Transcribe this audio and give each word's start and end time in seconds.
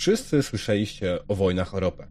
Wszyscy 0.00 0.42
słyszeliście 0.42 1.18
o 1.28 1.34
wojnach 1.34 1.74
o 1.74 1.80
ropę. 1.80 2.06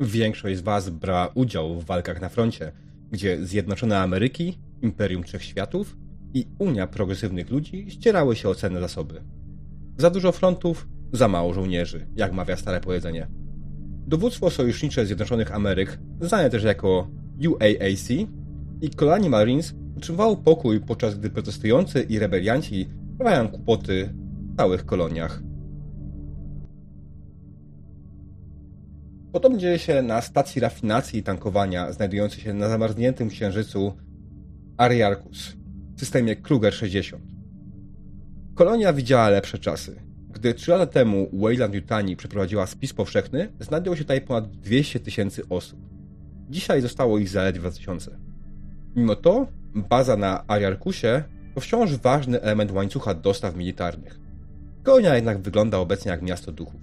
Większość 0.00 0.58
z 0.58 0.60
was 0.60 0.90
brała 0.90 1.28
udział 1.34 1.80
w 1.80 1.84
walkach 1.84 2.20
na 2.20 2.28
froncie, 2.28 2.72
gdzie 3.10 3.46
Zjednoczone 3.46 3.98
Ameryki, 3.98 4.58
Imperium 4.82 5.24
Trzech 5.24 5.44
Światów 5.44 5.96
i 6.34 6.46
Unia 6.58 6.86
Progresywnych 6.86 7.50
Ludzi 7.50 7.90
ścierały 7.90 8.36
się 8.36 8.48
o 8.48 8.54
cenne 8.54 8.80
zasoby. 8.80 9.22
Za 9.96 10.10
dużo 10.10 10.32
frontów, 10.32 10.88
za 11.12 11.28
mało 11.28 11.54
żołnierzy, 11.54 12.06
jak 12.16 12.32
mawia 12.32 12.56
stare 12.56 12.80
powiedzenie. 12.80 13.26
Dowództwo 14.06 14.50
Sojusznicze 14.50 15.06
Zjednoczonych 15.06 15.54
Ameryk, 15.54 15.98
znane 16.20 16.50
też 16.50 16.64
jako 16.64 17.10
UAAC 17.48 18.08
i 18.80 18.90
Kolani 18.96 19.30
Marines 19.30 19.74
utrzymywało 19.96 20.36
pokój, 20.36 20.80
podczas 20.80 21.18
gdy 21.18 21.30
protestujący 21.30 22.02
i 22.02 22.18
rebelianci 22.18 22.88
sprawiają 23.14 23.48
kłopoty 23.48 24.14
w 24.52 24.56
całych 24.56 24.86
koloniach. 24.86 25.47
Podobnie 29.32 29.58
dzieje 29.58 29.78
się 29.78 30.02
na 30.02 30.20
stacji 30.20 30.60
rafinacji 30.60 31.18
i 31.18 31.22
tankowania 31.22 31.92
znajdującej 31.92 32.40
się 32.40 32.54
na 32.54 32.68
zamarzniętym 32.68 33.28
księżycu 33.28 33.92
Ariarkus 34.76 35.56
w 35.96 36.00
systemie 36.00 36.36
Kruger-60. 36.36 37.18
Kolonia 38.54 38.92
widziała 38.92 39.28
lepsze 39.28 39.58
czasy. 39.58 40.02
Gdy 40.30 40.54
trzy 40.54 40.70
lata 40.70 40.86
temu 40.86 41.28
Wayland 41.32 41.74
Yutani 41.74 42.16
przeprowadziła 42.16 42.66
spis 42.66 42.92
powszechny, 42.92 43.52
znajdowało 43.60 43.96
się 43.96 44.04
tutaj 44.04 44.20
ponad 44.20 44.50
200 44.50 45.00
tysięcy 45.00 45.42
osób. 45.48 45.78
Dzisiaj 46.50 46.80
zostało 46.82 47.18
ich 47.18 47.28
zaledwie 47.28 47.60
2000. 47.60 48.18
Mimo 48.96 49.16
to 49.16 49.46
baza 49.74 50.16
na 50.16 50.44
Ariarkusie 50.46 51.22
to 51.54 51.60
wciąż 51.60 51.96
ważny 51.96 52.42
element 52.42 52.72
łańcucha 52.72 53.14
dostaw 53.14 53.56
militarnych. 53.56 54.20
Kolonia 54.82 55.14
jednak 55.14 55.38
wygląda 55.38 55.78
obecnie 55.78 56.10
jak 56.10 56.22
miasto 56.22 56.52
duchów. 56.52 56.80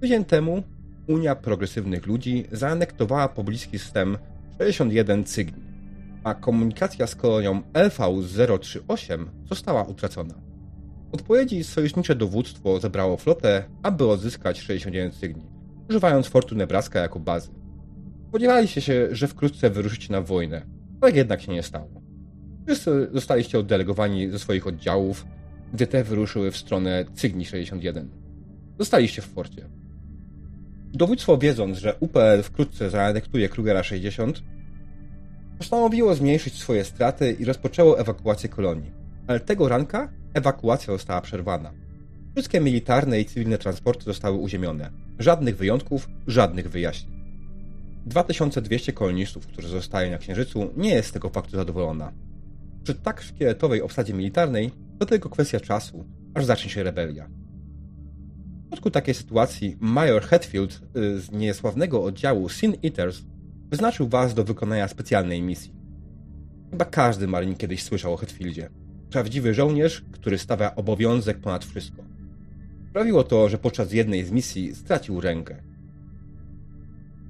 Tydzień 0.00 0.24
temu 0.24 0.62
Unia 1.08 1.34
Progresywnych 1.34 2.06
Ludzi 2.06 2.44
zaanektowała 2.52 3.28
pobliski 3.28 3.78
system 3.78 4.18
61 4.58 5.24
Cygni, 5.24 5.62
a 6.24 6.34
komunikacja 6.34 7.06
z 7.06 7.14
kolonią 7.14 7.62
LV-038 7.72 9.26
została 9.48 9.82
utracona. 9.82 10.34
Odpowiedzi 11.12 11.64
sojusznicze 11.64 12.14
dowództwo 12.14 12.80
zebrało 12.80 13.16
flotę, 13.16 13.64
aby 13.82 14.06
odzyskać 14.06 14.60
61 14.60 15.12
Cygni, 15.12 15.46
używając 15.90 16.26
Fortu 16.26 16.54
Nebraska 16.54 17.00
jako 17.00 17.20
bazy. 17.20 17.50
Spodziewaliście 18.28 18.80
się, 18.80 19.08
że 19.12 19.26
wkrótce 19.28 19.70
wyruszycie 19.70 20.12
na 20.12 20.22
wojnę, 20.22 20.62
tak 21.00 21.16
jednak 21.16 21.40
się 21.40 21.52
nie 21.52 21.62
stało. 21.62 22.02
Wszyscy 22.66 23.08
zostaliście 23.12 23.58
oddelegowani 23.58 24.30
ze 24.30 24.38
swoich 24.38 24.66
oddziałów, 24.66 25.26
gdy 25.72 25.86
te 25.86 26.04
wyruszyły 26.04 26.50
w 26.50 26.56
stronę 26.56 27.04
Cygni 27.14 27.46
61. 27.46 28.08
Zostaliście 28.78 29.22
w 29.22 29.26
forcie. 29.26 29.77
Dowództwo 30.92 31.38
wiedząc, 31.38 31.78
że 31.78 31.94
UPL 32.00 32.42
wkrótce 32.42 32.90
zaanektuje 32.90 33.48
Krugera 33.48 33.82
60, 33.82 34.42
postanowiło 35.58 36.14
zmniejszyć 36.14 36.54
swoje 36.54 36.84
straty 36.84 37.32
i 37.32 37.44
rozpoczęło 37.44 38.00
ewakuację 38.00 38.48
kolonii. 38.48 38.92
Ale 39.26 39.40
tego 39.40 39.68
ranka 39.68 40.12
ewakuacja 40.34 40.92
została 40.92 41.20
przerwana. 41.20 41.72
Wszystkie 42.34 42.60
militarne 42.60 43.20
i 43.20 43.24
cywilne 43.24 43.58
transporty 43.58 44.04
zostały 44.04 44.36
uziemione. 44.36 44.90
Żadnych 45.18 45.56
wyjątków, 45.56 46.08
żadnych 46.26 46.70
wyjaśnień. 46.70 47.18
2200 48.06 48.92
kolonistów, 48.92 49.46
którzy 49.46 49.68
zostają 49.68 50.10
na 50.10 50.18
Księżycu, 50.18 50.70
nie 50.76 50.90
jest 50.90 51.08
z 51.08 51.12
tego 51.12 51.28
faktu 51.28 51.56
zadowolona. 51.56 52.12
Przy 52.82 52.94
tak 52.94 53.22
szkieletowej 53.22 53.82
obsadzie 53.82 54.14
militarnej 54.14 54.70
to 54.98 55.06
tylko 55.06 55.28
kwestia 55.28 55.60
czasu, 55.60 56.04
aż 56.34 56.44
zacznie 56.44 56.70
się 56.70 56.82
rebelia. 56.82 57.28
W 58.68 58.70
przypadku 58.70 58.90
takiej 58.90 59.14
sytuacji 59.14 59.76
Major 59.80 60.22
Hetfield 60.22 60.80
y, 60.96 61.20
z 61.20 61.30
niesławnego 61.30 62.04
oddziału 62.04 62.48
Sin 62.48 62.74
Eaters 62.84 63.22
wyznaczył 63.70 64.08
was 64.08 64.34
do 64.34 64.44
wykonania 64.44 64.88
specjalnej 64.88 65.42
misji. 65.42 65.72
Chyba 66.70 66.84
każdy 66.84 67.26
marin 67.26 67.56
kiedyś 67.56 67.82
słyszał 67.82 68.14
o 68.14 68.16
Hetfieldzie. 68.16 68.70
Prawdziwy 69.10 69.54
żołnierz, 69.54 70.04
który 70.12 70.38
stawia 70.38 70.74
obowiązek 70.74 71.38
ponad 71.38 71.64
wszystko. 71.64 72.02
Sprawiło 72.90 73.24
to, 73.24 73.48
że 73.48 73.58
podczas 73.58 73.92
jednej 73.92 74.24
z 74.24 74.30
misji 74.30 74.74
stracił 74.74 75.20
rękę. 75.20 75.62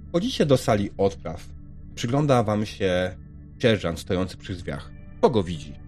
Wchodzicie 0.09 0.47
do 0.47 0.57
sali 0.57 0.91
odpraw. 0.97 1.49
Przygląda 1.95 2.43
wam 2.43 2.67
się 2.67 3.17
sierżant 3.59 3.99
stojący 4.01 4.37
przy 4.37 4.55
drzwiach. 4.55 4.93
Kogo 5.21 5.43
widzi? 5.43 5.88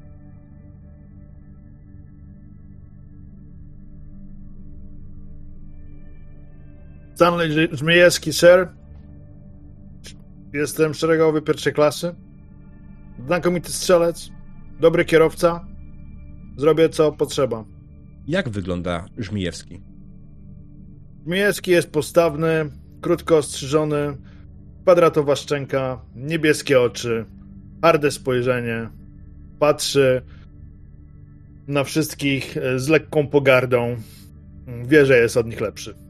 Stanley 7.20 7.68
Żmijewski, 7.72 8.32
sir. 8.32 8.68
Jestem 10.52 10.94
szeregowy 10.94 11.42
pierwszej 11.42 11.72
klasy. 11.72 12.14
Znakomity 13.26 13.72
strzelec. 13.72 14.30
Dobry 14.80 15.04
kierowca. 15.04 15.66
Zrobię 16.56 16.88
co 16.88 17.12
potrzeba. 17.12 17.64
Jak 18.26 18.48
wygląda 18.48 19.06
Żmijewski? 19.18 19.80
Żmijewski 21.26 21.70
jest 21.70 21.90
postawny, 21.90 22.70
krótko 23.00 23.36
ostrzyżony, 23.36 24.16
kwadratowa 24.82 25.36
szczęka, 25.36 26.00
niebieskie 26.14 26.80
oczy, 26.80 27.24
harde 27.82 28.10
spojrzenie. 28.10 28.90
Patrzy 29.58 30.22
na 31.68 31.84
wszystkich 31.84 32.56
z 32.76 32.88
lekką 32.88 33.28
pogardą. 33.28 33.96
Wie, 34.84 35.06
że 35.06 35.18
jest 35.18 35.36
od 35.36 35.46
nich 35.46 35.60
lepszy. 35.60 36.09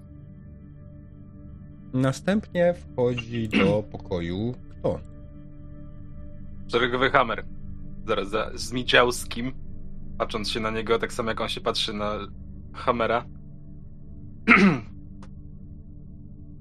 Następnie 1.92 2.74
wchodzi 2.74 3.48
do 3.48 3.82
pokoju 3.82 4.54
kto? 4.70 5.00
Szeregowy 6.72 7.10
Hammer. 7.10 7.44
Zaraz 8.06 8.28
za 8.30 8.50
Zmiciałskim. 8.54 9.52
Patrząc 10.18 10.50
się 10.50 10.60
na 10.60 10.70
niego, 10.70 10.98
tak 10.98 11.12
samo 11.12 11.28
jak 11.28 11.40
on 11.40 11.48
się 11.48 11.60
patrzy 11.60 11.92
na 11.92 12.18
Hammera. 12.72 13.24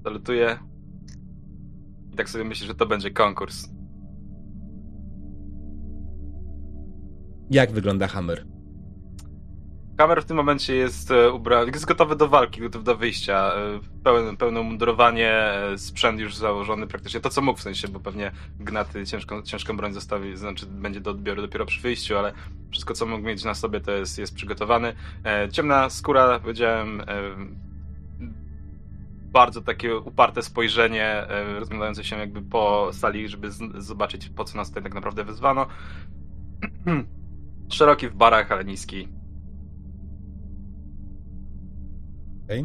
Salutuje. 0.04 0.58
I 2.12 2.16
tak 2.16 2.30
sobie 2.30 2.44
myślę, 2.44 2.66
że 2.66 2.74
to 2.74 2.86
będzie 2.86 3.10
konkurs. 3.10 3.68
Jak 7.50 7.72
wygląda 7.72 8.06
Hammer? 8.06 8.49
Kamer 10.00 10.22
w 10.22 10.24
tym 10.24 10.36
momencie 10.36 10.74
jest 10.74 11.10
e, 11.10 11.32
ubrany, 11.32 11.70
jest 11.72 11.86
gotowy 11.86 12.16
do 12.16 12.28
walki, 12.28 12.60
gotowy 12.60 12.84
do 12.84 12.96
wyjścia. 12.96 13.52
E, 13.54 13.80
pełne, 14.04 14.36
pełne 14.36 14.62
mundurowanie, 14.62 15.32
e, 15.32 15.78
sprzęt 15.78 16.20
już 16.20 16.34
założony 16.34 16.86
praktycznie. 16.86 17.20
To 17.20 17.30
co 17.30 17.42
mógł 17.42 17.58
w 17.58 17.62
sensie, 17.62 17.88
bo 17.88 18.00
pewnie 18.00 18.32
Gnaty 18.60 19.06
ciężką, 19.06 19.42
ciężką 19.42 19.76
broń 19.76 19.92
zostawi, 19.92 20.36
znaczy 20.36 20.66
będzie 20.66 21.00
do 21.00 21.10
odbioru 21.10 21.42
dopiero 21.42 21.66
przy 21.66 21.80
wyjściu, 21.80 22.18
ale 22.18 22.32
wszystko 22.70 22.94
co 22.94 23.06
mógł 23.06 23.22
mieć 23.22 23.44
na 23.44 23.54
sobie 23.54 23.80
to 23.80 23.92
jest, 23.92 24.18
jest 24.18 24.34
przygotowany. 24.34 24.92
Ciemna 25.52 25.90
skóra, 25.90 26.38
powiedziałem, 26.40 27.02
bardzo 29.32 29.60
takie 29.60 29.96
uparte 29.96 30.42
spojrzenie, 30.42 31.26
rozglądające 31.58 32.04
się 32.04 32.18
jakby 32.18 32.42
po 32.42 32.90
sali, 32.92 33.28
żeby 33.28 33.50
zobaczyć 33.74 34.28
po 34.28 34.44
co 34.44 34.56
nas 34.56 34.68
tutaj 34.68 34.82
tak 34.82 34.94
naprawdę 34.94 35.24
wezwano. 35.24 35.66
Szeroki 37.68 38.08
w 38.08 38.14
barach, 38.14 38.52
ale 38.52 38.64
niski 38.64 39.19
Okay. 42.50 42.64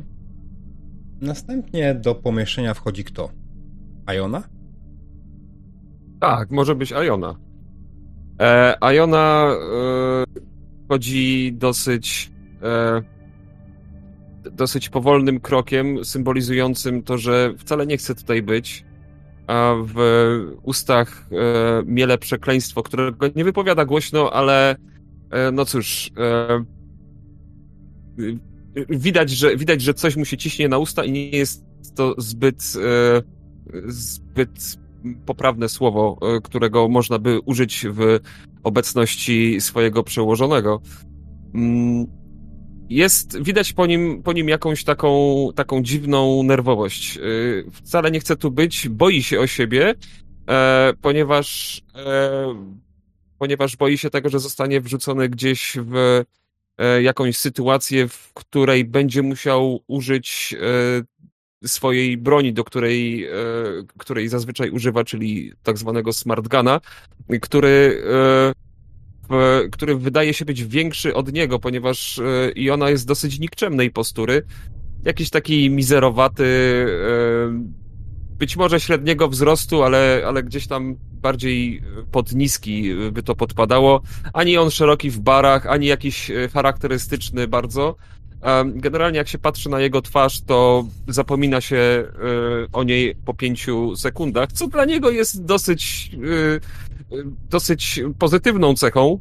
Następnie 1.21 1.95
do 1.95 2.15
pomieszczenia 2.15 2.73
wchodzi 2.73 3.03
kto? 3.03 3.29
Iona? 4.15 4.43
Tak, 6.19 6.51
może 6.51 6.75
być 6.75 6.91
Iona. 6.91 7.35
E, 8.39 8.75
Iona 8.95 9.47
e, 9.47 10.23
chodzi 10.89 11.53
dosyć 11.53 12.31
e, 12.63 13.01
dosyć 14.51 14.89
powolnym 14.89 15.39
krokiem, 15.39 16.05
symbolizującym 16.05 17.03
to, 17.03 17.17
że 17.17 17.53
wcale 17.57 17.87
nie 17.87 17.97
chce 17.97 18.15
tutaj 18.15 18.41
być, 18.41 18.85
a 19.47 19.73
w 19.83 19.97
ustach 20.63 21.27
e, 21.31 21.35
miele 21.85 22.17
przekleństwo, 22.17 22.83
którego 22.83 23.27
nie 23.35 23.43
wypowiada 23.43 23.85
głośno, 23.85 24.33
ale 24.33 24.75
e, 25.31 25.51
no 25.51 25.65
cóż, 25.65 26.11
e, 26.17 26.65
widać, 28.89 29.29
że, 29.29 29.57
widać, 29.57 29.81
że 29.81 29.93
coś 29.93 30.15
mu 30.15 30.25
się 30.25 30.37
ciśnie 30.37 30.69
na 30.69 30.77
usta 30.77 31.03
i 31.03 31.11
nie 31.11 31.29
jest 31.29 31.65
to 31.95 32.15
zbyt, 32.17 32.73
e, 32.75 33.21
zbyt 33.87 34.77
poprawne 35.25 35.69
słowo, 35.69 36.17
e, 36.21 36.41
którego 36.41 36.87
można 36.87 37.19
by 37.19 37.39
użyć 37.39 37.85
w 37.89 38.19
obecności 38.63 39.61
swojego 39.61 40.03
przełożonego. 40.03 40.81
Mm, 41.55 42.05
jest, 42.89 43.43
widać 43.43 43.73
po 43.73 43.85
nim, 43.85 44.23
po 44.23 44.33
nim 44.33 44.49
jakąś 44.49 44.83
taką, 44.83 45.47
taką 45.55 45.81
dziwną 45.81 46.43
nerwowość. 46.43 47.17
E, 47.17 47.21
wcale 47.71 48.11
nie 48.11 48.19
chce 48.19 48.35
tu 48.35 48.51
być, 48.51 48.89
boi 48.89 49.23
się 49.23 49.39
o 49.39 49.47
siebie, 49.47 49.95
ponieważ, 51.01 51.81
ponieważ 53.39 53.75
boi 53.75 53.97
się 53.97 54.09
tego, 54.09 54.29
że 54.29 54.39
zostanie 54.39 54.81
wrzucony 54.81 55.29
gdzieś 55.29 55.77
w 55.81 56.23
jakąś 57.01 57.37
sytuację, 57.37 58.07
w 58.07 58.33
której 58.33 58.85
będzie 58.85 59.21
musiał 59.21 59.79
użyć 59.87 60.55
e, 61.63 61.67
swojej 61.67 62.17
broni, 62.17 62.53
do 62.53 62.63
której, 62.63 63.25
e, 63.25 63.31
której 63.97 64.27
zazwyczaj 64.27 64.69
używa, 64.69 65.03
czyli 65.03 65.51
tak 65.63 65.77
zwanego 65.77 66.13
smart 66.13 66.47
guna, 66.47 66.81
który, 67.41 68.03
który 69.71 69.95
wydaje 69.95 70.33
się 70.33 70.45
być 70.45 70.63
większy 70.63 71.13
od 71.13 71.33
niego, 71.33 71.59
ponieważ 71.59 72.21
i 72.55 72.69
ona 72.69 72.89
jest 72.89 73.07
dosyć 73.07 73.39
nikczemnej 73.39 73.91
postury. 73.91 74.43
Jakiś 75.03 75.29
taki 75.29 75.69
mizerowaty, 75.69 76.45
być 78.37 78.57
może 78.57 78.79
średniego 78.79 79.27
wzrostu, 79.27 79.83
ale, 79.83 80.23
ale 80.27 80.43
gdzieś 80.43 80.67
tam 80.67 80.95
bardziej 81.21 81.81
pod 82.11 82.33
niski 82.33 82.95
by 83.11 83.23
to 83.23 83.35
podpadało. 83.35 84.01
Ani 84.33 84.57
on 84.57 84.71
szeroki 84.71 85.09
w 85.09 85.19
barach, 85.19 85.67
ani 85.67 85.87
jakiś 85.87 86.31
e, 86.31 86.49
charakterystyczny 86.49 87.47
bardzo. 87.47 87.95
Generalnie 88.65 89.17
jak 89.17 89.27
się 89.27 89.37
patrzy 89.37 89.69
na 89.69 89.79
jego 89.79 90.01
twarz, 90.01 90.41
to 90.41 90.85
zapomina 91.07 91.61
się 91.61 91.75
e, 91.77 92.07
o 92.73 92.83
niej 92.83 93.15
po 93.25 93.33
pięciu 93.33 93.95
sekundach, 93.95 94.51
co 94.51 94.67
dla 94.67 94.85
niego 94.85 95.11
jest 95.11 95.45
dosyć, 95.45 96.11
e, 96.13 97.17
dosyć 97.49 98.01
pozytywną 98.19 98.75
cechą, 98.75 99.19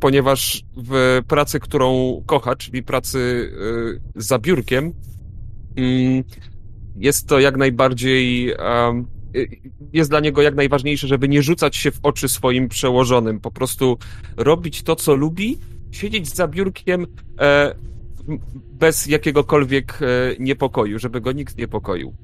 ponieważ 0.00 0.64
w 0.76 1.20
pracy, 1.28 1.60
którą 1.60 2.22
kocha, 2.26 2.56
czyli 2.56 2.82
pracy 2.82 3.50
za 4.16 4.38
biurkiem, 4.38 4.92
mm, 5.76 6.24
jest 6.96 7.28
to 7.28 7.40
jak 7.40 7.56
najbardziej. 7.56 8.54
Um, 8.54 9.06
jest 9.92 10.10
dla 10.10 10.20
niego 10.20 10.42
jak 10.42 10.54
najważniejsze, 10.54 11.06
żeby 11.06 11.28
nie 11.28 11.42
rzucać 11.42 11.76
się 11.76 11.90
w 11.90 11.98
oczy 12.02 12.28
swoim 12.28 12.68
przełożonym. 12.68 13.40
Po 13.40 13.50
prostu 13.50 13.98
robić 14.36 14.82
to, 14.82 14.96
co 14.96 15.14
lubi, 15.14 15.58
siedzieć 15.90 16.34
za 16.34 16.48
biurkiem 16.48 17.06
e, 17.40 17.74
bez 18.72 19.06
jakiegokolwiek 19.06 19.98
e, 20.02 20.06
niepokoju, 20.38 20.98
żeby 20.98 21.20
go 21.20 21.32
nikt 21.32 21.58
niepokoił. 21.58 22.14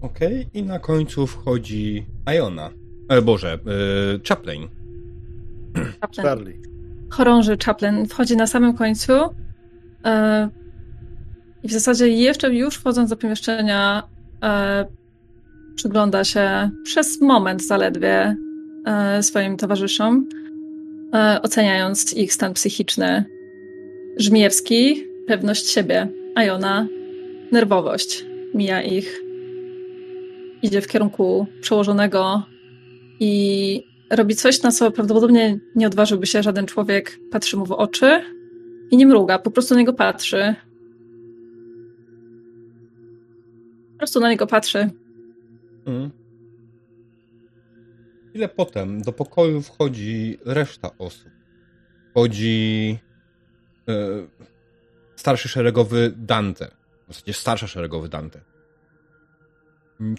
Okej, 0.00 0.40
okay. 0.40 0.50
i 0.54 0.62
na 0.62 0.78
końcu 0.78 1.26
wchodzi 1.26 2.06
Iona. 2.36 2.70
E, 3.08 3.22
Boże, 3.22 3.52
e, 3.52 3.58
Chaplin. 4.28 4.68
Chaplin. 6.00 6.26
Charlie. 6.26 6.58
Chorąży 7.10 7.56
Chaplin 7.64 8.06
wchodzi 8.06 8.36
na 8.36 8.46
samym 8.46 8.76
końcu. 8.76 9.12
E, 10.04 10.48
i 11.62 11.68
w 11.68 11.72
zasadzie 11.72 12.08
jeszcze 12.08 12.54
już 12.54 12.74
wchodząc 12.74 13.10
do 13.10 13.16
pomieszczenia, 13.16 14.02
e, 14.42 14.84
przygląda 15.74 16.24
się 16.24 16.70
przez 16.84 17.20
moment 17.20 17.64
zaledwie 17.64 18.36
e, 18.86 19.22
swoim 19.22 19.56
towarzyszom, 19.56 20.28
e, 21.14 21.42
oceniając 21.42 22.14
ich 22.14 22.32
stan 22.32 22.54
psychiczny. 22.54 23.24
Żmijewski, 24.16 25.04
pewność 25.26 25.70
siebie, 25.70 26.08
a 26.34 26.44
Jona, 26.44 26.86
nerwowość. 27.52 28.24
Mija 28.54 28.82
ich. 28.82 29.22
Idzie 30.62 30.80
w 30.80 30.88
kierunku 30.88 31.46
przełożonego 31.60 32.42
i 33.20 33.82
robi 34.10 34.34
coś, 34.34 34.62
na 34.62 34.70
co 34.70 34.90
prawdopodobnie 34.90 35.58
nie 35.74 35.86
odważyłby 35.86 36.26
się 36.26 36.42
żaden 36.42 36.66
człowiek. 36.66 37.18
Patrzy 37.30 37.56
mu 37.56 37.66
w 37.66 37.72
oczy 37.72 38.20
i 38.90 38.96
nie 38.96 39.06
mruga, 39.06 39.38
po 39.38 39.50
prostu 39.50 39.74
na 39.74 39.80
niego 39.80 39.92
patrzy. 39.92 40.54
Po 43.98 44.00
prostu 44.00 44.20
na 44.20 44.30
niego 44.30 44.46
patrzy. 44.46 44.90
Hmm. 45.84 46.10
Chwilę 48.28 48.48
potem 48.48 49.02
do 49.02 49.12
pokoju 49.12 49.62
wchodzi 49.62 50.38
reszta 50.44 50.90
osób. 50.98 51.32
Wchodzi 52.10 52.98
e, 53.88 53.94
starszy 55.16 55.48
szeregowy 55.48 56.12
Dante. 56.16 56.70
W 57.08 57.14
zasadzie 57.14 57.32
starsza 57.32 57.66
szeregowy 57.66 58.08
Dante. 58.08 58.40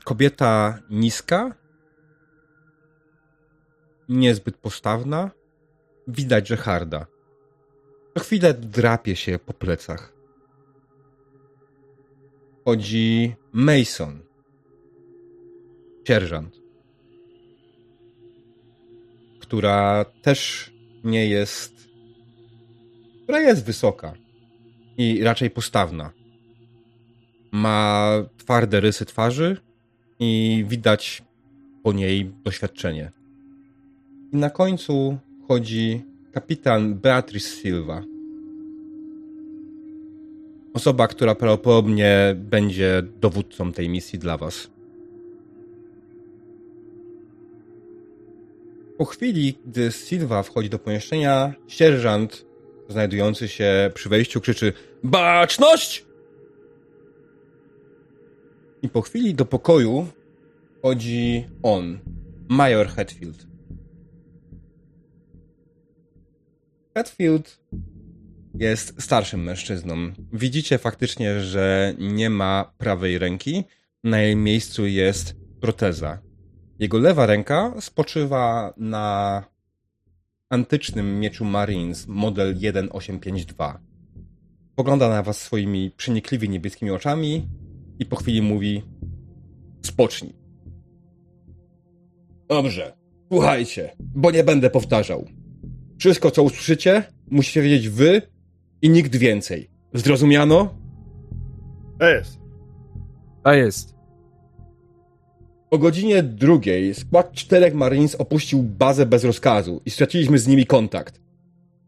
Kobieta 0.03 0.79
niska, 0.89 1.55
niezbyt 4.09 4.57
postawna, 4.57 5.31
widać, 6.07 6.47
że 6.47 6.57
harda. 6.57 7.05
Co 8.13 8.23
chwilę 8.23 8.53
drapie 8.53 9.15
się 9.15 9.39
po 9.45 9.53
plecach 9.53 10.19
wchodzi 12.69 13.35
Mason, 13.53 14.19
sierżant, 16.07 16.61
która 19.39 20.05
też 20.21 20.71
nie 21.03 21.27
jest, 21.27 21.89
która 23.23 23.39
jest 23.39 23.65
wysoka 23.65 24.13
i 24.97 25.23
raczej 25.23 25.49
postawna. 25.49 26.11
Ma 27.51 28.11
twarde 28.37 28.79
rysy 28.79 29.05
twarzy 29.05 29.57
i 30.19 30.65
widać 30.67 31.23
po 31.83 31.93
niej 31.93 32.31
doświadczenie. 32.43 33.11
I 34.33 34.37
na 34.37 34.49
końcu 34.49 35.17
chodzi 35.47 36.01
kapitan 36.31 36.95
Beatrice 36.95 37.49
Silva, 37.49 38.03
osoba, 40.73 41.07
która 41.07 41.35
prawdopodobnie 41.35 42.35
będzie 42.37 43.03
dowódcą 43.21 43.71
tej 43.71 43.89
misji 43.89 44.19
dla 44.19 44.37
was. 44.37 44.69
Po 48.97 49.05
chwili, 49.05 49.57
gdy 49.65 49.91
Silva 49.91 50.43
wchodzi 50.43 50.69
do 50.69 50.79
pomieszczenia, 50.79 51.53
sierżant 51.67 52.45
znajdujący 52.89 53.47
się 53.47 53.91
przy 53.93 54.09
wejściu 54.09 54.41
krzyczy 54.41 54.73
Baczność! 55.03 56.05
I 58.81 58.89
po 58.89 59.01
chwili 59.01 59.35
do 59.35 59.45
pokoju 59.45 60.07
wchodzi 60.77 61.47
on, 61.63 61.99
Major 62.49 62.87
Hetfield. 62.87 63.47
Hetfield 66.93 67.59
jest 68.53 69.01
starszym 69.01 69.43
mężczyzną. 69.43 69.95
Widzicie 70.33 70.77
faktycznie, 70.77 71.41
że 71.41 71.93
nie 71.99 72.29
ma 72.29 72.73
prawej 72.77 73.17
ręki. 73.17 73.63
Na 74.03 74.21
jej 74.21 74.35
miejscu 74.35 74.87
jest 74.87 75.35
proteza. 75.61 76.21
Jego 76.79 76.99
lewa 76.99 77.25
ręka 77.25 77.73
spoczywa 77.79 78.73
na 78.77 79.43
antycznym 80.49 81.19
mieczu 81.19 81.45
Marines 81.45 82.07
model 82.07 82.55
1852. 82.55 83.79
Pogląda 84.75 85.09
na 85.09 85.23
was 85.23 85.41
swoimi 85.41 85.91
przenikliwie 85.97 86.47
niebieskimi 86.47 86.91
oczami 86.91 87.47
i 87.99 88.05
po 88.05 88.15
chwili 88.15 88.41
mówi 88.41 88.83
spocznij. 89.85 90.33
Dobrze, 92.49 92.93
słuchajcie, 93.31 93.95
bo 93.99 94.31
nie 94.31 94.43
będę 94.43 94.69
powtarzał. 94.69 95.25
Wszystko, 95.97 96.31
co 96.31 96.43
usłyszycie, 96.43 97.03
musicie 97.27 97.61
wiedzieć 97.61 97.89
wy 97.89 98.21
i 98.81 98.89
nikt 98.89 99.15
więcej. 99.15 99.69
Zrozumiano? 99.93 100.75
A 101.99 102.05
jest. 102.05 102.39
A 103.43 103.53
jest. 103.53 103.95
O 105.71 105.77
godzinie 105.77 106.23
drugiej 106.23 106.93
skład 106.93 107.33
czterech 107.33 107.73
Marines 107.73 108.15
opuścił 108.15 108.63
bazę 108.63 109.05
bez 109.05 109.23
rozkazu 109.23 109.81
i 109.85 109.89
straciliśmy 109.89 110.39
z 110.39 110.47
nimi 110.47 110.65
kontakt. 110.65 111.21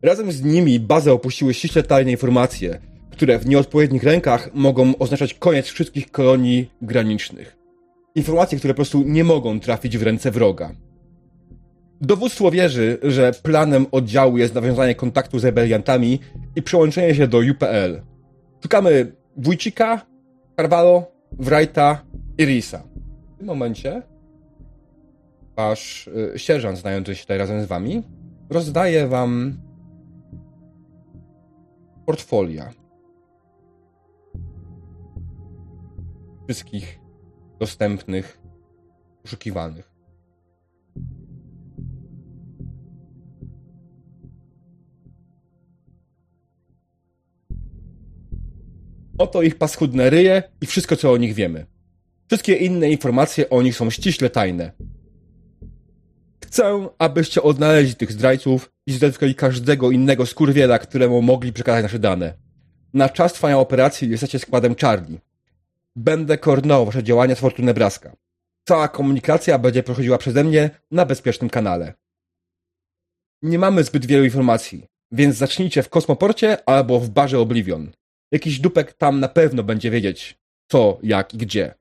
Razem 0.02 0.32
z 0.32 0.44
nimi 0.44 0.80
bazę 0.80 1.14
opuściły 1.14 1.54
ściśle 1.54 1.84
tajne 1.84 2.12
informacje, 2.12 2.80
które 3.12 3.40
w 3.40 3.48
nieodpowiednich 3.48 4.04
rękach 4.04 4.50
mogą 4.54 4.98
oznaczać 4.98 5.34
koniec 5.34 5.68
wszystkich 5.68 6.12
kolonii 6.12 6.70
granicznych. 6.82 7.58
Informacje, 8.16 8.58
które 8.58 8.74
po 8.74 8.76
prostu 8.76 9.04
nie 9.04 9.24
mogą 9.24 9.60
trafić 9.60 9.98
w 9.98 10.04
ręce 10.04 10.32
wroga. 10.32 10.76
Dowództwo 12.02 12.52
wierzy, 12.52 12.98
że 13.04 13.32
planem 13.44 13.86
oddziału 13.92 14.38
jest 14.38 14.56
nawiązanie 14.56 14.96
kontaktu 14.96 15.40
z 15.40 15.44
rebeliantami 15.44 16.20
i 16.56 16.62
przyłączenie 16.62 17.16
się 17.16 17.28
do 17.28 17.38
UPL. 17.38 18.02
Szukamy 18.64 19.16
Wójcika, 19.38 20.06
Carvalho, 20.58 21.12
Wrighta 21.32 22.06
i 22.38 22.46
Risa. 22.46 22.84
W 23.36 23.38
tym 23.38 23.48
momencie 23.48 24.02
wasz 25.56 26.08
y, 26.08 26.40
sierżant 26.40 26.78
znający 26.78 27.16
się 27.16 27.22
tutaj 27.22 27.38
razem 27.38 27.64
z 27.64 27.66
wami 27.66 28.04
rozdaje 28.50 29.08
wam 29.08 29.58
portfolia 32.06 32.74
wszystkich 36.48 37.00
dostępnych, 37.60 38.42
poszukiwanych. 39.24 39.91
Oto 49.22 49.42
ich 49.42 49.58
paskudne 49.58 50.10
ryje 50.10 50.44
i 50.62 50.66
wszystko, 50.66 50.96
co 50.96 51.12
o 51.12 51.18
nich 51.18 51.34
wiemy. 51.34 51.66
Wszystkie 52.28 52.56
inne 52.56 52.90
informacje 52.90 53.50
o 53.50 53.62
nich 53.62 53.76
są 53.76 53.90
ściśle 53.90 54.30
tajne. 54.30 54.72
Chcę, 56.46 56.90
abyście 57.00 57.42
odnaleźli 57.42 57.96
tych 57.96 58.12
zdrajców 58.12 58.72
i 58.88 58.94
zidentyfikowali 58.94 59.36
każdego 59.36 59.92
innego 59.92 60.26
skurwiela, 60.26 60.80
któremu 60.80 61.22
mogli 61.22 61.54
przekazać 61.54 61.84
nasze 61.84 62.00
dane. 62.00 62.34
Na 62.94 63.10
czas 63.10 63.34
trwania 63.34 63.60
operacji 63.60 64.10
jesteście 64.10 64.40
składem 64.40 64.76
Charlie. 64.76 65.20
Będę 65.96 66.38
koordynował 66.38 66.86
wasze 66.86 67.04
działania 67.04 67.36
z 67.36 67.40
Fortu 67.40 67.64
Nebraska. 67.64 68.16
Cała 68.68 68.88
komunikacja 68.88 69.60
będzie 69.60 69.84
prochodziła 69.84 70.18
przeze 70.18 70.44
mnie 70.44 70.70
na 70.92 71.06
bezpiecznym 71.06 71.50
kanale. 71.50 71.94
Nie 73.42 73.60
mamy 73.60 73.84
zbyt 73.84 74.06
wielu 74.06 74.24
informacji, 74.24 74.86
więc 75.12 75.36
zacznijcie 75.36 75.84
w 75.84 75.90
kosmoporcie 75.90 76.70
albo 76.70 77.00
w 77.00 77.10
barze 77.10 77.40
Oblivion. 77.40 77.92
Jakiś 78.32 78.60
dupek 78.60 78.94
tam 78.94 79.20
na 79.20 79.28
pewno 79.28 79.64
będzie 79.64 79.92
wiedzieć, 79.92 80.40
co, 80.68 81.00
jak 81.04 81.34
i 81.34 81.38
gdzie. 81.38 81.74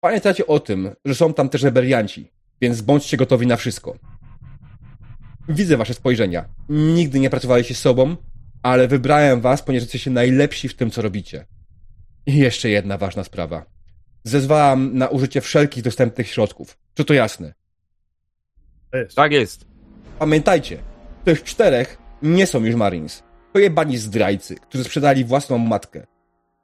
Pamiętajcie 0.00 0.46
o 0.46 0.60
tym, 0.60 0.90
że 1.04 1.14
są 1.14 1.34
tam 1.34 1.48
też 1.48 1.62
rebelianci, 1.62 2.30
więc 2.60 2.80
bądźcie 2.80 3.16
gotowi 3.16 3.46
na 3.46 3.56
wszystko. 3.56 3.98
Widzę 5.48 5.76
wasze 5.76 5.94
spojrzenia. 5.94 6.44
Nigdy 6.68 7.20
nie 7.20 7.30
pracowaliście 7.30 7.74
z 7.74 7.80
sobą, 7.80 8.16
ale 8.62 8.88
wybrałem 8.88 9.40
was, 9.40 9.62
ponieważ 9.62 9.82
jesteście 9.82 10.10
najlepsi 10.10 10.68
w 10.68 10.76
tym, 10.76 10.90
co 10.90 11.02
robicie. 11.02 11.46
I 12.26 12.36
jeszcze 12.36 12.70
jedna 12.70 12.98
ważna 12.98 13.24
sprawa. 13.24 13.64
Zezwalam 14.24 14.98
na 14.98 15.08
użycie 15.08 15.40
wszelkich 15.40 15.82
dostępnych 15.82 16.28
środków. 16.28 16.78
Czy 16.94 17.04
to 17.04 17.14
jasne? 17.14 17.54
Jest. 18.94 19.16
Tak 19.16 19.32
jest. 19.32 19.66
Pamiętajcie, 20.18 20.78
tych 21.24 21.44
czterech 21.44 21.98
nie 22.22 22.46
są 22.46 22.64
już 22.64 22.74
Marines. 22.74 23.22
To 23.58 23.62
jebani 23.62 23.98
zdrajcy, 23.98 24.54
którzy 24.54 24.84
sprzedali 24.84 25.24
własną 25.24 25.58
matkę. 25.58 26.06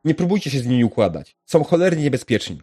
Nie 0.04 0.14
próbujcie 0.14 0.50
się 0.50 0.58
z 0.58 0.66
nimi 0.66 0.84
układać. 0.84 1.36
Są 1.44 1.64
cholernie 1.64 2.02
niebezpieczni. 2.02 2.60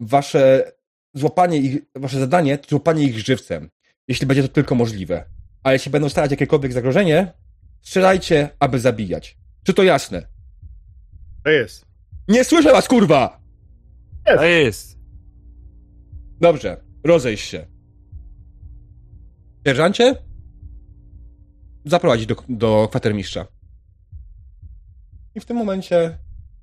Wasze 0.00 0.72
złapanie 1.14 1.58
ich, 1.58 1.82
wasze 1.94 2.18
zadanie 2.18 2.58
to 2.58 2.68
złapanie 2.68 3.04
ich 3.04 3.18
żywcem, 3.18 3.70
jeśli 4.08 4.26
będzie 4.26 4.42
to 4.42 4.48
tylko 4.48 4.74
możliwe. 4.74 5.24
A 5.62 5.72
jeśli 5.72 5.90
będą 5.90 6.08
stawiać 6.08 6.30
jakiekolwiek 6.30 6.72
zagrożenie, 6.72 7.32
strzelajcie, 7.82 8.48
aby 8.58 8.80
zabijać. 8.80 9.36
Czy 9.62 9.74
to 9.74 9.82
jasne? 9.82 10.26
To 11.44 11.50
jest. 11.50 11.86
Nie 12.28 12.44
słyszę 12.44 12.72
was, 12.72 12.88
kurwa! 12.88 13.40
Tak 14.24 14.40
jest. 14.42 14.98
Dobrze, 16.40 16.84
rozejść 17.04 17.48
się. 17.48 17.66
Sierżancie? 19.66 20.16
Zaprowadź 21.84 22.26
do, 22.26 22.36
do 22.48 22.88
kwatermistrza. 22.90 23.53
I 25.34 25.40
w 25.40 25.44
tym 25.44 25.56
momencie 25.56 26.18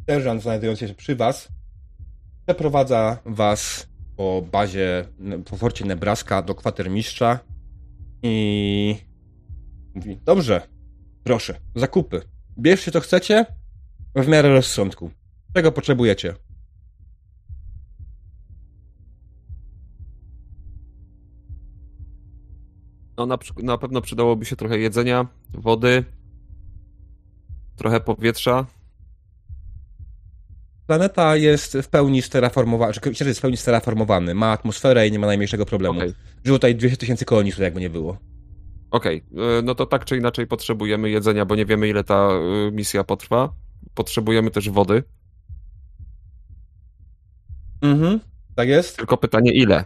sierżant 0.10 0.42
znajdujący 0.42 0.88
się 0.88 0.94
przy 0.94 1.16
was 1.16 1.48
przeprowadza 2.46 3.18
was 3.26 3.88
po 4.18 4.42
bazie, 4.52 5.06
po 5.46 5.58
forcie 5.58 5.86
Nebraska 5.86 6.42
do 6.42 6.56
kwatermistrza 6.56 7.40
i 8.24 8.96
mówi, 9.96 10.20
dobrze, 10.26 10.62
proszę, 11.24 11.60
zakupy. 11.76 12.22
Bierzcie 12.60 12.92
co 12.92 13.00
chcecie 13.00 13.46
w 14.16 14.28
miarę 14.28 14.50
rozsądku. 14.50 15.12
Czego 15.54 15.72
potrzebujecie? 15.72 16.34
No, 23.18 23.26
na, 23.26 23.38
na 23.64 23.78
pewno 23.78 24.02
przydałoby 24.02 24.46
się 24.46 24.56
trochę 24.56 24.78
jedzenia, 24.78 25.28
wody, 25.50 26.04
trochę 27.82 28.00
powietrza. 28.00 28.66
Planeta 30.88 31.36
jest 31.36 31.78
w 31.78 31.88
pełni 31.88 32.22
steraformowany, 32.22 32.94
czy 32.94 33.00
księżyc 33.02 33.28
jest 33.28 33.40
w 33.40 33.42
pełni 33.42 33.58
steraformowany, 33.58 34.34
ma 34.36 34.52
atmosferę 34.52 35.08
i 35.08 35.12
nie 35.12 35.20
ma 35.20 35.28
najmniejszego 35.28 35.66
problemu. 35.66 36.00
Okej, 36.00 36.14
Żyło 36.46 36.58
tutaj 36.58 36.76
200 36.76 36.98
tysięcy 36.98 37.26
kolonistów, 37.26 37.64
jakby 37.64 37.80
nie 37.80 37.90
było. 37.90 38.18
okej. 38.92 39.24
E, 39.58 39.62
no 39.62 39.76
to 39.76 39.86
tak 39.86 40.06
czy 40.06 40.18
inaczej 40.18 40.48
potrzebujemy 40.48 41.10
jedzenia, 41.10 41.46
bo 41.46 41.56
nie 41.56 41.66
wiemy 41.66 41.88
ile 41.88 42.04
ta 42.04 42.30
e, 42.30 42.72
misja 42.72 43.04
potrwa. 43.04 43.54
Potrzebujemy 43.94 44.52
też 44.52 44.70
wody. 44.70 45.04
Mhm. 47.82 48.20
Tak 48.56 48.68
jest? 48.68 48.98
Tylko 48.98 49.18
pytanie 49.18 49.52
ile? 49.52 49.86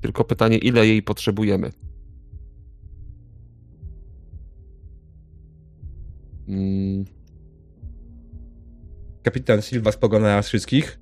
Tylko 0.00 0.24
pytanie 0.24 0.58
ile 0.58 0.86
jej 0.86 1.02
potrzebujemy. 1.02 1.70
Kapitan 9.22 9.62
Silva 9.62 9.92
spogląda 9.92 10.28
na 10.28 10.36
nas 10.36 10.48
wszystkich. 10.48 11.00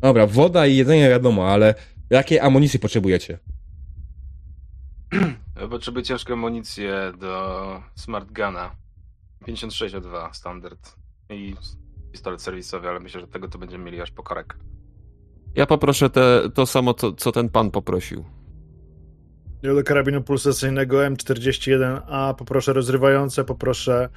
Dobra, 0.00 0.26
woda 0.26 0.66
i 0.66 0.76
jedzenie 0.76 1.08
wiadomo, 1.08 1.48
ale 1.48 1.74
jakiej 2.10 2.40
amunicji 2.40 2.78
potrzebujecie? 2.78 3.38
Potrzebuję 5.70 6.04
ciężką 6.04 6.32
amunicję 6.32 7.12
do 7.20 7.82
Smart 7.94 8.32
Guna. 8.32 8.76
56O2 9.46 10.32
standard. 10.32 10.96
I 11.30 11.54
pistolet 12.12 12.42
serwisowy, 12.42 12.88
ale 12.88 13.00
myślę, 13.00 13.20
że 13.20 13.26
tego 13.26 13.48
to 13.48 13.58
będziemy 13.58 13.84
mieli 13.84 14.00
aż 14.00 14.10
po 14.10 14.22
korek. 14.22 14.56
ja 15.54 15.66
poproszę 15.66 16.10
te, 16.10 16.50
to 16.54 16.66
samo, 16.66 16.94
co, 16.94 17.12
co 17.12 17.32
ten 17.32 17.48
pan 17.48 17.70
poprosił. 17.70 18.24
Do 19.62 19.82
karabinu 19.84 20.22
pulsacyjnego 20.22 20.98
M41A 20.98 22.34
poproszę 22.34 22.72
rozrywające, 22.72 23.44
poproszę 23.44 24.08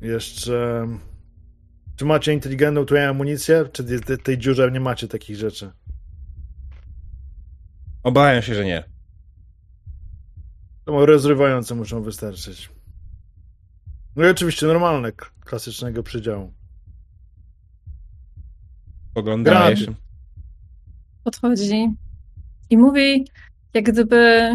jeszcze... 0.00 0.86
Czy 1.96 2.04
macie 2.04 2.32
inteligentną 2.32 2.80
tutaj 2.84 3.06
amunicję? 3.06 3.64
Czy 3.72 3.84
tej- 3.84 4.18
tej 4.18 4.38
dziurze 4.38 4.70
nie 4.70 4.80
macie 4.80 5.08
takich 5.08 5.36
rzeczy? 5.36 5.70
Obawiam 8.02 8.42
się, 8.42 8.54
że 8.54 8.64
nie. 8.64 8.84
To 10.84 11.06
rozrywające 11.06 11.74
muszą 11.74 12.02
wystarczyć. 12.02 12.70
No 14.16 14.26
i 14.26 14.30
oczywiście 14.30 14.66
normalne, 14.66 15.12
klasycznego 15.40 16.02
przydziału. 16.02 16.52
Jeszcze. 19.70 19.94
Podchodzi 21.24 21.88
i 22.70 22.76
mówi, 22.78 23.24
jak 23.74 23.84
gdyby 23.84 24.50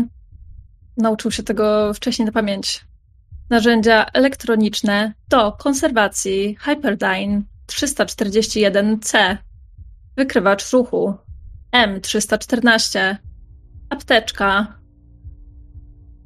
nauczył 0.98 1.32
się 1.32 1.44
tego 1.44 1.94
wcześniej 1.94 2.26
na 2.26 2.32
pamięć. 2.32 2.86
Narzędzia 3.50 4.06
elektroniczne 4.14 5.14
do 5.30 5.52
konserwacji 5.52 6.56
Hyperdyne 6.56 7.42
341C. 7.68 9.38
Wykrywacz 10.16 10.72
ruchu 10.74 11.14
M314. 11.72 13.16
Apteczka. 13.90 14.80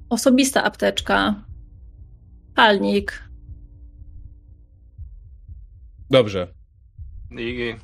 Osobista 0.09 0.63
apteczka. 0.63 1.43
Palnik. 2.55 3.29
Dobrze. 6.09 6.53
I... 7.31 7.75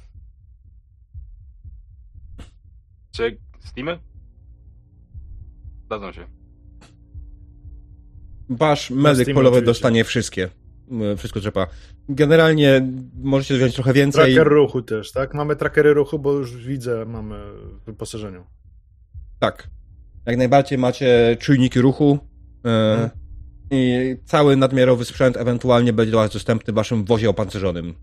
Czy 3.12 3.38
Steamy? 3.60 4.07
Dadzą 5.90 6.12
się. 6.12 6.28
Wasz 8.50 8.90
medyk 8.92 9.26
polowy 9.28 9.48
oczywiście. 9.58 9.66
dostanie 9.66 10.04
wszystkie. 10.04 10.50
Wszystko 11.18 11.40
trzeba. 11.40 11.68
Generalnie 12.10 12.92
możecie 13.24 13.56
wziąć 13.58 13.74
trochę 13.76 13.94
więcej. 13.94 14.34
Tracker 14.34 14.54
ruchu 14.54 14.82
też, 14.82 15.12
tak? 15.12 15.34
Mamy 15.34 15.56
trackery 15.56 15.94
ruchu, 15.94 16.20
bo 16.20 16.34
już 16.34 16.56
widzę, 16.68 17.06
mamy 17.06 17.36
w 17.82 17.86
wyposażeniu. 17.86 18.44
Tak. 19.40 19.70
Jak 20.26 20.38
najbardziej 20.38 20.78
macie 20.78 21.38
czujniki 21.40 21.82
ruchu. 21.82 22.20
e, 22.66 22.92
Mhm. 22.94 23.10
I 23.72 24.16
cały 24.26 24.56
nadmiarowy 24.58 25.06
sprzęt 25.06 25.38
ewentualnie 25.38 25.94
będzie 25.94 26.16
Was 26.16 26.32
dostępny 26.34 26.74
w 26.74 26.76
Waszym 26.76 27.06
wozie 27.06 27.30
opancerzonym. 27.30 27.94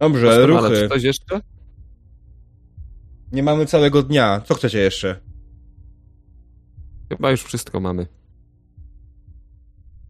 Dobrze, 0.00 0.26
Doskonale. 0.26 0.68
ruchy. 0.68 0.80
Czy 0.82 0.88
coś 0.88 1.02
jeszcze? 1.02 1.40
Nie 3.32 3.42
mamy 3.42 3.66
całego 3.66 4.02
dnia. 4.02 4.40
Co 4.40 4.54
chcecie 4.54 4.78
jeszcze? 4.78 5.20
Chyba 7.08 7.30
już 7.30 7.42
wszystko 7.42 7.80
mamy. 7.80 8.06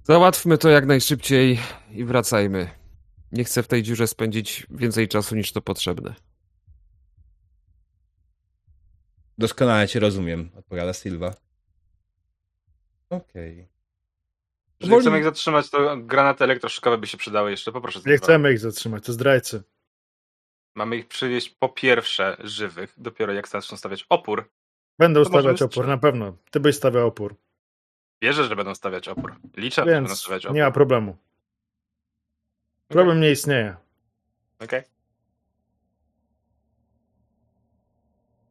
Załatwmy 0.02 0.58
to 0.58 0.68
jak 0.68 0.86
najszybciej 0.86 1.58
i 1.92 2.04
wracajmy. 2.04 2.70
Nie 3.32 3.44
chcę 3.44 3.62
w 3.62 3.68
tej 3.68 3.82
dziurze 3.82 4.06
spędzić 4.06 4.66
więcej 4.70 5.08
czasu 5.08 5.36
niż 5.36 5.52
to 5.52 5.60
potrzebne. 5.60 6.14
Doskonale 9.38 9.88
cię 9.88 10.00
rozumiem, 10.00 10.50
odpowiada 10.56 10.92
Silva. 10.92 11.34
Okej. 13.10 13.68
Jeżeli 14.80 14.94
Woli- 14.96 15.00
chcemy 15.00 15.18
ich 15.18 15.24
zatrzymać, 15.24 15.70
to 15.70 15.96
granaty 15.96 16.44
elektroszokowe 16.44 16.98
by 16.98 17.06
się 17.06 17.18
przydały 17.18 17.50
jeszcze. 17.50 17.72
Poproszę. 17.72 18.00
Nie 18.06 18.16
chcemy 18.16 18.52
ich 18.52 18.58
zatrzymać, 18.58 19.04
to 19.04 19.12
zdrajcy. 19.12 19.62
Mamy 20.74 20.96
ich 20.96 21.08
przywieźć 21.08 21.48
po 21.48 21.68
pierwsze 21.68 22.36
żywych, 22.40 22.94
dopiero 22.96 23.32
jak 23.32 23.48
zaczną 23.48 23.76
stawiać 23.76 24.06
opór. 24.08 24.50
Będą 24.98 25.24
stawiać 25.24 25.62
opór, 25.62 25.86
na 25.86 25.98
pewno. 25.98 26.36
Ty 26.50 26.60
byś 26.60 26.76
stawiał 26.76 27.06
opór. 27.06 27.36
Wierzę, 28.22 28.44
że 28.44 28.56
będą 28.56 28.74
stawiać 28.74 29.08
opór. 29.08 29.34
Liczę, 29.56 29.84
Więc 29.84 29.88
że 29.88 30.00
będą 30.00 30.14
stawiać 30.16 30.46
opór. 30.46 30.56
Nie 30.56 30.62
ma 30.62 30.70
problemu. 30.70 31.16
Problem 32.88 33.16
okay. 33.16 33.20
nie 33.20 33.30
istnieje. 33.30 33.76
Okej. 34.60 34.80
Okay. 34.80 34.90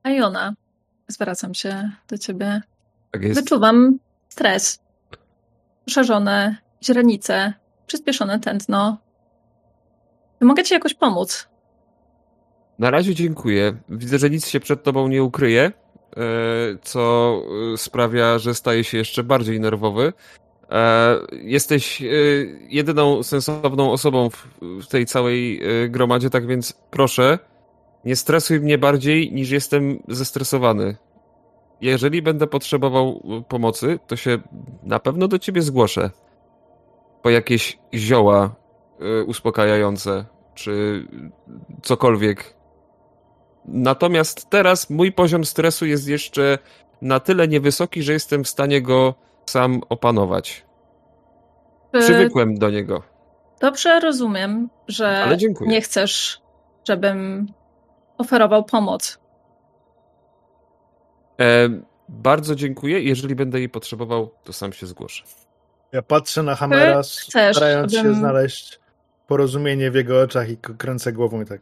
Ajona, 0.03 0.53
zwracam 1.07 1.53
się 1.53 1.91
do 2.07 2.17
ciebie. 2.17 2.61
Tak 3.11 3.33
Wyczuwam 3.33 3.99
stres. 4.29 4.79
Szerzone 5.89 6.57
źrenice, 6.83 7.53
przyspieszone 7.87 8.39
tętno. 8.39 8.97
Czy 10.39 10.45
mogę 10.45 10.63
ci 10.63 10.73
jakoś 10.73 10.93
pomóc? 10.93 11.48
Na 12.79 12.91
razie 12.91 13.15
dziękuję. 13.15 13.73
Widzę, 13.89 14.17
że 14.19 14.29
nic 14.29 14.47
się 14.47 14.59
przed 14.59 14.83
tobą 14.83 15.07
nie 15.07 15.23
ukryje, 15.23 15.61
e, 15.61 15.71
co 16.81 17.33
e, 17.73 17.77
sprawia, 17.77 18.39
że 18.39 18.55
staje 18.55 18.83
się 18.83 18.97
jeszcze 18.97 19.23
bardziej 19.23 19.59
nerwowy. 19.59 20.13
E, 20.69 21.15
Jesteś 21.31 22.03
jedyną 22.69 23.23
sensowną 23.23 23.91
osobą 23.91 24.29
w, 24.61 24.87
tej 24.87 25.05
całej 25.05 25.61
gromadzie, 25.89 26.29
tak 26.29 26.47
więc 26.47 26.73
proszę, 26.91 27.39
nie 28.05 28.15
stresuj 28.15 28.59
mnie 28.59 28.77
bardziej 28.77 29.31
niż 29.31 29.49
jestem 29.51 30.03
zestresowany. 30.07 30.97
Jeżeli 31.81 32.21
będę 32.21 32.47
potrzebował 32.47 33.21
pomocy, 33.47 33.99
to 34.07 34.15
się 34.15 34.37
na 34.83 34.99
pewno 34.99 35.27
do 35.27 35.39
ciebie 35.39 35.61
zgłoszę. 35.61 36.09
Po 37.21 37.29
jakieś 37.29 37.79
zioła 37.93 38.55
uspokajające, 39.25 40.25
czy 40.55 41.05
cokolwiek. 41.81 42.58
Natomiast 43.65 44.49
teraz 44.49 44.89
mój 44.89 45.11
poziom 45.11 45.45
stresu 45.45 45.85
jest 45.85 46.07
jeszcze 46.07 46.57
na 47.01 47.19
tyle 47.19 47.47
niewysoki, 47.47 48.03
że 48.03 48.13
jestem 48.13 48.43
w 48.43 48.49
stanie 48.49 48.81
go 48.81 49.15
sam 49.45 49.81
opanować. 49.89 50.65
Czy 51.93 51.99
Przywykłem 51.99 52.57
do 52.57 52.69
niego. 52.69 53.03
dobrze 53.61 53.99
rozumiem, 53.99 54.69
że 54.87 55.37
nie 55.61 55.81
chcesz, 55.81 56.41
żebym 56.87 57.47
oferował 58.17 58.63
pomoc? 58.63 59.19
E, 61.41 61.69
bardzo 62.09 62.55
dziękuję. 62.55 62.99
Jeżeli 63.01 63.35
będę 63.35 63.59
jej 63.59 63.69
potrzebował, 63.69 64.31
to 64.43 64.53
sam 64.53 64.73
się 64.73 64.87
zgłoszę. 64.87 65.23
Ja 65.91 66.01
patrzę 66.01 66.43
na 66.43 66.55
Hamera, 66.55 67.01
chcesz, 67.01 67.55
starając 67.55 67.93
się 67.93 67.99
abym- 67.99 68.15
znaleźć 68.15 68.79
porozumienie 69.27 69.91
w 69.91 69.95
jego 69.95 70.21
oczach 70.21 70.49
i 70.49 70.57
kręcę 70.57 71.13
głową 71.13 71.41
i 71.41 71.45
tak. 71.45 71.61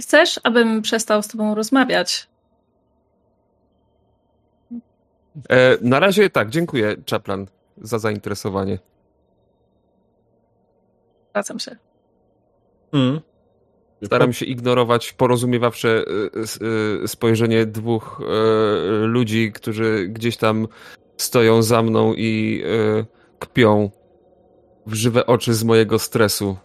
Chcesz, 0.00 0.40
abym 0.42 0.82
przestał 0.82 1.22
z 1.22 1.28
tobą 1.28 1.54
rozmawiać? 1.54 2.28
E, 5.48 5.78
na 5.80 6.00
razie 6.00 6.30
tak, 6.30 6.50
dziękuję, 6.50 6.96
Czaplan, 7.04 7.46
za 7.76 7.98
zainteresowanie. 7.98 8.78
Zwracam 11.30 11.58
się. 11.58 11.76
Mm. 12.92 13.20
Staram 14.04 14.32
się 14.32 14.46
ignorować 14.46 15.12
porozumiewawcze 15.12 15.88
e, 15.88 17.02
e, 17.04 17.08
spojrzenie 17.08 17.66
dwóch 17.66 18.20
e, 18.20 19.06
ludzi, 19.06 19.52
którzy 19.52 20.08
gdzieś 20.08 20.36
tam 20.36 20.68
stoją 21.16 21.62
za 21.62 21.82
mną 21.82 22.14
i 22.16 22.62
kpią 23.38 23.90
w 24.86 24.94
żywe 24.94 25.26
oczy 25.26 25.54
z 25.54 25.64
mojego 25.64 25.98
stresu. 25.98 26.56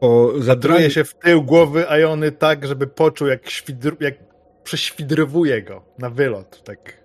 Zadruję 0.00 0.42
zadranie 0.42 0.90
się 0.90 1.04
w 1.04 1.14
tył 1.14 1.42
głowy 1.42 1.86
Iony 1.88 2.32
tak, 2.32 2.66
żeby 2.66 2.86
poczuł, 2.86 3.28
jak, 3.28 3.50
świdr... 3.50 3.96
jak 4.00 4.14
prześwidrowuje 4.62 5.62
go 5.62 5.84
na 5.98 6.10
wylot. 6.10 6.62
Tak. 6.64 7.00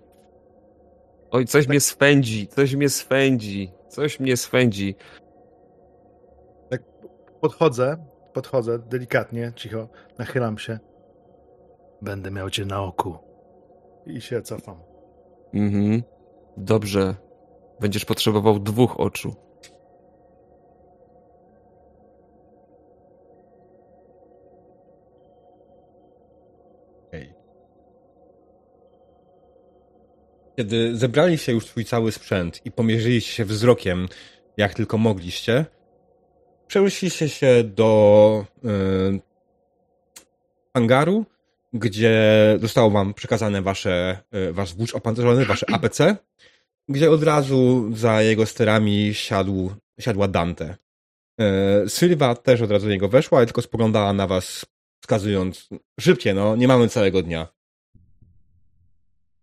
Oj, 1.30 1.46
coś 1.46 1.68
mnie 1.68 1.80
swędzi, 1.80 2.46
coś 2.46 2.74
mnie 2.74 2.88
swędzi, 2.88 3.72
coś 3.88 4.20
mnie 4.20 4.36
swędzi. 4.36 4.94
Podchodzę, 7.40 7.96
podchodzę 8.32 8.78
delikatnie, 8.78 9.52
cicho, 9.56 9.88
nachylam 10.18 10.58
się. 10.58 10.78
Będę 12.02 12.30
miał 12.30 12.50
cię 12.50 12.64
na 12.64 12.82
oku. 12.82 13.18
I 14.06 14.20
się 14.20 14.42
cofam. 14.42 14.76
Mhm. 15.54 16.02
Dobrze. 16.56 17.14
Będziesz 17.80 18.04
potrzebował 18.04 18.58
dwóch 18.58 19.00
oczu. 19.00 19.45
Kiedy 30.56 30.96
zebraliście 30.96 31.52
już 31.52 31.66
swój 31.66 31.84
cały 31.84 32.12
sprzęt 32.12 32.60
i 32.66 32.70
pomierzyliście 32.70 33.32
się 33.32 33.44
wzrokiem, 33.44 34.08
jak 34.56 34.74
tylko 34.74 34.98
mogliście, 34.98 35.66
przenieśliście 36.66 37.28
się 37.28 37.64
do 37.64 38.44
y, 38.64 39.20
hangaru, 40.74 41.24
gdzie 41.72 42.14
zostało 42.62 42.90
wam 42.90 43.14
przekazane 43.14 43.62
wasze, 43.62 44.18
y, 44.34 44.52
wasz 44.52 44.74
włócz 44.74 44.94
opancerzony, 44.94 45.44
wasze 45.44 45.66
APC, 45.74 46.16
gdzie 46.88 47.10
od 47.10 47.22
razu 47.22 47.90
za 47.94 48.22
jego 48.22 48.46
sterami 48.46 49.14
siadł, 49.14 49.70
siadła 50.00 50.28
Dante. 50.28 50.76
Y, 51.84 51.88
Sylwa 51.88 52.34
też 52.34 52.60
od 52.60 52.70
razu 52.70 52.86
do 52.86 52.92
niego 52.92 53.08
weszła, 53.08 53.38
ale 53.38 53.46
tylko 53.46 53.62
spoglądała 53.62 54.12
na 54.12 54.26
was, 54.26 54.66
wskazując 55.02 55.68
szybciej, 56.00 56.34
no, 56.34 56.56
nie 56.56 56.68
mamy 56.68 56.88
całego 56.88 57.22
dnia. 57.22 57.55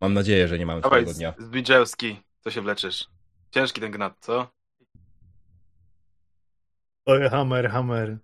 Mam 0.03 0.13
nadzieję, 0.13 0.47
że 0.47 0.59
nie 0.59 0.65
mamy 0.65 0.81
Dawaj, 0.81 1.01
całego 1.01 1.17
dnia. 1.17 1.33
Zbigniewski, 1.37 2.23
co 2.39 2.51
się 2.51 2.61
wleczysz? 2.61 3.07
Ciężki 3.51 3.81
ten 3.81 3.91
gnat, 3.91 4.13
co? 4.19 4.47
Oj, 7.05 7.29
Hammer, 7.29 7.69
Hammer. 7.69 8.17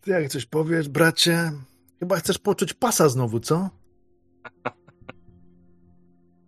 Ty 0.00 0.10
jak 0.10 0.28
coś 0.28 0.46
powiesz, 0.46 0.88
bracie? 0.88 1.52
Chyba 1.98 2.16
chcesz 2.16 2.38
poczuć 2.38 2.74
pasa 2.74 3.08
znowu, 3.08 3.40
co? 3.40 3.56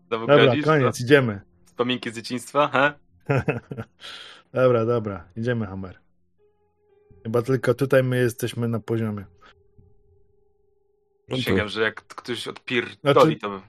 Znowu 0.08 0.26
Dobra, 0.26 0.54
koniec, 0.64 0.98
co? 0.98 1.04
idziemy. 1.04 1.40
Wspominki 1.66 2.10
z 2.10 2.14
dzieciństwa, 2.14 2.68
he? 2.68 2.92
dobra, 4.62 4.84
dobra, 4.84 5.28
idziemy, 5.36 5.66
Hammer. 5.66 5.98
Chyba 7.22 7.42
tylko 7.42 7.74
tutaj 7.74 8.02
my 8.02 8.18
jesteśmy 8.18 8.68
na 8.68 8.80
poziomie. 8.80 9.24
Przysięgam, 11.34 11.68
że 11.68 11.82
jak 11.82 11.94
ktoś 12.06 12.48
odpierdoli, 12.48 12.96
Znaczy- 13.00 13.36
to... 13.36 13.60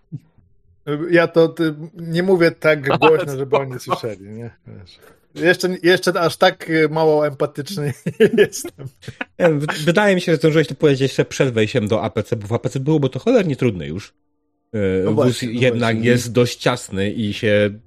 Ja 1.12 1.28
to 1.28 1.48
ty, 1.50 1.76
nie 1.94 2.24
mówię 2.24 2.52
tak 2.52 2.88
głośno, 3.00 3.38
żeby 3.38 3.56
oni 3.58 3.80
słyszeli, 3.80 4.30
nie? 4.30 4.52
Wiesz. 4.68 5.00
Jeszcze, 5.36 5.78
jeszcze 5.84 6.22
aż 6.22 6.38
tak 6.38 6.70
y, 6.70 6.90
mało 6.90 7.28
empatyczny 7.28 7.94
jestem. 8.38 8.88
Wy- 9.40 9.68
Wydaje 9.86 10.16
mi 10.16 10.22
się, 10.22 10.32
że 10.32 10.38
zdążyłeś 10.38 10.68
to 10.68 10.76
powiedzieć 10.76 11.02
jeszcze 11.02 11.26
przed 11.26 11.54
wejściem 11.54 11.88
do 11.88 12.04
APC, 12.04 12.36
bo 12.36 12.48
w 12.48 12.54
APC 12.54 12.80
byłoby 12.80 13.10
to 13.10 13.20
cholernie 13.20 13.56
trudne 13.56 13.88
już. 13.88 14.14
Yy, 14.74 15.02
No 15.06 15.12
Wóz 15.14 15.24
właśnie, 15.26 15.48
no 15.54 15.62
jednak 15.62 15.96
właśnie. 15.96 16.10
jest 16.10 16.32
dość 16.32 16.58
ciasny 16.60 17.12
i 17.12 17.34
się, 17.34 17.80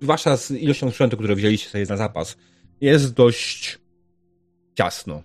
zwłaszcza 0.00 0.36
z 0.36 0.50
ilością 0.50 0.90
sprzętu, 0.90 1.16
który 1.16 1.34
wzięliście 1.34 1.70
sobie 1.70 1.84
na 1.88 1.96
zapas, 1.96 2.36
jest 2.80 3.14
dość 3.14 3.78
ciasno. 4.74 5.22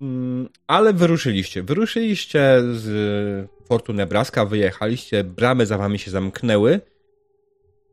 Mm, 0.00 0.48
Ale 0.66 0.92
wyruszyliście. 0.92 1.62
Wyruszyliście 1.62 2.62
z 2.72 3.50
Fortu 3.68 3.92
Nebraska, 3.92 4.44
wyjechaliście, 4.44 5.24
bramy 5.24 5.66
za 5.66 5.78
wami 5.78 5.98
się 5.98 6.10
zamknęły 6.10 6.80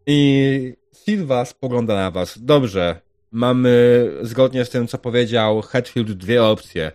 i 0.07 0.73
Silva 1.05 1.45
spogląda 1.45 1.95
na 1.95 2.11
was. 2.11 2.39
Dobrze, 2.41 3.01
mamy 3.31 4.05
zgodnie 4.21 4.65
z 4.65 4.69
tym, 4.69 4.87
co 4.87 4.97
powiedział 4.97 5.61
Hetfield, 5.61 6.11
dwie 6.11 6.43
opcje. 6.43 6.91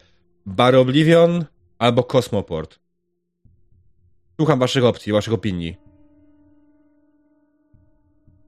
Bar 0.47 0.75
Oblivion 0.75 1.45
albo 1.79 2.03
Cosmoport. 2.03 2.79
Słucham 4.37 4.59
waszych 4.59 4.85
opcji, 4.85 5.13
waszych 5.13 5.33
opinii. 5.33 5.77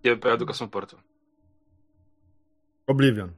Nie 0.05 0.17
pojechał 0.17 0.39
do 0.39 0.47
kosmoportu. 0.47 0.97
Oblivion. 2.87 3.33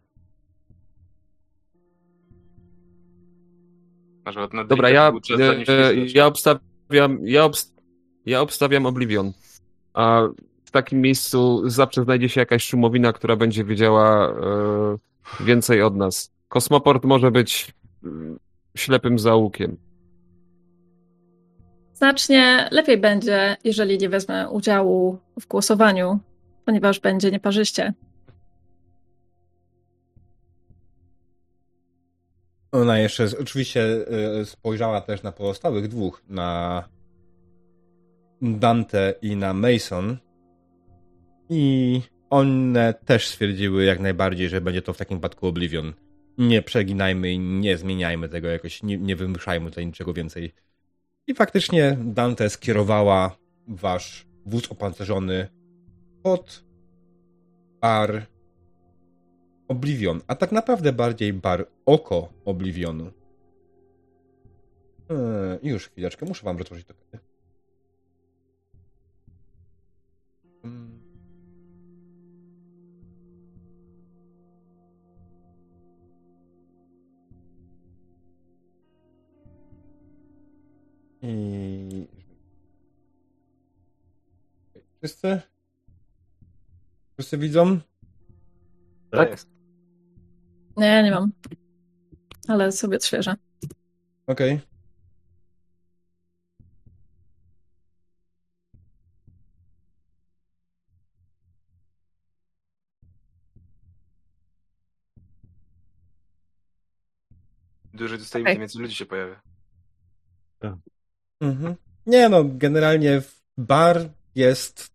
Masz 4.37 4.69
Dobra, 4.69 4.91
ja, 4.91 5.13
budżet, 5.13 5.41
e, 5.41 5.97
nie 5.97 6.07
ja 6.15 6.27
obstawiam, 6.27 7.19
ja, 7.23 7.45
obst, 7.45 7.75
ja 8.27 8.41
obstawiam 8.41 8.87
Oblivion. 8.87 9.33
A 9.95 10.23
w 10.65 10.71
takim 10.71 11.01
miejscu 11.01 11.63
zawsze 11.71 12.05
znajdzie 12.05 12.29
się 12.29 12.41
jakaś 12.41 12.65
szumowina, 12.65 13.13
która 13.13 13.37
będzie 13.37 13.65
wiedziała 13.65 14.29
e, 14.29 15.45
więcej 15.45 15.83
od 15.83 15.97
nas. 15.97 16.33
Kosmoport 16.49 17.05
może 17.05 17.31
być 17.31 17.75
mm, 18.05 18.39
ślepym 18.77 19.19
zaułkiem. 19.19 19.77
Znacznie 21.93 22.69
lepiej 22.71 22.99
będzie, 22.99 23.57
jeżeli 23.65 23.99
nie 23.99 24.09
wezmę 24.09 24.51
udziału 24.51 25.19
w 25.41 25.47
głosowaniu, 25.47 26.19
ponieważ 26.65 27.01
będzie 27.01 27.31
nieparzyście. 27.31 27.93
Ona 32.73 32.99
jeszcze 32.99 33.29
oczywiście 33.41 33.83
y, 34.41 34.45
spojrzała 34.45 35.01
też 35.01 35.23
na 35.23 35.33
pozostałych 35.33 35.89
dwóch, 35.89 36.23
na 36.29 36.89
Dante 38.43 39.15
i 39.23 39.37
na 39.37 39.55
Mason. 39.55 40.19
I 41.49 42.03
one 42.31 42.95
też 42.95 43.29
stwierdziły 43.29 43.85
jak 43.85 44.01
najbardziej, 44.01 44.49
że 44.49 44.61
będzie 44.61 44.83
to 44.83 44.93
w 44.93 44.99
takim 44.99 45.17
przypadku 45.17 45.47
Oblivion. 45.47 45.93
nie 46.39 46.63
przeginajmy 46.63 47.33
i 47.33 47.39
nie 47.39 47.77
zmieniajmy 47.79 48.29
tego 48.29 48.49
jakoś, 48.49 48.83
nie, 48.83 48.99
nie 48.99 49.17
wymuszajmy 49.17 49.71
tutaj 49.71 49.87
niczego 49.87 50.13
więcej. 50.13 50.53
I 51.27 51.35
faktycznie 51.35 51.99
Dante 52.05 52.51
skierowała 52.51 53.37
wasz 53.69 54.27
wóz 54.47 54.73
opancerzony 54.73 55.49
pod 56.23 56.65
bar 57.81 58.27
Oblivion, 59.71 60.21
a 60.27 60.35
tak 60.35 60.53
naprawdę 60.53 60.93
bardziej 60.93 61.33
bar 61.33 61.67
Oko 61.87 62.33
Oblivionu. 62.45 63.13
Eee, 65.11 65.69
już 65.69 65.89
chwileczkę, 65.89 66.27
muszę 66.27 66.45
wam 66.45 66.59
rozłożyć 66.59 66.87
to. 66.87 66.95
Mm. 70.65 71.01
I... 81.23 82.07
Wszyscy? 84.99 85.41
Wszyscy 87.17 87.39
widzą? 87.39 87.81
Tak. 89.11 89.60
Nie, 90.81 91.03
nie 91.03 91.11
mam. 91.11 91.33
Ale 92.49 92.73
sobie 92.73 92.97
odświeżę. 92.97 93.35
Okej. 94.27 94.61
Dłużej 107.95 108.19
dostajemy, 108.19 108.47
Okej. 108.49 108.55
tym 108.55 108.61
więcej 108.61 108.83
ludzi 108.83 108.95
się 108.95 109.07
pojawia. 109.07 109.41
Mhm. 111.41 111.75
Nie 112.07 112.29
no, 112.29 112.45
generalnie 112.45 113.23
bar 113.59 114.11
jest. 114.35 114.91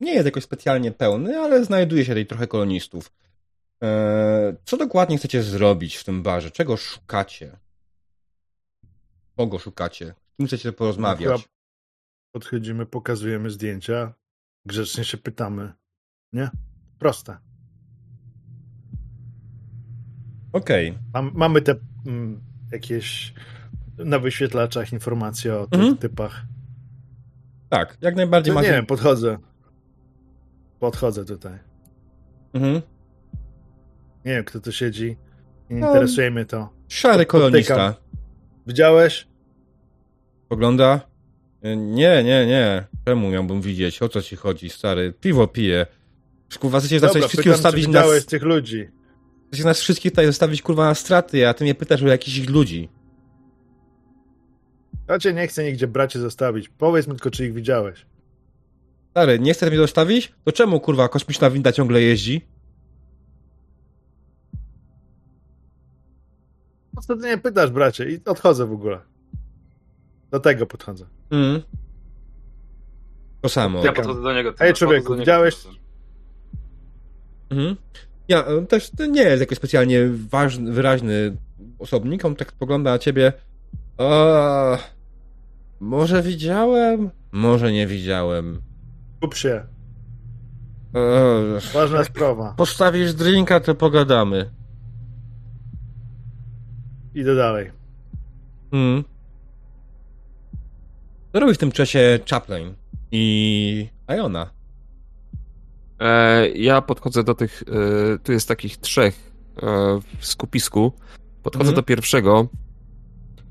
Nie 0.00 0.14
jest 0.14 0.26
jakoś 0.26 0.44
specjalnie 0.44 0.92
pełny, 0.92 1.38
ale 1.38 1.64
znajduje 1.64 2.04
się 2.04 2.08
tutaj 2.12 2.26
trochę 2.26 2.46
kolonistów. 2.46 3.10
Eee, 3.80 4.56
co 4.64 4.76
dokładnie 4.76 5.18
chcecie 5.18 5.42
zrobić 5.42 5.96
w 5.96 6.04
tym 6.04 6.22
barze? 6.22 6.50
Czego 6.50 6.76
szukacie? 6.76 7.58
Kogo 9.36 9.58
szukacie? 9.58 10.06
Z 10.06 10.36
kim 10.36 10.46
chcecie 10.46 10.72
porozmawiać? 10.72 11.42
Chyba 11.42 11.48
Podchodzimy, 12.32 12.86
pokazujemy 12.86 13.50
zdjęcia, 13.50 14.14
grzecznie 14.66 15.04
się 15.04 15.18
pytamy. 15.18 15.72
Nie? 16.32 16.50
Proste. 16.98 17.38
Okej. 20.52 20.98
Mam, 21.14 21.30
mamy 21.34 21.62
te 21.62 21.74
mm, 22.06 22.40
jakieś 22.72 23.34
na 23.98 24.18
wyświetlaczach 24.18 24.92
informacje 24.92 25.58
o 25.58 25.66
tych 25.66 25.80
Mhm. 25.80 25.96
typach. 25.98 26.42
Tak, 27.68 27.98
jak 28.00 28.16
najbardziej 28.16 28.50
No, 28.54 28.60
macie. 28.60 28.68
nie 28.70 28.76
wiem, 28.76 28.86
podchodzę. 28.86 29.38
Podchodzę 30.78 31.24
tutaj. 31.24 31.58
Mhm. 32.52 32.82
Nie 34.28 34.34
wiem, 34.34 34.44
kto 34.44 34.60
tu 34.60 34.72
siedzi. 34.72 35.16
Nie 35.70 35.80
No. 35.80 35.86
interesuje 35.86 36.30
mnie 36.30 36.44
to. 36.44 36.68
Szary 36.88 37.26
kolonista. 37.26 37.94
Widziałeś? 38.66 39.26
Pogląda? 40.48 41.00
E, 41.62 41.76
Nie, 41.76 42.22
nie, 42.24 42.46
nie. 42.46 42.84
Czemu 43.04 43.30
miałbym 43.30 43.60
widzieć? 43.60 44.02
O 44.02 44.08
co 44.08 44.22
ci 44.22 44.36
chodzi, 44.36 44.70
stary? 44.70 45.12
Piwo 45.20 45.46
piję. 45.46 45.86
Kurwa, 46.60 46.80
chcecie 46.80 47.00
nas 47.00 47.16
wszystkich 47.16 47.52
zostawić 47.52 47.86
nas... 47.86 48.02
widziałeś 48.02 48.24
tych 48.26 48.42
ludzi. 48.42 48.88
Chcecie 49.48 49.64
nas 49.64 49.80
wszystkich 49.80 50.12
tutaj 50.12 50.26
zostawić, 50.26 50.62
kurwa, 50.62 50.84
na 50.84 50.94
straty, 50.94 51.48
a 51.48 51.54
ty 51.54 51.64
mnie 51.64 51.74
pytasz 51.74 52.02
o 52.02 52.08
jakichś 52.08 52.48
ludzi. 52.48 52.88
Ja 55.08 55.18
cię 55.18 55.32
nie 55.34 55.46
chcę 55.46 55.64
nigdzie 55.64 55.86
bracie 55.86 56.18
zostawić. 56.18 56.68
Powiedz 56.68 57.06
mi 57.06 57.12
tylko, 57.14 57.30
czy 57.30 57.46
ich 57.46 57.54
widziałeś. 57.54 58.06
Stary, 59.10 59.38
nie 59.38 59.54
chcesz 59.54 59.68
mnie 59.68 59.78
zostawić? 59.78 60.32
To 60.44 60.52
czemu, 60.52 60.80
kurwa, 60.80 61.08
kosmiczna 61.08 61.50
winda 61.50 61.72
ciągle 61.72 62.02
jeździ? 62.02 62.40
Wtedy 67.02 67.26
nie 67.28 67.38
pytasz, 67.38 67.70
bracie, 67.70 68.10
i 68.10 68.20
odchodzę 68.24 68.66
w 68.66 68.72
ogóle. 68.72 68.98
Do 70.30 70.40
tego 70.40 70.66
podchodzę. 70.66 71.06
Mhm. 71.30 71.62
To 73.40 73.48
samo. 73.48 73.84
Ja 73.84 73.92
podchodzę 73.92 74.22
do 74.22 74.32
niego. 74.32 74.50
Podchodzę 74.50 74.72
człowieku, 74.72 75.16
widziałeś? 75.16 75.56
Mhm. 77.50 77.76
Ja 78.28 78.44
e, 78.44 78.66
też 78.66 78.90
to 78.90 79.06
nie 79.06 79.22
jest 79.22 79.40
jakoś 79.40 79.58
specjalnie 79.58 80.08
ważny, 80.30 80.72
wyraźny 80.72 81.36
osobnik, 81.78 82.24
on 82.24 82.34
tak 82.36 82.50
spogląda 82.52 82.90
na 82.90 82.98
ciebie. 82.98 83.32
O, 83.98 84.78
może 85.80 86.22
widziałem? 86.22 87.10
Może 87.32 87.72
nie 87.72 87.86
widziałem. 87.86 88.60
Kup 89.20 89.34
się. 89.34 89.66
O, 90.94 91.00
Ważna 91.74 92.04
sprawa. 92.04 92.54
postawisz 92.56 93.14
drinka, 93.14 93.60
to 93.60 93.74
pogadamy. 93.74 94.50
Idę 97.18 97.34
dalej. 97.34 97.70
Mhm. 98.72 99.04
Co 101.32 101.40
robi 101.40 101.54
w 101.54 101.58
tym 101.58 101.72
czasie 101.72 102.18
Chaplin 102.30 102.74
i 103.12 103.88
Iona? 104.16 104.50
E, 106.00 106.48
ja 106.48 106.82
podchodzę 106.82 107.24
do 107.24 107.34
tych, 107.34 107.62
e, 107.62 108.18
tu 108.18 108.32
jest 108.32 108.48
takich 108.48 108.76
trzech 108.76 109.32
e, 109.56 109.66
w 110.18 110.26
skupisku. 110.26 110.92
Podchodzę 111.42 111.68
Mhm. 111.68 111.76
do 111.76 111.82
pierwszego. 111.82 112.48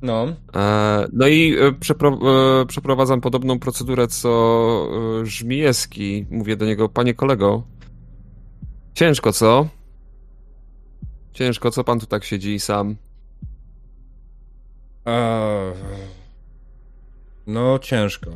No. 0.01 0.27
E, 0.55 1.07
no 1.13 1.27
i 1.27 1.55
e, 1.59 1.71
przepro, 1.71 2.19
e, 2.61 2.65
przeprowadzam 2.65 3.21
podobną 3.21 3.59
procedurę 3.59 4.07
co 4.07 4.29
e, 5.21 5.25
Żmijewski. 5.25 6.25
Mówię 6.31 6.55
do 6.57 6.65
niego, 6.65 6.89
panie 6.89 7.13
kolego, 7.13 7.63
ciężko 8.93 9.33
co? 9.33 9.67
Ciężko, 11.33 11.71
co 11.71 11.83
pan 11.83 11.99
tu 11.99 12.05
tak 12.05 12.23
siedzi 12.23 12.59
sam? 12.59 12.95
Eee, 15.07 15.73
no, 17.47 17.79
ciężko. 17.79 18.29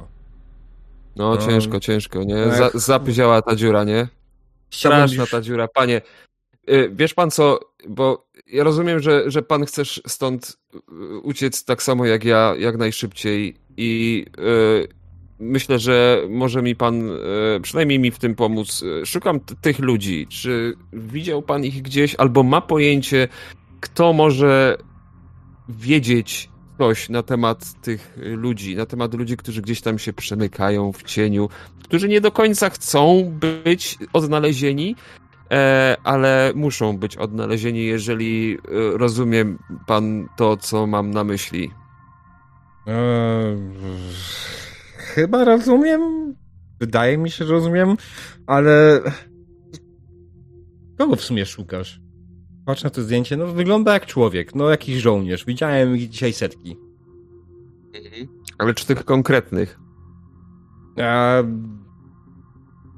No, 1.15 1.35
No. 1.35 1.37
ciężko, 1.37 1.79
ciężko, 1.79 2.23
nie? 2.23 2.43
Ech. 2.43 2.55
Za, 2.57 2.69
zapyziała 2.73 3.41
ta 3.41 3.55
dziura, 3.55 3.83
nie? 3.83 4.07
Straszna 4.69 5.25
ta 5.25 5.41
dziura, 5.41 5.67
panie. 5.67 6.01
Y, 6.69 6.91
Wiesz 6.93 7.13
pan 7.13 7.31
co, 7.31 7.59
bo 7.89 8.27
ja 8.47 8.63
rozumiem, 8.63 8.99
że, 8.99 9.31
że 9.31 9.41
pan 9.41 9.65
chcesz 9.65 10.01
stąd 10.07 10.57
y, 10.75 10.79
uciec 11.23 11.65
tak 11.65 11.83
samo 11.83 12.05
jak 12.05 12.23
ja, 12.23 12.55
jak 12.59 12.77
najszybciej 12.77 13.55
i 13.77 14.25
y, 14.39 14.87
myślę, 15.39 15.79
że 15.79 16.21
może 16.29 16.61
mi 16.61 16.75
pan, 16.75 17.09
przynajmniej 17.61 17.99
mi 17.99 18.11
w 18.11 18.19
tym 18.19 18.35
pomóc. 18.35 18.83
Szukam 19.05 19.39
tych 19.39 19.79
ludzi. 19.79 20.27
Czy 20.27 20.73
widział 20.93 21.41
pan 21.41 21.63
ich 21.65 21.81
gdzieś, 21.81 22.15
albo 22.15 22.43
ma 22.43 22.61
pojęcie, 22.61 23.27
kto 23.79 24.13
może 24.13 24.77
wiedzieć 25.69 26.50
coś 26.81 27.09
na 27.09 27.23
temat 27.23 27.81
tych 27.81 28.17
y, 28.17 28.35
ludzi, 28.35 28.75
na 28.75 28.85
temat 28.85 29.13
ludzi, 29.13 29.37
którzy 29.37 29.61
gdzieś 29.61 29.81
tam 29.81 29.99
się 29.99 30.13
przemykają 30.13 30.91
w 30.91 31.03
cieniu, 31.03 31.49
którzy 31.83 32.09
nie 32.09 32.21
do 32.21 32.31
końca 32.31 32.69
chcą 32.69 33.31
być 33.39 33.97
odnalezieni, 34.13 34.95
e, 35.51 35.97
ale 36.03 36.51
muszą 36.55 36.97
być 36.97 37.17
odnalezieni, 37.17 37.85
jeżeli 37.85 38.53
e, 38.55 38.97
rozumiem 38.97 39.59
pan 39.87 40.27
to, 40.37 40.57
co 40.57 40.87
mam 40.87 41.11
na 41.11 41.23
myśli. 41.23 41.71
Eee, 42.87 43.57
chyba 44.97 45.45
rozumiem. 45.45 46.01
Wydaje 46.79 47.17
mi 47.17 47.31
się, 47.31 47.45
że 47.45 47.53
rozumiem, 47.53 47.97
ale. 48.47 49.01
Kogo 50.97 51.15
w 51.15 51.21
sumie 51.21 51.45
szukasz? 51.45 52.00
Patrz 52.71 52.83
na 52.83 52.89
to 52.89 53.01
zdjęcie, 53.01 53.37
no 53.37 53.47
wygląda 53.47 53.93
jak 53.93 54.05
człowiek, 54.05 54.55
no 54.55 54.69
jakiś 54.69 55.01
żołnierz. 55.01 55.45
Widziałem 55.45 55.95
ich 55.95 56.09
dzisiaj 56.09 56.33
setki. 56.33 56.77
Ale 58.57 58.73
czy 58.73 58.85
tych 58.85 59.05
konkretnych? 59.05 59.79
A... 61.03 61.37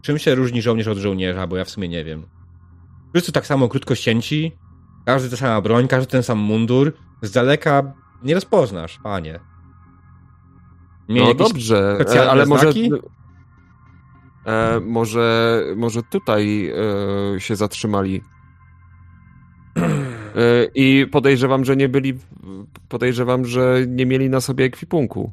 Czym 0.01 0.19
się 0.19 0.35
różni 0.35 0.61
żołnierz 0.61 0.87
od 0.87 0.97
żołnierza, 0.97 1.47
bo 1.47 1.57
ja 1.57 1.65
w 1.65 1.69
sumie 1.69 1.89
nie 1.89 2.03
wiem. 2.03 2.25
Wszyscy 3.13 3.31
tak 3.31 3.45
samo 3.45 3.69
krótko 3.69 3.95
ścięci, 3.95 4.51
każdy 5.05 5.29
ta 5.29 5.37
sama 5.37 5.61
broń, 5.61 5.87
każdy 5.87 6.11
ten 6.11 6.23
sam 6.23 6.39
mundur. 6.39 6.93
Z 7.21 7.31
daleka 7.31 7.93
nie 8.23 8.35
rozpoznasz, 8.35 8.99
panie. 9.03 9.39
Mieli 11.09 11.27
No 11.27 11.33
dobrze, 11.33 11.97
e, 12.15 12.31
ale 12.31 12.45
może... 12.45 12.71
znaki? 12.71 12.91
E, 14.45 14.79
może, 14.79 15.63
może 15.75 16.03
tutaj 16.03 16.73
e, 17.35 17.39
się 17.39 17.55
zatrzymali. 17.55 18.21
E, 19.77 20.65
I 20.75 21.07
podejrzewam, 21.11 21.65
że 21.65 21.75
nie 21.75 21.89
byli. 21.89 22.13
Podejrzewam, 22.89 23.45
że 23.45 23.85
nie 23.87 24.05
mieli 24.05 24.29
na 24.29 24.41
sobie 24.41 24.65
ekwipunku. 24.65 25.31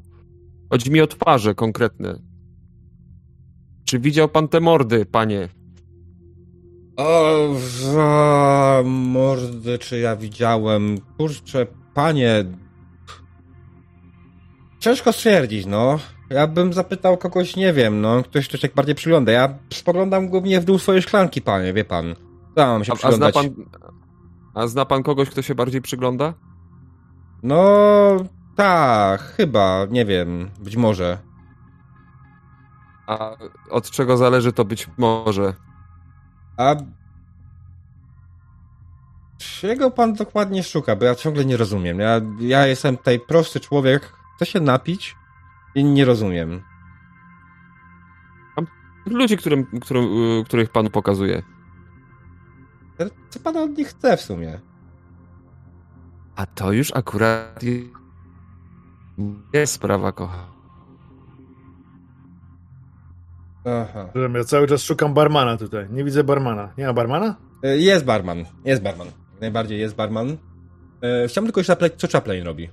Chodzi 0.71 0.91
mi 0.91 1.01
o 1.01 1.07
twarze 1.07 1.55
konkretne. 1.55 2.19
Czy 3.85 3.99
widział 3.99 4.29
pan 4.29 4.49
te 4.49 4.61
mordy, 4.61 5.07
panie? 5.07 5.49
O, 6.97 8.83
mordy, 8.85 9.79
czy 9.79 9.99
ja 9.99 10.17
widziałem? 10.17 10.99
Kurczę, 11.19 11.67
panie. 11.95 12.45
Ciężko 14.79 15.13
stwierdzić, 15.13 15.67
no. 15.67 15.99
Ja 16.31 16.47
bym 16.47 16.73
zapytał 16.73 17.17
kogoś, 17.17 17.57
nie 17.57 17.73
wiem, 17.73 18.01
no, 18.01 18.23
ktoś, 18.23 18.49
kto 18.49 18.57
się 18.57 18.63
tak 18.69 18.75
bardziej 18.75 18.95
przygląda. 18.95 19.33
Ja 19.33 19.59
spoglądam 19.73 20.29
głównie 20.29 20.61
w 20.61 20.65
dół 20.65 20.79
swojej 20.79 21.03
szklanki, 21.03 21.43
panie, 21.43 21.73
wie 21.73 21.85
pan. 21.85 22.15
Tam 22.55 22.85
się 22.85 22.93
A, 23.03 23.07
a, 23.07 23.13
zna 23.13 23.33
pan, 23.33 23.55
a 24.55 24.67
zna 24.67 24.85
pan 24.85 25.03
kogoś, 25.03 25.31
kto 25.31 25.43
się 25.43 25.55
bardziej 25.55 25.83
przygląda? 25.83 26.35
No, 27.43 28.17
tak, 28.57 29.21
chyba, 29.21 29.87
nie 29.91 30.05
wiem, 30.05 30.51
być 30.61 30.77
może. 30.77 31.19
A 33.07 33.37
od 33.71 33.91
czego 33.91 34.17
zależy 34.17 34.53
to 34.53 34.65
być 34.65 34.89
może? 34.99 35.55
A 36.57 36.75
czego 39.39 39.91
pan 39.91 40.15
dokładnie 40.15 40.63
szuka? 40.63 40.97
Bo 40.97 41.05
ja 41.05 41.15
ciągle 41.15 41.45
nie 41.45 41.57
rozumiem. 41.57 41.99
Ja, 41.99 42.21
ja 42.41 42.67
jestem 42.67 42.97
tutaj 42.97 43.21
prosty 43.21 43.61
człowiek, 43.61 44.13
chcę 44.37 44.47
się 44.47 44.61
napić 44.61 45.17
i 45.75 45.85
nie 45.85 46.05
rozumiem. 46.05 46.63
Ludzi, 49.07 49.37
którym, 49.37 49.67
którym, 49.81 50.05
y, 50.41 50.45
których 50.45 50.71
panu 50.71 50.91
pokazuje. 50.91 51.43
Co 53.31 53.41
pan 53.41 53.57
od 53.57 53.79
nich 53.79 53.89
chce 53.89 54.17
w 54.17 54.21
sumie? 54.21 54.61
A 56.37 56.47
to 56.47 56.73
już 56.73 56.93
akurat 56.95 57.61
jest 59.53 59.73
sprawa, 59.73 60.13
kocha. 60.13 60.47
Aha. 63.65 64.09
Ja 64.37 64.45
cały 64.45 64.67
czas 64.67 64.83
szukam 64.83 65.15
barmana 65.15 65.57
tutaj. 65.57 65.87
Nie 65.91 66.05
widzę 66.05 66.25
barmana. 66.25 66.73
Nie 66.79 66.87
ma 66.87 66.93
barmana? 66.93 67.37
E, 67.63 67.77
Jest 67.79 68.05
barman, 68.05 68.45
jest 68.65 68.83
barman. 68.83 69.09
Najbardziej 69.41 69.81
jest 69.81 69.95
barman. 69.95 70.37
E, 71.03 71.29
Chciałbym 71.29 71.47
tylko 71.49 71.61
jeszcze 71.61 71.73
zapytać, 71.73 72.01
co 72.01 72.09
Chaplin 72.09 72.45
robi. 72.45 72.71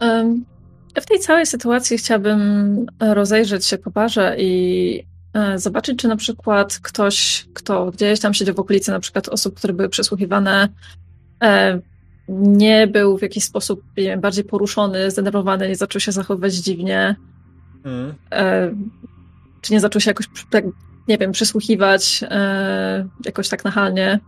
Em, 0.00 0.44
W 1.00 1.06
tej 1.06 1.18
całej 1.18 1.46
sytuacji 1.46 1.98
chciałabym 1.98 2.40
e, 3.00 3.14
rozejrzeć 3.14 3.66
się 3.66 3.78
po 3.78 3.90
barze 3.90 4.36
i 4.38 5.06
zobaczyć, 5.56 5.98
czy 5.98 6.08
na 6.08 6.16
przykład 6.16 6.78
ktoś, 6.82 7.46
kto 7.54 7.90
gdzieś 7.90 8.20
tam 8.20 8.34
siedział 8.34 8.54
w 8.54 8.60
okolicy, 8.60 8.90
na 8.90 9.00
przykład 9.00 9.28
osób, 9.28 9.54
które 9.54 9.72
były 9.72 9.88
przesłuchiwane, 9.88 10.68
e, 11.42 11.80
nie 12.28 12.86
był 12.86 13.18
w 13.18 13.22
jakiś 13.22 13.44
sposób 13.44 13.82
wiem, 13.96 14.20
bardziej 14.20 14.44
poruszony, 14.44 15.10
zdenerwowany, 15.10 15.68
nie 15.68 15.76
zaczął 15.76 16.00
się 16.00 16.12
zachowywać 16.12 16.54
dziwnie, 16.54 17.16
Mm. 17.84 18.14
e, 18.32 18.74
czy 19.60 19.72
nie 19.72 19.80
zaczął 19.80 20.00
się 20.00 20.10
jakoś, 20.10 20.26
tak, 20.50 20.64
nie 21.08 21.18
wiem, 21.18 21.32
przysłuchiwać 21.32 22.24
e, 22.30 23.08
jakoś 23.24 23.48
tak 23.48 23.64
nachalnie. 23.64 24.20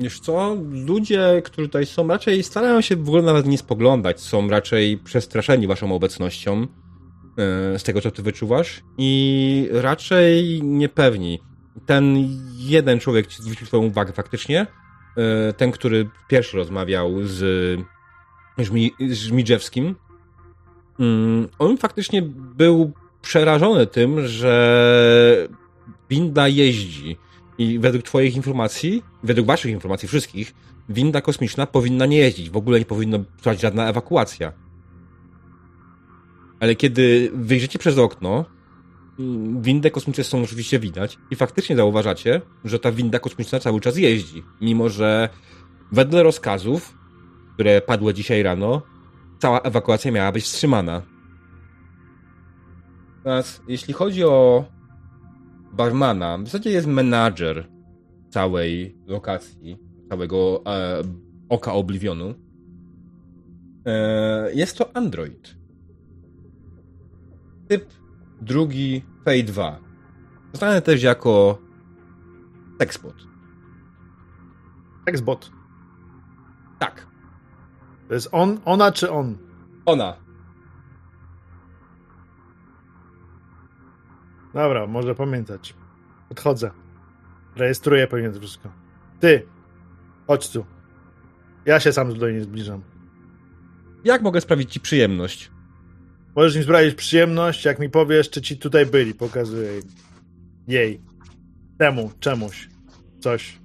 Wiesz 0.00 0.20
co, 0.20 0.56
ludzie, 0.70 1.42
którzy 1.44 1.68
tutaj 1.68 1.86
są, 1.86 2.08
raczej 2.08 2.42
starają 2.42 2.80
się 2.80 2.96
w 2.96 3.08
ogóle 3.08 3.22
nawet 3.22 3.46
nie 3.46 3.58
spoglądać, 3.58 4.20
są 4.20 4.48
raczej 4.48 4.98
przestraszeni 4.98 5.66
waszą 5.66 5.94
obecnością, 5.94 6.62
e, 6.62 6.66
z 7.78 7.82
tego 7.82 8.00
co 8.00 8.10
ty 8.10 8.22
wyczuwasz, 8.22 8.82
i 8.98 9.68
raczej 9.72 10.62
niepewni. 10.62 11.40
Ten 11.86 12.28
jeden 12.56 13.00
człowiek 13.00 13.26
ci 13.26 13.42
zwrócił 13.42 13.66
twoją 13.66 13.82
uwagę 13.82 14.12
faktycznie, 14.12 14.66
e, 15.16 15.52
ten, 15.52 15.72
który 15.72 16.08
pierwszy 16.28 16.56
rozmawiał 16.56 17.10
z 17.22 17.80
Żmi, 18.58 18.92
mm, 21.00 21.48
on 21.58 21.78
faktycznie 21.78 22.22
był 22.56 22.92
przerażony 23.22 23.86
tym, 23.86 24.26
że 24.26 25.48
winda 26.10 26.48
jeździ. 26.48 27.16
I 27.58 27.78
według 27.78 28.04
Twoich 28.04 28.36
informacji, 28.36 29.02
według 29.22 29.46
Waszych 29.46 29.72
informacji, 29.72 30.08
wszystkich, 30.08 30.54
winda 30.88 31.20
kosmiczna 31.20 31.66
powinna 31.66 32.06
nie 32.06 32.18
jeździć. 32.18 32.50
W 32.50 32.56
ogóle 32.56 32.78
nie 32.78 32.84
powinno 32.84 33.18
trwać 33.36 33.60
żadna 33.60 33.88
ewakuacja. 33.88 34.52
Ale 36.62 36.74
kiedy 36.74 37.30
wyjrzycie 37.34 37.78
przez 37.78 37.98
okno, 37.98 38.44
mm, 39.18 39.62
windę 39.62 39.90
kosmiczne 39.90 40.24
są 40.24 40.42
oczywiście 40.42 40.78
widać 40.78 41.18
i 41.30 41.36
faktycznie 41.36 41.76
zauważacie, 41.76 42.40
że 42.64 42.78
ta 42.78 42.92
winda 42.92 43.18
kosmiczna 43.18 43.60
cały 43.60 43.80
czas 43.80 43.96
jeździ. 43.96 44.42
Mimo, 44.60 44.88
że 44.88 45.28
wedle 45.92 46.22
rozkazów, 46.22 46.94
które 47.54 47.80
padły 47.80 48.14
dzisiaj 48.14 48.42
rano, 48.42 48.82
cała 49.38 49.60
ewakuacja 49.60 50.12
miała 50.12 50.32
być 50.32 50.44
wstrzymana. 50.44 51.02
Teraz, 53.24 53.62
jeśli 53.68 53.94
chodzi 53.94 54.24
o 54.24 54.64
barmana, 55.72 56.38
w 56.38 56.44
zasadzie 56.44 56.70
jest 56.70 56.86
menadżer 56.86 57.68
całej 58.30 58.96
lokacji, 59.06 59.78
całego 60.08 60.62
e, 60.66 61.02
oka 61.48 61.72
Oblivionu. 61.72 62.34
E, 63.86 64.54
jest 64.54 64.78
to 64.78 64.96
Android. 64.96 65.61
Typ 67.72 67.88
drugi 68.40 69.04
Fate 69.24 69.42
2. 69.42 69.78
Znany 70.52 70.82
też 70.82 71.02
jako 71.02 71.58
Sexbot. 72.78 73.14
Xbot. 75.06 75.50
Tak, 76.78 77.06
To 78.08 78.14
jest 78.14 78.28
on, 78.32 78.60
ona 78.64 78.92
czy 78.92 79.10
on? 79.10 79.38
ona. 79.86 80.16
Dobra, 84.54 84.86
może 84.86 85.14
pamiętać. 85.14 85.74
Podchodzę. 86.28 86.70
Rejestruję 87.56 88.06
pewnie 88.06 88.32
wszystko. 88.32 88.68
Ty, 89.20 89.46
chodź 90.26 90.50
tu. 90.50 90.64
Ja 91.64 91.80
się 91.80 91.92
sam 91.92 92.08
tutaj 92.08 92.34
nie 92.34 92.42
zbliżam. 92.42 92.82
Jak 94.04 94.22
mogę 94.22 94.40
sprawić 94.40 94.72
ci 94.72 94.80
przyjemność? 94.80 95.50
Możesz 96.36 96.56
mi 96.56 96.62
sprawić 96.62 96.94
przyjemność, 96.94 97.64
jak 97.64 97.78
mi 97.78 97.90
powiesz, 97.90 98.30
czy 98.30 98.42
ci 98.42 98.58
tutaj 98.58 98.86
byli. 98.86 99.14
Pokazuję 99.14 99.70
jej. 100.68 101.00
Temu, 101.78 102.10
czemuś. 102.20 102.68
Coś. 103.20 103.58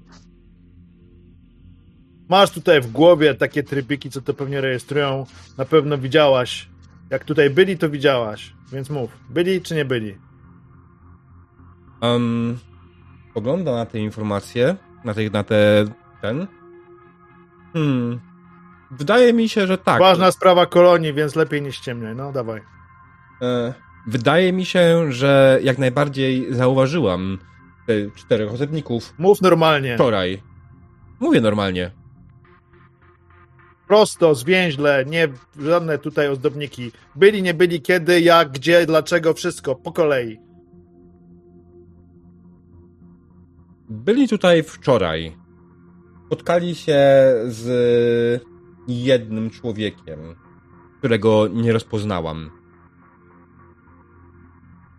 Masz 2.30 2.52
tutaj 2.52 2.82
w 2.82 2.92
głowie 2.92 3.36
takie 3.36 3.64
trybiki, 3.64 4.10
co 4.10 4.22
to 4.22 4.34
pewnie 4.34 4.62
rejestrują. 4.62 5.26
Na 5.58 5.66
pewno 5.66 5.98
widziałaś. 5.98 6.70
Jak 7.10 7.24
tutaj 7.24 7.50
byli, 7.50 7.78
to 7.78 7.90
widziałaś. 7.90 8.54
Więc 8.72 8.90
mów. 8.90 9.18
Byli 9.30 9.62
czy 9.62 9.76
nie 9.76 9.86
byli? 9.86 10.18
Um, 12.02 12.58
pogląda 13.34 13.72
na 13.76 13.86
te 13.86 14.00
informacje, 14.00 14.76
na 15.04 15.14
te, 15.14 15.30
na 15.30 15.44
te 15.44 15.86
ten. 16.22 16.48
Hmm. 17.74 18.20
Wydaje 18.92 19.34
mi 19.34 19.50
się, 19.50 19.68
że 19.68 19.78
tak. 19.78 20.00
Ważna 20.00 20.32
sprawa 20.32 20.66
kolonii, 20.66 21.14
więc 21.14 21.36
lepiej 21.36 21.62
nie 21.62 21.72
ściemniaj. 21.72 22.16
No, 22.16 22.32
dawaj. 22.32 22.62
E, 23.42 23.74
wydaje 24.08 24.54
mi 24.54 24.66
się, 24.66 25.12
że 25.12 25.60
jak 25.64 25.78
najbardziej 25.78 26.54
zauważyłam 26.54 27.38
te 27.88 27.94
czterech 28.16 28.52
osobników 28.52 29.14
Mów 29.18 29.42
normalnie. 29.42 29.96
wczoraj. 29.96 30.44
Mówię 31.20 31.42
normalnie. 31.42 31.92
Prosto, 33.88 34.36
zwięźle, 34.36 35.06
nie 35.06 35.28
żadne 35.60 35.98
tutaj 35.98 36.28
ozdobniki. 36.28 36.92
Byli, 37.16 37.42
nie 37.44 37.54
byli, 37.54 37.82
kiedy, 37.82 38.22
jak, 38.22 38.52
gdzie, 38.52 38.86
dlaczego, 38.86 39.34
wszystko. 39.34 39.76
Po 39.76 39.92
kolei. 39.92 40.40
Byli 43.90 44.28
tutaj 44.28 44.64
wczoraj. 44.64 45.38
Spotkali 46.26 46.76
się 46.76 47.00
z 47.46 47.68
jednym 48.88 49.50
człowiekiem, 49.50 50.20
którego 50.98 51.48
nie 51.48 51.74
rozpoznałam. 51.74 52.52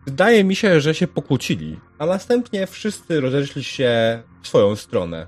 Wydaje 0.07 0.45
mi 0.45 0.57
się, 0.57 0.81
że 0.81 0.95
się 0.95 1.07
pokłócili, 1.07 1.81
a 1.99 2.07
następnie 2.07 2.67
wszyscy 2.67 3.21
rozeszli 3.21 3.65
się 3.65 4.23
w 4.43 4.49
swoją 4.49 4.77
stronę. 4.77 5.27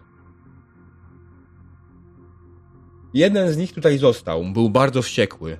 Jeden 3.14 3.52
z 3.52 3.56
nich 3.56 3.72
tutaj 3.72 3.98
został, 3.98 4.44
był 4.52 4.70
bardzo 4.70 5.02
wściekły. 5.02 5.58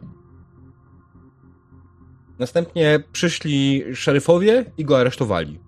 Następnie 2.38 3.02
przyszli 3.12 3.84
szeryfowie 3.94 4.72
i 4.78 4.84
go 4.84 4.98
aresztowali. 4.98 5.60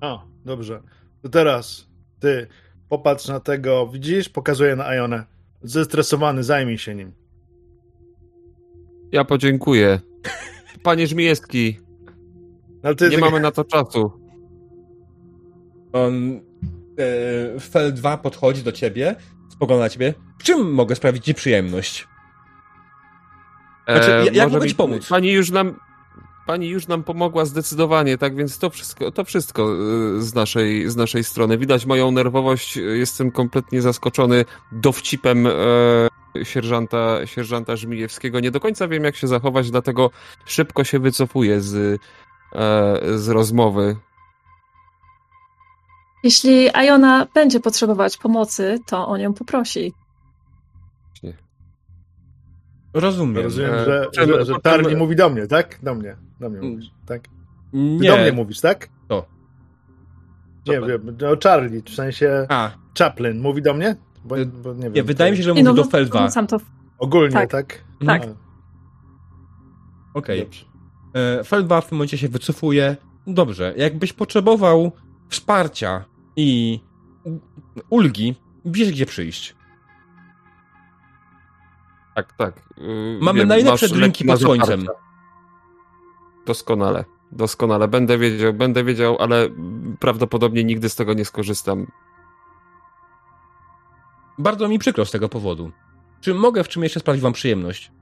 A, 0.00 0.24
dobrze. 0.44 0.82
To 1.22 1.28
teraz 1.28 1.88
ty 2.20 2.46
popatrz 2.88 3.28
na 3.28 3.40
tego, 3.40 3.86
widzisz? 3.86 4.28
Pokazuję 4.28 4.76
na 4.76 4.94
Ionę. 4.94 5.33
Zestresowany, 5.64 6.42
zajmij 6.42 6.78
się 6.78 6.94
nim. 6.94 7.12
Ja 9.12 9.24
podziękuję. 9.24 10.00
Panie 10.82 11.06
Żmijewski, 11.06 11.78
Ale 12.82 12.94
ty 12.94 13.08
nie 13.08 13.18
mamy 13.18 13.40
na 13.40 13.50
to 13.50 13.64
czasu. 13.64 14.12
On 15.92 16.40
e, 17.56 17.60
Fel 17.60 17.92
2 17.94 18.16
podchodzi 18.18 18.62
do 18.62 18.72
ciebie, 18.72 19.16
spogląda 19.48 19.84
na 19.84 19.88
ciebie. 19.88 20.14
W 20.38 20.42
czym 20.42 20.72
mogę 20.74 20.94
sprawić 20.94 21.24
ci 21.24 21.34
przyjemność? 21.34 22.08
Znaczy, 23.88 24.10
ja- 24.10 24.16
jak 24.24 24.36
E, 24.36 24.42
może 24.42 24.48
mogę 24.48 24.64
mi- 24.64 24.70
ci 24.70 24.76
pomóc? 24.76 25.08
Pani 25.08 25.32
już 25.32 25.50
nam... 25.50 25.78
pani 26.46 26.68
już 26.68 26.86
nam 26.88 27.04
pomogła 27.04 27.44
zdecydowanie, 27.44 28.18
tak 28.18 28.36
więc 28.36 28.58
to 28.58 28.70
wszystko, 28.70 29.12
to 29.12 29.24
wszystko 29.24 29.74
y, 30.18 30.22
z 30.22 30.34
naszej, 30.34 30.90
z 30.90 30.96
naszej 30.96 31.24
strony. 31.24 31.58
Widać 31.58 31.86
moją 31.86 32.10
nerwowość, 32.10 32.76
jestem 32.76 33.30
kompletnie 33.30 33.82
zaskoczony 33.82 34.44
dowcipem 34.72 35.46
e, 35.46 35.50
sierżanta, 36.44 37.26
sierżanta 37.26 37.76
Żmijewskiego. 37.76 38.40
Nie 38.40 38.50
do 38.50 38.60
końca 38.60 38.88
wiem, 38.88 39.04
jak 39.04 39.16
się 39.16 39.26
zachować, 39.26 39.70
dlatego 39.70 40.10
szybko 40.46 40.84
się 40.84 40.98
wycofuję 40.98 41.60
z, 41.60 42.00
e, 42.54 43.18
z 43.18 43.28
rozmowy. 43.28 43.96
Jeśli 46.22 46.70
Iona 46.86 47.26
będzie 47.34 47.60
potrzebować 47.60 48.16
pomocy, 48.16 48.78
to 48.86 49.08
o 49.08 49.16
nią 49.16 49.34
poprosi. 49.34 49.92
Rozumiem. 52.94 53.42
Rozumiem, 53.44 53.74
E, 53.74 53.84
że, 53.84 54.04
poczemy- 54.06 54.32
że, 54.34 54.44
że 54.44 54.54
Tarli 54.62 54.96
mówi 54.96 55.16
do 55.16 55.30
mnie, 55.30 55.46
tak? 55.46 55.78
Do 55.82 55.94
mnie. 55.94 56.16
Do 56.40 56.50
mnie 56.50 56.60
mówisz, 56.60 56.90
tak? 57.06 57.22
Ty 57.22 57.30
Nie. 57.72 58.08
do 58.10 58.16
mnie 58.16 58.32
mówisz, 58.32 58.60
tak? 58.60 58.88
To. 59.08 59.26
Nie 60.68 60.80
Dobra. 60.80 60.98
wiem, 60.98 61.16
no 61.20 61.28
Charlie, 61.44 61.82
w 61.82 61.90
sensie 61.90 62.46
A, 62.48 62.70
Chaplin 62.98 63.40
mówi 63.40 63.62
do 63.62 63.74
mnie? 63.74 63.96
Bo, 64.24 64.38
Y, 64.38 64.46
bo 64.46 64.74
nie 64.74 64.82
wiem. 64.82 64.92
nie, 64.92 65.02
wydaje 65.02 65.30
mi 65.30 65.36
się, 65.36 65.42
że 65.42 65.50
mówi 65.50 65.62
no, 65.62 65.74
do 65.74 65.84
Felwa. 65.84 66.30
Sam 66.30 66.46
to 66.46 66.56
Ogólnie, 66.98 67.32
Tak. 67.32 67.50
tak? 67.50 67.84
Tak. 68.06 68.22
A, 68.24 70.18
Okej. 70.18 70.40
dobrze. 70.44 70.64
E, 71.14 71.44
Felwa 71.44 71.80
w 71.80 71.88
tym 71.88 71.98
momencie 71.98 72.18
się 72.18 72.28
wycofuje. 72.28 72.96
Dobrze, 73.26 73.74
jakbyś 73.76 74.12
potrzebował 74.12 74.92
wsparcia 75.28 76.04
i 76.36 76.80
ulgi, 77.90 78.34
wiesz 78.64 78.90
gdzie 78.90 79.06
przyjść. 79.06 79.56
Tak, 82.14 82.32
tak. 82.32 82.56
y, 82.78 83.18
Mamy 83.22 83.38
wiem, 83.38 83.48
najlepsze 83.48 83.88
drinki 83.88 84.24
pod 84.24 84.40
słońcem. 84.40 84.80
zaparcia. 84.80 85.02
Doskonale, 86.46 87.04
doskonale. 87.32 87.88
Będę 87.88 88.18
wiedział, 88.18 88.52
będę 88.54 88.84
wiedział, 88.84 89.16
ale 89.20 89.48
prawdopodobnie 90.00 90.64
nigdy 90.64 90.88
z 90.88 90.96
tego 90.96 91.14
nie 91.14 91.24
skorzystam. 91.24 91.86
Bardzo 94.38 94.68
mi 94.68 94.78
przykro 94.78 95.04
z 95.04 95.10
tego 95.10 95.28
powodu. 95.28 95.70
Czy 96.20 96.34
mogę 96.34 96.64
w 96.64 96.68
czym 96.68 96.82
jeszcze 96.82 97.00
sprawić 97.00 97.22
wam 97.22 97.32
przyjemność? 97.32 97.92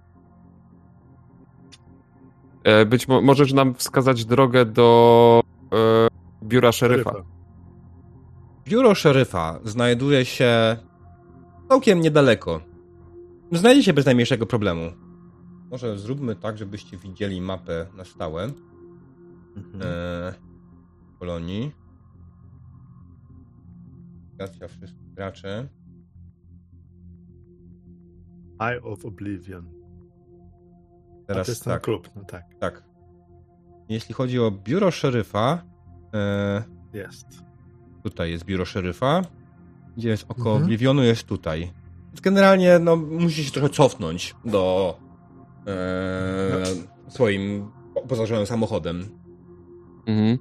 E, 2.64 2.86
Być 2.86 3.08
mo- 3.08 3.22
możesz 3.22 3.52
nam 3.52 3.74
wskazać 3.74 4.24
drogę 4.24 4.64
do 4.64 5.40
e, 5.72 6.08
biura 6.44 6.72
szeryfa. 6.72 7.12
Biuro 8.64 8.94
szeryfa 8.94 9.58
znajduje 9.64 10.24
się 10.24 10.76
całkiem 11.68 12.00
niedaleko. 12.00 12.60
Znajdziecie 13.52 13.92
bez 13.92 14.06
najmniejszego 14.06 14.46
problemu. 14.46 14.92
Może 15.70 15.98
zróbmy 15.98 16.36
tak, 16.36 16.58
żebyście 16.58 16.96
widzieli 16.96 17.40
mapę 17.40 17.86
na 17.96 18.04
stałe 18.04 18.50
Mhm. 19.56 19.82
e, 19.82 20.34
Polonii. 21.18 21.72
Rejestracja 24.38 24.68
wszystkich 24.68 25.14
graczy. 25.14 25.68
Eye 28.60 28.82
of 28.82 29.04
Oblivion. 29.04 29.66
A 31.22 31.26
Teraz 31.26 31.46
to 31.46 31.52
jest 31.52 31.64
ten 31.64 31.72
tak, 31.72 31.82
klub, 31.82 32.08
no 32.16 32.24
tak. 32.24 32.44
tak. 32.60 32.82
Jeśli 33.88 34.14
chodzi 34.14 34.38
o 34.40 34.50
biuro 34.50 34.90
szeryfa, 34.90 35.62
e, 36.14 36.62
Jest. 36.92 37.26
tutaj 38.02 38.30
jest 38.30 38.44
biuro 38.44 38.64
szeryfa, 38.64 39.22
gdzie 39.96 40.08
jest 40.08 40.24
oko 40.28 40.40
Mhm. 40.50 40.62
Oblivionu, 40.62 41.02
jest 41.02 41.26
tutaj. 41.26 41.72
Generalnie, 42.20 42.78
no, 42.78 42.96
musicie 42.96 43.44
się 43.44 43.50
trochę 43.50 43.68
cofnąć 43.68 44.34
do 44.44 44.96
e, 45.66 46.62
swoim 47.08 47.70
pozażonym 48.08 48.46
samochodem. 48.46 49.08
Mhm. 50.06 50.38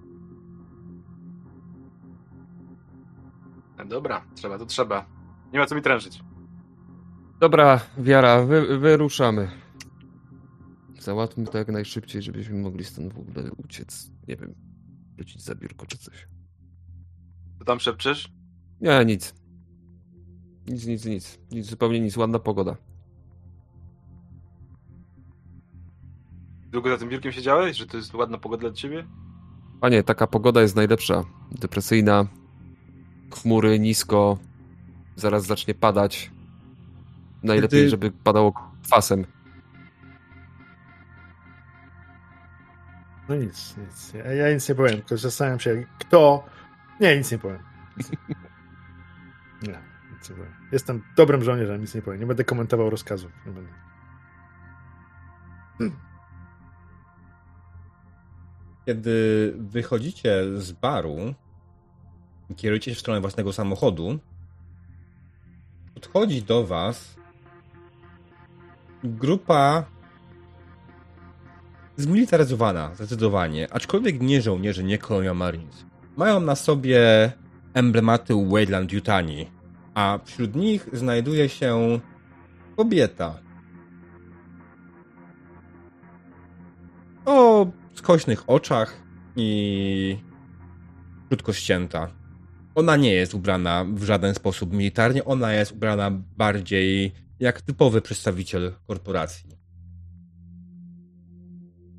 Dobra, 3.88 4.26
trzeba, 4.36 4.58
to 4.58 4.66
trzeba. 4.66 5.06
Nie 5.54 5.60
ma 5.60 5.66
co 5.66 5.76
mi 5.76 5.82
trężyć. 5.82 6.24
Dobra, 7.40 7.82
Wiara, 7.98 8.44
wy, 8.46 8.80
wyruszamy. 8.80 9.52
Załatwmy 11.00 11.46
to 11.48 11.58
jak 11.58 11.68
najszybciej, 11.68 12.22
żebyśmy 12.22 12.60
mogli 12.60 12.84
stąd 12.86 13.14
w 13.14 13.20
ogóle 13.20 13.52
uciec. 13.58 14.12
Nie 14.28 14.36
wiem, 14.36 14.56
wrócić 15.16 15.44
za 15.44 15.56
biurko 15.56 15.86
czy 15.86 15.98
coś. 15.98 16.28
Co 17.60 17.66
tam 17.66 17.80
szepczysz? 17.80 18.32
Nie, 18.82 19.06
nic. 19.06 19.41
Nic, 20.68 20.86
nic, 20.86 21.06
nic. 21.06 21.40
Nic, 21.52 21.66
zupełnie 21.66 22.00
nic. 22.00 22.18
Ładna 22.18 22.40
pogoda. 22.40 22.76
Długo 26.72 26.90
za 26.90 26.98
tym 26.98 27.10
biurkiem 27.10 27.32
siedziałeś? 27.32 27.78
Że 27.78 27.88
to 27.88 27.98
jest 27.98 28.14
ładna 28.14 28.38
pogoda 28.38 28.62
dla 28.62 28.72
ciebie? 28.72 29.08
Panie, 29.82 30.04
taka 30.04 30.28
pogoda 30.28 30.62
jest 30.62 30.76
najlepsza. 30.76 31.24
Depresyjna. 31.52 32.26
Chmury 33.34 33.80
nisko. 33.80 34.38
Zaraz 35.16 35.46
zacznie 35.46 35.74
padać. 35.74 36.32
Najlepiej, 37.44 37.80
Kiedy- 37.80 37.90
żeby 37.90 38.12
padało 38.12 38.54
kwasem. 38.84 39.26
No 43.30 43.36
nic, 43.36 43.78
nic. 43.78 44.14
Ja, 44.14 44.34
ja 44.34 44.54
nic 44.54 44.70
nie 44.70 44.76
powiem, 44.76 44.96
tylko 44.96 45.18
zastanawiam 45.18 45.60
się, 45.60 45.86
kto... 46.00 46.46
Nie, 47.00 47.18
nic 47.18 47.32
nie 47.32 47.38
powiem. 47.38 47.60
Nie, 49.68 49.80
Jestem 50.72 51.04
dobrym 51.18 51.44
żołnierzem, 51.44 51.82
nic 51.82 51.96
nie 51.96 52.02
powiem. 52.02 52.20
Nie 52.20 52.26
będę 52.26 52.44
komentował 52.44 52.90
rozkazów. 52.90 53.32
Nie 53.46 53.52
będę. 53.52 53.72
Kiedy 58.86 59.54
wychodzicie 59.58 60.60
z 60.60 60.72
baru 60.72 61.34
kierujecie 62.56 62.92
się 62.92 62.96
w 62.96 63.00
stronę 63.00 63.22
własnego 63.22 63.54
samochodu, 63.54 64.20
podchodzi 65.94 66.44
do 66.44 66.64
was 66.68 67.16
grupa 69.04 69.86
zmilitaryzowana, 71.98 72.96
zdecydowanie, 72.96 73.74
aczkolwiek 73.74 74.22
nie 74.22 74.42
żołnierze, 74.42 74.84
nie 74.84 74.98
Colonial 74.98 75.36
Marines. 75.36 75.86
Mają 76.18 76.40
na 76.40 76.56
sobie 76.56 77.32
emblematy 77.74 78.34
Wayland 78.50 78.94
Yutani, 78.94 79.52
a 79.94 80.20
wśród 80.26 80.56
nich 80.56 80.90
znajduje 80.94 81.50
się 81.50 82.00
kobieta. 82.78 83.40
O 87.26 87.68
skośnych 87.94 88.50
oczach 88.50 89.04
i 89.36 90.18
krótko 91.28 91.54
ścięta. 91.54 92.12
Ona 92.76 92.96
nie 92.96 93.14
jest 93.14 93.34
ubrana 93.34 93.86
w 93.94 94.04
żaden 94.04 94.36
sposób 94.36 94.74
militarnie, 94.74 95.26
ona 95.26 95.54
jest 95.54 95.72
ubrana 95.72 96.12
bardziej 96.38 97.12
jak 97.40 97.62
typowy 97.62 98.02
przedstawiciel 98.02 98.74
korporacji. 98.88 99.50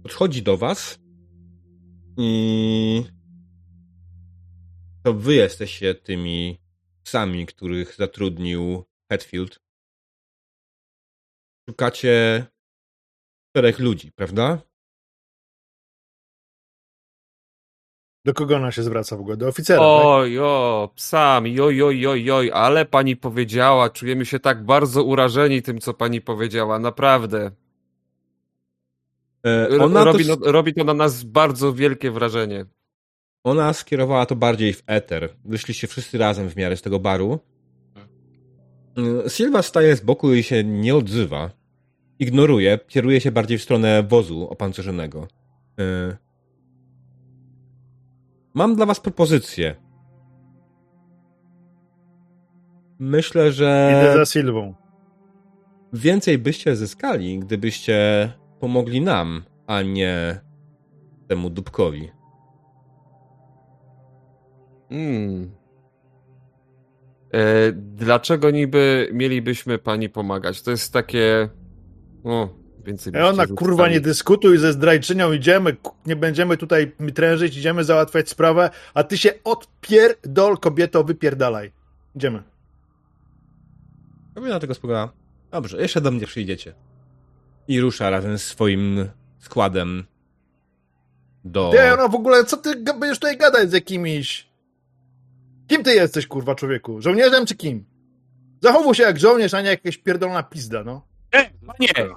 Podchodzi 0.03 0.43
do 0.43 0.57
was 0.57 0.99
i 2.17 3.05
to 5.03 5.15
wy 5.15 5.35
jesteście 5.35 5.95
tymi 5.95 6.62
psami, 7.03 7.47
których 7.47 7.95
zatrudnił 7.95 8.85
Hetfield. 9.13 9.61
Szukacie 11.71 12.47
czterech 13.51 13.79
ludzi, 13.79 14.13
prawda? 14.13 14.59
Do 18.25 18.35
kogo 18.35 18.57
ona 18.57 18.73
się 18.73 18.83
zwraca 18.83 19.17
w 19.17 19.21
ogóle? 19.21 19.37
Do 19.37 19.49
oficera, 19.49 19.79
tak? 19.79 19.89
Oj, 20.05 20.39
o, 20.39 20.91
psami, 20.95 21.61
oj, 21.61 21.83
oj, 21.83 22.07
oj, 22.07 22.31
oj, 22.31 22.51
ale 22.55 22.87
pani 22.87 23.17
powiedziała, 23.17 23.91
czujemy 23.91 24.27
się 24.27 24.41
tak 24.41 24.65
bardzo 24.65 25.05
urażeni 25.05 25.63
tym, 25.63 25.81
co 25.81 25.95
pani 25.95 26.21
powiedziała, 26.21 26.79
naprawdę. 26.79 27.51
E, 29.47 29.69
Ona, 29.81 30.05
robi, 30.05 30.27
to, 30.27 30.37
no, 30.37 30.53
robi 30.53 30.75
to 30.75 30.85
na 30.85 30.95
nas 30.95 31.25
bardzo 31.25 31.73
wielkie 31.73 32.11
wrażenie. 32.11 32.67
Ona 33.45 33.73
skierowała 33.73 34.27
to 34.27 34.37
bardziej 34.37 34.73
w 34.73 34.83
eter. 34.87 35.29
Wyszliście 35.45 35.87
wszyscy 35.87 36.19
razem 36.19 36.49
w 36.51 36.57
miarę 36.57 36.77
z 36.77 36.83
tego 36.83 36.99
baru. 37.01 37.39
E, 39.27 39.31
Silva 39.31 39.63
staje 39.63 39.97
z 39.97 40.01
boku 40.01 40.35
i 40.35 40.43
się 40.43 40.65
nie 40.65 40.95
odzywa. 40.97 41.51
Ignoruje, 42.19 42.79
kieruje 42.89 43.21
się 43.21 43.33
bardziej 43.33 43.59
w 43.59 43.63
stronę 43.63 44.03
wozu 44.03 44.49
opancerzonego. 44.51 45.29
E, 45.81 46.17
Mam 48.55 48.77
dla 48.77 48.87
was 48.87 49.01
propozycję. 49.01 49.75
Myślę, 52.99 53.53
że 53.53 53.93
Idę 54.03 54.17
za 54.17 54.27
Sylwą. 54.27 54.75
więcej 55.93 56.39
byście 56.39 56.77
zyskali, 56.77 57.39
gdybyście 57.39 58.33
pomogli 58.61 59.01
nam, 59.01 59.43
a 59.67 59.83
nie 59.83 60.41
temu 61.29 61.51
dupkowi. 61.51 62.11
Hmm. 64.93 65.51
E, 67.33 67.73
dlaczego 67.73 68.51
niby 68.51 69.09
mielibyśmy 69.13 69.79
pani 69.79 70.09
pomagać? 70.09 70.63
To 70.63 70.71
jest 70.71 70.93
takie. 70.93 71.49
O, 72.25 72.63
Więcej 72.85 73.13
I 73.13 73.17
ona, 73.17 73.47
kurwa, 73.47 73.89
nie 73.89 74.01
dyskutuj 74.01 74.59
ze 74.59 74.73
zdrajczynią, 74.73 75.33
idziemy, 75.33 75.77
nie 76.07 76.17
będziemy 76.17 76.57
tutaj 76.57 76.93
trężyć, 77.15 77.57
idziemy 77.57 77.85
załatwiać 77.85 78.29
sprawę, 78.29 78.71
a 78.95 79.05
ty 79.05 79.19
się 79.19 79.31
odpierdol, 79.45 80.59
kobieto, 80.59 81.05
wypierdalaj. 81.05 81.73
Idziemy. 82.17 82.43
Kobieta 84.35 84.61
tego 84.61 84.75
spogląda. 84.75 85.13
Dobrze, 85.51 85.81
jeszcze 85.81 86.01
do 86.01 86.11
mnie 86.11 86.27
przyjdziecie. 86.27 86.75
I 87.69 87.81
rusza 87.81 88.11
razem 88.11 88.39
z 88.39 88.45
swoim 88.45 89.09
składem 89.39 90.05
do... 91.45 91.71
Ty, 91.71 91.93
ona 91.93 92.09
w 92.09 92.15
ogóle, 92.15 92.45
co 92.45 92.57
ty 92.57 92.77
będziesz 92.77 93.19
tutaj 93.19 93.37
gadać 93.37 93.71
z 93.71 93.73
jakimiś... 93.73 94.52
Kim 95.73 95.83
ty 95.85 95.95
jesteś, 95.95 96.27
kurwa, 96.27 96.55
człowieku? 96.55 97.03
Żołnierzem 97.03 97.47
czy 97.47 97.55
kim? 97.57 97.85
Zachowuj 98.61 98.95
się 98.95 99.03
jak 99.03 99.21
żołnierz, 99.21 99.55
a 99.55 99.61
nie 99.61 99.69
jakaś 99.69 99.97
pierdolona 99.99 100.43
pizda, 100.43 100.85
no. 100.85 101.07
E, 101.35 101.51
panie! 101.67 102.09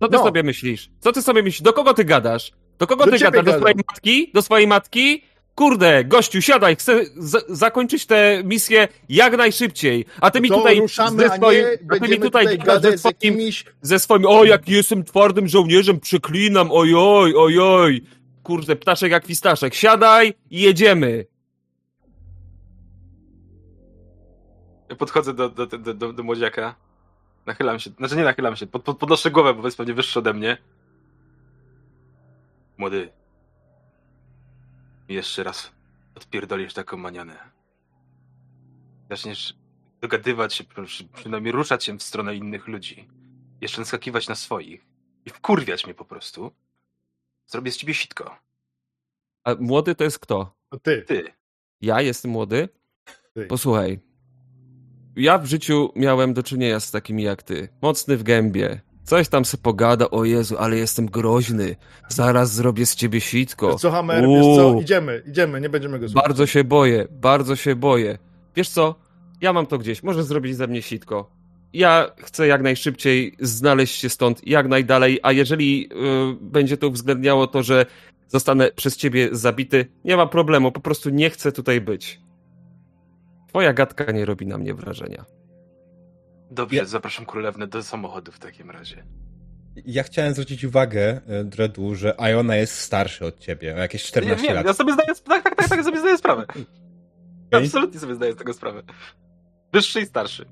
Co 0.00 0.08
ty 0.08 0.16
No. 0.16 0.24
sobie 0.24 0.42
myślisz? 0.42 0.90
Co 1.00 1.12
ty 1.12 1.22
sobie 1.22 1.42
myślisz? 1.42 1.62
Do 1.62 1.72
kogo 1.72 1.94
ty 1.94 2.04
gadasz? 2.04 2.52
Do 2.78 2.86
kogo 2.86 3.04
Do 3.04 3.10
ty 3.10 3.18
gadasz? 3.18 3.44
Do 3.44 3.58
swojej 3.58 3.76
matki? 3.76 4.30
Do 4.34 4.42
swojej 4.42 4.66
matki? 4.66 5.24
Kurde, 5.54 6.04
gościu, 6.04 6.42
siadaj, 6.42 6.76
chcę 6.76 7.00
zakończyć 7.48 8.06
tę 8.06 8.42
misję 8.44 8.88
jak 9.08 9.36
najszybciej. 9.36 10.04
A 10.20 10.30
ty 10.30 10.40
mi 10.40 10.48
to 10.48 10.56
tutaj 10.56 10.80
ruszamy, 10.80 11.22
ze 11.22 11.32
a 11.32 11.36
swoim, 11.36 11.64
nie 11.64 11.96
a 11.96 11.98
ty 12.00 12.08
mi 12.08 12.18
tutaj 12.18 12.44
tutaj 12.44 12.58
gadasz 12.58 12.92
ze 12.92 12.98
swoim, 12.98 13.14
jakimiś... 13.22 13.64
ze 13.82 13.98
swoim, 13.98 14.26
o 14.26 14.44
jak 14.44 14.68
jestem 14.68 15.04
twardym 15.04 15.48
żołnierzem, 15.48 16.00
przeklinam, 16.00 16.72
ojoj, 16.72 17.34
ojoj. 17.36 18.00
Kurde, 18.42 18.76
ptaszek 18.76 19.12
jak 19.12 19.26
fistaszek. 19.26 19.74
Siadaj 19.74 20.34
i 20.50 20.60
jedziemy. 20.60 21.33
Ja 24.94 24.98
podchodzę 24.98 25.34
do, 25.34 25.48
do, 25.48 25.66
do, 25.66 25.94
do, 25.94 26.12
do 26.12 26.22
młodziaka. 26.22 26.74
Nachylam 27.46 27.78
się, 27.78 27.90
znaczy 27.90 28.16
nie 28.16 28.24
nachylam 28.24 28.56
się, 28.56 28.66
pod, 28.66 28.82
pod, 28.82 28.98
podnoszę 28.98 29.30
głowę, 29.30 29.54
bo 29.54 29.64
jest 29.64 29.76
pewnie 29.76 29.94
wyższy 29.94 30.18
ode 30.18 30.32
mnie. 30.34 30.56
Młody. 32.78 33.12
Jeszcze 35.08 35.42
raz 35.44 35.70
odpierdolisz 36.14 36.74
taką 36.74 36.96
manianę. 36.96 37.36
Zaczniesz 39.10 39.54
dogadywać 40.00 40.54
się, 40.54 40.64
przy- 40.64 41.08
przynajmniej 41.08 41.52
ruszać 41.52 41.84
się 41.84 41.98
w 41.98 42.02
stronę 42.02 42.36
innych 42.36 42.68
ludzi. 42.68 43.08
Jeszcze 43.60 43.80
naskakiwać 43.80 44.28
na 44.28 44.34
swoich. 44.34 44.86
I 45.26 45.30
wkurwiać 45.30 45.84
mnie 45.84 45.94
po 45.94 46.04
prostu. 46.04 46.52
Zrobię 47.46 47.72
z 47.72 47.76
ciebie 47.76 47.94
sitko. 47.94 48.36
A 49.44 49.54
młody 49.60 49.94
to 49.94 50.04
jest 50.04 50.18
kto? 50.18 50.54
To 50.70 50.78
ty. 50.78 51.02
Ty. 51.02 51.32
Ja 51.80 52.00
jestem 52.00 52.30
młody? 52.30 52.68
Ty. 53.34 53.46
Posłuchaj. 53.46 54.00
Ja 55.16 55.38
w 55.38 55.46
życiu 55.46 55.92
miałem 55.96 56.34
do 56.34 56.42
czynienia 56.42 56.80
z 56.80 56.90
takimi 56.90 57.22
jak 57.22 57.42
ty. 57.42 57.68
Mocny 57.82 58.16
w 58.16 58.22
gębie. 58.22 58.80
Coś 59.04 59.28
tam 59.28 59.44
se 59.44 59.58
pogada, 59.58 60.10
o 60.10 60.24
Jezu, 60.24 60.56
ale 60.58 60.76
jestem 60.76 61.06
groźny. 61.06 61.76
Zaraz 62.08 62.54
zrobię 62.54 62.86
z 62.86 62.94
ciebie 62.94 63.20
sitko. 63.20 63.70
Wiesz 63.70 63.80
co, 63.80 63.90
Hammer, 63.90 64.28
wiesz 64.28 64.56
co, 64.56 64.80
idziemy, 64.80 65.22
idziemy, 65.26 65.60
nie 65.60 65.68
będziemy 65.68 65.98
go 65.98 66.08
słuchać. 66.08 66.28
Bardzo 66.28 66.46
się 66.46 66.64
boję, 66.64 67.06
bardzo 67.10 67.56
się 67.56 67.76
boję. 67.76 68.18
Wiesz 68.56 68.68
co? 68.68 68.94
Ja 69.40 69.52
mam 69.52 69.66
to 69.66 69.78
gdzieś. 69.78 70.02
Możesz 70.02 70.24
zrobić 70.24 70.56
ze 70.56 70.66
mnie 70.66 70.82
sitko. 70.82 71.30
Ja 71.72 72.10
chcę 72.18 72.46
jak 72.46 72.62
najszybciej 72.62 73.36
znaleźć 73.40 74.00
się 74.00 74.08
stąd, 74.08 74.46
jak 74.46 74.68
najdalej, 74.68 75.20
a 75.22 75.32
jeżeli 75.32 75.88
y, 75.92 76.36
będzie 76.40 76.76
to 76.76 76.88
uwzględniało 76.88 77.46
to, 77.46 77.62
że 77.62 77.86
zostanę 78.28 78.70
przez 78.76 78.96
ciebie 78.96 79.28
zabity, 79.32 79.86
nie 80.04 80.16
ma 80.16 80.26
problemu, 80.26 80.72
po 80.72 80.80
prostu 80.80 81.10
nie 81.10 81.30
chcę 81.30 81.52
tutaj 81.52 81.80
być. 81.80 82.20
Twoja 83.54 83.72
gadka 83.72 84.12
nie 84.12 84.24
robi 84.24 84.46
na 84.46 84.58
mnie 84.58 84.74
wrażenia. 84.74 85.24
Dobrze, 86.50 86.76
Ja- 86.76 86.84
zapraszam 86.84 87.26
królewnę 87.26 87.66
do 87.66 87.82
samochodu 87.82 88.32
w 88.32 88.38
takim 88.38 88.70
razie. 88.70 89.04
Ja 89.86 90.02
chciałem 90.02 90.32
zwrócić 90.32 90.64
uwagę, 90.64 91.20
e, 91.26 91.44
Dredu, 91.44 91.94
że 91.94 92.16
Iona 92.30 92.56
jest 92.56 92.78
starszy 92.78 93.26
od 93.26 93.38
ciebie, 93.38 93.74
o 93.74 93.78
jakieś 93.78 94.04
14 94.04 94.42
nie, 94.42 94.48
nie, 94.48 94.54
lat. 94.54 94.66
ja 94.66 94.72
sobie 94.72 94.92
zdaję, 94.92 95.08
tak, 95.24 95.42
tak, 95.44 95.56
tak, 95.56 95.68
tak, 95.68 95.84
sobie 95.84 96.00
zdaję 96.00 96.18
sprawę. 96.18 96.42
Okej. 96.50 96.64
Absolutnie 97.52 98.00
sobie 98.00 98.14
zdaję 98.14 98.32
z 98.32 98.36
tego 98.36 98.52
sprawę. 98.52 98.82
Wyższy 99.72 100.00
i 100.00 100.06
starszy. 100.06 100.44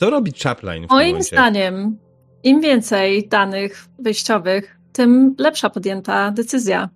Co 0.00 0.10
robi 0.10 0.32
Chaplin 0.42 0.84
w 0.84 0.88
tym 0.88 0.96
Moim 0.96 1.08
momencie? 1.08 1.36
zdaniem, 1.36 1.98
im 2.42 2.60
więcej 2.60 3.28
danych 3.28 3.86
wyjściowych, 3.98 4.78
tym 4.92 5.34
lepsza 5.38 5.70
podjęta 5.70 6.30
decyzja. 6.30 6.88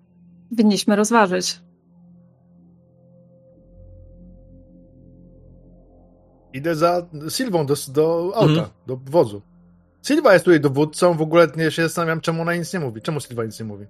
Winniśmy 0.51 0.95
rozważyć. 0.95 1.61
Idę 6.53 6.75
za 6.75 7.07
Sylwą 7.29 7.65
do, 7.65 7.75
do 7.87 8.31
auta, 8.35 8.49
Mhm. 8.51 8.67
do 8.87 8.97
wozu. 9.05 9.41
Sylwa 10.01 10.33
jest 10.33 10.45
tutaj 10.45 10.59
dowódcą, 10.59 11.13
w 11.13 11.21
ogóle 11.21 11.47
nie 11.57 11.71
się 11.71 11.81
zastanawiam, 11.83 12.21
czemu 12.21 12.41
ona 12.41 12.55
nic 12.55 12.73
nie 12.73 12.79
mówi. 12.79 13.01
Czemu 13.01 13.19
Sylwa 13.19 13.43
nic 13.45 13.59
nie 13.59 13.65
mówi? 13.65 13.85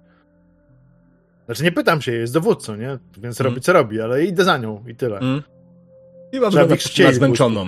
Znaczy 1.46 1.62
nie 1.64 1.72
pytam 1.72 2.00
się, 2.02 2.12
jest 2.12 2.32
dowódcą, 2.34 2.76
nie? 2.76 2.98
Więc 3.18 3.40
Mhm. 3.40 3.44
robi 3.44 3.60
co 3.60 3.72
robi, 3.72 4.00
ale 4.00 4.24
idę 4.24 4.44
za 4.44 4.58
nią 4.58 4.84
i 4.88 4.94
tyle. 4.94 5.18
Mm. 5.18 5.42
Wygląda 6.32 6.74
ich 6.74 6.80
chcieli 6.80 7.08
na 7.08 7.14
zmęczoną. 7.14 7.66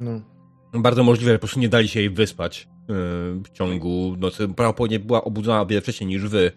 No. 0.00 0.20
Bardzo 0.74 1.04
możliwe, 1.04 1.32
że 1.32 1.38
po 1.38 1.40
prostu 1.40 1.60
nie 1.60 1.68
dali 1.68 1.88
się 1.88 2.00
jej 2.00 2.10
wyspać 2.10 2.68
yy, 2.88 2.94
w 3.44 3.48
ciągu 3.52 4.16
nocy. 4.18 4.48
Prawdopodobnie 4.48 4.98
była 4.98 5.24
obudzona 5.24 5.60
o 5.60 5.66
wiele 5.66 5.80
wcześniej 5.82 6.08
niż 6.08 6.28
wy 6.28 6.52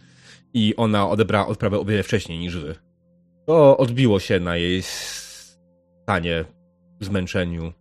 i 0.54 0.74
ona 0.76 1.10
odebrała 1.10 1.48
odprawę 1.48 1.80
o 1.80 1.86
wiele 1.86 2.04
wcześniej 2.04 2.40
niż 2.40 2.58
wy. 2.58 2.76
To 3.46 3.78
odbiło 3.78 4.20
się 4.20 4.40
na 4.40 4.58
jej 4.58 4.82
stanie, 6.06 6.46
zmęczeniu. 7.00 7.74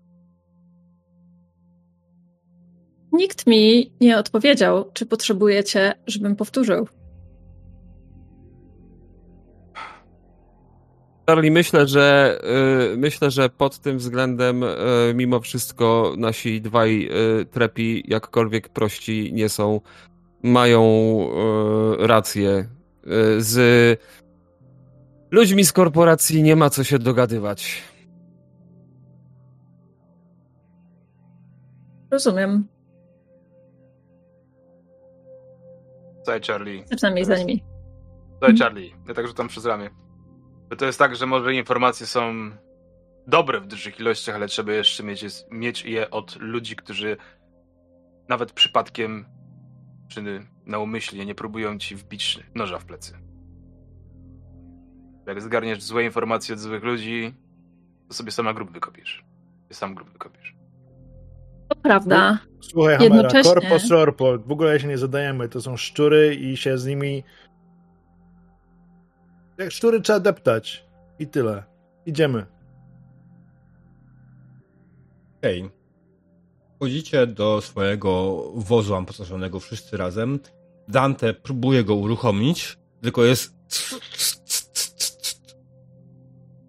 Nikt 3.13 3.47
mi 3.47 3.93
nie 4.01 4.19
odpowiedział, 4.19 4.91
czy 4.93 5.07
potrzebujecie, 5.07 5.93
żebym 6.07 6.37
powtórzył. 6.37 6.89
Charlie, 11.27 11.51
myślę, 11.51 11.87
że 11.87 12.39
y, 12.93 12.97
myślę, 12.97 13.31
że 13.31 13.49
pod 13.49 13.79
tym 13.79 13.99
względem 13.99 14.63
y, 14.63 14.67
mimo 15.15 15.41
wszystko 15.41 16.15
nasi 16.19 16.61
dwaj 16.61 17.09
y, 17.41 17.45
trepi, 17.45 18.05
jakkolwiek 18.09 18.69
prości 18.69 19.31
nie 19.33 19.49
są, 19.49 19.81
mają 20.43 20.83
y, 22.01 22.07
rację. 22.07 22.69
Y, 23.07 23.43
z 23.43 24.01
ludźmi 25.31 25.65
z 25.65 25.73
korporacji 25.73 26.43
nie 26.43 26.57
ma 26.57 26.71
co 26.71 26.85
się 26.85 26.99
dogadywać. 26.99 27.83
Rozumiem. 32.15 32.69
Słuchaj, 36.25 36.41
Charlie. 36.47 36.85
Przynajmniej 36.97 37.25
za 37.25 37.37
nimi. 37.39 37.65
Słuchaj, 38.31 38.57
Charlie. 38.57 38.91
Ja 39.09 39.15
tak 39.15 39.27
rzucam 39.27 39.49
przez 39.49 39.65
ramię. 39.67 39.91
Bo 40.71 40.77
to 40.77 40.87
jest 40.87 40.99
tak, 40.99 41.17
że 41.17 41.27
może 41.27 41.55
informacje 41.55 42.07
są 42.07 42.33
dobre 43.27 43.61
w 43.61 43.67
dużych 43.67 44.01
ilościach, 44.01 44.35
ale 44.35 44.47
trzeba 44.47 44.73
jeszcze 44.73 45.03
mieć, 45.03 45.23
je- 45.23 45.29
mieć 45.51 45.85
je 45.85 46.11
od 46.11 46.37
ludzi, 46.41 46.77
którzy 46.77 47.17
nawet 48.29 48.53
przypadkiem 48.53 49.27
czy 50.09 50.23
naumyślnie 50.67 51.27
nie 51.27 51.35
próbują 51.35 51.79
ci 51.79 51.97
wbić 51.97 52.39
noża 52.55 52.79
w 52.79 52.85
plecy. 52.85 53.19
Jak 55.27 55.43
zgarniesz 55.43 55.83
złe 55.83 56.05
informacje 56.05 56.55
od 56.55 56.61
złych 56.61 56.85
ludzi, 56.85 57.35
to 58.09 58.15
sobie 58.15 58.31
sama 58.31 58.55
grób 58.55 58.71
wykopiesz. 58.71 59.25
Ty 59.69 59.75
sam 59.75 59.95
grób 59.95 60.11
wykopiesz. 60.11 60.54
To 61.75 61.81
prawda. 61.83 62.39
Słuchaj, 62.61 62.97
Hamera, 62.97 63.15
Jednocześnie- 63.17 63.55
korpo, 63.55 63.79
sorpo, 63.79 64.39
w 64.39 64.53
ogóle 64.53 64.81
się 64.81 64.89
nie 64.89 64.99
zadajemy, 64.99 65.49
to 65.49 65.61
są 65.61 65.77
szczury 65.77 66.35
i 66.35 66.57
się 66.57 66.79
z 66.79 66.87
nimi... 66.87 67.25
Jak 69.59 69.71
szczury 69.71 70.01
trzeba 70.01 70.21
deptać. 70.21 70.87
I 71.19 71.27
tyle. 71.27 71.65
Idziemy. 72.07 72.47
Okej. 75.39 75.71
Wchodzicie 76.77 77.27
do 77.27 77.61
swojego 77.61 78.43
wozu 78.55 78.95
amposażonego 78.95 79.61
wszyscy 79.61 79.97
razem. 79.97 80.39
Dante 80.89 81.35
próbuje 81.35 81.85
go 81.85 81.95
uruchomić, 81.95 82.79
tylko 83.03 83.25
jest... 83.25 83.55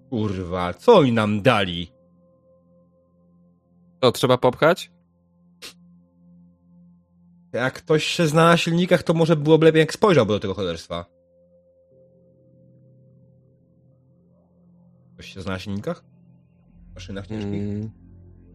Kurwa, 0.09 0.73
co 0.73 0.97
oni 0.97 1.11
nam 1.11 1.41
dali? 1.41 1.91
To 3.99 4.11
trzeba 4.11 4.37
popchać? 4.37 4.91
Jak 7.55 7.73
ktoś 7.73 8.03
się 8.03 8.27
zna 8.27 8.45
na 8.45 8.57
silnikach, 8.57 9.03
to 9.03 9.13
może 9.13 9.35
byłoby 9.35 9.65
lepiej, 9.65 9.79
jak 9.79 9.93
spojrzałby 9.93 10.33
do 10.33 10.39
tego 10.39 10.53
cholerstwa. 10.53 11.05
Ktoś 15.13 15.33
się 15.33 15.41
zna 15.41 15.51
na 15.51 15.59
silnikach? 15.59 16.03
Maszynach 16.95 17.27
ciężkich? 17.27 17.63
Mm, 17.63 17.91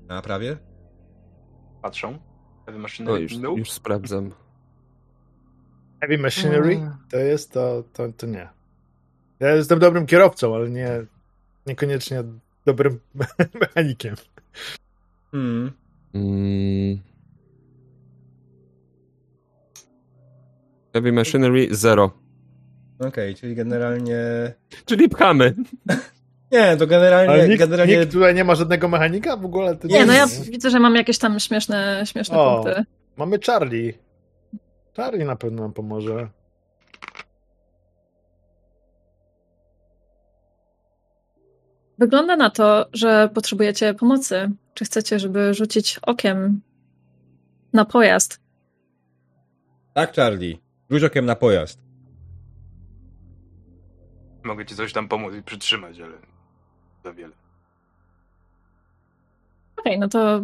Na 0.08 0.14
naprawie? 0.14 0.56
Patrzą. 1.82 2.18
Heavy 2.66 2.78
maszyny. 2.78 3.10
no 3.10 3.16
już, 3.16 3.36
Nope. 3.38 3.58
już 3.58 3.70
sprawdzam. 3.72 4.30
Heavy 6.00 6.18
machinery 6.18 6.90
to 7.10 7.16
jest 7.16 7.52
to, 7.52 7.84
to, 7.92 8.12
to 8.12 8.26
nie. 8.26 8.48
Ja 9.40 9.54
jestem 9.54 9.78
dobrym 9.78 10.06
kierowcą, 10.06 10.54
ale 10.54 10.70
nie 10.70 11.06
niekoniecznie 11.66 12.24
dobrym 12.66 13.00
mechanikiem. 13.60 14.14
Hmm. 15.30 15.72
Mm, 16.14 17.00
Heavy 20.92 21.12
Machinery 21.12 21.68
0. 21.70 22.10
Okej, 22.98 23.34
czyli 23.34 23.54
generalnie... 23.54 24.18
Czyli 24.84 25.08
pchamy. 25.08 25.54
Nie, 26.52 26.76
to 26.76 26.86
generalnie... 26.86 27.32
Ale 27.32 27.48
nikt, 27.48 27.60
generalnie... 27.60 27.98
nikt 27.98 28.12
tutaj 28.12 28.34
nie 28.34 28.44
ma 28.44 28.54
żadnego 28.54 28.88
mechanika 28.88 29.36
w 29.36 29.44
ogóle? 29.44 29.76
Ty 29.76 29.88
Nie, 29.88 30.06
no 30.06 30.12
ja 30.12 30.26
widzę, 30.26 30.70
że 30.70 30.80
mam 30.80 30.94
jakieś 30.94 31.18
tam 31.18 31.40
śmieszne, 31.40 32.02
śmieszne 32.04 32.38
O. 32.38 32.54
punkty. 32.54 32.84
Mamy 33.16 33.38
Charlie. 33.46 33.92
Charlie 34.96 35.24
na 35.24 35.36
pewno 35.36 35.62
nam 35.62 35.72
pomoże. 35.72 36.28
Wygląda 41.98 42.36
na 42.36 42.50
to, 42.50 42.86
że 42.92 43.28
potrzebujecie 43.34 43.94
pomocy. 43.94 44.50
Czy 44.74 44.84
chcecie, 44.84 45.18
żeby 45.18 45.54
rzucić 45.54 45.98
okiem 46.02 46.60
na 47.72 47.84
pojazd? 47.84 48.40
Tak, 49.94 50.14
Charlie. 50.16 50.58
Rzuć 50.90 51.04
okiem 51.04 51.26
na 51.26 51.36
pojazd. 51.36 51.80
Mogę 54.44 54.66
ci 54.66 54.76
coś 54.76 54.92
tam 54.92 55.08
pomóc 55.08 55.34
i 55.34 55.42
przytrzymać, 55.42 56.00
ale 56.00 56.18
za 57.04 57.12
wiele. 57.12 57.32
Okej, 59.76 59.98
no 59.98 60.08
to 60.08 60.42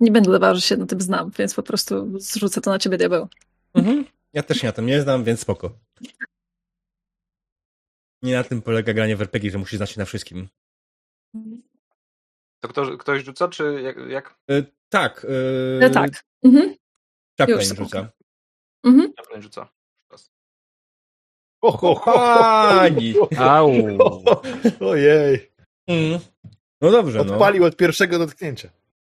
nie 0.00 0.10
będę 0.10 0.30
udawała, 0.30 0.54
że 0.54 0.60
się 0.60 0.76
na 0.76 0.86
tym 0.86 1.00
znam, 1.00 1.30
więc 1.38 1.54
po 1.54 1.62
prostu 1.62 2.20
zrzucę 2.20 2.60
to 2.60 2.70
na 2.70 2.78
ciebie, 2.78 2.98
diabeł. 2.98 3.28
Mhm. 3.74 4.04
Ja 4.32 4.42
też 4.42 4.58
się 4.58 4.66
na 4.66 4.72
tym 4.72 4.86
nie 4.86 5.02
znam, 5.02 5.24
więc 5.24 5.40
spoko. 5.40 5.70
Nie 8.22 8.34
na 8.34 8.44
tym 8.44 8.62
polega 8.62 8.92
granie 8.92 9.16
w 9.16 9.22
RPG, 9.22 9.50
że 9.50 9.58
musisz 9.58 9.76
znać 9.76 9.90
się 9.90 10.00
na 10.00 10.04
wszystkim. 10.04 10.48
To 12.60 12.68
kto, 12.68 12.98
ktoś 12.98 13.24
rzuca, 13.24 13.48
czy 13.48 13.80
jak? 13.82 13.96
jak? 14.08 14.38
E, 14.50 14.62
tak. 14.88 15.26
E, 15.80 15.86
E, 15.86 15.90
tak. 15.90 16.24
Mhm. 16.42 16.74
Chaplin 17.38 17.58
Już, 17.58 17.76
rzuca. 17.76 18.08
Mhm. 18.84 19.12
Chaplin 19.16 19.42
rzuca. 19.42 19.68
O, 21.60 21.72
ho, 21.72 21.94
ho, 21.94 21.94
ho. 21.94 22.12
Pani! 22.12 23.14
Au. 23.38 23.70
Ojej. 24.80 25.52
Mm. 25.86 26.20
No 26.80 26.90
dobrze, 26.90 27.24
no. 27.24 27.32
Odpalił 27.32 27.64
od 27.64 27.76
pierwszego 27.76 28.18
dotknięcia. 28.18 28.70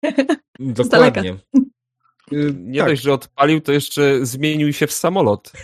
Dokładnie. 0.58 1.36
Y, 2.32 2.54
Nie 2.58 2.80
tak. 2.80 2.88
dość, 2.88 3.02
że 3.02 3.12
odpalił, 3.12 3.60
to 3.60 3.72
jeszcze 3.72 4.26
zmienił 4.26 4.72
się 4.72 4.86
w 4.86 4.92
samolot. 4.92 5.52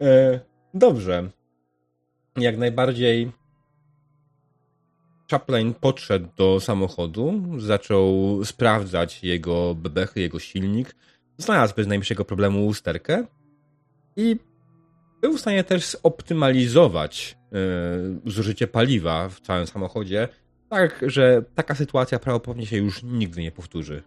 E, 0.00 0.40
dobrze. 0.74 1.30
Jak 2.36 2.58
najbardziej 2.58 3.32
Chaplin 5.30 5.74
podszedł 5.74 6.28
do 6.36 6.60
samochodu, 6.60 7.42
zaczął 7.58 8.40
sprawdzać 8.44 9.24
jego 9.24 9.74
bebechy, 9.74 10.20
jego 10.20 10.38
silnik, 10.38 10.96
znalazł 11.38 11.74
bez 11.74 11.86
najmniejszego 11.86 12.24
problemu 12.24 12.66
usterkę 12.66 13.24
i 14.16 14.36
był 15.20 15.36
w 15.36 15.40
stanie 15.40 15.64
też 15.64 15.86
zoptymalizować 15.86 17.38
e, 17.52 18.30
zużycie 18.30 18.66
paliwa 18.66 19.28
w 19.28 19.40
całym 19.40 19.66
samochodzie, 19.66 20.28
tak, 20.70 21.04
że 21.06 21.42
taka 21.54 21.74
sytuacja 21.74 22.18
prawdopodobnie 22.18 22.66
się 22.66 22.76
już 22.76 23.02
nigdy 23.02 23.42
nie 23.42 23.52
powtórzy. 23.52 24.02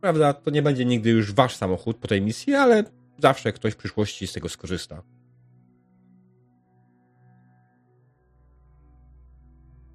Prawda, 0.00 0.32
to 0.32 0.50
nie 0.50 0.62
będzie 0.62 0.84
nigdy 0.84 1.10
już 1.10 1.32
wasz 1.32 1.56
samochód 1.56 1.96
po 1.96 2.08
tej 2.08 2.22
misji, 2.22 2.54
ale 2.54 2.84
zawsze 3.18 3.52
ktoś 3.52 3.72
w 3.72 3.76
przyszłości 3.76 4.26
z 4.26 4.32
tego 4.32 4.48
skorzysta. 4.48 5.02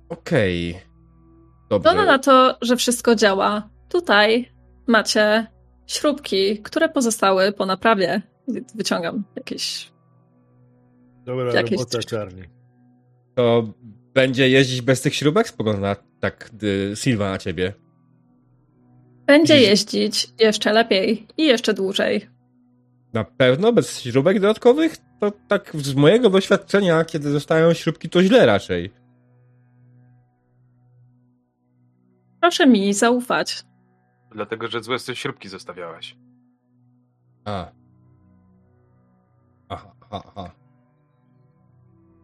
Okej. 0.09 0.73
Dobrze. 1.69 1.89
Wygląda 1.89 2.11
na 2.11 2.19
to, 2.19 2.57
że 2.61 2.75
wszystko 2.75 3.15
działa. 3.15 3.69
Tutaj 3.89 4.51
macie 4.87 5.47
śrubki, 5.87 6.57
które 6.57 6.89
pozostały 6.89 7.51
po 7.51 7.65
naprawie. 7.65 8.21
Wyciągam 8.75 9.23
jakieś. 9.35 9.91
Dobra 11.25 11.53
Jakieś 11.53 11.71
robota, 11.71 11.89
coś. 11.91 12.05
Charlie. 12.05 12.49
To 13.35 13.73
będzie 14.13 14.49
jeździć 14.49 14.81
bez 14.81 15.01
tych 15.01 15.15
śrubek? 15.15 15.47
Spogląda 15.47 15.95
tak 16.19 16.49
y, 16.63 16.91
Silva 16.95 17.29
na 17.29 17.37
ciebie. 17.37 17.73
Będzie 19.25 19.53
Widzisz- 19.55 19.69
jeździć 19.69 20.33
jeszcze 20.39 20.73
lepiej 20.73 21.27
i 21.37 21.45
jeszcze 21.45 21.73
dłużej. 21.73 22.27
Na 23.13 23.23
pewno 23.23 23.73
bez 23.73 24.01
śrubek 24.01 24.39
dodatkowych? 24.39 24.97
To 25.19 25.31
tak 25.47 25.71
z 25.75 25.93
mojego 25.95 26.29
doświadczenia, 26.29 27.05
kiedy 27.05 27.31
zostają 27.31 27.73
śrubki, 27.73 28.09
to 28.09 28.23
źle 28.23 28.45
raczej. 28.45 28.91
Proszę 32.43 32.67
mi 32.67 32.93
zaufać. 32.93 33.63
Dlatego, 34.31 34.67
że 34.67 34.83
złe 34.83 34.99
sobie 34.99 35.15
śrubki 35.15 35.49
zostawiałaś. 35.49 36.15
A. 37.45 37.71
Aha, 39.69 39.91
aha, 40.01 40.31
aha. 40.35 40.51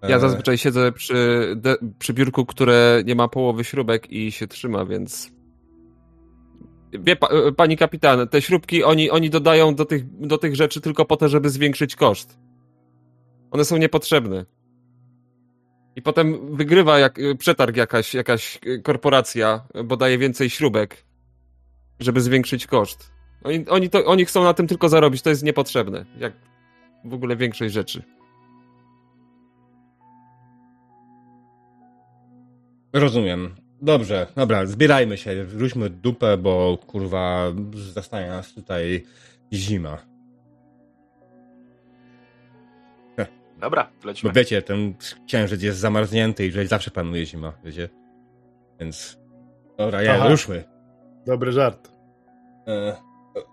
Ja 0.02 0.16
E, 0.16 0.20
zazwyczaj 0.20 0.58
siedzę 0.58 0.92
przy, 0.92 1.54
de, 1.58 1.76
przy 2.00 2.14
biurku, 2.14 2.46
które 2.46 3.02
nie 3.06 3.16
ma 3.16 3.28
połowy 3.28 3.64
śrubek 3.64 4.12
i 4.12 4.32
się 4.32 4.48
trzyma, 4.48 4.86
więc. 4.86 5.32
Wie 6.92 7.16
pa, 7.16 7.28
e, 7.28 7.52
pani 7.52 7.78
kapitan, 7.78 8.28
te 8.28 8.42
śrubki 8.42 8.84
oni, 8.84 9.12
oni 9.12 9.30
dodają 9.30 9.76
do 9.76 9.86
tych, 9.86 10.18
do 10.28 10.38
tych 10.38 10.56
rzeczy 10.56 10.82
tylko 10.82 11.06
po 11.06 11.18
to, 11.18 11.30
żeby 11.30 11.50
zwiększyć 11.50 11.96
koszt. 11.96 12.40
One 13.52 13.66
są 13.66 13.78
niepotrzebne. 13.78 14.46
I 16.00 16.02
potem 16.02 16.56
wygrywa 16.56 17.00
jak, 17.00 17.20
e, 17.20 17.36
przetarg 17.36 17.78
jakaś, 17.78 18.14
jakaś 18.14 18.60
e, 18.66 18.78
korporacja, 18.78 19.68
bo 19.86 19.98
daje 19.98 20.18
więcej 20.18 20.50
śrubek, 20.50 21.04
żeby 22.00 22.22
zwiększyć 22.22 22.68
koszt. 22.68 23.12
Oni, 23.44 23.66
oni, 23.68 23.90
to, 23.90 24.06
oni 24.06 24.26
chcą 24.26 24.44
na 24.44 24.54
tym 24.54 24.68
tylko 24.68 24.90
zarobić, 24.90 25.22
to 25.22 25.30
jest 25.30 25.44
niepotrzebne. 25.44 26.06
Jak 26.18 26.34
w 27.06 27.14
ogóle 27.14 27.36
większość 27.36 27.74
rzeczy. 27.74 28.04
Rozumiem. 32.94 33.56
Dobrze, 33.82 34.28
dobra, 34.36 34.66
zbierajmy 34.66 35.18
się, 35.18 35.44
wróćmy 35.44 35.90
dupę, 35.90 36.38
bo 36.38 36.78
kurwa 36.88 37.54
zastanie 37.74 38.28
nas 38.28 38.54
tutaj 38.54 39.06
zima. 39.54 40.09
Dobra, 43.62 43.92
Bo 44.02 44.08
lecimy. 44.08 44.34
wiecie, 44.34 44.62
ten 44.62 44.94
księżyc 45.28 45.62
jest 45.62 45.80
zamarznięty 45.80 46.46
i 46.46 46.50
tutaj 46.50 46.68
zawsze 46.68 46.92
panuje 46.92 47.26
zima, 47.26 47.54
wiecie? 47.64 47.90
Więc... 48.80 49.20
Dobra, 49.78 50.02
ja, 50.02 50.14
Aha. 50.16 50.30
ruszmy. 50.30 50.64
Dobry 51.26 51.52
żart. 51.52 51.92
E, 52.68 52.96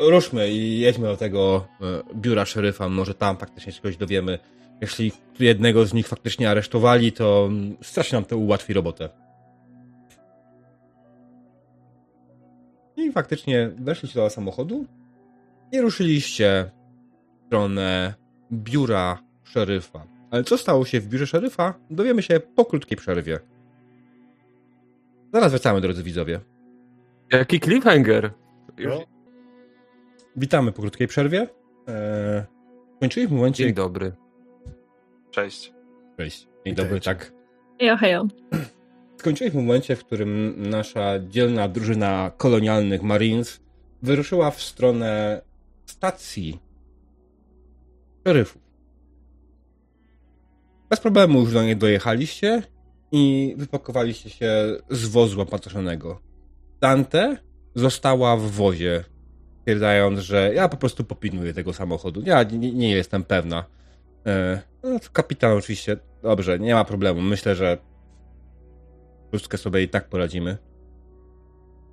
ruszmy 0.00 0.50
i 0.50 0.80
jedźmy 0.80 1.06
do 1.06 1.16
tego 1.16 1.68
e, 1.80 2.14
biura 2.14 2.44
szeryfa, 2.44 2.88
może 2.88 3.14
tam 3.14 3.36
faktycznie 3.36 3.72
czegoś 3.72 3.96
dowiemy. 3.96 4.38
Jeśli 4.80 5.12
jednego 5.40 5.86
z 5.86 5.94
nich 5.94 6.08
faktycznie 6.08 6.50
aresztowali, 6.50 7.12
to 7.12 7.46
mm, 7.50 7.76
strasznie 7.82 8.16
nam 8.16 8.24
to 8.24 8.36
ułatwi 8.38 8.72
robotę. 8.72 9.08
I 12.96 13.12
faktycznie 13.12 13.70
weszliście 13.78 14.20
do 14.20 14.30
samochodu 14.30 14.86
i 15.72 15.80
ruszyliście 15.80 16.70
w 17.42 17.46
stronę 17.46 18.14
biura 18.52 19.18
szeryfa. 19.46 20.06
Ale 20.30 20.44
co 20.44 20.58
stało 20.58 20.84
się 20.84 21.00
w 21.00 21.08
biurze 21.08 21.26
szeryfa, 21.26 21.74
dowiemy 21.90 22.22
się 22.22 22.40
po 22.40 22.64
krótkiej 22.64 22.98
przerwie. 22.98 23.38
Zaraz 25.32 25.50
wracamy, 25.50 25.80
drodzy 25.80 26.02
widzowie. 26.02 26.40
Jaki 27.32 27.60
cliffhanger? 27.60 28.30
No. 28.78 29.00
Witamy 30.36 30.72
po 30.72 30.82
krótkiej 30.82 31.06
przerwie. 31.08 31.48
Eee, 31.86 32.42
kończyli 33.00 33.26
w 33.26 33.32
momencie... 33.32 33.64
Dzień 33.64 33.74
dobry. 33.74 34.12
Cześć. 35.30 35.72
Cześć. 36.16 36.40
Dzień 36.40 36.50
Witajcie. 36.64 36.82
dobry, 36.82 37.00
tak. 37.00 37.32
Hejo, 37.80 37.96
hejo. 37.96 38.26
Skończyli 39.16 39.50
w 39.50 39.54
momencie, 39.54 39.96
w 39.96 40.04
którym 40.04 40.54
nasza 40.70 41.18
dzielna 41.28 41.68
drużyna 41.68 42.30
kolonialnych 42.36 43.02
Marines 43.02 43.60
wyruszyła 44.02 44.50
w 44.50 44.62
stronę 44.62 45.42
stacji 45.86 46.58
szeryfów. 48.26 48.65
Bez 50.90 51.00
problemu 51.00 51.40
już 51.40 51.52
do 51.52 51.62
niej 51.62 51.76
dojechaliście 51.76 52.62
i 53.12 53.54
wypakowaliście 53.58 54.30
się 54.30 54.76
z 54.90 55.06
wozu 55.06 55.40
opatoszonego. 55.40 56.20
Dante 56.80 57.36
została 57.74 58.36
w 58.36 58.42
wozie, 58.42 59.04
stwierdzając, 59.60 60.18
że 60.18 60.54
ja 60.54 60.68
po 60.68 60.76
prostu 60.76 61.04
popilnuję 61.04 61.54
tego 61.54 61.72
samochodu. 61.72 62.22
Ja 62.24 62.42
nie, 62.42 62.72
nie 62.72 62.90
jestem 62.90 63.24
pewna. 63.24 63.64
E, 64.26 64.62
no, 64.82 64.98
kapitan 65.12 65.52
oczywiście, 65.52 65.96
dobrze, 66.22 66.58
nie 66.58 66.74
ma 66.74 66.84
problemu. 66.84 67.20
Myślę, 67.20 67.54
że 67.54 67.78
Pustkę 69.30 69.58
sobie 69.58 69.82
i 69.82 69.88
tak 69.88 70.08
poradzimy. 70.08 70.58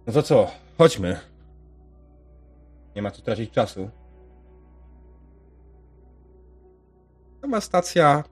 No 0.08 0.14
to 0.14 0.24
co? 0.24 0.52
Chodźmy. 0.78 1.20
Nie 2.96 3.02
ma 3.02 3.12
tu 3.12 3.22
tracić 3.22 3.52
czasu. 3.52 3.90
Sama 7.42 7.62
stacja 7.62 8.24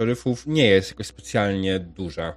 szeryfów 0.00 0.46
nie 0.46 0.66
jest 0.66 0.90
jakoś 0.90 1.06
specjalnie 1.06 1.80
duża. 1.80 2.36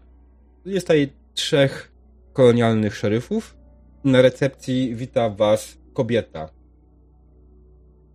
Jest 0.66 0.88
tutaj 0.88 1.10
trzech 1.34 1.92
kolonialnych 2.34 2.96
szeryfów 2.96 3.56
Na 4.04 4.22
recepcji 4.22 4.96
wita 4.96 5.30
was 5.30 5.78
kobieta, 5.94 6.50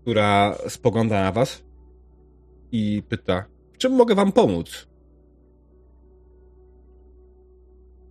która 0.02 0.58
spogląda 0.68 1.22
na 1.22 1.32
was 1.32 1.64
i 2.72 3.02
pyta, 3.08 3.44
w 3.72 3.78
czym 3.78 3.92
mogę 3.92 4.14
wam 4.14 4.32
pomóc? 4.32 4.88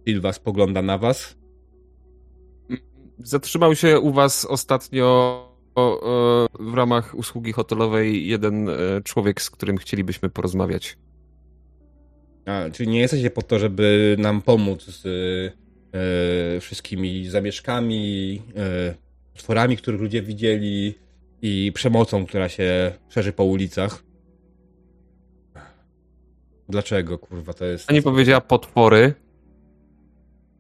Silva 0.08 0.34
spogląda 0.34 0.82
na 0.82 0.98
was. 0.98 1.38
Zatrzymał 3.20 3.76
się 3.76 4.00
u 4.00 4.12
was 4.12 4.46
ostatnio 4.46 5.44
w 6.60 6.74
ramach 6.74 7.16
usługi 7.16 7.52
hotelowej 7.52 8.28
jeden 8.28 8.70
e, 8.70 8.74
człowiek, 9.04 9.42
z 9.42 9.50
którym 9.50 9.78
chcielibyśmy 9.78 10.30
porozmawiać. 10.30 10.98
A, 12.48 12.70
czyli 12.70 12.90
nie 12.90 13.00
jesteście 13.00 13.30
po 13.30 13.42
to, 13.42 13.60
żeby 13.60 14.16
nam 14.20 14.42
pomóc 14.42 14.84
z 14.84 15.06
e, 15.06 16.60
wszystkimi 16.60 17.30
zamieszkami, 17.30 18.42
potworami, 19.34 19.78
których 19.78 20.02
ludzie 20.02 20.22
widzieli 20.22 20.96
i 21.42 21.72
przemocą, 21.76 22.26
która 22.26 22.50
się 22.50 22.92
szerzy 23.10 23.34
po 23.34 23.44
ulicach. 23.44 24.04
Dlaczego, 26.70 27.18
kurwa, 27.18 27.54
to 27.54 27.66
jest... 27.66 27.88
Pani 27.88 28.02
powiedziała 28.02 28.42
potwory. 28.42 29.14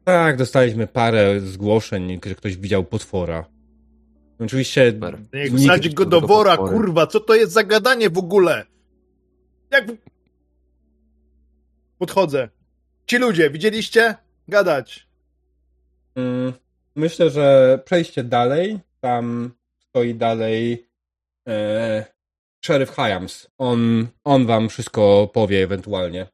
Tak, 0.03 0.37
dostaliśmy 0.37 0.87
parę 0.87 1.39
zgłoszeń, 1.39 2.19
że 2.25 2.35
ktoś 2.35 2.57
widział 2.57 2.83
potwora. 2.83 3.45
Oczywiście... 4.39 4.91
Super. 4.91 5.17
Niech 5.33 5.53
wsadzi 5.53 5.93
go 5.93 6.05
do 6.05 6.21
wora, 6.21 6.57
potwory. 6.57 6.77
kurwa, 6.77 7.07
co 7.07 7.19
to 7.19 7.35
jest 7.35 7.53
za 7.53 7.63
gadanie 7.63 8.09
w 8.09 8.17
ogóle? 8.17 8.65
Jak... 9.71 9.85
Podchodzę. 11.97 12.49
Ci 13.05 13.17
ludzie, 13.17 13.49
widzieliście? 13.49 14.15
Gadać. 14.47 15.07
Mm, 16.15 16.53
Myślę, 16.97 17.29
że 17.29 17.79
przejście 17.85 18.23
dalej, 18.23 18.79
tam 19.01 19.51
stoi 19.79 20.15
dalej 20.15 20.87
e, 21.47 22.05
szeryf 22.65 22.91
Hyams. 22.91 23.47
On, 23.57 24.07
on 24.23 24.45
wam 24.45 24.69
wszystko 24.69 25.29
powie 25.33 25.63
ewentualnie. 25.63 26.27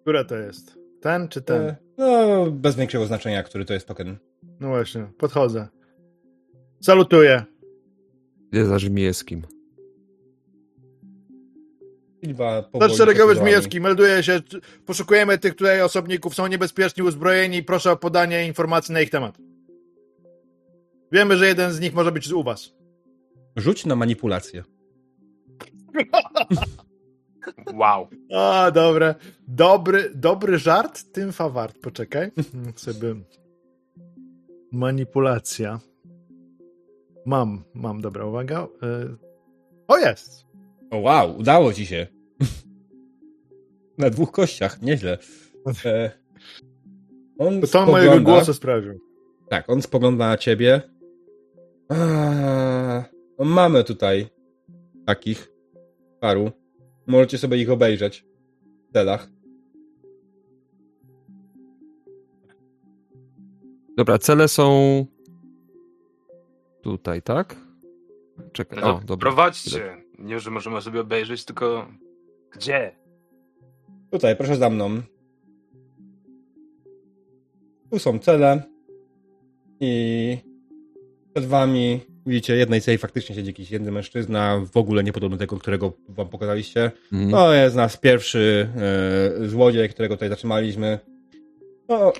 Które 0.00 0.24
to 0.24 0.36
jest? 0.36 0.78
Ten 1.00 1.28
czy 1.28 1.42
ten? 1.42 1.62
E, 1.62 1.76
no, 1.98 2.46
bez 2.50 2.76
większego 2.76 3.06
znaczenia, 3.06 3.42
który 3.42 3.64
to 3.64 3.74
jest 3.74 3.88
token. 3.88 4.18
No 4.60 4.68
właśnie, 4.68 5.06
podchodzę. 5.18 5.68
Salutuję. 6.80 7.44
Za 8.52 8.78
Żmijeskim. 8.78 9.42
Silva 9.42 9.46
powoli 9.46 9.55
Nasz 12.80 12.96
szeregowy. 12.96 13.34
Żmijewski 13.34 13.80
melduje 13.80 14.22
się. 14.22 14.40
Poszukujemy 14.86 15.38
tych 15.38 15.54
tutaj 15.54 15.82
osobników, 15.82 16.34
są 16.34 16.46
niebezpieczni, 16.46 17.02
uzbrojeni. 17.02 17.62
Proszę 17.62 17.92
o 17.92 17.96
podanie 17.96 18.46
informacji 18.46 18.94
na 18.94 19.00
ich 19.00 19.10
temat. 19.10 19.38
Wiemy, 21.12 21.36
że 21.36 21.46
jeden 21.46 21.72
z 21.72 21.80
nich 21.80 21.94
może 21.94 22.12
być 22.12 22.32
u 22.32 22.42
was. 22.42 22.72
Rzuć 23.56 23.86
na 23.86 23.96
manipulację. 23.96 24.64
Wow. 27.74 28.08
A, 28.34 28.70
dobre. 28.70 29.14
Dobry, 29.48 30.10
dobry 30.14 30.58
żart, 30.58 31.12
tym 31.12 31.32
fawart. 31.32 31.78
Poczekaj. 31.78 32.30
Sobie. 32.76 33.14
Manipulacja. 34.72 35.80
Mam, 37.26 37.64
mam, 37.74 38.00
dobra, 38.00 38.24
uwaga. 38.24 38.64
Y, 38.64 39.16
O, 39.88 39.98
jest. 39.98 40.45
O 40.90 40.98
wow, 40.98 41.36
udało 41.38 41.72
ci 41.72 41.86
się. 41.86 42.06
na 43.98 44.10
dwóch 44.10 44.32
kościach, 44.32 44.82
nieźle. 44.82 45.18
E, 45.84 46.10
on 47.38 47.60
To 47.60 47.66
ton 47.66 47.90
mojego 47.90 48.20
głosu 48.20 48.54
sprawił. 48.54 49.00
Tak, 49.48 49.70
on 49.70 49.82
spogląda 49.82 50.28
na 50.28 50.36
ciebie. 50.36 50.80
Eee, 51.90 53.02
no 53.38 53.44
mamy 53.44 53.84
tutaj 53.84 54.26
takich 55.06 55.52
paru. 56.20 56.50
Możecie 57.06 57.38
sobie 57.38 57.56
ich 57.58 57.70
obejrzeć 57.70 58.24
w 58.88 58.92
celach. 58.92 59.28
Dobra, 63.96 64.18
cele 64.18 64.48
są 64.48 65.06
tutaj, 66.82 67.22
tak? 67.22 67.56
Czekaj, 68.52 68.78
No 68.82 68.96
o, 68.96 69.00
dobra. 69.04 69.30
prowadźcie. 69.30 70.05
Nie, 70.18 70.40
że 70.40 70.50
możemy 70.50 70.82
sobie 70.82 71.00
obejrzeć, 71.00 71.44
tylko 71.44 71.88
gdzie? 72.52 72.92
Tutaj, 74.10 74.36
proszę 74.36 74.56
za 74.56 74.70
mną. 74.70 75.02
Tu 77.90 77.98
są 77.98 78.18
cele. 78.18 78.62
I 79.80 80.36
przed 81.34 81.46
wami 81.46 82.00
widzicie, 82.26 82.56
jednej 82.56 82.80
celi 82.80 82.98
faktycznie 82.98 83.34
siedzi 83.34 83.46
jakiś 83.46 83.70
jeden 83.70 83.94
mężczyzna, 83.94 84.62
w 84.72 84.76
ogóle 84.76 85.04
niepodobny 85.04 85.36
do 85.36 85.40
tego, 85.40 85.58
którego 85.58 85.92
wam 86.08 86.28
pokazaliście. 86.28 86.90
Mhm. 87.12 87.30
To 87.30 87.54
jest 87.54 87.76
nasz 87.76 87.96
pierwszy 87.96 88.68
e, 89.42 89.48
złodziej, 89.48 89.88
którego 89.88 90.14
tutaj 90.14 90.28
zatrzymaliśmy. 90.28 90.98
No, 91.88 92.12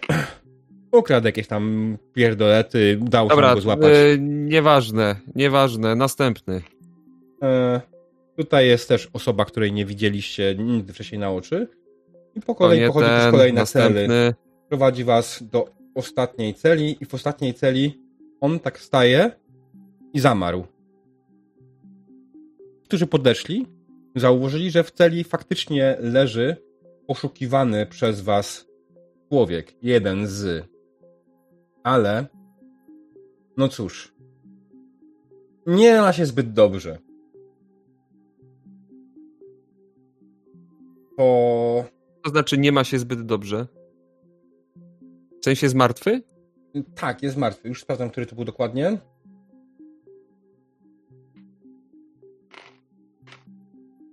ukradł 0.98 1.26
jakieś 1.26 1.46
tam 1.46 1.96
pierdolety, 2.12 2.98
udało 3.02 3.28
się 3.30 3.36
Dobra, 3.36 3.54
go 3.54 3.60
złapać. 3.60 3.92
e, 3.92 4.18
nieważne, 4.18 5.16
nieważne, 5.34 5.94
następny. 5.94 6.62
E, 7.42 7.80
tutaj 8.36 8.66
jest 8.66 8.88
też 8.88 9.08
osoba, 9.12 9.44
której 9.44 9.72
nie 9.72 9.86
widzieliście 9.86 10.54
nigdy 10.58 10.92
wcześniej 10.92 11.18
na 11.18 11.30
oczy. 11.30 11.68
I 12.34 12.40
po 12.40 12.54
kolei 12.54 12.80
nie 12.80 12.86
pochodzi 12.86 13.06
przez 13.06 13.30
kolejne 13.30 13.66
cely. 13.66 13.84
następny. 13.84 14.34
Prowadzi 14.68 15.04
was 15.04 15.42
do 15.42 15.68
ostatniej 15.94 16.54
celi 16.54 16.96
i 17.00 17.06
w 17.06 17.14
ostatniej 17.14 17.54
celi 17.54 18.02
on 18.40 18.60
tak 18.60 18.80
staje 18.80 19.30
i 20.12 20.20
zamarł. 20.20 20.66
Którzy 22.84 23.06
podeszli, 23.06 23.66
zauważyli, 24.16 24.70
że 24.70 24.84
w 24.84 24.90
celi 24.90 25.24
faktycznie 25.24 25.96
leży 26.00 26.56
poszukiwany 27.06 27.86
przez 27.86 28.20
was 28.20 28.66
człowiek. 29.28 29.74
Jeden 29.82 30.26
z. 30.26 30.68
Ale, 31.82 32.26
no 33.56 33.68
cóż, 33.68 34.14
nie 35.66 36.00
ma 36.00 36.12
się 36.12 36.26
zbyt 36.26 36.52
dobrze. 36.52 36.98
Po 41.16 41.84
To 42.24 42.30
znaczy 42.30 42.58
nie 42.58 42.72
ma 42.72 42.84
się 42.84 42.98
zbyt 42.98 43.26
dobrze. 43.26 43.66
W 45.40 45.44
sensie 45.44 45.66
jest 45.66 45.74
martwy? 45.76 46.22
Tak, 46.94 47.22
jest 47.22 47.36
martwy. 47.36 47.68
Już 47.68 47.82
sprawdzam, 47.82 48.10
który 48.10 48.26
to 48.26 48.34
był 48.36 48.44
dokładnie. 48.44 48.98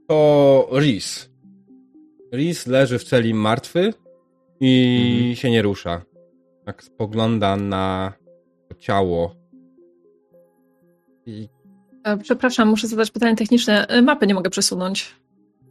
To 0.08 0.70
Riz. 0.80 1.30
Riz 2.34 2.68
leży 2.68 3.00
w 3.00 3.04
celi 3.04 3.34
martwy 3.34 3.94
i 4.60 4.98
Mhm. 5.18 5.36
się 5.36 5.52
nie 5.52 5.62
rusza. 5.62 6.02
Tak 6.66 6.84
spogląda 6.84 7.56
na 7.56 8.14
to 8.70 8.76
ciało. 8.76 9.36
I 11.26 11.50
E, 12.04 12.18
Przepraszam, 12.18 12.68
muszę 12.70 12.88
zadać 12.88 13.12
pytanie 13.12 13.36
techniczne. 13.36 13.88
E, 13.88 14.02
Mapy 14.02 14.28
nie 14.28 14.34
mogę 14.34 14.50
przesunąć. 14.50 15.16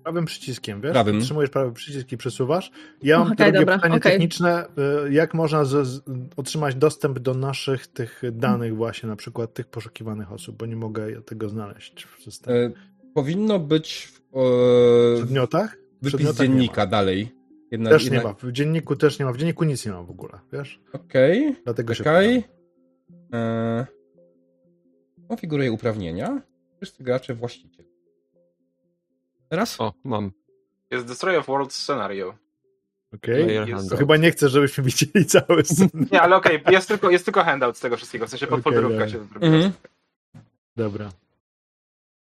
Prawym 0.02 0.24
przyciskiem, 0.24 0.80
wiesz? 0.80 0.92
Prawym. 0.92 1.20
Trzymujesz 1.20 1.50
prawy 1.50 1.72
przycisk 1.72 2.12
i 2.12 2.16
przesuwasz. 2.16 2.70
Ja 3.02 3.18
mam 3.18 3.32
Okej, 3.32 3.36
drugie 3.36 3.58
dobra, 3.58 3.76
pytanie 3.76 3.94
okej. 3.96 4.12
techniczne. 4.12 4.66
Y, 5.06 5.12
Jak 5.12 5.34
można 5.34 5.64
z, 5.64 5.86
z, 5.86 6.00
otrzymać 6.36 6.74
dostęp 6.74 7.18
do 7.18 7.34
naszych 7.34 7.86
tych 7.86 8.22
danych 8.32 8.76
właśnie, 8.76 9.08
na 9.08 9.16
przykład 9.16 9.54
tych 9.54 9.66
poszukiwanych 9.66 10.32
osób, 10.32 10.56
bo 10.56 10.66
nie 10.66 10.76
mogę 10.76 11.22
tego 11.22 11.48
znaleźć 11.48 12.04
w 12.06 12.22
systemie. 12.22 12.56
e, 12.58 12.70
powinno 13.14 13.58
być 13.58 14.06
w, 14.06 14.20
W 14.32 15.14
e, 15.14 15.16
przedmiotach? 15.22 15.76
wypis 16.02 16.34
dziennika 16.36 16.82
ma. 16.82 16.86
dalej. 16.86 17.32
Jedna, 17.70 17.90
Też 17.90 18.04
jedna... 18.04 18.18
nie 18.18 18.24
ma. 18.24 18.34
W 18.34 18.52
dzienniku 18.52 18.96
też 18.96 19.18
nie 19.18 19.24
ma. 19.24 19.32
W 19.32 19.36
dzienniku 19.36 19.64
nic 19.64 19.86
nie 19.86 19.92
ma 19.92 20.02
w 20.02 20.10
ogóle, 20.10 20.38
wiesz? 20.52 20.80
Okej. 20.92 21.56
Dlatego 21.64 21.94
się 21.94 21.98
Czekaj. 22.04 22.42
pytam. 23.06 23.40
E, 23.40 23.86
konfiguruję 25.28 25.72
uprawnienia. 25.72 26.42
Wszyscy 26.76 27.04
gracze 27.04 27.34
właściciel. 27.34 27.84
Teraz? 29.52 29.80
O, 29.80 29.92
mam. 30.04 30.32
Jest 30.90 31.06
Destroy 31.06 31.38
of 31.38 31.46
Worlds 31.46 31.74
scenario. 31.74 32.34
Okej. 33.14 33.56
Handout. 33.56 33.98
chyba 33.98 34.16
nie 34.16 34.30
chcę, 34.30 34.48
żebyśmy 34.48 34.84
widzieli 34.90 35.26
cały 35.26 35.64
scenariusz. 35.64 36.10
Nie, 36.10 36.22
ale 36.22 36.36
okej, 36.36 36.62
jest, 36.70 36.88
tylko, 36.88 37.10
jest 37.10 37.24
tylko 37.24 37.44
handout 37.44 37.76
z 37.76 37.80
tego 37.80 37.96
wszystkiego, 37.96 38.26
w 38.26 38.30
sensie 38.30 38.46
podfolderówka 38.46 38.98
dobra. 38.98 39.08
się 39.08 39.18
zrobiła. 39.18 39.54
Mhm. 39.54 39.72
Dobra. 40.76 41.12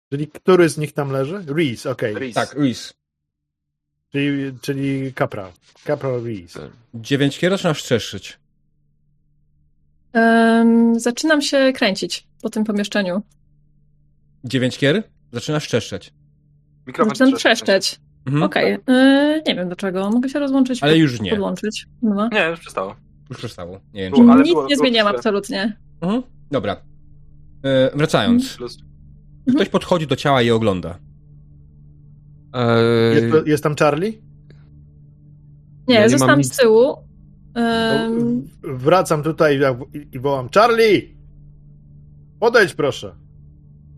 Czyli 0.09 0.27
który 0.27 0.69
z 0.69 0.77
nich 0.77 0.93
tam 0.93 1.11
leży? 1.11 1.43
Reese, 1.47 1.85
okej. 1.85 2.13
Reese. 2.13 2.35
Tak, 2.35 2.53
Ruiz. 2.53 2.93
Czyli, 4.11 4.59
czyli 4.61 5.13
Capra. 5.13 5.51
Capra 5.85 6.09
Reese. 6.09 6.59
Dziewięć 6.93 7.39
kier 7.39 7.51
zaczynasz 7.51 7.83
trzeszyć. 7.83 8.39
Em, 10.13 10.99
zaczynam 10.99 11.41
się 11.41 11.73
kręcić 11.73 12.27
po 12.41 12.49
tym 12.49 12.63
pomieszczeniu. 12.63 13.21
Dziewięć 14.43 14.77
kier 14.77 15.03
zaczynasz 15.31 15.67
trzeszczeć. 15.67 16.13
Mikrofon 16.87 17.15
Zaczynam 17.15 17.39
trzeszczeć. 17.39 17.99
Mhm. 18.25 18.43
Okej, 18.43 18.73
y, 18.73 19.41
nie 19.47 19.55
wiem 19.55 19.67
dlaczego. 19.67 20.09
Mogę 20.09 20.29
się 20.29 20.39
rozłączyć. 20.39 20.83
Ale 20.83 20.97
już 20.97 21.21
nie. 21.21 21.29
Podłączyć. 21.31 21.87
No. 22.01 22.29
Nie, 22.31 22.45
już 22.49 22.59
przestało. 22.59 22.95
Już 23.29 23.37
przestało. 23.37 23.79
Nie 23.93 24.01
wiem. 24.01 24.11
Było, 24.11 24.31
ale 24.33 24.43
Nic 24.43 24.51
było- 24.51 24.63
nie 24.67 24.75
było 24.75 24.79
zmieniam 24.79 25.05
chwilę. 25.07 25.17
absolutnie. 25.17 25.77
Mhm. 26.01 26.23
Dobra. 26.51 26.75
E, 27.63 27.97
wracając. 27.97 28.57
Plus. 28.57 28.77
Ktoś 29.55 29.69
podchodzi 29.69 30.07
do 30.07 30.15
ciała 30.15 30.41
i 30.41 30.51
ogląda. 30.51 30.97
Eee, 32.53 33.15
Jest, 33.15 33.47
jest 33.47 33.63
tam 33.63 33.75
Charlie? 33.75 34.13
Nie, 35.87 35.95
Ja 35.95 36.09
zostałam 36.09 36.35
mam 36.35 36.43
z 36.43 36.57
tyłu. 36.57 36.95
No, 37.55 37.61
Wracam 38.63 39.23
tutaj 39.23 39.59
i, 39.93 40.15
i 40.15 40.19
wołam 40.19 40.49
Charlie! 40.55 41.01
Podejdź 42.39 42.73
proszę. 42.73 43.15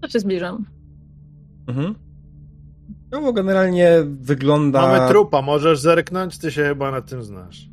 to 0.01 0.07
się 0.09 0.19
zbliżam. 0.19 0.65
Mhm. 1.67 1.95
No 3.13 3.21
bo 3.21 3.33
generalnie 3.33 3.91
wygląda... 4.05 4.81
Mamy 4.81 5.07
trupa, 5.09 5.41
możesz 5.41 5.79
zerknąć? 5.79 6.37
Ty 6.37 6.51
się 6.51 6.63
chyba 6.63 6.91
na 6.91 7.01
tym 7.01 7.23
znasz. 7.23 7.69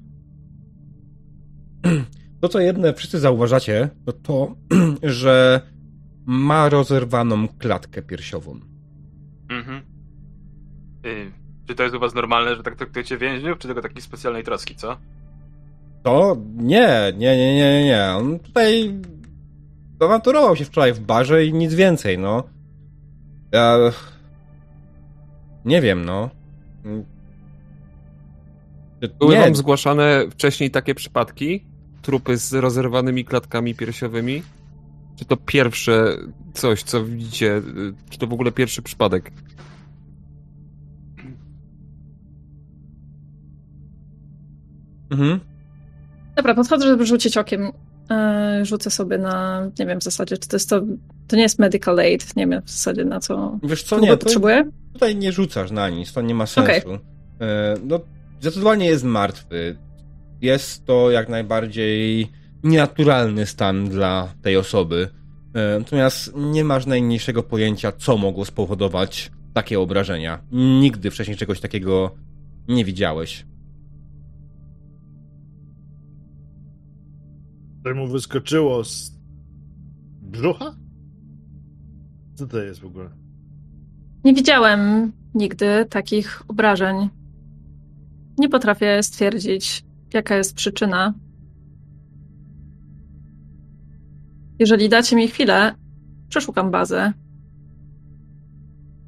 To, 2.40 2.48
co 2.48 2.60
jedne 2.60 2.94
wszyscy 2.94 3.18
zauważacie, 3.18 3.88
to 4.06 4.12
to, 4.12 4.54
że 5.02 5.60
ma 6.26 6.68
rozerwaną 6.68 7.48
klatkę 7.48 8.02
piersiową. 8.02 8.60
Mhm. 9.50 9.82
Y, 11.06 11.30
czy 11.66 11.74
to 11.74 11.82
jest 11.82 11.94
u 11.94 12.00
was 12.00 12.14
normalne, 12.14 12.56
że 12.56 12.62
tak 12.62 12.76
traktujecie 12.76 13.18
więźniów, 13.18 13.58
czy 13.58 13.68
tylko 13.68 13.82
takiej 13.82 14.02
specjalnej 14.02 14.44
troski, 14.44 14.74
co? 14.74 14.96
To 16.02 16.36
nie, 16.56 17.12
nie, 17.16 17.36
nie, 17.36 17.54
nie, 17.54 17.72
nie, 17.72 17.84
nie. 17.84 18.04
On 18.18 18.38
tutaj 18.38 18.94
awanturował 20.00 20.56
się 20.56 20.64
wczoraj 20.64 20.92
w 20.92 21.00
barze 21.00 21.44
i 21.44 21.52
nic 21.52 21.74
więcej, 21.74 22.18
no. 22.18 22.42
Ja... 23.52 23.78
Nie 25.64 25.80
wiem, 25.80 26.04
no. 26.04 26.30
Były 29.18 29.34
Nie, 29.34 29.40
wam 29.40 29.54
zgłaszane 29.54 30.24
wcześniej 30.30 30.70
takie 30.70 30.94
przypadki? 30.94 31.64
Trupy 32.02 32.36
z 32.36 32.52
rozerwanymi 32.52 33.24
klatkami 33.24 33.74
piersiowymi? 33.74 34.42
Czy 35.16 35.24
to 35.24 35.36
pierwsze 35.36 36.16
coś, 36.54 36.82
co 36.82 37.04
widzicie? 37.04 37.62
Czy 38.10 38.18
to 38.18 38.26
w 38.26 38.32
ogóle 38.32 38.52
pierwszy 38.52 38.82
przypadek? 38.82 39.32
Mhm. 45.10 45.40
Dobra, 46.36 46.54
podchodzę, 46.54 46.86
żeby 46.86 47.06
rzucić 47.06 47.36
okiem. 47.36 47.72
E, 48.10 48.60
rzucę 48.64 48.90
sobie 48.90 49.18
na, 49.18 49.66
nie 49.78 49.86
wiem 49.86 50.00
w 50.00 50.04
zasadzie, 50.04 50.38
czy 50.38 50.48
to 50.48 50.56
jest 50.56 50.68
to, 50.70 50.80
to 51.28 51.36
nie 51.36 51.42
jest 51.42 51.58
medical 51.58 51.98
aid, 51.98 52.36
nie 52.36 52.46
wiem 52.46 52.62
w 52.64 52.70
zasadzie 52.70 53.04
na 53.04 53.20
co 53.20 53.58
Wiesz 53.62 53.82
co, 53.82 54.00
nie, 54.00 54.16
potrzebuję. 54.16 54.70
tutaj 54.92 55.16
nie 55.16 55.32
rzucasz 55.32 55.70
na 55.70 55.88
nic, 55.88 56.12
to 56.12 56.22
nie 56.22 56.34
ma 56.34 56.46
sensu. 56.46 56.98
E, 57.40 57.74
No, 57.84 58.00
zdecydowanie 58.40 58.86
jest 58.86 59.04
martwy. 59.04 59.76
Jest 60.42 60.84
to 60.84 61.10
jak 61.10 61.28
najbardziej 61.28 62.28
nienaturalny 62.62 63.46
stan 63.46 63.88
dla 63.88 64.28
tej 64.42 64.56
osoby. 64.56 65.08
E, 65.54 65.78
Natomiast 65.78 66.32
nie 66.36 66.64
masz 66.64 66.86
najmniejszego 66.86 67.42
pojęcia, 67.42 67.92
co 67.92 68.16
mogło 68.16 68.44
spowodować 68.44 69.30
takie 69.54 69.80
obrażenia. 69.80 70.38
Nigdy 70.52 71.10
wcześniej 71.10 71.36
czegoś 71.36 71.60
takiego 71.60 72.10
nie 72.68 72.84
widziałeś. 72.84 73.46
Że 77.86 77.94
mu 77.94 78.06
wyskoczyło 78.06 78.84
z 78.84 79.12
brzucha? 80.22 80.74
Co 82.34 82.46
to 82.46 82.58
jest 82.58 82.80
w 82.80 82.86
ogóle? 82.86 83.10
Nie 84.24 84.34
widziałem 84.34 85.12
nigdy 85.34 85.86
takich 85.90 86.42
obrażeń. 86.48 87.08
Nie 88.38 88.48
potrafię 88.48 89.02
stwierdzić, 89.02 89.84
jaka 90.14 90.36
jest 90.36 90.54
przyczyna. 90.54 91.14
Jeżeli 94.58 94.88
dacie 94.88 95.16
mi 95.16 95.28
chwilę, 95.28 95.74
przeszukam 96.28 96.70
bazę. 96.70 97.12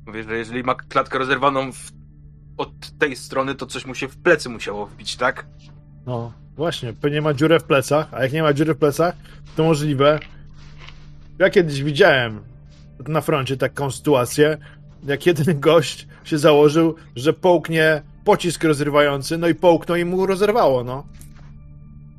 Mówię, 0.06 0.22
że 0.22 0.38
jeżeli 0.38 0.62
ma 0.62 0.74
klatkę 0.74 1.18
rozerwaną 1.18 1.72
w... 1.72 1.92
od 2.56 2.98
tej 2.98 3.16
strony, 3.16 3.54
to 3.54 3.66
coś 3.66 3.86
mu 3.86 3.94
się 3.94 4.08
w 4.08 4.16
plecy 4.16 4.48
musiało 4.48 4.86
wbić, 4.86 5.16
tak? 5.16 5.46
No, 6.06 6.32
właśnie, 6.57 6.92
pewnie 6.92 7.20
ma 7.22 7.34
dziurę 7.34 7.61
w 7.61 7.64
plecach, 7.64 8.09
a 8.14 8.22
jak 8.22 8.32
nie 8.32 8.42
ma 8.42 8.53
dziury 8.53 8.74
w 8.74 8.78
plecach, 8.78 9.14
to 9.57 9.64
możliwe. 9.64 10.18
Ja 11.38 11.50
kiedyś 11.50 11.82
widziałem 11.82 12.40
na 13.09 13.20
froncie 13.20 13.57
taką 13.57 13.90
sytuację, 13.90 14.59
jak 15.07 15.26
jeden 15.26 15.61
gość 15.61 16.07
się 16.24 16.38
założył, 16.38 16.94
że 17.16 17.32
połknie 17.32 18.03
pocisk 18.24 18.64
rozrywający, 18.64 19.38
no 19.38 19.48
i 19.48 19.55
połknął 19.55 19.96
i 19.96 20.05
mu 20.05 20.26
rozerwało, 20.26 20.84
no. 20.84 21.07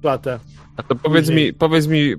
Klatę. 0.02 0.40
A 0.78 0.84
to 0.84 0.96
powiedz 0.96 1.26
Później. 1.26 1.46
mi, 1.46 1.54
powiedz 1.54 1.88
mi, 1.88 2.12
e, 2.12 2.16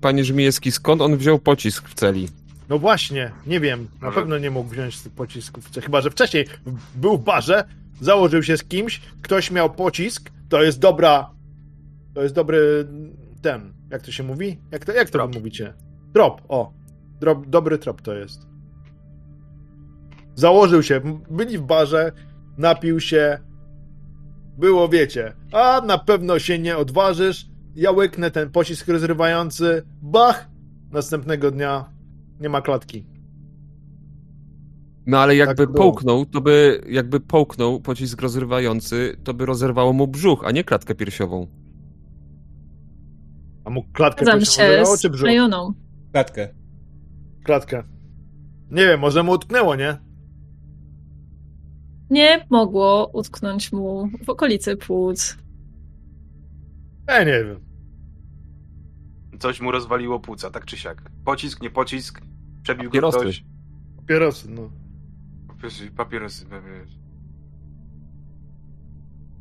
panie 0.00 0.24
Żmijewski, 0.24 0.72
skąd 0.72 1.02
on 1.02 1.16
wziął 1.16 1.38
pocisk 1.38 1.88
w 1.88 1.94
celi? 1.94 2.28
No 2.68 2.78
właśnie, 2.78 3.30
nie 3.46 3.60
wiem, 3.60 3.88
na 4.02 4.10
pewno 4.12 4.38
nie 4.38 4.50
mógł 4.50 4.70
wziąć 4.70 4.98
pocisków, 5.16 5.70
chyba 5.82 6.00
że 6.00 6.10
wcześniej 6.10 6.46
był 6.94 7.18
w 7.18 7.24
barze, 7.24 7.64
założył 8.00 8.42
się 8.42 8.56
z 8.56 8.64
kimś, 8.64 9.00
ktoś 9.22 9.50
miał 9.50 9.70
pocisk, 9.70 10.30
to 10.50 10.62
jest 10.62 10.78
dobra, 10.78 11.30
to 12.14 12.22
jest 12.22 12.34
dobry 12.34 12.88
ten, 13.42 13.74
jak 13.90 14.02
to 14.02 14.12
się 14.12 14.22
mówi? 14.22 14.60
Jak 14.70 14.84
to, 14.84 14.92
jak 14.92 15.10
to 15.10 15.28
mówicie? 15.28 15.74
Trop, 16.12 16.42
o, 16.48 16.72
Drop, 17.20 17.46
dobry 17.46 17.78
trop 17.78 18.02
to 18.02 18.14
jest. 18.14 18.46
Założył 20.34 20.82
się, 20.82 21.00
byli 21.30 21.58
w 21.58 21.62
barze, 21.62 22.12
napił 22.58 23.00
się, 23.00 23.38
było 24.58 24.88
wiecie, 24.88 25.32
a 25.52 25.80
na 25.86 25.98
pewno 25.98 26.38
się 26.38 26.58
nie 26.58 26.76
odważysz, 26.76 27.46
ja 27.74 27.90
łyknę 27.90 28.30
ten 28.30 28.50
pocisk 28.50 28.88
rozrywający, 28.88 29.82
bach, 30.02 30.48
następnego 30.90 31.50
dnia 31.50 31.92
nie 32.40 32.48
ma 32.48 32.60
klatki. 32.62 33.06
No 35.06 35.18
ale 35.18 35.36
jakby 35.36 35.66
było. 35.66 35.78
połknął, 35.78 36.26
to 36.26 36.40
by, 36.40 36.84
jakby 36.88 37.20
połknął 37.20 37.80
pocisk 37.80 38.22
rozrywający, 38.22 39.16
to 39.24 39.34
by 39.34 39.46
rozerwało 39.46 39.92
mu 39.92 40.08
brzuch, 40.08 40.44
a 40.44 40.50
nie 40.50 40.64
klatkę 40.64 40.94
piersiową. 40.94 41.46
A 43.64 43.70
mógł 43.70 43.88
klatkę 43.92 44.24
Zgadzam 44.24 44.40
piersiową 44.40 44.96
się 44.96 45.02
czy 45.02 45.10
brzuch? 45.10 45.26
Lejoną. 45.26 45.72
Klatkę. 46.12 46.48
Klatkę. 47.44 47.82
Nie 48.70 48.86
wiem, 48.86 49.00
może 49.00 49.22
mu 49.22 49.32
utknęło, 49.32 49.76
nie? 49.76 49.98
Nie 52.10 52.46
mogło 52.50 53.10
utknąć 53.12 53.72
mu 53.72 54.08
w 54.24 54.30
okolicy 54.30 54.76
płuc. 54.76 55.36
Ja 57.08 57.24
nie 57.24 57.44
wiem. 57.44 57.60
Coś 59.38 59.60
mu 59.60 59.70
rozwaliło 59.70 60.20
płuca, 60.20 60.50
tak 60.50 60.64
czy 60.64 60.76
siak. 60.76 61.10
Pocisk, 61.24 61.62
nie 61.62 61.70
pocisk, 61.70 62.20
przebił 62.62 62.90
go 62.90 63.10
ktoś. 63.10 63.44
Papierosy, 63.96 64.50
no. 64.50 64.79
Papierosy, 65.60 65.90
papierosy, 65.90 66.46
papierosy. 66.46 66.98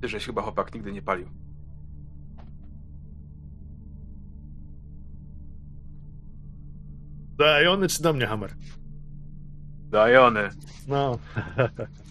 Ty, 0.02 0.08
żeś 0.08 0.26
chyba 0.26 0.42
chłopak 0.42 0.74
nigdy 0.74 0.92
nie 0.92 1.02
palił. 1.02 1.30
Dajony 7.38 7.88
czy 7.88 8.04
do 8.04 8.14
mnie, 8.14 8.28
Hammer? 8.28 8.56
Dajony. 9.90 10.50
No. 10.88 11.20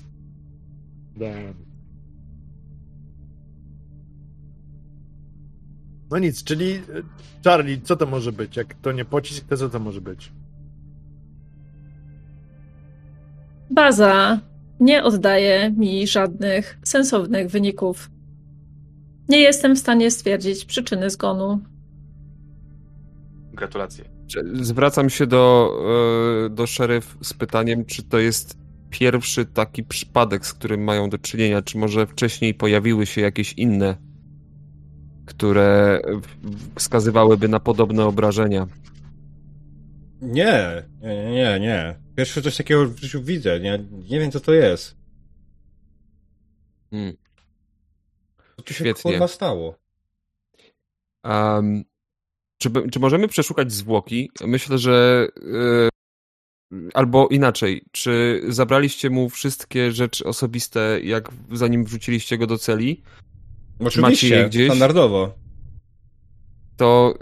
Dajony. 1.17 1.69
No 6.11 6.19
nic, 6.19 6.45
czyli 6.45 6.73
e, 6.75 6.83
Charlie, 7.45 7.81
co 7.81 7.97
to 7.97 8.07
może 8.07 8.33
być? 8.33 8.57
Jak 8.57 8.75
to 8.75 8.93
nie 8.93 9.05
pocisk, 9.05 9.47
to 9.49 9.57
co 9.57 9.69
to 9.69 9.79
może 9.79 10.01
być? 10.01 10.33
Baza 13.71 14.41
nie 14.81 15.05
oddaje 15.05 15.71
mi 15.71 16.07
żadnych 16.07 16.79
sensownych 16.83 17.51
wyników. 17.51 18.11
Nie 19.29 19.39
jestem 19.39 19.77
w 19.77 19.79
stanie 19.79 20.11
stwierdzić 20.11 20.65
przyczyny 20.65 21.11
zgonu. 21.11 21.61
Gratulacje. 23.53 24.05
Zwracam 24.53 25.11
się 25.11 25.27
do, 25.27 25.73
e, 26.47 26.51
do 26.51 26.67
szeryf 26.67 27.19
z 27.23 27.35
pytaniem, 27.35 27.85
czy 27.85 28.03
to 28.03 28.19
jest 28.19 28.59
pierwszy 28.91 29.47
taki 29.47 29.85
przypadek, 29.85 30.47
z 30.47 30.55
którym 30.55 30.85
mają 30.85 31.11
do 31.11 31.19
czynienia, 31.19 31.63
czy 31.63 31.79
może 31.79 32.07
wcześniej 32.07 32.55
pojawiły 32.55 33.07
się 33.07 33.21
jakieś 33.21 33.53
inne, 33.53 33.97
które 35.27 36.01
wskazywałyby 36.75 37.49
na 37.49 37.61
podobne 37.61 38.07
obrażenia. 38.07 38.67
Nie, 40.23 40.83
nie, 41.03 41.31
nie, 41.31 41.61
nie. 41.61 42.08
Pierwszy 42.19 42.43
coś 42.43 42.57
takiego 42.57 42.87
w 42.87 42.99
życiu 42.99 43.23
widzę. 43.23 43.61
Nie, 43.61 43.85
nie 44.11 44.21
wiem, 44.21 44.31
co 44.31 44.41
to 44.41 44.53
jest. 44.53 44.97
Hmm. 46.91 47.17
Co 48.57 48.63
tu 48.63 48.75
się 48.75 48.85
Świetnie. 48.85 49.11
kurwa 49.11 49.29
stało? 49.29 49.75
Um, 51.25 51.85
czy, 52.59 52.71
czy 52.93 53.01
możemy 53.01 53.29
przeszukać 53.29 53.73
zwłoki? 53.73 54.31
Myślę, 54.41 54.79
że 54.79 55.27
e, 55.37 55.89
Albo 56.95 57.29
inaczej, 57.29 57.85
czy 57.93 58.43
zabraliście 58.49 59.11
mu 59.11 59.29
wszystkie 59.29 59.93
rzeczy 59.93 60.25
osobiste, 60.25 61.01
jak 61.03 61.31
zanim 61.53 61.85
wrzuciliście 61.85 62.39
go 62.39 62.47
do 62.47 62.59
celi? 62.59 63.03
Oczywiście, 63.81 64.37
je 64.37 64.47
gdzieś? 64.47 64.67
standardowo. 64.67 65.35
To 66.77 67.15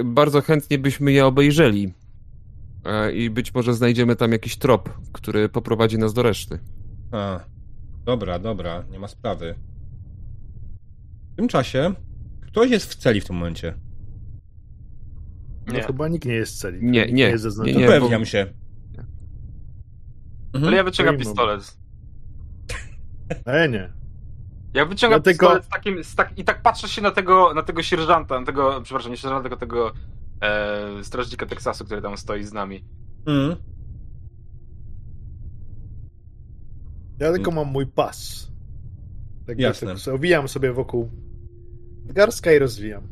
y, 0.00 0.04
bardzo 0.04 0.42
chętnie 0.42 0.78
byśmy 0.78 1.12
je 1.12 1.26
obejrzeli. 1.26 1.92
E, 2.84 3.12
I 3.12 3.30
być 3.30 3.54
może 3.54 3.74
znajdziemy 3.74 4.16
tam 4.16 4.32
jakiś 4.32 4.56
trop, 4.56 4.90
który 5.12 5.48
poprowadzi 5.48 5.98
nas 5.98 6.14
do 6.14 6.22
reszty. 6.22 6.58
A, 7.12 7.40
dobra, 8.04 8.38
dobra, 8.38 8.84
nie 8.90 8.98
ma 8.98 9.08
sprawy. 9.08 9.54
W 11.32 11.36
tym 11.36 11.48
czasie 11.48 11.94
ktoś 12.46 12.70
jest 12.70 12.92
w 12.92 12.94
celi 12.94 13.20
w 13.20 13.24
tym 13.24 13.36
momencie. 13.36 13.74
No 15.66 15.72
Nie. 15.72 15.82
chyba 15.82 16.08
nikt 16.08 16.24
nie 16.24 16.34
jest 16.34 16.54
w 16.56 16.58
celi. 16.58 16.78
Nie, 16.84 17.00
Nikt 17.00 17.12
nie, 17.12 17.24
jest 17.24 17.42
zaznaczony. 17.42 17.78
nie, 17.78 17.84
Upewniam 17.86 18.20
bo- 18.22 18.26
się. 18.26 18.46
Ale 20.54 20.58
Mhm. 20.60 20.74
ja 20.76 20.84
wyciągam 20.84 21.16
pistolet. 21.18 21.76
E, 23.44 23.68
nie. 23.68 23.92
Ja 24.74 24.86
wyciągam 24.86 25.20
Dlatego- 25.22 25.46
pistolet 25.46 25.64
z 25.64 25.68
takim, 25.68 26.04
z 26.04 26.14
tak, 26.14 26.38
i 26.38 26.44
tak 26.44 26.62
patrzę 26.62 26.88
się 26.88 27.02
na 27.02 27.10
tego, 27.10 27.54
na 27.54 27.62
tego 27.62 27.82
sierżanta, 27.82 28.40
na 28.40 28.46
tego, 28.46 28.80
przepraszam, 28.84 29.10
nie 29.10 29.16
sierżanta, 29.16 29.42
tylko 29.42 29.56
tego 29.56 29.92
e, 30.42 31.04
strażnika 31.04 31.46
Teksasu, 31.46 31.84
który 31.84 32.02
tam 32.02 32.16
stoi 32.16 32.44
z 32.44 32.52
nami. 32.52 32.84
Mhm. 33.26 33.56
Ja 37.20 37.32
tylko 37.32 37.50
mam 37.50 37.68
mój 37.68 37.86
pas. 37.86 38.50
Tak 39.46 39.58
Jasne. 39.58 39.88
Tak 39.88 39.98
sobie 39.98 40.14
owijam 40.14 40.48
sobie 40.48 40.72
wokół 40.72 41.08
garska 42.06 42.52
i 42.52 42.58
rozwijam. 42.58 43.08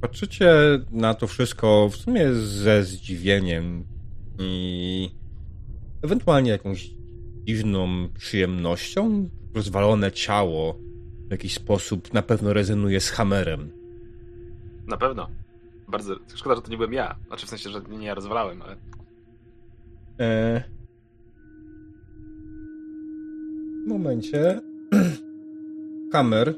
Patrzycie 0.00 0.54
na 0.90 1.14
to 1.14 1.26
wszystko 1.26 1.88
w 1.88 1.96
sumie 1.96 2.34
ze 2.34 2.84
zdziwieniem 2.84 3.84
i 4.38 5.10
ewentualnie 6.02 6.50
jakąś 6.50 6.90
dziwną 7.44 8.08
przyjemnością. 8.18 9.28
Rozwalone 9.54 10.12
ciało 10.12 10.78
w 11.28 11.30
jakiś 11.30 11.54
sposób 11.54 12.14
na 12.14 12.22
pewno 12.22 12.52
rezonuje 12.52 13.00
z 13.00 13.10
Hammerem. 13.10 13.79
Na 14.90 14.96
pewno. 14.96 15.28
Bardzo. 15.88 16.16
Szkoda, 16.34 16.56
że 16.56 16.62
to 16.62 16.70
nie 16.70 16.76
byłem 16.76 16.92
ja. 16.92 17.16
Znaczy 17.26 17.46
w 17.46 17.48
sensie, 17.48 17.70
że 17.70 17.80
nie 17.88 18.06
ja 18.06 18.14
rozwalałem, 18.14 18.62
ale. 18.62 18.76
E... 20.20 20.62
W 23.84 23.88
momencie 23.88 24.60
Hammer, 26.12 26.54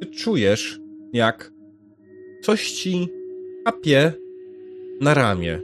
ty 0.00 0.06
czujesz 0.06 0.80
jak 1.12 1.52
coś 2.42 2.72
ci 2.72 3.08
kapie 3.64 4.12
na 5.00 5.14
ramię. 5.14 5.60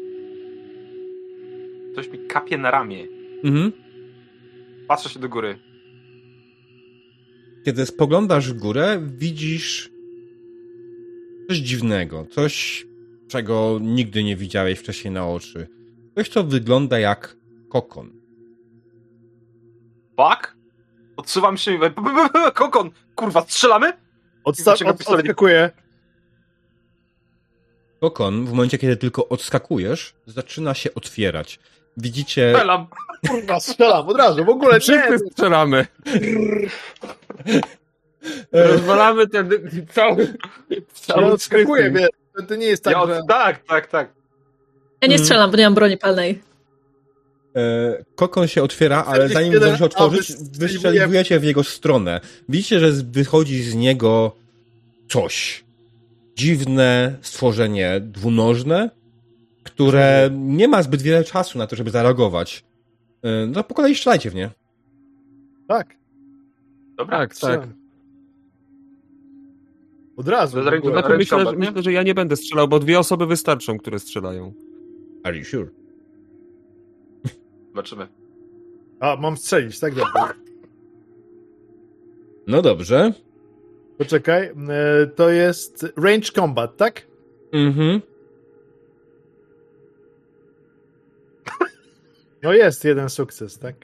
Ktoś 1.92 2.08
mi 2.08 2.18
kapie 2.18 2.58
na 2.58 2.70
ramię. 2.70 3.06
Mhm. 3.44 3.72
Patrzę 4.88 5.08
się 5.08 5.20
do 5.20 5.28
góry. 5.28 5.58
Kiedy 7.64 7.86
spoglądasz 7.86 8.52
w 8.52 8.58
górę, 8.58 9.02
widzisz 9.16 9.91
coś 11.52 11.58
dziwnego, 11.60 12.26
coś, 12.30 12.86
czego 13.28 13.78
nigdy 13.80 14.24
nie 14.24 14.36
widziałeś 14.36 14.78
wcześniej 14.78 15.14
na 15.14 15.28
oczy. 15.28 15.68
Coś, 16.14 16.28
co 16.28 16.44
wygląda 16.44 16.98
jak 16.98 17.36
kokon. 17.68 18.10
Fuck? 20.16 20.56
Odsuwam 21.16 21.56
się 21.56 21.70
i 21.70 21.74
mówię, 21.74 21.90
"B- 21.90 22.02
b- 22.02 22.28
b- 22.32 22.52
kokon! 22.52 22.90
Kurwa, 23.14 23.40
strzelamy? 23.42 23.92
Odsta- 24.44 24.88
od, 24.88 25.00
odskakuję. 25.00 25.70
Kokon, 28.00 28.46
w 28.46 28.52
momencie, 28.52 28.78
kiedy 28.78 28.96
tylko 28.96 29.28
odskakujesz, 29.28 30.14
zaczyna 30.26 30.74
się 30.74 30.94
otwierać. 30.94 31.58
Widzicie... 31.96 32.52
Strzelam! 32.54 32.86
Kurwa, 33.28 33.60
strzelam 33.60 34.08
od 34.08 34.16
razu, 34.16 34.44
w 34.44 34.48
ogóle 34.48 34.74
nie. 34.74 34.80
Wszyscy 34.80 35.18
strzelamy. 35.32 35.86
Rozwalamy 38.52 39.26
ten 39.26 39.50
cały... 39.92 40.34
Ja 40.70 40.76
cały 40.92 41.32
odskakuję, 41.32 41.82
system. 41.82 41.94
wiesz. 41.94 42.48
To- 42.48 42.56
nie 42.56 42.66
jest 42.66 42.84
tak, 42.84 42.92
Ja 42.94 43.06
że... 43.06 43.20
Tak, 43.28 43.64
tak, 43.64 43.86
tak. 43.86 44.12
Ja 45.00 45.08
nie 45.08 45.18
strzelam, 45.18 45.50
bo 45.50 45.56
nie 45.56 45.64
mam 45.64 45.74
broni 45.74 45.98
palnej. 45.98 46.42
E, 47.56 48.04
kokon 48.14 48.46
się 48.48 48.62
otwiera, 48.62 49.04
ale 49.04 49.28
zanim 49.28 49.56
zdąży 49.56 49.84
otworzyć, 49.84 50.32
wystrzeliwujecie 50.58 51.40
w 51.40 51.44
jego 51.44 51.64
stronę. 51.64 52.20
Widzicie, 52.48 52.80
że 52.80 52.92
wychodzi 52.92 53.62
z 53.62 53.74
niego 53.74 54.36
coś. 55.08 55.64
Dziwne 56.34 57.16
stworzenie 57.22 58.00
dwunożne, 58.00 58.90
które 59.64 60.30
nie 60.32 60.68
ma 60.68 60.82
zbyt 60.82 61.02
wiele 61.02 61.24
czasu 61.24 61.58
na 61.58 61.66
to, 61.66 61.76
żeby 61.76 61.90
zareagować. 61.90 62.64
E, 63.22 63.46
No 63.46 63.64
po 63.64 63.74
kolei 63.74 63.94
strzelajcie 63.94 64.30
w 64.30 64.34
nie. 64.34 64.50
Tak, 65.68 65.96
Dobra. 66.96 67.18
Tak, 67.18 67.38
tak. 67.38 67.60
Od 70.22 70.28
razu. 70.28 70.62
Zaręczy- 70.62 70.78
ogóle. 70.78 70.92
Znaczy, 70.92 71.08
Ręcz 71.08 71.18
myślę, 71.18 71.44
że, 71.50 71.56
myślę, 71.56 71.82
że 71.82 71.92
ja 71.92 72.02
nie 72.02 72.14
będę 72.14 72.36
strzelał, 72.36 72.68
bo 72.68 72.78
dwie 72.78 72.98
osoby 72.98 73.26
wystarczą, 73.26 73.78
które 73.78 73.98
strzelają. 73.98 74.52
Are 75.24 75.36
you 75.38 75.44
sure? 75.44 75.68
Zobaczymy. 77.68 78.08
A, 79.00 79.16
mam 79.16 79.36
strzelić, 79.36 79.80
tak? 79.80 79.94
Dobra. 79.94 80.34
No 82.46 82.62
dobrze. 82.62 83.12
Poczekaj, 83.98 84.42
e, 84.46 85.06
to 85.06 85.30
jest 85.30 85.86
range 85.96 86.32
combat, 86.32 86.76
tak? 86.76 87.06
Mhm. 87.52 88.00
No 92.42 92.52
jest 92.52 92.84
jeden 92.84 93.08
sukces, 93.08 93.58
tak? 93.58 93.76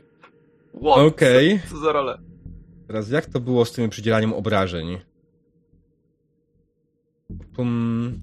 What? 0.82 0.98
Okej. 0.98 1.60
Co 1.70 1.76
za 1.76 1.92
rolę? 1.92 2.18
Teraz 2.86 3.10
jak 3.10 3.26
to 3.26 3.40
było 3.40 3.64
z 3.64 3.72
tym 3.72 3.90
przydzielaniem 3.90 4.32
obrażeń? 4.32 4.98
Pum. 7.54 8.20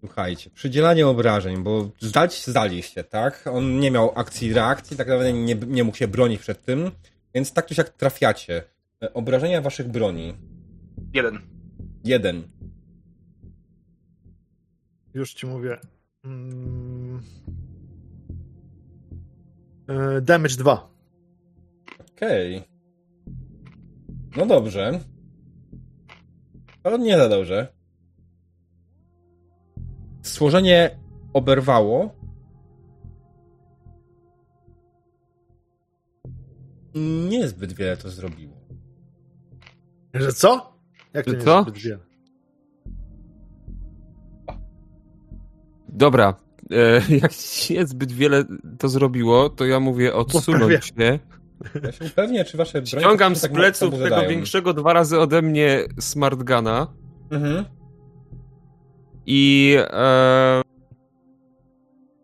Słuchajcie, 0.00 0.50
przydzielanie 0.50 1.06
obrażeń, 1.06 1.62
bo 1.62 1.90
zdać 2.00 2.46
zdaliście, 2.46 3.04
tak? 3.04 3.44
On 3.52 3.80
nie 3.80 3.90
miał 3.90 4.12
akcji 4.14 4.48
i 4.48 4.54
reakcji, 4.54 4.96
tak 4.96 5.08
naprawdę 5.08 5.32
nie, 5.32 5.54
nie 5.54 5.84
mógł 5.84 5.96
się 5.96 6.08
bronić 6.08 6.40
przed 6.40 6.64
tym, 6.64 6.90
więc 7.34 7.52
tak 7.52 7.66
czy 7.66 7.74
siak 7.74 7.88
trafiacie. 7.88 8.62
E, 9.02 9.14
Obrażenia 9.14 9.60
waszych 9.60 9.88
broni. 9.88 10.34
Jeden. 11.14 11.38
Jeden. 12.04 12.42
Już 15.14 15.34
ci 15.34 15.46
mówię. 15.46 15.78
Mm. 16.24 17.20
E, 19.88 20.20
Damage 20.20 20.56
2. 20.56 20.90
Okej. 22.12 22.62
No 24.36 24.46
dobrze. 24.46 25.00
Ale 26.88 26.98
nie 26.98 27.16
za 27.16 27.28
dobrze. 27.28 27.72
Stworzenie 30.22 30.98
oberwało. 31.32 32.14
Niezbyt 37.28 37.72
wiele 37.72 37.96
to 37.96 38.10
zrobiło. 38.10 38.56
Że 40.14 40.32
co? 40.32 40.72
Jak 41.14 41.24
to 41.24 41.30
Że 41.30 41.38
co? 41.38 41.62
zbyt 41.62 41.78
wiele? 41.78 41.98
Dobra, 45.88 46.34
e, 46.70 47.16
jak 47.22 47.32
niezbyt 47.70 48.12
wiele 48.12 48.44
to 48.78 48.88
zrobiło, 48.88 49.48
to 49.50 49.64
ja 49.64 49.80
mówię 49.80 50.14
odsunąć 50.14 50.84
się. 50.84 51.18
Ja 51.84 51.92
się 51.92 52.04
upewnię, 52.04 52.44
czy 52.44 52.56
wasze 52.56 52.72
broń... 52.82 52.86
Ściągam 53.02 53.36
z 53.36 53.40
tak 53.40 53.52
pleców 53.52 53.90
mocno 53.92 54.08
tego 54.08 54.28
większego 54.28 54.74
dwa 54.74 54.92
razy 54.92 55.18
ode 55.20 55.42
mnie 55.42 55.80
smart 56.00 56.42
guna 56.42 56.86
Mhm. 57.30 57.64
i 59.26 59.76
e, 59.78 60.62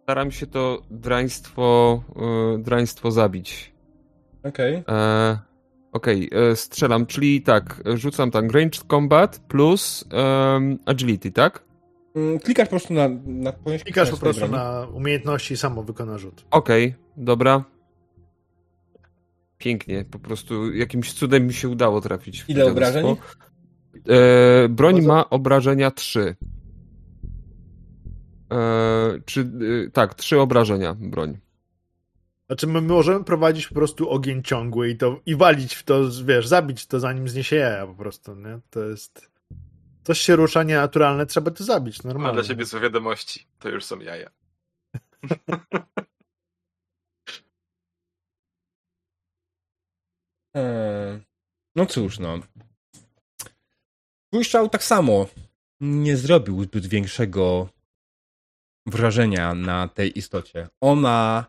staram 0.02 0.30
się 0.30 0.46
to 0.46 0.82
draństwo, 0.90 2.02
e, 2.16 2.58
draństwo 2.58 3.10
zabić. 3.10 3.74
Okej. 4.44 4.82
E, 4.88 5.38
Okej, 5.92 6.30
e, 6.32 6.56
strzelam, 6.56 7.06
czyli 7.06 7.42
tak, 7.42 7.82
rzucam 7.94 8.30
tam 8.30 8.50
ranged 8.50 8.84
combat 8.90 9.38
plus 9.48 10.04
agility, 10.86 11.30
tak? 11.32 11.64
Mm, 12.16 12.38
Klikasz 12.38 12.64
po 12.68 12.70
prostu 12.70 12.94
na... 12.94 13.08
na 13.26 13.52
Klikasz 13.84 14.10
po 14.10 14.16
prostu 14.16 14.48
na 14.48 14.86
umiejętności 14.92 15.54
i 15.54 15.56
samo 15.56 15.82
wykona 15.82 16.18
rzut. 16.18 16.44
Okej, 16.50 16.94
dobra. 17.16 17.64
Pięknie, 19.64 20.04
po 20.04 20.18
prostu 20.18 20.72
jakimś 20.74 21.12
cudem 21.12 21.46
mi 21.46 21.54
się 21.54 21.68
udało 21.68 22.00
trafić. 22.00 22.42
w 22.42 22.50
Ile 22.50 22.66
obrażeń? 22.66 23.06
E, 24.08 24.68
broń 24.68 25.02
ma 25.02 25.30
obrażenia 25.30 25.90
3. 25.90 26.36
E, 28.52 29.20
czy, 29.24 29.40
e, 29.40 29.90
tak, 29.90 30.14
trzy 30.14 30.40
obrażenia 30.40 30.94
broń. 30.94 31.38
Znaczy 32.46 32.66
my 32.66 32.80
możemy 32.80 33.24
prowadzić 33.24 33.68
po 33.68 33.74
prostu 33.74 34.10
ogień 34.10 34.42
ciągły 34.42 34.90
i 34.90 34.96
to 34.96 35.20
i 35.26 35.36
walić 35.36 35.74
w 35.74 35.82
to, 35.82 36.00
wiesz, 36.24 36.46
zabić 36.46 36.86
to 36.86 37.00
zanim 37.00 37.28
zniesie 37.28 37.56
jaja 37.56 37.86
po 37.86 37.94
prostu, 37.94 38.34
nie? 38.34 38.58
To 38.70 38.84
jest... 38.84 39.30
coś 40.02 40.20
się 40.20 40.36
rusza 40.36 40.62
nienaturalne, 40.62 41.26
trzeba 41.26 41.50
to 41.50 41.64
zabić, 41.64 42.04
Ma 42.04 42.08
normalnie. 42.08 42.34
dla 42.34 42.44
siebie 42.44 42.64
złe 42.64 42.80
wiadomości. 42.80 43.46
To 43.58 43.68
już 43.68 43.84
są 43.84 43.98
jaja. 44.00 44.30
No 51.76 51.86
cóż, 51.86 52.18
no. 52.18 52.38
Błyszczał 54.32 54.68
tak 54.68 54.84
samo 54.84 55.26
nie 55.80 56.16
zrobił 56.16 56.62
zbyt 56.62 56.86
większego 56.86 57.68
wrażenia 58.86 59.54
na 59.54 59.88
tej 59.88 60.18
istocie. 60.18 60.68
Ona 60.80 61.44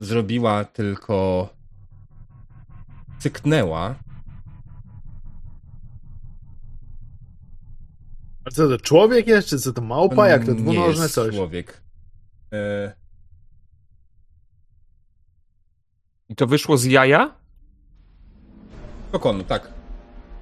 zrobiła 0.00 0.64
tylko 0.64 1.48
cyknęła. 3.18 3.94
A 8.44 8.50
co 8.50 8.68
to, 8.68 8.78
człowiek 8.78 9.26
jest, 9.26 9.48
czy 9.48 9.58
co 9.58 9.72
to 9.72 9.82
małpa, 9.82 10.28
jak 10.28 10.44
to 10.44 10.52
nie 10.52 10.60
dwunożne 10.60 11.02
jest 11.02 11.14
coś? 11.14 11.34
człowiek. 11.34 11.82
Eee, 12.52 12.90
I 16.28 16.36
to 16.36 16.46
wyszło 16.46 16.76
z 16.76 16.84
jaja? 16.84 17.45
Kokonu, 19.12 19.44
tak. 19.44 19.68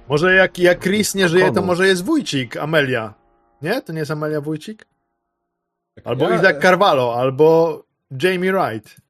Może 0.07 0.35
jak, 0.35 0.59
jak 0.59 0.79
Chris 0.83 1.15
nie 1.15 1.29
żyje, 1.29 1.51
to 1.51 1.61
może 1.61 1.87
jest 1.87 2.03
Wójcik, 2.05 2.57
Amelia. 2.57 3.13
Nie? 3.61 3.81
To 3.81 3.93
nie 3.93 3.99
jest 3.99 4.11
Amelia 4.11 4.41
Wójcik? 4.41 4.85
Albo 6.03 6.29
ja, 6.29 6.35
Isaac 6.35 6.61
Carvalho, 6.61 7.15
albo 7.15 7.83
Jamie 8.23 8.53
Wright. 8.53 9.01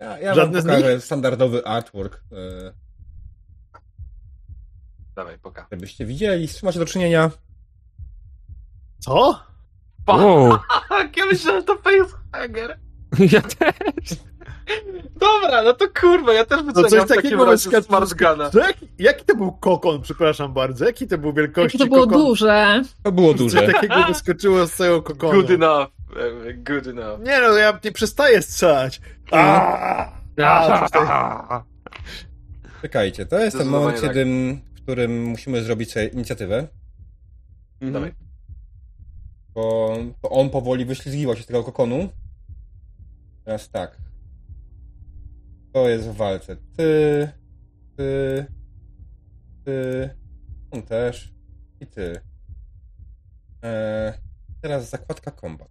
Ja, 0.00 0.18
ja 0.18 0.26
wam 0.26 0.36
Żadne 0.36 0.62
z 0.62 0.64
pokażę 0.64 1.00
standardowy 1.00 1.66
artwork, 1.66 2.22
eee, 2.32 2.72
Dawaj, 5.16 5.38
poka. 5.38 5.66
żebyście 5.72 6.06
widzieli, 6.06 6.48
z 6.48 6.58
czym 6.58 6.66
macie 6.66 6.78
do 6.78 6.86
czynienia. 6.86 7.30
Co? 8.98 9.42
Wow, 10.08 10.58
Tak, 10.88 11.16
ja 11.16 11.26
myślałem, 11.26 11.60
że 11.60 11.66
to 11.66 11.76
facehanger. 11.76 12.78
Ja 13.18 13.40
też. 13.42 14.16
Dobra, 15.20 15.62
no 15.62 15.72
to 15.72 15.84
kurwa, 16.00 16.32
ja 16.32 16.44
też 16.44 16.58
No 16.58 16.64
wyceniam 16.64 16.90
coś 16.90 17.00
w 17.00 17.08
takim 17.08 17.22
takiego 17.22 17.46
bez 17.46 17.62
Smart 17.86 18.14
Guna. 18.14 18.50
To 18.50 18.58
jak, 18.58 18.76
jaki 18.98 19.24
to 19.24 19.36
był 19.36 19.52
kokon, 19.52 20.02
przepraszam 20.02 20.52
bardzo? 20.52 20.84
Jaki 20.84 21.06
to 21.06 21.18
był 21.18 21.32
wielkości 21.32 21.78
Jakie 21.78 21.90
to 21.90 21.94
było 21.96 22.06
kokon? 22.06 22.22
duże. 22.22 22.82
To 23.02 23.12
było 23.12 23.28
Coś 23.32 23.38
duże. 23.38 23.62
takiego 23.72 23.94
wyskoczyło 24.08 24.66
z 24.66 24.72
całego 24.72 25.02
kokonu. 25.02 25.32
Good 25.32 25.50
enough. 25.50 25.88
Good 26.56 26.86
enough. 26.86 27.20
Nie 27.20 27.40
no, 27.40 27.48
ja 27.56 27.78
nie 27.84 27.92
przestaję 27.92 28.42
strzelać. 28.42 29.00
Aaaa! 29.32 30.12
Czekajcie, 32.82 33.26
to 33.26 33.38
jest 33.38 33.58
ten 33.58 33.68
moment, 33.68 34.00
tak. 34.00 34.08
kiedy, 34.08 34.24
w 34.74 34.82
którym 34.82 35.24
musimy 35.24 35.62
zrobić 35.62 35.92
sobie 35.92 36.06
inicjatywę, 36.06 36.68
Mhm. 37.80 37.92
Dawaj. 37.92 38.12
bo 39.54 39.96
on 40.30 40.50
powoli 40.50 40.84
wyślizgiwał 40.84 41.36
się 41.36 41.42
z 41.42 41.46
tego 41.46 41.64
kokonu. 41.64 42.08
Teraz 43.44 43.70
tak. 43.70 43.98
To 45.72 45.88
jest 45.88 46.08
w 46.08 46.16
walce. 46.16 46.56
Ty, 46.56 47.32
ty, 47.96 48.46
ty, 49.64 50.10
on 50.70 50.82
też 50.82 51.34
i 51.80 51.86
ty. 51.86 52.20
Eee, 53.62 54.12
teraz 54.60 54.90
zakładka 54.90 55.30
kombat. 55.30 55.68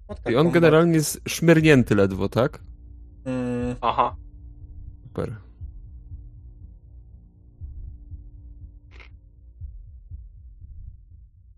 Zakładka 0.00 0.30
I 0.30 0.34
on 0.36 0.40
combat, 0.40 0.54
generalnie 0.54 0.94
jest 0.94 1.20
szmyrnięty 1.28 1.94
ledwo, 1.94 2.28
tak? 2.28 2.62
Mm, 3.24 3.76
Aha. 3.80 4.16
Super. 5.02 5.36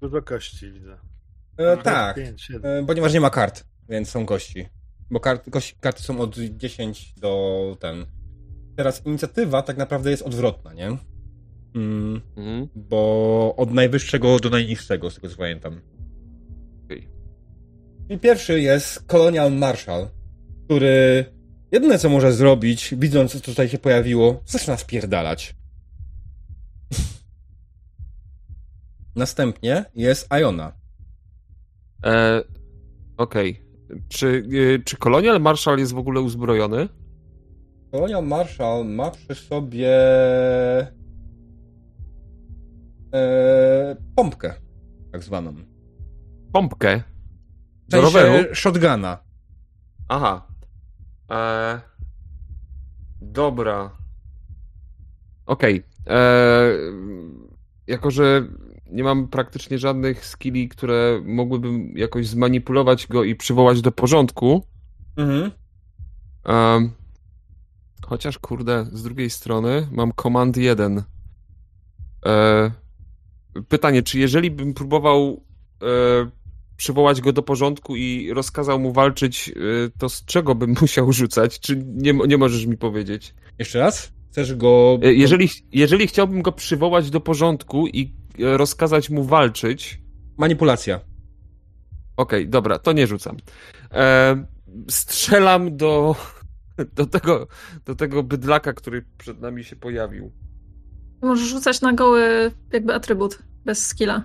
Dużo 0.01 0.23
kości 0.23 0.73
widzę. 0.73 0.99
E, 1.59 1.77
tak. 1.77 2.17
Pięć, 2.17 2.43
siedem. 2.43 2.85
E, 2.85 2.87
Ponieważ 2.87 3.13
nie 3.15 3.21
ma 3.21 3.31
kart, 3.31 3.65
więc 3.89 4.09
są 4.09 4.25
gości. 4.27 4.67
Bo 5.11 5.21
kart, 5.21 5.51
gości, 5.51 5.75
karty 5.81 6.03
są 6.03 6.21
od 6.21 6.37
10 6.39 7.15
do 7.17 7.77
ten. 7.81 8.07
Teraz 8.77 9.07
inicjatywa 9.07 9.63
tak 9.63 9.77
naprawdę 9.77 10.11
jest 10.11 10.23
odwrotna, 10.23 10.73
nie? 10.75 10.87
Mm, 11.75 12.21
Mhm. 12.37 12.69
bo 12.75 13.55
od 13.57 13.73
najwyższego 13.73 14.39
do 14.39 14.51
najniższego, 14.51 15.11
z 15.11 15.15
tego 15.15 15.29
co 15.29 15.37
pamiętam. 15.37 15.81
Okej. 16.85 17.09
I 18.09 18.19
pierwszy 18.19 18.61
jest 18.61 19.03
Colonial 19.07 19.53
Marshal, 19.53 20.09
który 20.65 21.25
jedyne 21.73 21.99
co 21.99 22.09
może 22.09 22.33
zrobić, 22.33 22.95
widząc 22.99 23.33
co 23.33 23.41
tutaj 23.41 23.69
się 23.69 23.79
pojawiło, 23.79 24.43
zaczyna 24.47 24.77
spierdalać. 24.77 25.57
Następnie 29.17 29.85
jest 29.95 30.29
Iona. 30.41 30.73
E, 32.05 32.43
Okej. 33.17 33.63
Czy, 34.09 34.27
y, 34.53 34.83
czy 34.85 34.97
Colonial 34.97 35.41
Marshal 35.41 35.79
jest 35.79 35.93
w 35.93 35.99
ogóle 35.99 36.21
uzbrojony? 36.21 36.89
Colonial 37.93 38.27
Marshal 38.27 38.87
ma 38.87 39.11
przy 39.11 39.35
sobie 39.35 39.91
e, 43.15 43.97
pompkę, 44.17 44.55
tak 45.13 45.25
zwaną. 45.25 45.55
Pompkę. 46.53 47.03
Do 47.89 48.01
roweru? 48.01 48.55
shotguna. 48.55 49.19
Aha. 50.09 50.47
E... 51.31 51.81
Dobra. 53.21 53.91
Okej. 55.47 55.83
E... 56.07 56.71
Jako, 57.87 58.11
że 58.11 58.49
nie 58.91 59.05
mam 59.05 59.29
praktycznie 59.29 59.79
żadnych 59.79 60.27
skilli, 60.27 60.69
które 60.69 61.23
mogłyby 61.25 61.69
jakoś 61.95 62.27
zmanipulować 62.27 63.07
go 63.07 63.25
i 63.25 63.35
przywołać 63.35 63.81
do 63.81 63.93
porządku. 63.93 64.63
Mhm. 65.17 65.51
em, 66.45 66.91
chociaż, 68.07 68.39
kurde, 68.39 68.87
z 68.93 69.03
drugiej 69.03 69.31
strony 69.31 69.89
mam 69.93 70.13
Command 70.23 70.57
1. 70.57 71.03
E... 72.27 72.71
Pytanie, 73.69 74.03
czy 74.03 74.19
jeżeli 74.19 74.51
bym 74.51 74.75
próbował 74.75 75.45
e... 75.83 75.87
przywołać 76.77 77.21
go 77.21 77.33
do 77.33 77.43
porządku 77.43 77.97
i 77.97 78.33
rozkazał 78.33 78.81
mu 78.81 78.93
walczyć, 78.93 79.49
y, 79.49 79.91
to 79.99 80.09
z 80.09 80.25
czego 80.25 80.55
bym 80.55 80.75
musiał 80.81 81.13
rzucać? 81.13 81.61
Czy 81.61 81.77
nie, 81.87 82.13
nie 82.13 82.39
możesz 82.39 82.67
mi 82.67 82.77
powiedzieć? 82.77 83.35
Jeszcze 83.59 83.79
raz? 83.79 84.13
Chcesz 84.31 84.55
go... 84.55 84.99
Y, 85.05 85.15
Jeżeli, 85.15 85.49
jeżeli 85.73 86.07
chciałbym 86.07 86.43
go 86.43 86.53
przywołać 86.53 87.11
do 87.11 87.21
porządku 87.21 87.87
i 87.87 88.26
rozkazać 88.39 89.11
mu 89.11 89.25
walczyć, 89.25 90.03
Manipulacja. 90.39 91.01
okej, 92.17 92.49
dobra, 92.49 92.79
to 92.79 92.93
nie 92.93 93.07
rzucam. 93.07 93.37
E, 93.93 94.47
strzelam 94.91 95.77
do, 95.77 96.17
do, 96.95 97.07
tego, 97.07 97.47
do 97.85 97.95
tego 97.95 98.23
bydlaka, 98.23 98.73
który 98.73 99.05
przed 99.19 99.41
nami 99.41 99.65
się 99.65 99.77
pojawił. 99.77 100.33
Możesz 101.23 101.49
rzucać 101.49 101.81
na 101.81 101.93
goły 101.93 102.51
jakby 102.73 102.95
atrybut, 102.95 103.39
bez 103.65 103.87
skilla. 103.87 104.25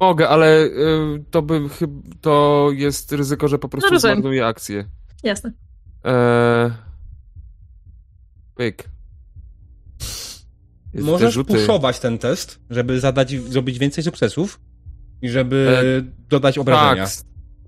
Mogę, 0.00 0.28
ale 0.28 0.64
y, 0.64 1.24
to 1.30 1.42
by 1.42 1.60
to 2.20 2.68
jest 2.72 3.12
ryzyko, 3.12 3.48
że 3.48 3.58
po 3.58 3.68
prostu 3.68 3.92
No 3.92 4.00
zmarnuję 4.00 4.46
akcję. 4.46 4.84
Jasne. 5.22 5.52
Eee... 6.04 6.70
Pyk. 8.54 8.84
Te 10.92 11.00
Możesz 11.00 11.34
rzuty. 11.34 11.52
puszować 11.54 12.00
ten 12.00 12.18
test, 12.18 12.60
żeby 12.70 13.00
zadać, 13.00 13.30
zrobić 13.30 13.78
więcej 13.78 14.04
sukcesów 14.04 14.60
i 15.22 15.28
żeby 15.28 16.04
dodać 16.28 16.58
obrażenia. 16.58 17.04
Tak, 17.06 17.12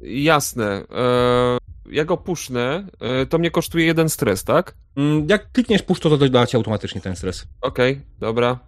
jasne. 0.03 0.85
Eee, 0.91 1.59
jak 1.97 2.07
go 2.07 2.17
pusznę, 2.17 2.87
e, 3.01 3.27
to 3.27 3.39
mnie 3.39 3.51
kosztuje 3.51 3.87
jeden 3.87 4.09
stres, 4.09 4.45
tak? 4.45 4.75
Mm, 4.97 5.27
Jak 5.29 5.53
klikniesz 5.53 5.83
push, 5.83 6.01
to 6.01 6.17
doda 6.17 6.47
ci 6.47 6.57
automatycznie 6.57 7.01
ten 7.01 7.17
stres. 7.17 7.47
Okej, 7.61 8.01
dobra. 8.19 8.59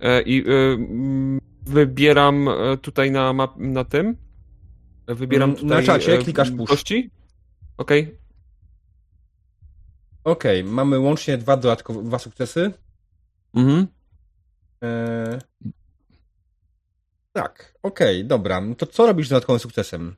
E, 0.00 0.22
I 0.22 0.44
e, 0.48 0.52
mm, 0.72 1.40
wybieram 1.66 2.48
e, 2.48 2.76
tutaj 2.76 3.10
na, 3.10 3.32
map, 3.32 3.56
na 3.56 3.84
tym. 3.84 4.16
E, 5.06 5.14
Wybieram 5.14 5.50
Mm, 5.50 5.56
tutaj. 5.56 5.68
na 5.80 5.82
czacie 5.86 6.14
e, 6.14 6.18
klikasz 6.18 6.50
push. 6.50 6.70
Kości? 6.70 7.10
Okej. 7.76 8.18
Okej, 10.24 10.64
mamy 10.64 10.98
łącznie 10.98 11.38
dwa 11.38 11.56
dodatkowe, 11.56 12.02
dwa 12.02 12.18
sukcesy. 12.18 12.72
Mhm. 13.56 13.86
Eee... 14.82 15.38
Tak, 17.32 17.74
okej, 17.82 18.24
dobra. 18.24 18.60
No 18.60 18.74
To 18.74 18.86
co 18.86 19.06
robisz 19.06 19.26
z 19.26 19.30
dodatkowym 19.30 19.60
sukcesem? 19.60 20.16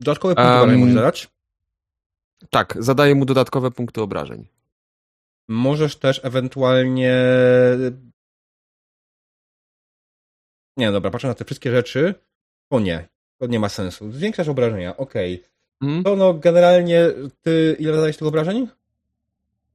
Dodatkowe 0.00 0.34
punkty 0.34 0.50
Em, 0.52 0.58
obrażeń 0.62 0.80
możesz 0.80 0.94
zadać? 0.94 1.28
Tak, 2.50 2.76
zadaję 2.78 3.14
mu 3.14 3.24
dodatkowe 3.24 3.70
punkty 3.70 4.02
obrażeń. 4.02 4.46
Możesz 5.48 5.96
też 5.96 6.20
ewentualnie. 6.24 7.14
Nie, 10.76 10.92
dobra, 10.92 11.10
patrzę 11.10 11.28
na 11.28 11.34
te 11.34 11.44
wszystkie 11.44 11.70
rzeczy. 11.70 12.14
O 12.70 12.80
nie, 12.80 13.08
to 13.38 13.46
nie 13.46 13.60
ma 13.60 13.68
sensu. 13.68 14.12
Zwiększasz 14.12 14.48
obrażenia, 14.48 14.96
okej. 14.96 15.44
Mhm. 15.82 16.04
To 16.04 16.16
no, 16.16 16.34
generalnie 16.34 17.10
ty 17.42 17.76
ile 17.78 17.94
zadajesz 17.94 18.16
tych 18.16 18.28
obrażeń? 18.28 18.68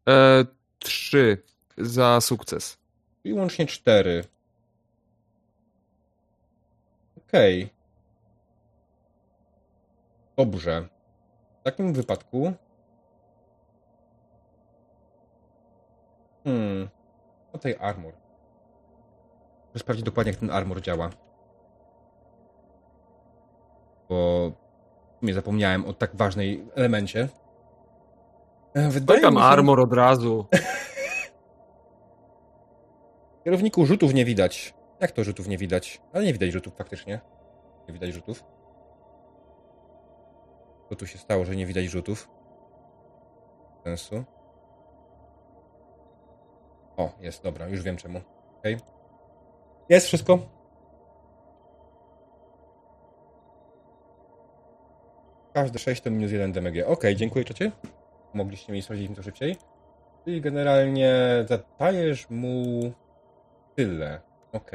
E, 0.09 0.45
trzy 0.79 1.37
za 1.79 2.21
sukces. 2.21 2.77
I 3.23 3.33
łącznie 3.33 3.65
cztery. 3.65 4.23
Okej. 7.17 7.63
Okay. 7.63 7.79
Dobrze. 10.37 10.87
W 11.59 11.63
takim 11.63 11.93
wypadku. 11.93 12.53
Hmm. 16.43 16.89
O 17.53 17.57
tej 17.57 17.75
armor. 17.79 18.13
Muszę 19.67 19.79
sprawdzić 19.79 20.05
dokładnie, 20.05 20.31
jak 20.31 20.39
ten 20.39 20.51
armor 20.51 20.81
działa. 20.81 21.09
Bo 24.09 24.51
w 25.15 25.19
sumie 25.19 25.33
zapomniałem 25.33 25.85
o 25.85 25.93
tak 25.93 26.15
ważnej 26.15 26.65
elemencie. 26.75 27.29
E, 28.73 28.89
wydaje 28.89 29.21
tam 29.21 29.33
mi 29.33 29.39
się... 29.39 29.45
armor 29.45 29.79
od 29.79 29.93
razu. 29.93 30.45
Kierowniku 33.43 33.85
rzutów 33.85 34.13
nie 34.13 34.25
widać. 34.25 34.73
Jak 34.99 35.11
to 35.11 35.23
rzutów 35.23 35.47
nie 35.47 35.57
widać? 35.57 36.01
Ale 36.13 36.25
nie 36.25 36.33
widać 36.33 36.51
rzutów 36.51 36.75
faktycznie. 36.75 37.19
Nie 37.87 37.93
widać 37.93 38.13
rzutów. 38.13 38.43
Co 40.89 40.95
tu 40.95 41.07
się 41.07 41.17
stało, 41.17 41.45
że 41.45 41.55
nie 41.55 41.65
widać 41.65 41.85
rzutów? 41.85 42.29
Sensu. 43.83 44.23
O, 46.97 47.11
jest, 47.19 47.43
dobra, 47.43 47.67
już 47.67 47.81
wiem 47.81 47.97
czemu. 47.97 48.21
Okay. 48.59 48.77
Jest 49.89 50.07
wszystko. 50.07 50.39
Każde 55.53 55.79
6 55.79 56.01
to 56.01 56.11
minus 56.11 56.31
1 56.31 56.51
DMG. 56.51 56.83
Ok, 56.87 57.03
dziękuję 57.15 57.45
czacie. 57.45 57.71
Mogliście 58.33 58.73
mi 58.73 58.81
sprawdzić 58.81 59.15
to 59.15 59.23
szybciej. 59.23 59.55
Czyli 60.25 60.41
generalnie 60.41 61.15
zadajesz 61.47 62.29
mu 62.29 62.91
tyle. 63.79 64.21
Ok. 64.51 64.71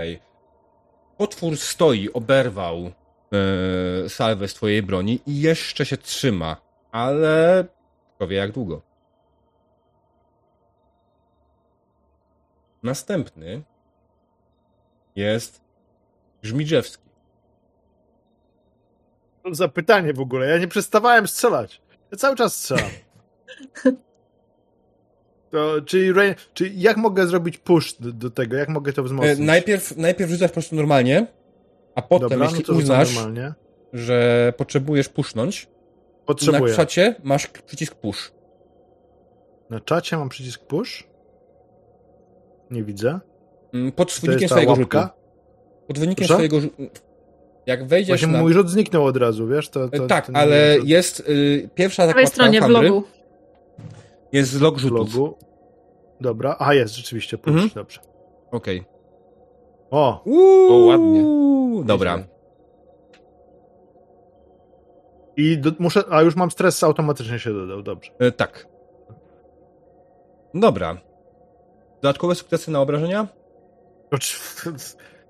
Potwór 1.16 1.56
stoi, 1.56 2.12
oberwał 2.12 2.82
yy, 2.82 4.08
salwę 4.08 4.48
z 4.48 4.54
twojej 4.54 4.82
broni 4.82 5.20
i 5.26 5.40
jeszcze 5.40 5.86
się 5.86 5.96
trzyma, 5.96 6.56
ale 6.92 7.64
kto 8.16 8.28
wie 8.28 8.36
jak 8.36 8.52
długo. 8.52 8.82
Następny 12.82 13.62
jest 15.16 15.60
Żmidrzewski. 16.42 17.04
Zapytanie 19.50 20.14
w 20.14 20.20
ogóle. 20.20 20.46
Ja 20.46 20.58
nie 20.58 20.68
przestawałem 20.68 21.28
strzelać. 21.28 21.82
Ja 22.10 22.18
cały 22.18 22.36
czas 22.36 22.56
strzelam. 22.56 22.90
To, 25.54 25.82
czyli, 25.86 26.12
czy 26.54 26.68
jak 26.68 26.96
mogę 26.96 27.26
zrobić 27.26 27.58
push 27.58 27.92
do, 27.92 28.12
do, 28.12 28.30
tego? 28.30 28.56
Jak 28.56 28.68
mogę 28.68 28.92
to 28.92 29.02
wzmocnić? 29.02 29.38
E, 29.38 29.42
najpierw, 29.42 29.96
najpierw 29.96 30.30
rzucasz 30.30 30.50
po 30.50 30.54
prostu 30.54 30.76
normalnie, 30.76 31.26
a 31.94 32.02
potem, 32.02 32.28
Dobra, 32.28 32.46
jeśli 32.46 32.64
no 32.68 32.74
uznasz, 32.74 33.08
że 33.92 34.52
potrzebujesz 34.56 35.08
pusznąć, 35.08 35.68
Potrzebuję. 36.26 36.70
na 36.72 36.76
czacie 36.76 37.14
masz 37.22 37.46
przycisk 37.46 37.94
push. 37.94 38.32
Na 39.70 39.80
czacie 39.80 40.16
mam 40.16 40.28
przycisk 40.28 40.60
push? 40.60 41.04
Nie 42.70 42.84
widzę. 42.84 43.20
Mm, 43.74 43.92
pod 43.92 44.20
wynikiem 44.22 44.48
swojego 44.48 44.76
rzutu. 44.76 44.98
Pod 45.86 45.98
wynikiem 45.98 46.26
Proszę? 46.26 46.34
swojego 46.34 46.60
rzutu. 46.60 46.82
Jak 47.66 47.86
wejdziesz 47.86 48.20
Właśnie 48.20 48.28
na... 48.28 48.40
mój 48.40 48.52
rzut 48.52 48.70
zniknął 48.70 49.04
od 49.04 49.16
razu, 49.16 49.48
wiesz? 49.48 49.68
To, 49.68 49.88
to 49.88 50.06
tak, 50.06 50.26
to 50.26 50.32
ale 50.36 50.76
jest 50.84 51.20
y, 51.20 51.68
pierwsza 51.74 52.06
zakładka 52.06 52.30
stronie 52.30 52.60
w 52.60 52.68
logu. 52.68 53.04
Jest 54.34 54.60
log 54.60 54.78
rzutów. 54.78 55.14
Logu. 55.14 55.38
Dobra, 56.20 56.56
a 56.58 56.74
jest 56.74 56.96
rzeczywiście, 56.96 57.38
push, 57.38 57.52
mhm. 57.52 57.70
dobrze. 57.74 58.00
Okej. 58.50 58.80
Okay. 58.80 58.94
O! 59.90 60.22
Uuu, 60.24 60.72
o, 60.72 60.86
ładnie. 60.86 61.24
Dobra. 61.84 62.24
I 65.36 65.58
do, 65.58 65.70
muszę, 65.78 66.02
a 66.10 66.22
już 66.22 66.36
mam 66.36 66.50
stres 66.50 66.84
automatycznie 66.84 67.38
się 67.38 67.52
dodał, 67.52 67.82
dobrze. 67.82 68.10
E, 68.18 68.32
tak. 68.32 68.68
Dobra. 70.54 70.96
Dodatkowe 72.02 72.34
sukcesy 72.34 72.70
na 72.70 72.80
obrażenia? 72.80 73.28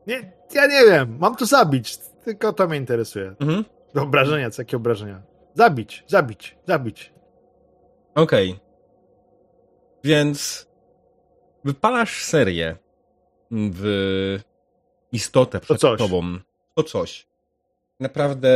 Nie, 0.07 0.33
ja 0.55 0.67
nie 0.67 0.91
wiem, 0.91 1.17
mam 1.21 1.37
to 1.37 1.47
zabić, 1.47 1.99
tylko 2.25 2.53
to 2.53 2.69
mnie 2.69 2.77
interesuje. 2.77 3.35
Mhm. 3.41 3.65
Obrażenia, 3.97 4.51
co 4.51 4.63
jakie 4.63 4.77
obrażenia? 4.77 5.23
Zabić, 5.55 6.05
zabić, 6.07 6.57
zabić. 6.67 7.13
Okej. 8.15 8.51
Okay. 8.51 8.64
Więc 10.05 10.67
wypalasz 11.65 12.25
serię 12.25 12.77
w 13.51 14.39
istotę 15.13 15.61
przed 15.61 15.81
to 15.81 15.97
tobą. 15.97 16.39
To 16.75 16.83
coś. 16.83 17.27
Naprawdę... 18.01 18.49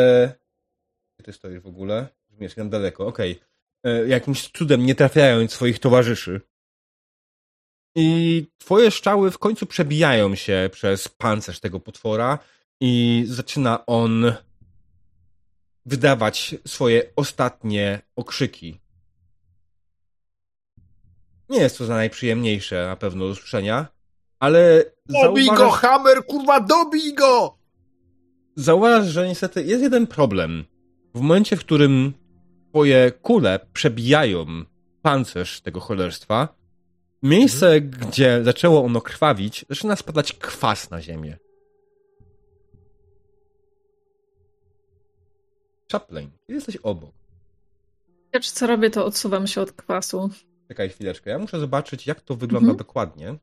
Gdzie 1.16 1.24
ty 1.24 1.32
stoisz 1.32 1.61
w 1.61 1.66
ogóle? 1.66 2.09
Mieszkam 2.30 2.70
daleko, 2.70 3.07
okej. 3.07 3.40
Okay. 3.82 3.92
E, 3.92 4.09
jakimś 4.09 4.49
cudem 4.49 4.86
nie 4.86 4.94
trafiając 4.94 5.53
swoich 5.53 5.78
towarzyszy. 5.78 6.40
I 7.94 8.46
twoje 8.59 8.90
strzały 8.90 9.30
w 9.30 9.38
końcu 9.38 9.66
przebijają 9.66 10.34
się 10.34 10.70
przez 10.72 11.09
pancerz 11.09 11.61
tego 11.61 11.80
potwora 11.80 12.38
i 12.80 13.24
zaczyna 13.26 13.86
on 13.86 14.32
wydawać 15.86 16.55
swoje 16.66 17.12
ostatnie 17.16 18.01
okrzyki. 18.16 18.80
Nie 21.49 21.61
jest 21.61 21.78
to 21.78 21.84
za 21.84 21.94
najprzyjemniejsze 21.94 22.86
na 22.86 22.96
pewno 22.96 23.24
do 23.24 23.30
usłyszenia, 23.30 23.86
ale 24.38 24.84
Dobij 25.07 25.44
zauważasz... 25.44 25.66
go, 25.66 25.70
Hammer, 25.70 26.26
kurwa, 26.26 26.61
dobij 26.61 27.14
go! 27.14 27.59
Zauważ, 28.57 29.07
że 29.07 29.28
niestety 29.28 29.62
jest 29.62 29.82
jeden 29.82 30.07
problem. 30.07 30.64
W 31.14 31.20
momencie, 31.20 31.57
w 31.57 31.61
którym 31.61 32.12
twoje 32.70 33.12
kule 33.22 33.61
przebijają 33.72 34.46
pancerz 35.03 35.61
tego 35.61 35.80
cholerstwa, 35.80 36.49
miejsce, 37.22 37.74
mhm. 37.74 37.90
gdzie 37.90 38.44
zaczęło 38.44 38.84
ono 38.84 39.01
krwawić, 39.01 39.64
zaczyna 39.70 39.96
spadać 39.96 40.32
kwas 40.32 40.90
na 40.90 41.03
ziemię. 41.03 41.36
Chaplain, 45.92 46.30
jesteś 46.49 46.76
obok. 46.76 47.11
Ja 48.32 48.40
czy 48.40 48.53
co 48.53 48.66
robię, 48.66 48.90
to 48.90 49.05
odsuwam 49.05 49.46
się 49.46 49.61
od 49.61 49.72
kwasu. 49.72 50.30
Czekaj 50.69 50.89
chwileczkę, 50.89 51.31
ja 51.31 51.39
muszę 51.39 51.61
zobaczyć, 51.61 52.07
jak 52.07 52.21
to 52.21 52.37
wygląda 52.37 52.71
mhm. 52.71 52.79
dokładnie. 52.79 53.35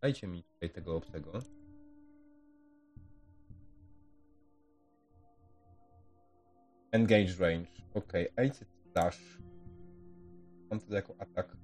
Dajcie 0.00 0.26
mi 0.26 0.42
tutaj 0.42 0.70
tego 0.70 0.96
obcego. 0.96 1.32
Engage 6.92 7.34
range. 7.38 7.70
Ok, 7.94 8.12
AC 8.36 8.64
slash. 8.92 9.38
Mam 10.70 10.80
to 10.80 10.94
jako 10.94 11.14
atak. 11.18 11.56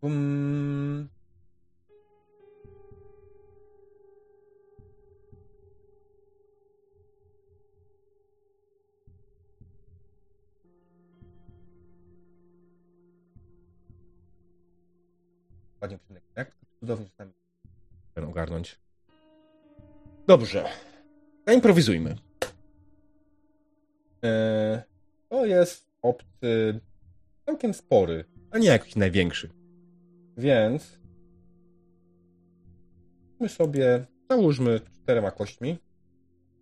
Bum. 0.00 1.08
Ładnie 15.82 15.98
przynek. 15.98 16.22
Jak 16.36 16.52
cudownie 16.80 17.06
czasami 17.06 17.32
ogarnąć. 18.26 18.78
Dobrze. 20.26 20.64
Zaimprowizujmy. 21.46 22.16
Eee, 24.22 24.80
to 25.28 25.46
jest 25.46 25.86
obcy 26.02 26.80
całkiem 27.46 27.74
spory, 27.74 28.24
a 28.50 28.58
nie 28.58 28.68
jakiś 28.68 28.96
największy. 28.96 29.50
Więc 30.36 30.98
my 33.40 33.48
sobie 33.48 34.06
załóżmy 34.30 34.80
czterema 35.02 35.30
kośćmi. 35.30 35.78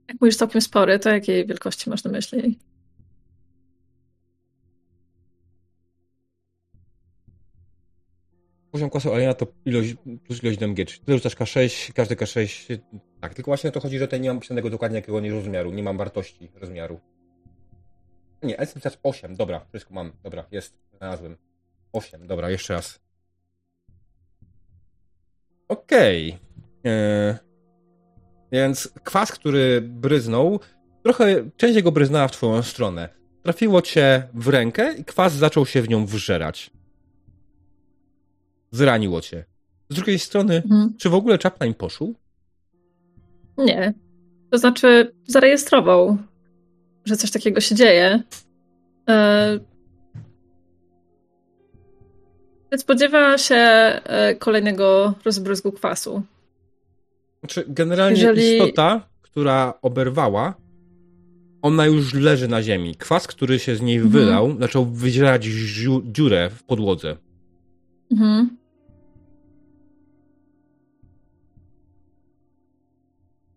Jak 0.09 0.21
mówisz 0.21 0.37
całkiem 0.37 0.61
spory, 0.61 0.99
to 0.99 1.11
jakiej 1.11 1.47
wielkości 1.47 1.91
masz 1.91 2.05
na 2.05 2.11
myśli? 2.11 2.59
Poziom 8.77 8.90
klasu 8.90 9.12
aliena 9.12 9.35
to 9.35 9.47
ilość 9.65 9.94
plus 10.24 10.43
ilość 10.43 10.59
czyli 10.59 11.05
ty 11.07 11.12
rzucasz 11.12 11.36
K6, 11.36 11.93
każdy 11.93 12.16
K6, 12.16 12.78
tak, 13.20 13.35
tylko 13.35 13.51
właśnie 13.51 13.70
o 13.70 13.73
to 13.73 13.81
chodzi, 13.81 13.98
że 13.98 14.07
tutaj 14.07 14.20
nie 14.20 14.28
mam 14.28 14.40
pisanego 14.40 14.70
dokładnie 14.70 14.97
jakiego 14.97 15.20
nie 15.20 15.31
rozmiaru, 15.31 15.70
nie 15.70 15.82
mam 15.82 15.97
wartości 15.97 16.51
rozmiaru. 16.55 17.01
Nie, 18.43 18.61
ale 18.61 18.69
8, 19.03 19.36
dobra, 19.36 19.66
wszystko 19.69 19.94
mam, 19.94 20.12
dobra, 20.23 20.44
jest, 20.51 20.77
znalazłem. 20.98 21.36
8, 21.93 22.27
dobra, 22.27 22.51
jeszcze 22.51 22.74
raz. 22.74 23.01
Okej. 25.69 26.39
Okay. 26.81 26.93
E, 26.93 27.39
więc 28.53 28.93
kwas, 29.05 29.32
który 29.32 29.81
bryznął, 29.81 30.61
trochę 31.03 31.51
część 31.57 31.77
jego 31.77 31.93
bryznęła 31.93 32.28
w 32.28 32.32
twoją 32.32 32.62
stronę. 32.62 33.09
trafiło 33.43 33.82
cię 33.82 34.28
w 34.35 34.48
rękę 34.48 34.94
i 34.94 35.05
kwas 35.05 35.32
zaczął 35.32 35.66
się 35.66 35.82
w 35.82 35.89
nią 35.89 36.07
wżerać. 36.07 36.76
Zraniło 38.71 39.21
cię. 39.21 39.45
Z 39.91 39.95
drugiej 39.95 40.19
strony, 40.19 40.55
Mhm. 40.57 40.95
czy 40.99 41.09
w 41.11 41.15
ogóle 41.15 41.39
Chaplin 41.39 41.75
poszł? 41.75 42.15
Nie. 43.59 43.95
To 44.51 44.59
znaczy, 44.59 45.13
zarejestrował, 45.27 46.17
że 47.05 47.17
coś 47.17 47.31
takiego 47.31 47.61
się 47.61 47.75
dzieje. 47.75 48.23
E... 49.09 49.59
Więc 52.73 52.83
spodziewa 52.83 53.39
się 53.39 53.55
e, 53.55 54.35
kolejnego 54.39 55.15
rozbryzgu 55.25 55.73
kwasu. 55.73 56.23
Znaczy, 57.41 57.65
generalnie 57.69 58.21
Jeżeli- 58.23 58.57
istota, 58.59 59.09
która 59.23 59.75
oberwała, 59.83 60.55
ona 61.63 61.87
już 61.87 62.15
leży 62.15 62.49
na 62.49 62.63
ziemi. 62.63 62.95
Kwas, 62.97 63.27
który 63.27 63.59
się 63.59 63.77
z 63.77 63.81
niej 63.83 63.97
Mhm. 63.97 64.13
wylał, 64.13 64.59
zaczął 64.61 64.85
wyzierać 64.87 65.45
dziu- 65.45 66.03
dziurę 66.13 66.51
w 66.51 66.63
podłodze. 66.65 67.17
Mhm. 68.12 68.57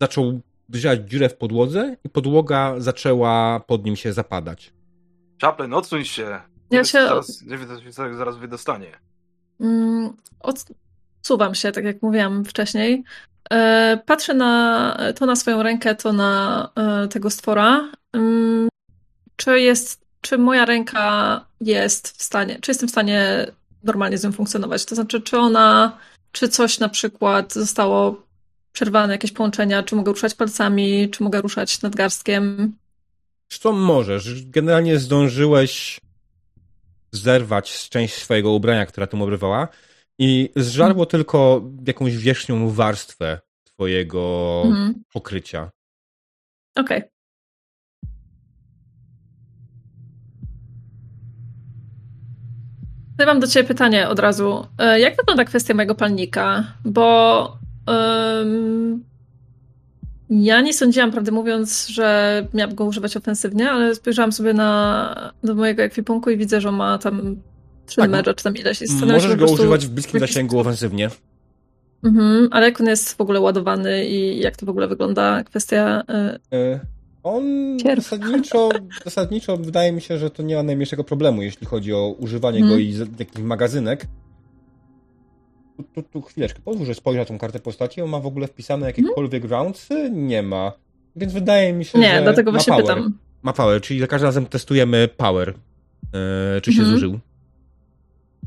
Zaczął 0.02 0.40
wyzierać 0.70 1.00
dziurę 1.10 1.30
w 1.30 1.36
podłodze 1.38 1.96
i 2.04 2.10
podłoga 2.10 2.76
zaczęła 2.78 3.60
pod 3.60 3.86
nim 3.86 3.96
się 3.96 4.14
zapadać. 4.14 4.74
Chaplin, 5.42 5.74
odsuń 5.74 6.06
się. 6.06 6.22
Ja 6.24 6.42
Nie 6.72 6.78
wiem, 6.78 6.86
się- 6.86 6.92
co 7.00 7.08
Zaraz, 7.08 7.42
nie 7.42 7.58
wiem, 7.58 7.68
co 7.68 7.82
się 7.84 7.92
zaraz- 7.92 8.18
zaraz 8.18 8.38
wydostanie. 8.38 8.92
Mm, 9.60 10.14
Odsuwam 10.40 11.56
się, 11.56 11.72
tak 11.72 11.84
jak 11.86 12.02
mówiłam 12.02 12.46
wcześniej. 12.46 13.04
E, 13.52 14.00
Patrzę 14.06 14.34
na, 14.34 14.98
to 15.16 15.26
na 15.26 15.36
swoją 15.36 15.64
rękę, 15.64 15.96
to 15.96 16.14
na 16.14 16.70
e, 16.76 17.08
tego 17.08 17.30
stwora. 17.30 17.92
Mm, 18.14 18.70
Czy 19.36 19.60
jest, 19.60 20.06
czy 20.22 20.38
moja 20.38 20.66
ręka 20.66 21.46
jest 21.62 22.08
w 22.18 22.24
stanie, 22.24 22.60
czy 22.62 22.72
jestem 22.72 22.88
w 22.88 22.92
stanie 22.92 23.46
normalnie 23.84 24.18
z 24.18 24.24
nią 24.24 24.32
funkcjonować? 24.32 24.86
To 24.86 24.96
znaczy, 24.96 25.22
czy 25.22 25.38
ona, 25.38 25.98
czy 26.32 26.50
coś 26.50 26.80
na 26.80 26.90
przykład 26.90 27.54
zostało 27.54 28.24
przerwane, 28.72 29.14
jakieś 29.14 29.32
połączenia, 29.32 29.84
czy 29.84 29.96
mogę 29.96 30.12
ruszać 30.12 30.34
palcami, 30.34 31.10
czy 31.10 31.24
mogę 31.24 31.42
ruszać 31.42 31.82
nadgarstkiem? 31.82 32.76
Co 33.48 33.72
możesz? 33.72 34.46
Generalnie 34.46 35.00
zdążyłeś 35.00 36.00
zerwać 37.12 37.74
z 37.74 37.90
część 37.90 38.14
swojego 38.14 38.52
ubrania, 38.52 38.86
która 38.86 39.08
tym 39.08 39.22
obrywała 39.22 39.68
i 40.20 40.50
zżarło 40.56 41.06
tylko 41.06 41.70
jakąś 41.88 42.18
wierzchnią 42.18 42.70
warstwę 42.70 43.40
twojego 43.64 44.62
Mhm. 44.66 45.04
pokrycia. 45.14 45.72
Okej. 46.76 47.02
Ja 53.20 53.26
mam 53.26 53.40
do 53.40 53.48
Ciebie 53.48 53.68
pytanie 53.68 54.10
od 54.10 54.20
razu. 54.20 54.66
E, 54.78 55.00
Jak 55.00 55.16
wygląda 55.18 55.46
kwestia 55.46 55.74
mojego 55.74 55.96
palnika? 55.96 56.64
Bo 56.86 57.58
em, 57.88 59.04
ja 60.30 60.62
nie 60.62 60.74
sądziłam, 60.74 61.12
prawdę 61.12 61.32
mówiąc, 61.32 61.88
że 61.88 62.48
miałabym 62.54 62.76
go 62.76 62.86
używać 62.86 63.18
ofensywnie, 63.18 63.72
ale 63.72 63.96
spojrzałam 63.96 64.32
sobie 64.32 64.54
na 64.54 65.32
do 65.44 65.56
mojego 65.56 65.84
ekwipunku 65.84 66.30
i 66.30 66.38
widzę, 66.38 66.62
że 66.62 66.72
ma 66.72 66.98
tam 66.98 67.36
trzy 67.86 67.96
Tak, 67.98 68.10
numery, 68.10 68.34
czy 68.34 68.44
tam 68.44 68.56
ileś. 68.56 68.82
I 68.82 69.06
Możesz 69.06 69.36
go 69.36 69.46
używać 69.46 69.86
w 69.86 69.90
bliskim 69.90 70.20
jakiś- 70.20 70.34
zasięgu 70.34 70.60
ofensywnie. 70.60 71.10
Mhm, 72.04 72.48
ale 72.52 72.66
jak 72.66 72.82
on 72.82 72.88
jest 72.88 73.18
w 73.18 73.22
ogóle 73.22 73.40
ładowany 73.40 74.06
i 74.06 74.40
jak 74.40 74.58
to 74.58 74.66
w 74.66 74.70
ogóle 74.70 74.88
wygląda 74.88 75.44
kwestia... 75.44 76.04
e, 76.10 76.40
E, 76.54 76.80
On 77.24 77.44
zasadniczo, 77.96 78.70
zasadniczo 79.04 79.58
wydaje 79.58 79.92
mi 79.92 80.02
się, 80.02 80.18
że 80.18 80.30
to 80.30 80.44
nie 80.44 80.56
ma 80.56 80.64
najmniejszego 80.64 81.04
problemu, 81.04 81.42
jeśli 81.42 81.68
chodzi 81.68 81.94
o 81.94 82.16
używanie 82.20 82.58
Mhm. 82.60 82.76
go 82.76 82.80
i 82.84 82.92
z- 82.94 83.20
jakiś 83.20 83.44
magazynek. 83.44 84.06
Tu, 85.78 85.84
tu, 85.84 86.04
tu 86.04 86.22
chwileczkę, 86.22 86.60
pozwól, 86.66 86.86
że 86.86 86.94
spojrzę 86.96 87.20
na 87.20 87.26
tą 87.26 87.38
kartę 87.38 87.60
postaci. 87.60 88.02
On 88.02 88.10
ma 88.10 88.20
w 88.20 88.26
ogóle 88.26 88.48
wpisane 88.48 88.88
jakiekolwiek 88.88 89.46
roundsy? 89.46 90.10
Nie 90.14 90.44
ma. 90.44 90.72
Więc 91.16 91.34
wydaje 91.34 91.74
mi 91.74 91.86
się, 91.86 92.00
Nie, 92.00 92.16
że 92.16 92.22
dlatego 92.22 92.52
ma 92.52 92.58
właśnie 92.58 92.74
power. 92.74 92.86
pytam. 92.98 93.18
Ma 93.44 93.54
power, 93.54 93.82
czyli 93.82 94.00
za 94.00 94.08
każdym 94.08 94.26
razem 94.26 94.46
testujemy 94.46 95.10
power. 95.18 95.54
E, 96.58 96.62
czy 96.62 96.74
się 96.74 96.80
Mhm. 96.80 96.96
zużył. 96.96 97.20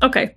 Okej. 0.01 0.35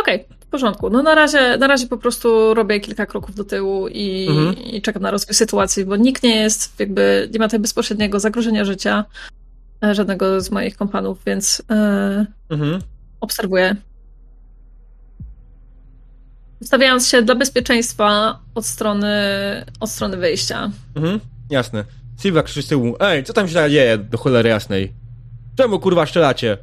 Okej, 0.00 0.24
w 0.30 0.35
porządku. 0.56 0.90
No 0.90 1.02
na 1.02 1.14
razie, 1.14 1.56
na 1.58 1.66
razie 1.66 1.86
po 1.86 1.96
prostu 1.98 2.54
robię 2.54 2.80
kilka 2.80 3.06
kroków 3.06 3.34
do 3.34 3.44
tyłu 3.44 3.88
i, 3.88 4.26
Mhm. 4.30 4.56
i 4.64 4.82
czekam 4.82 5.02
na 5.02 5.10
rozwój 5.10 5.34
sytuacji, 5.34 5.84
bo 5.84 5.96
nikt 5.96 6.22
nie 6.22 6.36
jest, 6.36 6.80
jakby, 6.80 7.28
nie 7.32 7.38
ma 7.38 7.44
tutaj 7.44 7.60
bezpośredniego 7.60 8.20
zagrożenia 8.20 8.64
życia 8.64 9.04
e, 9.84 9.94
żadnego 9.94 10.40
z 10.40 10.50
moich 10.50 10.76
kompanów, 10.76 11.18
więc 11.26 11.62
e, 11.70 12.26
Mhm. 12.50 12.80
obserwuję. 13.20 13.76
Ustawiając 16.60 17.08
się 17.08 17.22
dla 17.22 17.34
bezpieczeństwa 17.34 18.38
od 18.54 18.66
strony, 18.66 19.12
od 19.80 19.90
strony 19.90 20.16
wyjścia. 20.16 20.70
Mhm. 20.96 21.20
Jasne. 21.50 21.84
Silva 22.22 22.42
krzyczy 22.42 22.62
z 22.62 22.66
tyłu. 22.68 22.96
Ej, 23.00 23.24
co 23.24 23.32
tam 23.32 23.48
się 23.48 23.54
dzieje 23.70 23.98
do 23.98 24.18
cholery 24.18 24.48
jasnej? 24.48 24.92
Czemu 25.56 25.78
kurwa 25.80 26.06
strzelacie? 26.06 26.58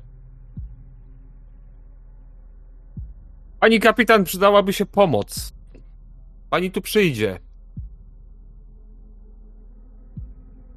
Pani 3.63 3.79
kapitan, 3.79 4.23
przydałaby 4.23 4.73
się 4.73 4.85
pomoc. 4.85 5.53
Pani 6.49 6.71
tu 6.71 6.81
przyjdzie. 6.81 7.39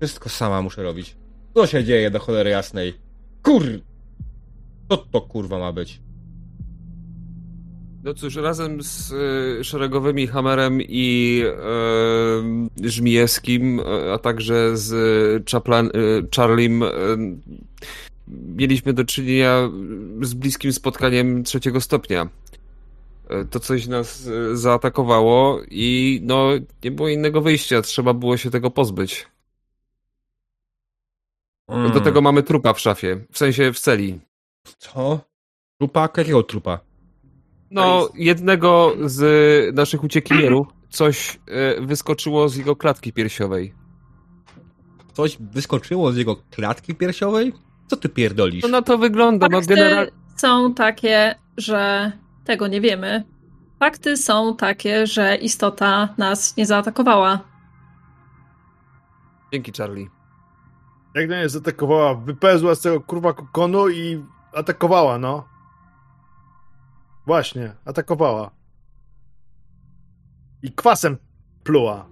Wszystko 0.01 0.29
sama 0.29 0.63
muszę 0.63 0.83
robić. 0.83 1.17
Co 1.55 1.67
się 1.67 1.85
dzieje 1.85 2.11
do 2.11 2.19
cholery 2.19 2.51
jasnej? 2.51 2.95
Kur... 3.43 3.63
Co 4.91 4.97
to 4.97 5.21
kurwa 5.21 5.59
ma 5.59 5.73
być? 5.73 6.01
No 8.05 8.15
cóż, 8.15 8.37
razem 8.37 8.83
z 8.83 9.13
e, 9.13 9.65
szeregowymi 9.65 10.27
Hammerem 10.27 10.79
i 10.83 11.43
e, 12.85 12.89
Żmijewskim, 12.89 13.81
e, 13.81 14.13
a 14.13 14.19
także 14.19 14.77
z 14.77 15.51
Chaplan, 15.51 15.87
e, 15.87 15.91
Charlim 16.37 16.83
e, 16.83 16.89
mieliśmy 18.29 18.93
do 18.93 19.05
czynienia 19.05 19.71
z 20.23 20.35
bliskim 20.35 20.73
spotkaniem 20.73 21.45
trzeciego 21.45 21.81
stopnia. 21.81 22.29
E, 23.31 23.45
To 23.45 23.61
coś 23.61 23.87
nas 23.87 24.27
e, 24.27 24.57
zaatakowało 24.57 25.61
i 25.71 26.21
no 26.23 26.49
nie 26.85 26.91
było 26.91 27.09
innego 27.09 27.41
wyjścia, 27.41 27.83
trzeba 27.83 28.15
było 28.15 28.37
się 28.37 28.51
tego 28.51 28.71
pozbyć. 28.71 29.27
Mm. 31.69 31.93
Do 31.93 32.01
tego 32.01 32.21
mamy 32.21 32.43
trupa 32.43 32.73
w 32.73 32.81
szafie, 32.81 33.25
w 33.33 33.39
sensie 33.39 33.73
w 33.73 33.81
celi. 33.81 34.21
Co? 34.79 35.21
Trupa? 35.79 36.09
Jakiego 36.17 36.43
trupa? 36.43 36.81
No, 37.71 38.09
jednego 38.15 38.93
z 39.05 39.75
naszych 39.75 40.05
uciekinierów 40.05 40.67
coś 40.91 41.39
e, 41.47 41.81
wyskoczyło 41.81 42.49
z 42.49 42.57
jego 42.57 42.77
klatki 42.77 43.13
piersiowej. 43.13 43.75
Coś 45.13 45.37
wyskoczyło 45.41 46.13
z 46.13 46.17
jego 46.17 46.37
klatki 46.51 46.95
piersiowej? 46.95 47.53
Co 47.87 47.97
ty 47.97 48.09
pierdolisz? 48.09 48.63
No 48.63 48.69
na 48.69 48.83
to 48.83 48.99
wygląda, 48.99 49.47
no 49.51 49.59
Fakty 49.59 49.75
generalnie... 49.75 50.11
są 50.37 50.75
takie, 50.75 51.35
że 51.57 52.13
tego 52.47 52.67
nie 52.67 52.81
wiemy. 52.81 53.25
Fakty 53.81 54.17
są 54.17 54.57
takie, 54.57 55.07
że 55.07 55.37
istota 55.37 56.09
nas 56.19 56.57
nie 56.57 56.67
zaatakowała. 56.67 57.41
Dzięki, 59.53 59.73
Charlie. 59.79 60.07
Jak 61.15 61.29
na 61.29 61.37
nie 61.39 61.49
zaatakowała, 61.49 62.15
wypezła 62.15 62.75
z 62.75 62.81
tego 62.81 63.01
kurwa 63.01 63.33
kokonu 63.33 63.89
i 63.89 64.25
atakowała, 64.55 65.19
no. 65.19 65.49
Właśnie, 67.27 67.75
atakowała. 67.85 68.51
I 70.63 70.73
kwasem 70.73 71.17
pluła. 71.65 72.07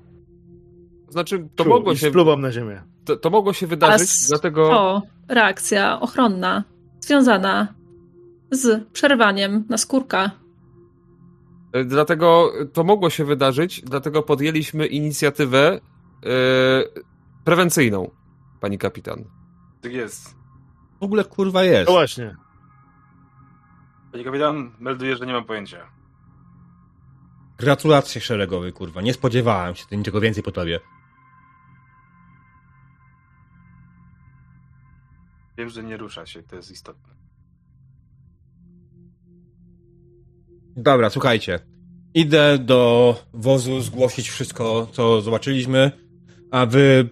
Znaczy, 1.09 1.49
to 1.57 1.65
Plu- 1.65 1.69
mogło 1.69 1.95
się, 1.95 2.09
spluwam 2.11 2.41
na 2.41 2.53
ziemię. 2.53 2.83
to, 3.05 3.17
to 3.17 3.31
mogło 3.31 3.53
się 3.53 3.67
wydarzyć, 3.67 4.03
s- 4.11 4.27
dlatego... 4.29 4.69
To 4.69 5.03
reakcja 5.29 6.01
ochronna 6.01 6.65
związana 7.01 7.75
z 8.55 8.89
przerwaniem 8.93 9.65
na 9.69 9.79
skórka. 9.79 10.31
e, 11.73 11.85
Dlatego 11.85 12.53
to 12.73 12.85
mogło 12.85 13.11
się 13.11 13.25
wydarzyć, 13.25 13.83
dlatego 13.83 14.23
podjęliśmy 14.23 14.87
inicjatywę 14.87 15.73
e, 15.73 15.81
prewencyjną, 17.45 18.11
pani 18.61 18.79
kapitan. 18.79 19.25
Tak 19.81 19.93
jest. 19.93 20.35
W 21.01 21.03
ogóle 21.05 21.25
kurwa 21.25 21.63
jest. 21.65 21.87
No 21.89 21.93
właśnie. 21.93 22.37
Panie 24.13 24.25
kapitan, 24.25 24.71
melduję, 24.81 25.17
że 25.17 25.27
nie 25.27 25.33
mam 25.33 25.45
pojęcia. 25.45 25.87
Gratulacje 27.59 28.21
szeregowy, 28.21 28.73
kurwa. 28.73 29.03
Nie 29.03 29.15
spodziewałem 29.15 29.75
się 29.75 29.85
niczego 29.97 30.21
więcej 30.21 30.43
po 30.43 30.53
tobie. 30.53 30.81
Wiem, 35.59 35.69
że 35.69 35.83
nie 35.83 35.97
rusza 35.97 36.27
się, 36.27 36.43
to 36.43 36.57
jest 36.57 36.71
istotne. 36.71 37.15
Dobra, 40.77 41.11
słuchajcie. 41.11 41.59
Idę 42.15 42.59
do 42.59 43.15
wozu 43.33 43.81
zgłosić 43.81 44.29
wszystko, 44.29 44.89
co 44.93 45.21
zobaczyliśmy, 45.21 45.93
a 46.51 46.67
wy 46.67 47.09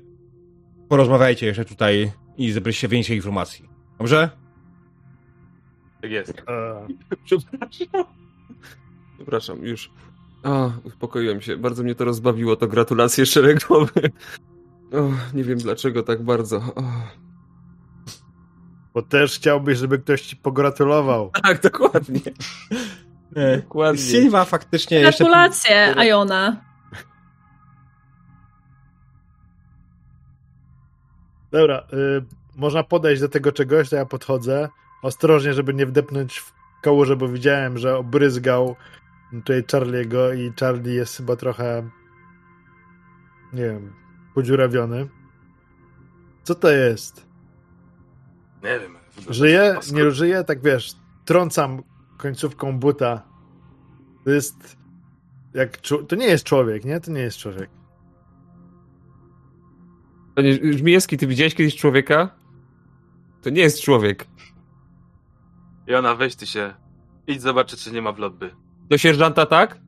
porozmawiajcie 0.88 1.46
jeszcze 1.46 1.64
tutaj 1.64 2.12
i 2.36 2.52
zebraliście 2.52 2.88
więcej 2.88 3.16
informacji. 3.16 3.68
Dobrze? 3.98 4.30
Tak 6.02 6.10
jest. 6.10 6.42
E, 6.48 6.86
Przepraszam. 7.24 8.04
Przepraszam, 9.16 9.64
już. 9.64 9.90
A, 10.42 10.70
uspokoiłem 10.84 11.40
się. 11.40 11.56
Bardzo 11.56 11.82
mnie 11.82 11.94
to 11.94 12.04
rozbawiło, 12.04 12.56
to 12.56 12.68
gratulacje 12.68 13.26
szeregowe. 13.26 14.00
O, 14.92 15.10
nie 15.34 15.44
wiem 15.44 15.58
dlaczego 15.58 16.02
tak 16.02 16.22
bardzo. 16.22 16.56
O. 16.56 16.82
bo 18.94 19.02
też 19.02 19.36
chciałbyś, 19.36 19.78
żeby 19.78 19.98
ktoś 19.98 20.22
ci 20.22 20.36
pogratulował. 20.36 21.30
Tak, 21.42 21.62
dokładnie. 21.62 22.20
Dokładnie. 23.56 24.02
Sylwa 24.02 24.44
faktycznie 24.44 24.98
jeszcze... 24.98 25.24
Gratulacje, 25.24 25.94
Iona. 26.08 26.56
Dobra, 31.50 31.86
y, 31.92 32.24
można 32.56 32.82
podejść 32.82 33.20
do 33.22 33.28
tego 33.28 33.52
czegoś, 33.52 33.88
to 33.88 33.96
ja 33.96 34.06
podchodzę. 34.06 34.68
Ostrożnie, 35.02 35.54
żeby 35.54 35.74
nie 35.74 35.86
wdepnąć 35.86 36.38
w 36.38 36.52
kałużę, 36.82 37.16
bo 37.16 37.28
widziałem, 37.28 37.78
że 37.78 37.96
obryzgał 37.96 38.76
tutaj 39.32 39.62
Charlie'ego 39.62 40.36
i 40.38 40.52
Charlie 40.60 40.94
jest 40.94 41.16
chyba 41.16 41.36
trochę 41.36 41.90
nie 43.52 43.62
wiem, 43.62 43.92
podziurawiony. 44.34 45.08
Co 46.42 46.54
to 46.54 46.70
jest? 46.70 47.26
Nie 48.62 48.78
wiem. 48.80 48.96
Żyje? 49.28 49.76
Nie 49.92 50.10
żyje? 50.10 50.44
Tak 50.44 50.62
wiesz, 50.62 50.92
trącam 51.24 51.82
końcówką 52.22 52.78
buta. 52.78 53.22
To 54.24 54.30
jest 54.30 54.76
jak... 55.54 55.80
czu- 55.80 56.06
To 56.06 56.16
nie 56.16 56.26
jest 56.26 56.44
człowiek, 56.44 56.84
nie? 56.84 57.00
To 57.00 57.10
nie 57.10 57.20
jest 57.20 57.38
człowiek. 57.38 57.70
Panie 60.34 60.72
Żmijewski, 60.72 61.16
ty 61.18 61.26
widziałeś 61.26 61.54
kiedyś 61.54 61.76
człowieka? 61.76 62.28
To 63.42 63.50
nie 63.50 63.62
jest 63.62 63.80
człowiek. 63.82 64.26
Jona, 65.86 66.14
weź 66.14 66.36
ty 66.36 66.46
się. 66.46 66.74
Idź 67.26 67.40
zobaczyć, 67.42 67.84
czy 67.84 67.92
nie 67.92 68.02
ma 68.02 68.12
w 68.12 68.18
lobby. 68.18 68.50
Do 68.88 68.98
sierżanta 68.98 69.46
tak? 69.46 69.78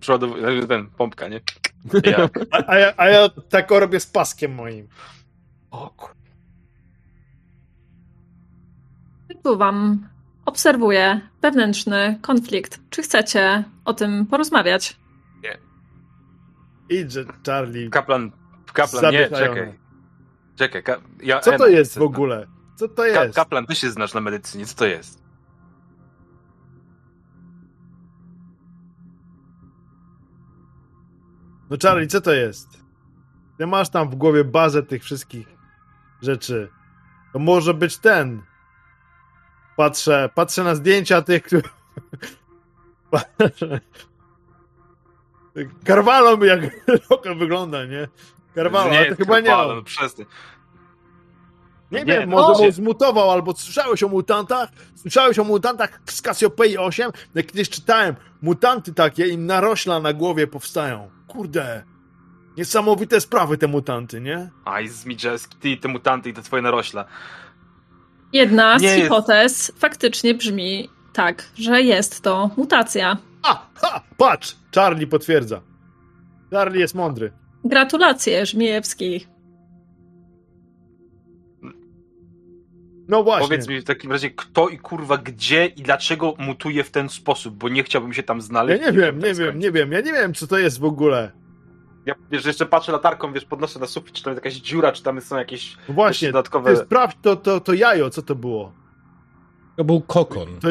Przodu, 0.00 0.34
ten, 0.68 0.90
pompka, 0.90 1.28
nie? 1.28 1.40
Jak? 2.18 2.38
A, 2.50 2.66
a, 2.66 2.78
ja, 2.78 2.92
a 2.96 3.08
ja 3.08 3.28
tak 3.28 3.70
robię 3.70 4.00
z 4.00 4.06
paskiem 4.06 4.54
moim. 4.54 4.88
O 5.70 5.90
kur... 5.90 6.10
Wam 9.56 10.08
obserwuję 10.46 11.20
wewnętrzny 11.42 12.18
konflikt. 12.22 12.80
Czy 12.90 13.02
chcecie 13.02 13.64
o 13.84 13.94
tym 13.94 14.26
porozmawiać? 14.26 14.96
Idźże, 16.88 17.24
Charlie. 17.46 17.90
Kaplan, 17.90 18.32
kaplan, 18.72 19.12
nie, 19.12 19.28
czekaj. 19.28 19.78
Czekaj, 20.56 20.82
ka... 20.82 20.96
ja, 21.22 21.40
Co 21.40 21.58
to 21.58 21.66
jest 21.66 21.98
w 21.98 22.02
ogóle? 22.02 22.46
Co 22.76 22.88
to 22.88 23.02
Ka 23.14 23.24
jest? 23.24 23.36
kaplan, 23.36 23.66
ty 23.66 23.74
się 23.74 23.90
znasz 23.90 24.14
na 24.14 24.20
medycynie, 24.20 24.66
co 24.66 24.74
to 24.74 24.86
jest? 24.86 25.22
No 31.70 31.76
Charlie, 31.82 32.06
co 32.06 32.20
to 32.20 32.32
jest? 32.32 32.68
Ty 33.58 33.66
masz 33.66 33.88
tam 33.88 34.10
w 34.10 34.14
głowie 34.14 34.44
bazę 34.44 34.82
tych 34.82 35.02
wszystkich 35.02 35.46
rzeczy. 36.22 36.68
To 37.32 37.38
może 37.38 37.74
być 37.74 37.98
ten. 37.98 38.42
Patrzę, 39.76 40.30
patrzę 40.34 40.64
na 40.64 40.74
zdjęcia 40.74 41.22
tych. 41.22 41.42
Patrzę. 43.10 43.80
Karwalą 45.84 46.40
jak 46.52 46.60
trochę 47.08 47.34
wygląda, 47.34 47.84
nie? 47.84 48.08
Karwalą, 48.54 48.90
ale 48.90 49.06
to 49.10 49.16
chyba 49.16 49.40
nie. 49.40 49.50
No 49.50 49.82
przestań. 49.82 50.26
Nie, 51.90 51.98
Nie, 51.98 52.04
wiem, 52.04 52.30
no, 52.30 52.36
może 52.36 52.58
się- 52.60 52.66
mu 52.66 52.72
zmutował, 52.72 53.30
albo 53.30 53.54
słyszałeś 53.56 54.02
o 54.02 54.08
mutantach? 54.08 54.68
Słyszałeś 54.94 55.38
o 55.38 55.44
mutantach 55.44 56.00
z 56.06 56.22
Cassiopeii 56.22 56.78
8? 56.78 57.10
Jak 57.34 57.46
kiedyś 57.46 57.70
czytałem, 57.70 58.14
mutanty 58.42 58.94
takie 58.94 59.26
im 59.28 59.46
narośla 59.46 60.00
na 60.00 60.12
głowie 60.12 60.46
powstają. 60.46 61.10
Kurde. 61.28 61.84
Niesamowite 62.56 63.20
sprawy 63.20 63.58
te 63.58 63.68
mutanty, 63.68 64.20
nie? 64.20 64.50
Aj, 64.64 64.88
Zmidżeski, 64.88 65.56
ty, 65.56 65.76
te 65.76 65.88
mutanty 65.88 66.28
i 66.30 66.32
te 66.34 66.42
twoje 66.42 66.62
narośla. 66.62 67.04
Jedna 68.32 68.78
z 68.78 68.82
Nie 68.82 68.88
jest- 68.88 69.02
hipotez 69.02 69.72
faktycznie 69.78 70.34
brzmi 70.34 70.88
tak, 71.12 71.44
że 71.54 71.82
jest 71.82 72.20
to 72.20 72.50
mutacja. 72.56 73.16
A, 73.42 73.66
ha, 73.74 74.02
patrz! 74.16 74.56
Charlie 74.74 75.06
potwierdza. 75.06 75.60
Charlie 76.50 76.80
jest 76.80 76.94
mądry. 76.94 77.32
Gratulacje, 77.64 78.46
Żmijewski. 78.46 79.26
No 83.08 83.22
właśnie. 83.24 83.48
Powiedz 83.48 83.68
mi 83.68 83.80
w 83.80 83.84
takim 83.84 84.12
razie, 84.12 84.30
kto 84.30 84.68
i 84.68 84.78
kurwa 84.78 85.18
gdzie 85.18 85.66
i 85.66 85.82
dlaczego 85.82 86.34
mutuje 86.38 86.84
w 86.84 86.90
ten 86.90 87.08
sposób, 87.08 87.54
bo 87.54 87.68
nie 87.68 87.82
chciałbym 87.82 88.12
się 88.12 88.22
tam 88.22 88.36
Ja 88.36 88.42
znaleźć. 88.42 88.82
nie 88.86 88.92
wiem, 88.92 89.18
nie 89.18 89.24
tak 89.28 89.36
wiem, 89.36 89.58
nie 89.58 89.72
wiem. 89.72 89.92
Ja 89.92 90.00
nie 90.00 90.12
wiem, 90.12 90.34
co 90.34 90.46
to 90.46 90.58
jest 90.58 90.80
w 90.80 90.84
ogóle. 90.84 91.32
Ja 92.06 92.14
wiesz, 92.30 92.42
że 92.42 92.48
jeszcze 92.48 92.66
patrzę 92.66 92.92
latarką, 92.92 93.32
wiesz, 93.32 93.44
podnoszę 93.44 93.78
na 93.78 93.86
sufit, 93.86 94.12
czy 94.14 94.22
tam 94.22 94.32
jest 94.32 94.44
jakaś 94.44 94.60
dziura, 94.60 94.92
czy 94.92 95.02
tam 95.02 95.20
są 95.20 95.36
jakieś 95.36 95.76
No 95.88 95.94
właśnie, 95.94 96.28
dodatkowe... 96.28 96.74
ty 96.76 96.82
sprawdź 96.84 97.16
to, 97.22 97.36
to, 97.36 97.60
to 97.60 97.72
jajo, 97.72 98.10
co 98.10 98.22
to 98.22 98.34
było. 98.34 98.72
To 99.76 99.84
był 99.84 100.00
kokon. 100.00 100.48
To 100.60 100.68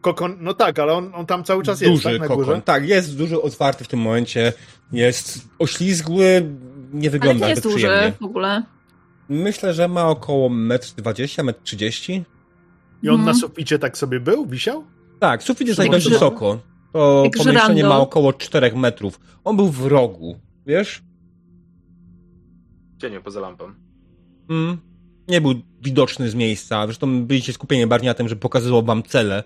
kokon, 0.00 0.36
no 0.40 0.54
tak, 0.54 0.78
ale 0.78 0.92
on, 0.92 1.10
on 1.14 1.26
tam 1.26 1.44
cały 1.44 1.62
czas 1.62 1.80
jest, 1.80 1.92
duży 1.92 2.02
tak, 2.04 2.20
na 2.20 2.28
kokon. 2.28 2.44
górze? 2.44 2.62
Tak, 2.64 2.88
jest 2.88 3.16
duży, 3.18 3.42
otwarty 3.42 3.84
w 3.84 3.88
tym 3.88 4.00
momencie. 4.00 4.52
Jest 4.92 5.48
oślizgły, 5.58 6.46
nie 6.92 7.08
Ale 7.08 7.10
wygląda 7.10 7.46
nie 7.46 7.50
jest 7.50 7.62
duży 7.62 7.76
przyjemnie. 7.76 8.12
w 8.20 8.24
ogóle. 8.24 8.62
Myślę, 9.28 9.74
że 9.74 9.88
ma 9.88 10.08
około 10.08 10.48
1,20 10.50 11.40
m, 11.40 11.46
1,30 11.48 12.16
m. 12.16 12.24
I 13.02 13.08
on 13.08 13.16
na 13.16 13.30
Mhm. 13.30 13.36
suficie 13.36 13.78
tak 13.78 13.98
sobie 13.98 14.20
był, 14.20 14.46
wisiał? 14.46 14.84
Tak, 15.20 15.42
sufit 15.42 15.68
jest 15.68 15.80
dość 15.90 16.08
wysoko. 16.08 16.58
To 16.92 17.22
jak 17.24 17.32
pomieszczenie 17.44 17.84
ma 17.84 17.98
około 17.98 18.32
4 18.32 18.72
metrów. 18.76 19.20
On 19.44 19.56
był 19.56 19.68
w 19.68 19.86
rogu, 19.86 20.38
wiesz? 20.66 21.02
Cieniu 22.98 23.22
poza 23.22 23.40
lampą. 23.40 23.64
Mm. 24.50 24.78
Nie 25.28 25.40
był 25.40 25.54
widoczny 25.82 26.28
z 26.30 26.34
miejsca. 26.34 26.86
Zresztą 26.86 27.26
byliście 27.26 27.52
skupieni 27.52 27.86
bardziej 27.86 28.08
na 28.08 28.14
tym, 28.14 28.28
że 28.28 28.36
pokazywał 28.36 28.84
wam 28.84 29.02
cele. 29.02 29.42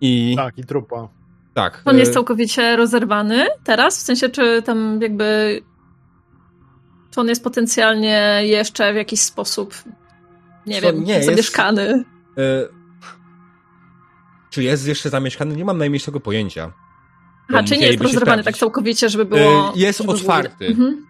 I 0.00 0.34
tak. 0.36 0.46
Tak, 0.46 0.58
i 0.58 0.66
trupa. 0.66 1.08
On 1.84 1.96
e, 1.96 1.98
jest 1.98 2.12
całkowicie 2.12 2.76
rozerwany 2.76 3.46
teraz? 3.64 3.98
W 3.98 4.00
sensie, 4.02 4.28
czy 4.28 4.62
tam 4.62 4.98
jakby. 5.02 5.60
Czy 7.10 7.20
on 7.20 7.28
jest 7.28 7.44
potencjalnie 7.44 8.40
jeszcze 8.42 8.92
w 8.92 8.96
jakiś 8.96 9.20
sposób, 9.20 9.74
nie 10.66 10.80
Co, 10.80 10.86
wiem, 10.92 11.04
nie, 11.04 11.12
jest- 11.14 11.26
zamieszkany? 11.26 12.04
e, 12.38 12.68
Czy 14.50 14.62
jest 14.62 14.86
jeszcze 14.88 15.10
zamieszkany? 15.10 15.56
Nie 15.56 15.64
mam 15.64 15.78
najmniejszego 15.78 16.20
pojęcia. 16.20 16.72
Aha, 17.52 17.62
czy 17.62 17.76
nie 17.78 17.86
jest 17.86 18.16
sprawdzić. 18.16 18.44
tak 18.44 18.56
całkowicie, 18.56 19.08
żeby 19.08 19.24
było. 19.24 19.40
E, 19.40 19.72
jest 19.76 19.98
żeby 19.98 20.06
było- 20.06 20.18
otwarty. 20.20 20.66
Mhm. 20.66 21.06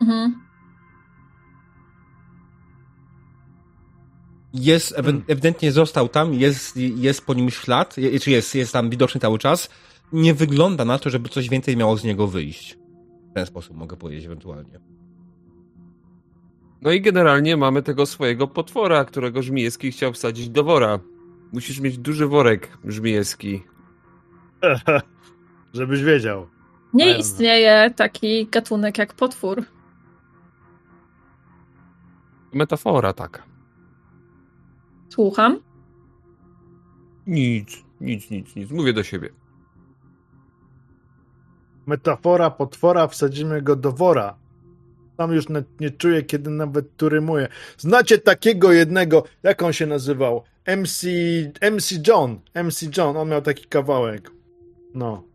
Mhm. 0.00 0.42
Jest, 4.54 4.94
Hmm. 4.94 5.22
ewidentnie 5.28 5.72
został 5.72 6.08
tam, 6.08 6.34
jest, 6.34 6.76
jest 6.76 7.26
po 7.26 7.34
nim 7.34 7.50
ślad, 7.50 7.96
czy 8.22 8.30
jest, 8.30 8.54
jest 8.54 8.72
tam 8.72 8.90
widoczny 8.90 9.20
cały 9.20 9.38
czas. 9.38 9.70
Nie 10.12 10.34
wygląda 10.34 10.84
na 10.84 10.98
to, 10.98 11.10
żeby 11.10 11.28
coś 11.28 11.48
więcej 11.48 11.76
miało 11.76 11.96
z 11.96 12.04
niego 12.04 12.26
wyjść. 12.26 12.78
W 13.30 13.34
ten 13.34 13.46
sposób 13.46 13.76
mogę 13.76 13.96
powiedzieć 13.96 14.24
ewentualnie. 14.26 14.80
No 16.82 16.90
i 16.92 17.00
generalnie 17.00 17.56
mamy 17.56 17.82
tego 17.82 18.06
swojego 18.06 18.48
potwora, 18.48 19.04
którego 19.04 19.42
Żmijewski 19.42 19.92
chciał 19.92 20.12
wsadzić 20.12 20.48
do 20.48 20.64
wora. 20.64 20.98
Musisz 21.52 21.80
mieć 21.80 21.98
duży 21.98 22.26
worek, 22.26 22.78
Żmijewski. 22.84 23.62
Żebyś 25.72 26.02
wiedział. 26.02 26.46
Nie 26.94 27.18
istnieje 27.18 27.90
taki 27.96 28.46
gatunek 28.46 28.98
jak 28.98 29.14
potwór. 29.14 29.64
Metafora 32.52 33.12
taka. 33.12 33.42
Słucham. 35.08 35.60
Nic, 37.26 37.84
nic, 38.00 38.30
nic, 38.30 38.56
nic. 38.56 38.70
Mówię 38.70 38.92
do 38.92 39.02
siebie. 39.02 39.28
Metafora, 41.86 42.50
potwora, 42.50 43.06
wsadzimy 43.06 43.62
go 43.62 43.76
do 43.76 43.92
wora. 43.92 44.36
Tam 45.16 45.32
już 45.32 45.48
nie, 45.48 45.62
nie 45.80 45.90
czuję, 45.90 46.22
kiedy 46.22 46.50
nawet 46.50 46.96
tu 46.96 47.08
rymuje. 47.08 47.48
Znacie 47.78 48.18
takiego 48.18 48.72
jednego, 48.72 49.24
jak 49.42 49.62
on 49.62 49.72
się 49.72 49.86
nazywał? 49.86 50.42
MC, 50.66 51.06
MC 51.72 52.08
John. 52.08 52.40
MC 52.54 52.96
John, 52.96 53.16
on 53.16 53.28
miał 53.28 53.42
taki 53.42 53.64
kawałek. 53.64 54.30
No. 54.94 55.31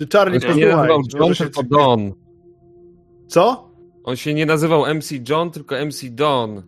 Ty 0.00 0.06
Charlie, 0.18 0.34
On 0.36 0.40
się 0.40 0.48
nie 0.48 0.66
posłuchaj. 0.66 0.88
nazywał 0.88 1.02
John, 1.20 1.34
tylko 1.34 1.62
Don. 1.62 2.12
Co? 3.28 3.70
On 4.04 4.16
się 4.16 4.34
nie 4.34 4.46
nazywał 4.46 4.94
MC 4.94 5.12
John, 5.28 5.50
tylko 5.50 5.74
MC 5.86 6.10
Don. 6.10 6.62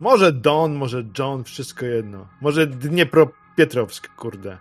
Może 0.00 0.32
Don, 0.32 0.74
może 0.74 1.04
John, 1.18 1.44
wszystko 1.44 1.86
jedno. 1.86 2.26
Może 2.40 2.66
Dniepropietrowsk, 2.66 4.08
kurde. 4.16 4.58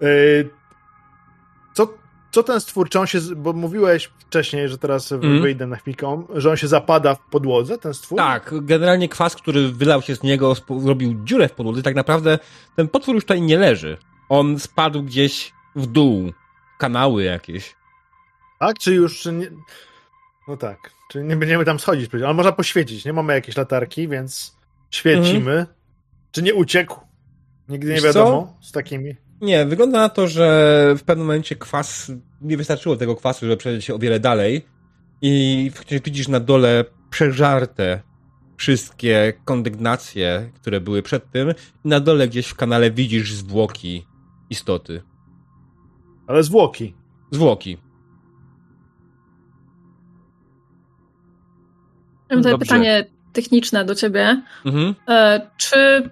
Yy, 0.00 0.50
co, 1.74 1.88
co 2.30 2.42
ten 2.42 2.60
stwór, 2.60 2.88
czy 2.88 3.00
on 3.00 3.06
się, 3.06 3.18
bo 3.36 3.52
mówiłeś 3.52 4.04
wcześniej, 4.18 4.68
że 4.68 4.78
teraz 4.78 5.12
Mhm. 5.12 5.42
wyjdę 5.42 5.66
na 5.66 5.76
chwilkę, 5.76 6.22
że 6.34 6.50
on 6.50 6.56
się 6.56 6.68
zapada 6.68 7.14
w 7.14 7.20
podłodze, 7.30 7.78
ten 7.78 7.94
stwór? 7.94 8.18
Tak, 8.18 8.54
generalnie 8.62 9.08
kwas, 9.08 9.34
który 9.36 9.68
wylał 9.68 10.02
się 10.02 10.14
z 10.16 10.22
niego, 10.22 10.54
zrobił 10.78 11.24
dziurę 11.24 11.48
w 11.48 11.52
podłodze. 11.52 11.82
Tak 11.82 11.94
naprawdę 11.94 12.38
ten 12.76 12.88
potwór 12.88 13.14
już 13.14 13.24
tutaj 13.24 13.42
nie 13.42 13.58
leży. 13.58 13.96
On 14.28 14.58
spadł 14.58 15.02
gdzieś 15.02 15.52
w 15.76 15.86
dół. 15.86 16.32
Kanały 16.78 17.24
jakieś. 17.24 17.74
Tak, 18.60 18.78
czy 18.78 18.94
już, 18.94 19.20
czy 19.20 19.32
nie... 19.32 19.50
No 20.48 20.56
tak, 20.56 20.78
czyli 21.10 21.24
nie 21.24 21.36
będziemy 21.36 21.64
tam 21.64 21.78
schodzić, 21.78 22.14
ale 22.14 22.34
można 22.34 22.52
poświecić, 22.52 23.04
nie 23.04 23.12
mamy 23.12 23.34
jakiejś 23.34 23.56
latarki, 23.56 24.08
więc 24.08 24.56
świecimy. 24.90 25.66
Czy 26.32 26.42
nie 26.42 26.54
uciekł? 26.54 27.00
Nigdy 27.68 27.86
nie 27.88 27.94
Mhm. 27.94 28.04
Wiesz 28.04 28.12
co? 28.12 28.24
wiadomo 28.24 28.56
z 28.60 28.72
takimi. 28.72 29.16
Nie, 29.40 29.66
wygląda 29.66 29.98
na 29.98 30.08
to, 30.08 30.28
że 30.28 30.94
w 30.98 31.02
pewnym 31.02 31.26
momencie 31.26 31.56
kwas, 31.56 32.12
nie 32.40 32.56
wystarczyło 32.56 32.96
tego 32.96 33.16
kwasu, 33.16 33.46
żeby 33.46 33.56
przejść 33.56 33.86
się 33.86 33.94
o 33.94 33.98
wiele 33.98 34.20
dalej 34.20 34.66
i 35.22 35.70
widzisz 36.04 36.28
na 36.28 36.40
dole 36.40 36.84
przeżarte 37.10 38.02
wszystkie 38.56 39.32
kondygnacje, 39.44 40.50
które 40.54 40.80
były 40.80 41.02
przed 41.02 41.30
tym 41.30 41.54
i 41.84 41.88
na 41.88 42.00
dole 42.00 42.28
gdzieś 42.28 42.46
w 42.46 42.54
kanale 42.54 42.90
widzisz 42.90 43.32
zwłoki 43.32 44.06
istoty. 44.50 45.02
Ale 46.26 46.42
zwłoki. 46.42 46.94
Zwłoki. 47.30 47.78
Mam 52.30 52.42
tutaj 52.42 52.58
pytanie 52.58 53.06
techniczne 53.32 53.84
do 53.84 53.94
ciebie. 53.94 54.42
Mhm. 54.64 54.94
E, 55.08 55.50
czy, 55.56 56.10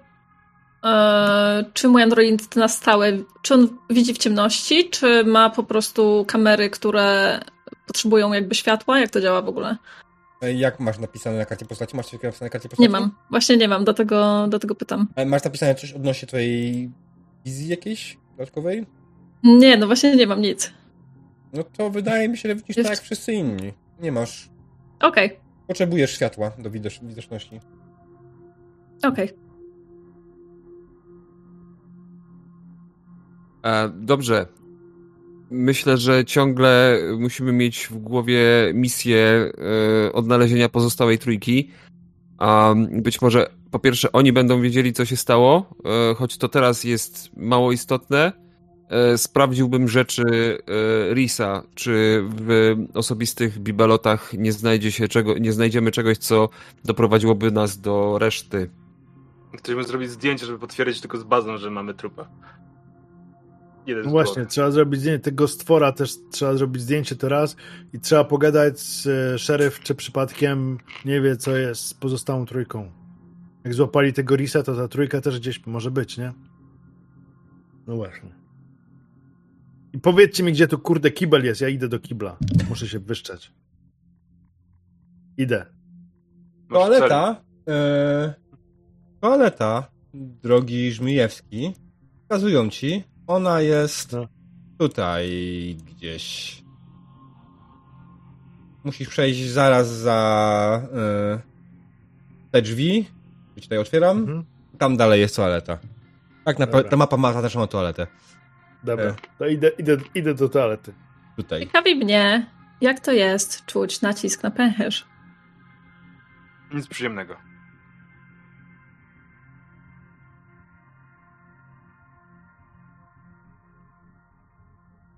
e, 0.83 1.65
czy 1.73 1.87
mój 1.87 2.03
android 2.03 2.55
na 2.55 2.67
stałe, 2.67 3.11
czy 3.41 3.53
on 3.53 3.67
widzi 3.89 4.13
w 4.13 4.17
ciemności, 4.17 4.89
czy 4.89 5.23
ma 5.23 5.49
po 5.49 5.63
prostu 5.63 6.25
kamery, 6.27 6.69
które 6.69 7.39
potrzebują 7.87 8.33
jakby 8.33 8.55
światła? 8.55 8.99
Jak 8.99 9.09
to 9.09 9.21
działa 9.21 9.41
w 9.41 9.49
ogóle? 9.49 9.77
E, 10.41 10.53
Jak 10.53 10.79
masz 10.79 10.99
napisane 10.99 11.37
na 11.37 11.45
karcie 11.45 11.65
postaci? 11.65 11.95
Masz 11.95 12.05
coś 12.05 12.13
napisane 12.23 12.45
na 12.45 12.49
karcie 12.49 12.69
postaci? 12.69 12.81
Nie 12.81 12.89
mam. 12.89 13.11
Właśnie 13.29 13.57
nie 13.57 13.67
mam, 13.67 13.83
dlatego, 13.83 14.45
dlatego 14.49 14.75
pytam. 14.75 15.07
E, 15.15 15.25
Masz 15.25 15.43
napisane 15.43 15.75
coś 15.75 15.93
odnośnie 15.93 16.27
twojej 16.27 16.91
wizji 17.45 17.67
jakiejś 17.67 18.17
dodatkowej? 18.37 18.85
Nie, 19.43 19.77
no 19.77 19.85
właśnie 19.87 20.15
nie 20.15 20.27
mam 20.27 20.41
nic. 20.41 20.73
No 21.53 21.63
to 21.63 21.89
wydaje 21.89 22.29
mi 22.29 22.37
się, 22.37 22.49
że 22.49 22.55
widzisz 22.55 22.77
Jest- 22.77 22.89
tak 22.89 22.97
jak 22.97 23.05
wszyscy 23.05 23.33
inni. 23.33 23.73
Nie 24.01 24.11
masz. 24.11 24.49
Okej, 25.01 25.39
Potrzebujesz 25.67 26.11
światła 26.11 26.51
do 26.59 26.69
widocz- 26.71 27.05
widoczności. 27.05 27.59
okej. 29.03 29.29
E, 33.65 33.89
dobrze. 33.89 34.45
Myślę, 35.51 35.97
że 35.97 36.25
ciągle 36.25 36.99
musimy 37.19 37.51
mieć 37.51 37.87
w 37.87 37.97
głowie 37.97 38.43
misję 38.73 39.51
e, 40.07 40.13
odnalezienia 40.13 40.69
pozostałej 40.69 41.17
trójki. 41.17 41.71
A 42.37 42.73
być 42.91 43.21
może 43.21 43.49
po 43.71 43.79
pierwsze 43.79 44.11
oni 44.11 44.33
będą 44.33 44.61
wiedzieli, 44.61 44.93
co 44.93 45.05
się 45.05 45.17
stało, 45.17 45.69
e, 45.85 46.15
choć 46.15 46.37
to 46.37 46.49
teraz 46.49 46.83
jest 46.83 47.37
mało 47.37 47.71
istotne. 47.71 48.47
E, 48.89 49.17
sprawdziłbym 49.17 49.87
rzeczy 49.87 50.23
e, 50.23 51.13
Risa, 51.13 51.63
czy 51.75 52.23
w 52.29 52.75
osobistych 52.93 53.59
bibelotach 53.59 54.33
nie 54.33 54.51
znajdzie 54.51 54.91
się 54.91 55.07
czego, 55.07 55.37
nie 55.37 55.53
znajdziemy 55.53 55.91
czegoś, 55.91 56.17
co 56.17 56.49
doprowadziłoby 56.85 57.51
nas 57.51 57.81
do 57.81 58.17
reszty. 58.19 58.69
Chcieliśmy 59.57 59.83
zrobić 59.83 60.09
zdjęcie, 60.09 60.45
żeby 60.45 60.59
potwierdzić 60.59 61.01
tylko 61.01 61.17
z 61.17 61.23
bazą, 61.23 61.57
że 61.57 61.71
mamy 61.71 61.93
trupa. 61.93 62.29
No 64.03 64.09
właśnie, 64.09 64.45
trzeba 64.45 64.71
zrobić 64.71 64.99
zdjęcie 64.99 65.19
tego 65.19 65.47
stwora, 65.47 65.91
też 65.91 66.15
trzeba 66.31 66.53
zrobić 66.53 66.81
zdjęcie 66.81 67.15
teraz 67.15 67.55
i 67.93 67.99
trzeba 67.99 68.23
pogadać 68.23 68.79
z 68.79 69.07
e, 69.07 69.39
szeryf, 69.39 69.79
czy 69.79 69.95
przypadkiem 69.95 70.77
nie 71.05 71.21
wie, 71.21 71.37
co 71.37 71.57
jest 71.57 71.81
z 71.81 71.93
pozostałą 71.93 72.45
trójką. 72.45 72.91
Jak 73.67 73.73
złapali 73.73 74.13
tego 74.13 74.35
Risa, 74.35 74.63
to 74.63 74.75
ta 74.75 74.87
trójka 74.87 75.21
też 75.21 75.39
gdzieś 75.39 75.65
może 75.65 75.91
być, 75.91 76.17
nie? 76.17 76.33
No 77.87 77.95
właśnie. 77.95 78.29
I 79.93 79.99
powiedzcie 79.99 80.43
mi, 80.43 80.51
gdzie 80.51 80.67
tu 80.67 80.79
kurde 80.79 81.11
kibel 81.11 81.45
jest, 81.45 81.61
ja 81.61 81.69
idę 81.69 81.87
do 81.87 81.99
kibla. 81.99 82.37
Muszę 82.69 82.87
się 82.87 82.99
wyszczać. 82.99 83.51
Idę. 85.37 85.65
Toaleta. 86.69 87.41
E, 87.69 88.33
toaleta, 89.21 89.87
drogi 90.13 90.91
Żmijewski, 90.91 91.73
pokazują 92.27 92.69
ci. 92.69 93.03
Ona 93.27 93.61
jest 93.61 94.11
No. 94.13 94.27
tutaj 94.77 95.27
gdzieś. 95.85 96.63
Musisz 98.83 99.07
przejść 99.09 99.49
zaraz 99.49 99.87
za 99.87 100.81
e, 100.93 101.39
te 102.51 102.61
drzwi. 102.61 103.16
Które 103.57 103.63
Tutaj 103.63 103.77
otwieram. 103.77 104.17
Mhm. 104.17 104.43
Tam 104.77 104.97
dalej 104.97 105.21
jest 105.21 105.35
toaleta. 105.35 105.77
Tak, 106.45 106.57
Dobra. 106.57 106.83
ta 106.83 106.97
mapa 106.97 107.17
ma 107.17 107.33
zaznaczoną 107.33 107.67
toaletę. 107.67 108.07
Dobra, 108.83 109.05
E. 109.05 109.15
to 109.39 109.47
idę, 109.47 109.67
idę, 109.77 109.97
idę 110.15 110.33
do 110.33 110.49
toalety. 110.49 110.93
Tutaj. 111.35 111.59
Ciekawi 111.59 111.95
mnie, 111.95 112.45
jak 112.81 112.99
to 112.99 113.11
jest 113.11 113.65
czuć 113.65 114.01
nacisk 114.01 114.43
na 114.43 114.51
pęcherz. 114.51 115.05
Nic 116.73 116.87
przyjemnego. 116.87 117.35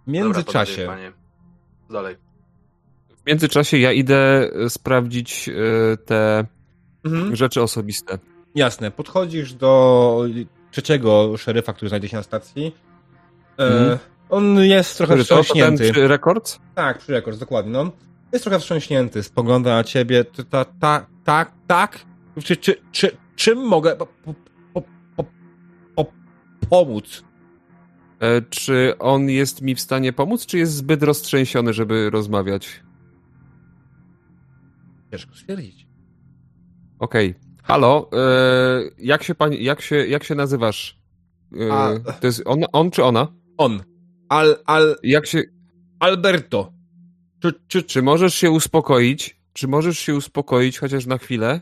W 0.07 0.11
Dobra, 0.11 0.23
międzyczasie. 0.23 0.85
panowie, 0.85 1.11
panie. 1.11 1.11
Dalej. 1.89 2.15
W 3.23 3.25
międzyczasie 3.27 3.77
ja 3.77 3.91
idę 3.91 4.49
e, 4.65 4.69
sprawdzić 4.69 5.49
e, 5.49 5.97
te 5.97 6.45
Mhm. 7.05 7.35
rzeczy 7.35 7.61
osobiste. 7.61 8.19
Jasne, 8.55 8.91
podchodzisz 8.91 9.53
do 9.53 10.23
trzeciego 10.71 11.37
szeryfa, 11.37 11.73
który 11.73 11.89
znajduje 11.89 12.09
się 12.09 12.17
na 12.17 12.23
stacji. 12.23 12.75
E, 13.59 13.63
Mhm. 13.67 13.97
On 14.29 14.59
jest 14.59 14.97
trochę 14.97 15.13
Który 15.13 15.25
to, 15.25 15.35
to 15.35 15.43
wstrząśnięty. 15.43 15.91
przy 15.91 16.07
rekord? 16.07 16.59
Tak, 16.75 16.97
przy 16.97 17.11
rekord, 17.11 17.39
dokładnie. 17.39 17.71
No. 17.71 17.91
Jest 18.33 18.43
trochę 18.43 18.59
wstrząśnięty, 18.59 19.23
spogląda 19.23 19.75
na 19.75 19.83
ciebie. 19.83 20.25
Ta, 20.25 20.43
ta, 20.43 20.65
ta, 20.79 21.05
tak, 21.23 21.51
tak. 21.67 21.99
Czy, 22.43 22.57
czy, 22.57 22.75
czy, 22.91 23.17
czym 23.35 23.57
mogę 23.67 23.95
po, 23.95 24.05
po, 24.05 24.33
po, 24.73 24.83
po, 25.15 25.23
po, 25.95 26.05
pomóc? 26.69 27.23
E, 28.19 28.41
Czy 28.41 28.93
on 28.99 29.29
jest 29.29 29.61
mi 29.61 29.75
w 29.75 29.79
stanie 29.79 30.13
pomóc, 30.13 30.45
czy 30.45 30.57
jest 30.57 30.73
zbyt 30.73 31.03
roztrzęsiony, 31.03 31.73
żeby 31.73 32.09
rozmawiać? 32.09 32.83
Ciężko 35.11 35.35
stwierdzić. 35.35 35.87
Okej. 36.99 37.35
Halo, 37.63 38.09
e, 38.13 38.81
jak 38.97 39.23
się 39.23 39.35
pani, 39.35 39.63
jak 39.63 39.81
się, 39.81 39.95
jak 40.07 40.23
się 40.23 40.35
nazywasz? 40.35 40.99
E, 41.59 41.73
A- 41.73 41.99
To 42.13 42.27
jest 42.27 42.41
on, 42.45 42.63
on 42.73 42.91
czy 42.91 43.03
ona? 43.03 43.27
On. 43.57 43.83
Al, 44.29 44.57
al, 44.65 44.95
Jak 45.03 45.25
się, 45.27 45.43
Alberto. 45.99 46.73
Czy, 47.41 47.53
czy, 47.67 47.83
czy 47.83 48.01
możesz 48.01 48.33
się 48.35 48.51
uspokoić? 48.51 49.39
Czy 49.53 49.67
możesz 49.67 49.99
się 49.99 50.15
uspokoić 50.15 50.79
chociaż 50.79 51.05
na 51.05 51.17
chwilę? 51.17 51.61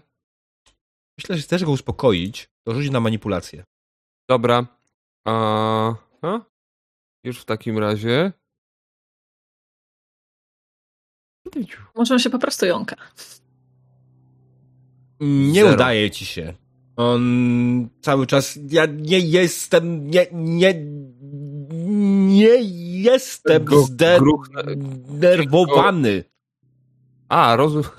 Myślę, 1.17 1.35
że 1.37 1.41
chcesz 1.43 1.63
go 1.65 1.71
uspokoić, 1.71 2.49
to 2.63 2.73
rzuć 2.73 2.89
na 2.89 2.99
manipulację. 2.99 3.63
Dobra. 4.29 4.67
A, 5.27 5.95
a? 6.21 6.39
Już 7.23 7.39
w 7.39 7.45
takim 7.45 7.77
razie. 7.77 8.31
Może 11.95 12.13
on 12.13 12.19
się 12.19 12.29
po 12.29 12.39
prostu 12.39 12.65
jąka. 12.65 12.95
Nie 15.19 15.61
Zero. 15.61 15.73
udaje 15.73 16.11
ci 16.11 16.25
się. 16.25 16.53
On 16.95 17.89
cały 18.01 18.27
czas. 18.27 18.59
Ja 18.69 18.85
nie 18.85 19.19
jestem. 19.19 20.07
Nie. 20.09 20.27
Nie. 20.33 20.73
Nie 22.27 22.55
jestem 23.01 23.65
zdenerwowany. 25.09 26.23
A, 27.29 27.55
rozumiem. 27.55 27.89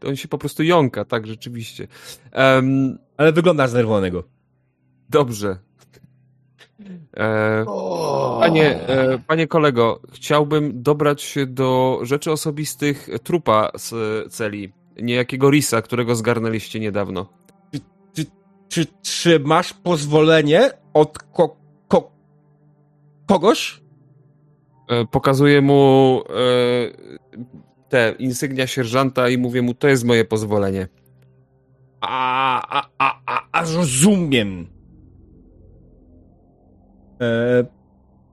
To 0.00 0.08
on 0.08 0.16
się 0.16 0.28
po 0.28 0.38
prostu 0.38 0.62
jąka, 0.62 1.04
tak, 1.04 1.26
rzeczywiście. 1.26 1.88
Em, 2.32 2.98
Ale 3.16 3.32
wygląda 3.32 3.66
zdenerwowanego. 3.68 4.24
dobrze. 5.08 5.58
E, 7.16 7.64
panie, 8.40 8.88
e, 8.88 9.18
panie 9.26 9.46
kolego, 9.46 10.00
chciałbym 10.12 10.82
dobrać 10.82 11.22
się 11.22 11.46
do 11.46 11.98
rzeczy 12.02 12.32
osobistych 12.32 13.08
trupa 13.22 13.70
z 13.76 13.92
celi. 14.32 14.72
Niejakiego 15.02 15.50
Risa, 15.50 15.82
którego 15.82 16.14
zgarnęliście 16.14 16.80
niedawno. 16.80 17.26
Czy, 18.68 18.86
czy 19.02 19.40
masz 19.40 19.74
pozwolenie 19.74 20.70
od 20.94 21.18
ko, 21.18 21.56
ko, 21.88 22.10
kogoś? 23.26 23.80
E, 24.88 25.06
pokazuję 25.06 25.60
mu 25.60 26.22
e, 26.28 26.32
te 27.88 28.14
insygnia 28.18 28.66
sierżanta 28.66 29.28
i 29.28 29.38
mówię 29.38 29.62
mu, 29.62 29.74
to 29.74 29.88
jest 29.88 30.04
moje 30.04 30.24
pozwolenie. 30.24 30.88
A, 32.00 32.80
a, 32.80 32.88
a, 32.98 33.20
a, 33.26 33.42
a 33.52 33.60
rozumiem. 33.60 34.66
E, 37.20 37.64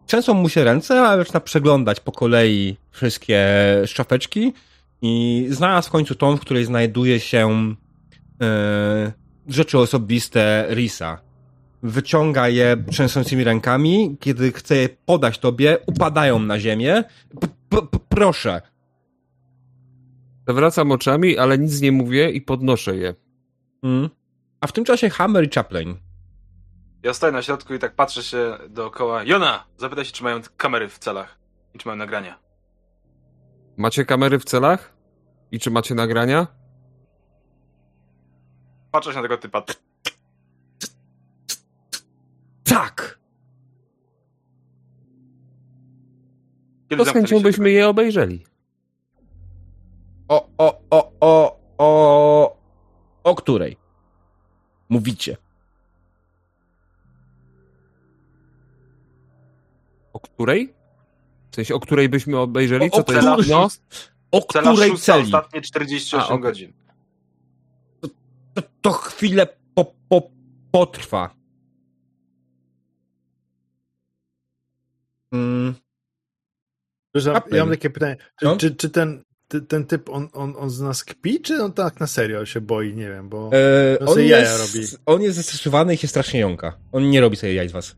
trzęsą 0.05 0.33
mu 0.33 0.49
się 0.49 0.63
ręce, 0.63 1.01
ale 1.01 1.23
zaczyna 1.23 1.39
przeglądać 1.39 1.99
po 1.99 2.11
kolei 2.11 2.77
wszystkie 2.91 3.47
szafeczki 3.85 4.53
i 5.01 5.45
znalazł 5.49 5.87
w 5.87 5.91
końcu 5.91 6.15
tą, 6.15 6.37
w 6.37 6.39
której 6.39 6.65
znajduje 6.65 7.19
się 7.19 7.75
e, 8.41 9.11
rzeczy 9.47 9.79
osobiste 9.79 10.67
Risa. 10.69 11.21
Wyciąga 11.83 12.49
je 12.49 12.77
trzęsącymi 12.91 13.43
rękami, 13.43 14.17
kiedy 14.19 14.51
chce 14.51 14.75
je 14.75 14.89
podać 15.05 15.39
tobie, 15.39 15.77
upadają 15.85 16.39
na 16.39 16.59
ziemię. 16.59 17.03
P 17.39 17.47
-p 17.69 17.81
-p 17.81 17.99
Proszę. 18.09 18.61
Zawracam 20.47 20.91
oczami, 20.91 21.37
ale 21.37 21.57
nic 21.57 21.81
nie 21.81 21.91
mówię 21.91 22.31
i 22.31 22.41
podnoszę 22.41 22.95
je. 22.95 23.15
Mm. 23.83 24.09
A 24.61 24.67
w 24.67 24.71
tym 24.71 24.85
czasie 24.85 25.09
Hammer 25.09 25.47
i 25.47 25.49
Chaplin. 25.49 25.97
Ja 27.03 27.13
stoję 27.13 27.31
na 27.31 27.41
środku 27.41 27.73
i 27.73 27.79
tak 27.79 27.95
patrzę 27.95 28.23
się 28.23 28.57
dookoła. 28.69 29.23
Jona! 29.23 29.65
Zapytaj 29.77 30.05
się, 30.05 30.11
czy 30.11 30.23
mają 30.23 30.41
kamery 30.57 30.87
w 30.89 30.99
celach 30.99 31.39
i 31.73 31.77
czy 31.77 31.87
mają 31.87 31.97
nagrania. 31.97 32.48
Macie 33.79 34.05
kamery 34.05 34.39
w 34.39 34.45
celach? 34.45 34.93
I 35.51 35.59
czy 35.59 35.71
macie 35.71 35.95
nagrania? 35.95 36.47
Patrzę 38.91 39.09
się 39.11 39.15
na 39.15 39.21
tego 39.21 39.37
typa. 39.37 39.63
Tak! 42.63 43.19
Kiedy 46.89 47.03
To 47.03 47.09
z 47.09 47.13
chęcią 47.13 47.39
byśmy 47.39 47.71
je 47.71 47.87
obejrzeli. 47.87 48.45
O, 50.27 50.49
o, 50.57 50.81
o, 50.89 51.11
o, 51.19 51.59
o, 51.77 52.57
o 53.23 53.35
której? 53.35 53.77
Mówicie. 54.89 55.37
O 60.13 60.19
której? 60.19 60.78
Sensie, 61.59 61.75
o 61.75 61.79
której 61.79 62.09
byśmy 62.09 62.37
obejrzeli? 62.39 62.85
O- 62.85 62.89
Co 62.89 62.97
o 62.97 63.03
to 63.03 63.13
jest? 63.13 63.27
której? 63.27 63.49
No, 63.49 63.67
O 64.31 64.41
Cela 64.53 64.71
której 64.73 64.97
celi? 64.97 65.23
ostatnie 65.23 65.61
48 65.61 66.35
A, 66.35 66.37
godzin. 66.37 66.73
To, 68.53 68.61
to 68.81 68.91
chwilę 68.91 69.47
po, 69.75 69.93
po, 70.09 70.29
potrwa. 70.71 71.35
Mm, 75.33 75.75
Chaplin. 77.25 77.55
ja 77.57 77.65
mam 77.65 77.73
takie 77.73 77.89
pytanie. 77.89 78.15
Czy, 78.39 78.45
No? 78.45 78.57
czy, 78.57 78.75
czy 78.75 78.89
ten, 78.89 79.23
ty, 79.47 79.61
ten 79.61 79.85
typ, 79.85 80.09
on, 80.09 80.29
on, 80.33 80.53
on 80.57 80.69
z 80.69 80.81
nas 80.81 81.03
kpi, 81.03 81.41
czy 81.41 81.63
on 81.63 81.73
tak 81.73 81.99
na 81.99 82.07
serio 82.07 82.45
się 82.45 82.61
boi? 82.61 82.93
Nie 82.95 83.09
wiem, 83.09 83.29
bo... 83.29 83.49
e, 83.53 83.97
No 84.05 84.11
on, 84.11 84.19
jaja 84.19 84.39
jest, 84.39 84.73
robi. 84.75 84.87
on 85.05 85.21
jest 85.21 85.37
zestresowany 85.37 85.93
i 85.93 85.97
się 85.97 86.07
strasznie 86.07 86.39
jąka. 86.39 86.77
On 86.91 87.09
nie 87.09 87.21
robi 87.21 87.35
sobie 87.37 87.53
jaj 87.53 87.69
z 87.69 87.71
was. 87.71 87.95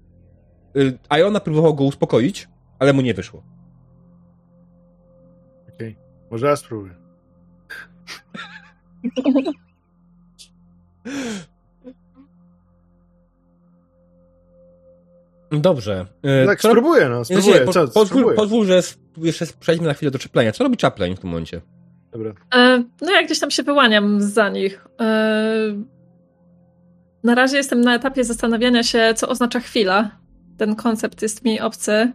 Y, 0.77 0.97
A 1.09 1.17
ona 1.19 1.39
próbował 1.39 1.75
go 1.75 1.83
uspokoić, 1.83 2.47
ale 2.81 2.93
mu 2.93 3.01
nie 3.01 3.13
wyszło. 3.13 3.43
Okej. 5.75 5.95
Może 6.31 6.47
ja 6.47 6.55
spróbuję. 6.55 6.93
Dobrze. 15.51 16.05
E, 16.23 16.45
Tak, 16.45 16.59
co- 16.61 16.69
spróbuję, 16.69 17.09
no, 17.09 17.25
spróbuję. 17.25 17.59
po, 17.61 17.73
Co, 17.73 17.79
pozwól, 17.87 18.05
spróbuję. 18.05 18.35
pozwól, 18.35 18.65
że 18.65 18.81
jeszcze 19.17 19.45
przejdźmy 19.59 19.87
na 19.87 19.93
chwilę 19.93 20.11
do 20.11 20.19
czeplenia. 20.19 20.51
Co 20.51 20.63
robi 20.63 20.77
Chaplin 20.81 21.15
w 21.15 21.19
tym 21.19 21.29
momencie? 21.29 21.61
Dobra. 22.11 22.33
E, 22.55 22.83
No 23.01 23.11
ja 23.11 23.23
gdzieś 23.23 23.39
tam 23.39 23.51
się 23.51 23.63
wyłaniam 23.63 24.21
za 24.21 24.49
nich. 24.49 24.87
E, 25.01 25.75
Na 27.23 27.35
razie 27.35 27.57
jestem 27.57 27.81
na 27.81 27.95
etapie 27.95 28.23
zastanawiania 28.23 28.83
się, 28.83 29.13
co 29.15 29.29
oznacza 29.29 29.59
chwila. 29.59 30.11
Ten 30.57 30.75
koncept 30.75 31.21
jest 31.21 31.43
mi 31.45 31.59
obcy. 31.61 32.11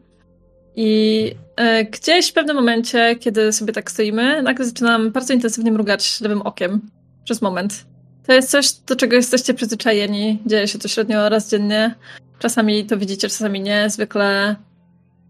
I 0.77 1.33
e, 1.57 1.85
gdzieś 1.85 2.31
w 2.31 2.33
pewnym 2.33 2.57
momencie, 2.57 3.17
kiedy 3.21 3.53
sobie 3.53 3.73
tak 3.73 3.91
stoimy, 3.91 4.43
nagle 4.43 4.65
zaczynam 4.65 5.11
bardzo 5.11 5.35
intensywnie 5.35 5.73
mrugać 5.73 6.21
lewym 6.21 6.43
okiem. 6.43 6.81
Przez 7.25 7.43
moment. 7.43 7.85
To 8.27 8.33
jest 8.33 8.51
coś, 8.51 8.73
do 8.73 8.97
czego 8.97 9.17
jesteście 9.17 9.55
przyzwyczajeni. 9.55 10.43
Dzieje 10.47 10.69
się 10.69 10.79
to 10.79 10.89
średnio 10.89 11.29
raz 11.29 11.51
dziennie. 11.51 11.95
Czasami 12.39 12.87
to 12.87 12.97
widzicie, 12.97 13.29
czasami 13.29 13.61
nie. 13.61 13.91
Zwykle, 13.91 14.57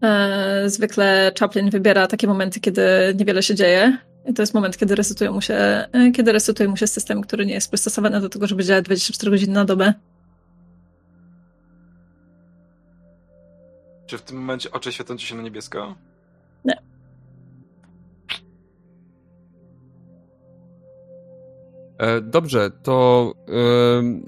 e, 0.03 0.69
zwykle 0.69 1.31
Chaplin 1.39 1.69
wybiera 1.69 2.07
takie 2.07 2.27
momenty, 2.27 2.59
kiedy 2.59 2.81
niewiele 3.19 3.43
się 3.43 3.55
dzieje. 3.55 3.97
I 4.29 4.33
to 4.33 4.41
jest 4.41 4.53
moment, 4.53 4.77
kiedy 4.77 4.95
resetuje 4.95 5.31
mu 5.31 5.41
się, 5.41 5.53
e, 5.53 6.11
kiedy 6.15 6.31
resetuje 6.31 6.69
mu 6.69 6.77
się 6.77 6.87
system, 6.87 7.21
który 7.21 7.45
nie 7.45 7.53
jest 7.53 7.71
przystosowany 7.71 8.21
do 8.21 8.29
tego, 8.29 8.47
żeby 8.47 8.63
działać 8.63 8.85
24 8.85 9.31
godziny 9.31 9.53
na 9.53 9.65
dobę. 9.65 9.93
Czy 14.07 14.17
w 14.17 14.21
tym 14.21 14.37
momencie 14.37 14.71
oczy 14.71 14.91
świecą 14.91 15.17
ci 15.17 15.27
się 15.27 15.35
na 15.35 15.41
niebiesko? 15.41 15.95
e, 21.97 22.21
dobrze, 22.21 22.71
to 22.83 23.33
em, 23.97 24.27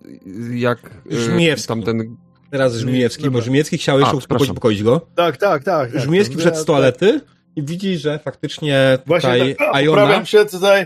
jak 0.54 0.80
e, 1.12 1.16
Żmijewski. 1.16 1.68
tamten... 1.68 2.18
Teraz 2.52 2.74
Żmijewski, 2.76 3.30
bo. 3.30 3.42
Żmijewski 3.42 3.78
chciał 3.78 4.00
jeszcze 4.00 4.18
uspokoić, 4.18 4.84
go. 4.84 5.08
Tak, 5.16 5.38
tak, 5.38 5.64
tak. 5.64 5.92
tak. 5.92 6.02
Żmijewski 6.02 6.36
Ja- 6.36 6.40
wszedł 6.40 6.58
z 6.58 6.66
toalety 6.66 7.22
i 7.56 7.64
widzi, 7.64 7.98
że 7.98 8.20
faktycznie 8.20 8.98
Właśnie 9.06 9.30
tutaj 9.34 9.56
tak, 9.56 9.68
a, 9.74 9.82
Iona... 9.82 10.02
poprawiam 10.02 10.26
się 10.26 10.46
tutaj. 10.46 10.86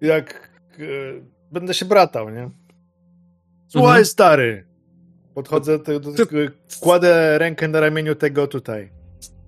Jak 0.00 0.50
e, 0.78 0.84
będę 1.52 1.74
się 1.74 1.84
bratał, 1.84 2.30
nie? 2.30 2.50
Słuchaj, 3.68 3.88
Mhm. 3.90 4.04
stary. 4.04 4.66
Podchodzę, 5.34 5.78
do, 5.78 6.00
do, 6.00 6.12
do, 6.12 6.24
kładę 6.80 7.38
rękę 7.38 7.68
na 7.68 7.80
ramieniu 7.80 8.14
tego 8.14 8.46
tutaj. 8.46 8.92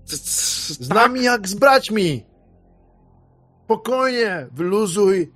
Z 0.05 0.89
nami 0.89 1.23
jak 1.23 1.49
z 1.49 1.55
braćmi. 1.55 2.25
Spokojnie, 3.65 4.47
wyluzuj. 4.53 5.33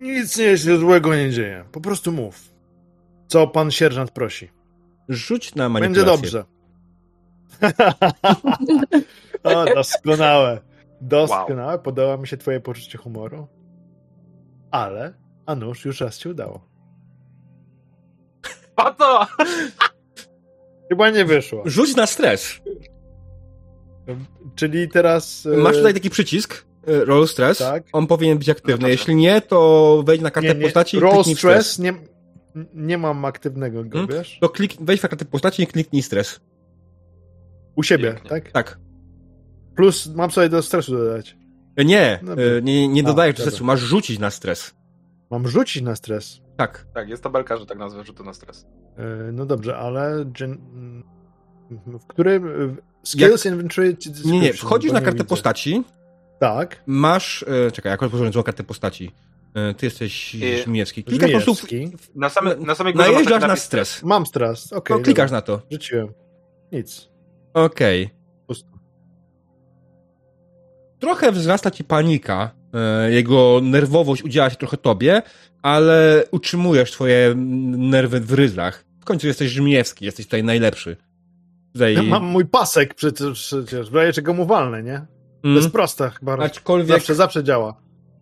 Nic 0.00 0.38
nie 0.38 0.58
się 0.58 0.78
złego 0.78 1.14
nie 1.14 1.30
dzieje. 1.30 1.64
Po 1.72 1.80
prostu 1.80 2.12
mów. 2.12 2.52
Co 3.28 3.46
pan 3.46 3.70
sierżant 3.70 4.10
prosi. 4.10 4.50
Rzuć 5.08 5.54
na 5.54 5.70
Będzie 5.70 6.02
manipulację. 6.02 6.16
dobrze. 6.16 6.44
o, 9.56 9.64
doskonałe. 9.74 10.60
Doskonałe. 11.00 11.78
Podoba 11.78 12.16
mi 12.16 12.28
się 12.28 12.36
twoje 12.36 12.60
poczucie 12.60 12.98
humoru. 12.98 13.48
Ale, 14.70 15.14
a 15.46 15.54
nuż, 15.54 15.84
już 15.84 16.00
raz 16.00 16.18
ci 16.18 16.28
udało. 16.28 16.71
O 18.86 18.90
to! 18.94 19.26
Chyba 20.88 21.10
nie 21.10 21.24
wyszło. 21.24 21.62
Rzuć 21.66 21.96
na 21.96 22.06
stres. 22.06 22.60
Czyli 24.54 24.88
teraz... 24.88 25.46
e, 25.46 25.56
Masz 25.56 25.76
tutaj 25.76 25.94
taki 25.94 26.10
przycisk, 26.10 26.64
e, 26.86 27.04
roll 27.04 27.28
stress. 27.28 27.58
Tak. 27.58 27.84
On 27.92 28.06
powinien 28.06 28.38
być 28.38 28.48
aktywny. 28.48 28.82
No. 28.82 28.88
Jeśli 28.88 29.14
nie, 29.14 29.40
to 29.40 30.02
wejdź 30.06 30.22
na 30.22 30.30
kartę 30.30 30.48
nie, 30.48 30.54
nie. 30.54 30.64
postaci 30.64 30.96
i 30.96 31.00
Roll 31.00 31.24
stres. 31.24 31.38
stress, 31.38 31.78
nie, 31.78 31.94
nie 32.74 32.98
mam 32.98 33.24
aktywnego 33.24 33.84
go, 33.84 33.98
Hmm? 33.98 34.16
wiesz? 34.18 34.38
To 34.40 34.48
klik, 34.48 34.72
wejdź 34.80 35.02
na 35.02 35.08
kartę 35.08 35.24
postaci 35.24 35.62
i 35.62 35.66
kliknij 35.66 36.02
stres. 36.02 36.40
U 37.76 37.82
siebie, 37.82 38.10
Pięknie. 38.12 38.30
tak? 38.30 38.52
Tak. 38.52 38.78
Plus 39.76 40.06
mam 40.06 40.30
sobie 40.30 40.48
do 40.48 40.62
stresu 40.62 40.92
dodać. 40.96 41.36
E, 41.76 41.84
Nie, 41.84 42.02
e, 42.58 42.62
nie, 42.62 42.88
nie 42.88 43.02
A, 43.02 43.04
dodajesz 43.04 43.36
do 43.36 43.42
stresu, 43.42 43.64
masz 43.64 43.80
rzucić 43.80 44.18
na 44.18 44.30
stres. 44.30 44.74
Mam 45.30 45.48
rzucić 45.48 45.82
na 45.82 45.96
stres. 45.96 46.40
Tak. 46.56 46.86
Tak, 46.94 47.08
jest 47.08 47.22
tabelka, 47.22 47.56
że 47.56 47.66
tak 47.66 47.78
nazwę 47.78 48.04
rzutu 48.04 48.24
na 48.24 48.32
stres. 48.34 48.66
E, 48.96 49.32
No 49.32 49.46
dobrze, 49.46 49.76
ale 49.78 50.24
gen... 50.24 50.58
w 51.86 52.06
którym... 52.06 52.76
Skills 53.02 53.46
Inventory... 53.46 53.96
czy 53.96 54.10
Nie, 54.24 54.40
nie, 54.40 54.52
wchodzisz 54.52 54.92
na 54.92 55.00
kartę 55.00 55.12
widzę. 55.18 55.24
postaci, 55.28 55.84
Tak. 56.40 56.82
masz... 56.86 57.44
E, 57.66 57.70
czekaj, 57.70 57.90
jak 57.90 58.02
otworzyłem 58.02 58.32
złą 58.32 58.42
kartę 58.42 58.64
postaci. 58.64 59.12
E, 59.54 59.74
ty 59.74 59.86
jesteś 59.86 60.36
Żmijewski. 60.64 61.04
Klikasz 61.04 61.30
po 61.32 61.40
prostu... 61.40 61.54
w- 61.66 61.68
Żmijewski. 61.68 62.08
Na, 62.14 62.28
same, 62.28 62.56
na 62.56 62.74
samej 62.74 62.92
górze 62.94 63.04
masz 63.06 63.14
Najeżdżasz 63.14 63.42
na 63.42 63.48
napis- 63.48 63.56
stres. 63.58 64.02
Mam 64.02 64.26
stres, 64.26 64.72
okej. 64.72 64.96
No, 64.96 65.02
klikasz 65.02 65.30
dobra. 65.30 65.36
na 65.38 65.42
to. 65.42 65.62
Rzuciłem. 65.70 66.12
Nic. 66.72 67.08
Okej. 67.54 68.10
Pusto. 68.46 68.68
Trochę 70.98 71.32
wzrasta 71.32 71.70
ci 71.70 71.84
panika. 71.84 72.50
E, 72.74 73.10
jego 73.12 73.60
nerwowość 73.62 74.22
udziela 74.22 74.50
się 74.50 74.56
trochę 74.56 74.76
tobie, 74.76 75.22
ale 75.62 76.24
utrzymujesz 76.30 76.90
twoje 76.92 77.34
nerwy 77.76 78.20
w 78.20 78.32
ryzach. 78.32 78.84
W 79.00 79.04
końcu 79.04 79.26
jesteś 79.26 79.50
Żmijewski, 79.50 80.04
jesteś 80.04 80.26
tutaj 80.26 80.44
najlepszy. 80.44 80.96
Tutaj... 81.72 81.94
Ja 81.94 82.02
mam 82.02 82.24
mój 82.24 82.46
pasek 82.46 82.94
przecież, 82.94 83.32
przecież 83.32 83.90
w 83.90 83.94
razie 83.94 84.12
czego 84.12 84.34
mu 84.34 84.46
walnę, 84.46 84.82
nie? 84.82 84.98
To 85.42 85.48
Mm. 85.48 85.56
jest 85.56 85.70
proste 85.70 86.10
chyba. 86.10 86.36
Aczkolwiek, 86.38 86.88
Zawsze, 86.96 87.14
zawsze 87.14 87.44
działa. 87.44 87.74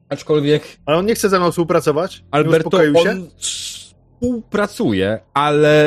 aczkolwiek 0.08 0.62
Ale 0.86 0.96
on 0.96 1.06
nie 1.06 1.14
chce 1.14 1.28
ze 1.28 1.38
mną 1.38 1.50
współpracować? 1.50 2.18
Nie 2.20 2.24
Alberto, 2.30 2.78
on 3.08 3.28
współpracuje, 3.36 5.18
ale 5.34 5.84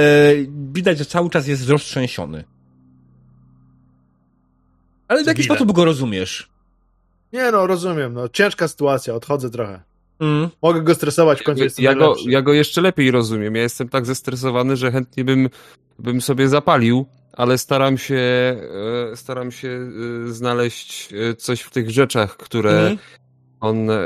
widać, 0.74 0.98
że 0.98 1.06
cały 1.06 1.30
czas 1.30 1.48
jest 1.48 1.70
roztrzęsiony. 1.70 2.44
Ale 5.08 5.24
w 5.24 5.28
jaki 5.28 5.38
Debile. 5.38 5.56
sposób 5.56 5.72
go 5.76 5.86
rozumiesz? 5.86 6.50
Nie 7.34 7.52
no, 7.52 7.68
rozumiem. 7.68 8.14
No. 8.14 8.30
Ciężka 8.30 8.68
sytuacja, 8.68 9.14
odchodzę 9.16 9.50
trochę. 9.50 9.82
Mm. 10.20 10.50
Mogę 10.62 10.82
go 10.82 10.96
stresować, 10.96 11.42
w 11.42 11.44
końcu 11.44 11.60
Ja, 11.60 11.64
jestem 11.64 11.86
ja, 11.86 11.96
go, 11.96 12.16
ja 12.26 12.42
go 12.42 12.54
jeszcze 12.54 12.82
lepiej 12.82 13.12
rozumiem. 13.12 13.56
Ja 13.56 13.62
jestem 13.62 13.90
tak 13.90 14.06
zestresowany, 14.06 14.78
że 14.78 14.92
chętnie 14.92 15.24
bym, 15.24 15.50
bym 16.00 16.22
sobie 16.22 16.48
zapalił, 16.50 17.06
ale 17.34 17.58
staram 17.58 17.98
się, 17.98 18.16
e, 19.12 19.16
staram 19.16 19.52
się 19.52 19.68
e, 20.28 20.32
znaleźć 20.32 21.14
e, 21.14 21.36
coś 21.36 21.62
w 21.62 21.70
tych 21.70 21.90
rzeczach, 21.90 22.38
które 22.38 22.80
Mhm. 22.80 22.98
on 23.60 23.90
e, 23.90 23.98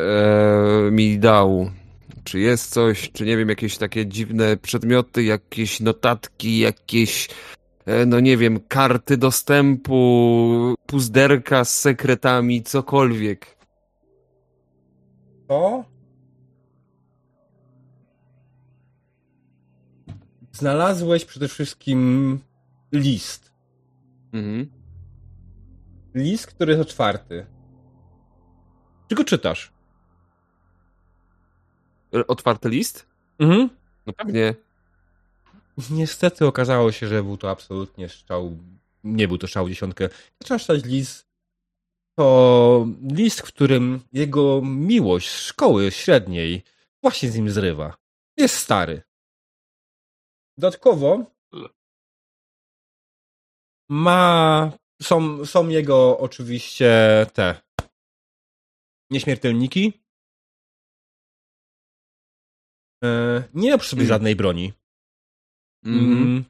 mi 0.92 1.20
dał. 1.20 1.72
Czy 2.24 2.40
jest 2.40 2.72
coś, 2.74 3.12
czy 3.12 3.26
nie 3.26 3.38
wiem, 3.38 3.50
jakieś 3.50 3.78
takie 3.78 4.06
dziwne 4.06 4.58
przedmioty, 4.58 5.24
jakieś 5.24 5.80
notatki, 5.80 6.60
jakieś, 6.60 7.30
no 8.06 8.20
nie 8.20 8.38
wiem, 8.38 8.60
karty 8.68 9.18
dostępu, 9.18 10.76
puzderka 10.86 11.66
z 11.66 11.80
sekretami, 11.80 12.64
cokolwiek. 12.64 13.58
To? 15.48 15.84
Znalazłeś 20.52 21.26
przede 21.26 21.48
wszystkim 21.48 22.40
list. 22.92 23.54
Mhm. 24.34 24.70
List, 26.16 26.48
który 26.48 26.74
jest 26.74 26.82
otwarty. 26.90 27.46
Czy 29.10 29.16
go 29.16 29.24
czytasz? 29.24 29.72
E, 32.14 32.28
Otwarty 32.28 32.70
list? 32.70 33.08
Mhm. 33.40 33.70
No 34.06 34.14
pewnie. 34.14 34.56
Niestety 35.92 36.46
okazało 36.46 36.92
się, 36.92 37.08
że 37.08 37.24
był 37.24 37.38
to 37.38 37.50
absolutnie 37.50 38.10
strzał. 38.10 38.58
Nie 39.04 39.28
był 39.28 39.38
to 39.38 39.48
strzał 39.48 39.70
dziesiątkę. 39.70 40.10
Zaczynasz 40.42 40.62
czytać 40.62 40.84
list. 40.86 41.28
To 42.18 42.88
list, 43.12 43.40
w 43.42 43.44
którym 43.44 44.00
jego 44.14 44.62
miłość 44.62 45.30
z 45.30 45.40
szkoły 45.42 45.92
średniej 45.92 46.64
właśnie 47.04 47.32
z 47.32 47.36
nim 47.36 47.50
zrywa. 47.50 47.98
Jest 48.38 48.56
stary. 48.56 49.02
Dodatkowo 50.58 51.26
ma. 53.90 54.72
Są, 55.02 55.46
są 55.46 55.68
jego 55.70 56.18
oczywiście 56.20 56.92
te 57.34 57.62
nieśmiertelniki. 59.12 59.94
E, 63.04 63.44
Nie 63.54 63.72
ma 63.72 63.78
przy 63.78 63.90
sobie 63.90 64.02
Mm. 64.02 64.10
żadnej 64.10 64.36
broni. 64.36 64.74
Mhm. 65.86 66.12
Mm. 66.12 66.44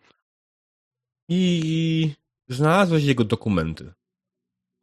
I 1.29 2.11
znalazłeś 2.49 3.03
jego 3.03 3.23
dokumenty 3.23 3.93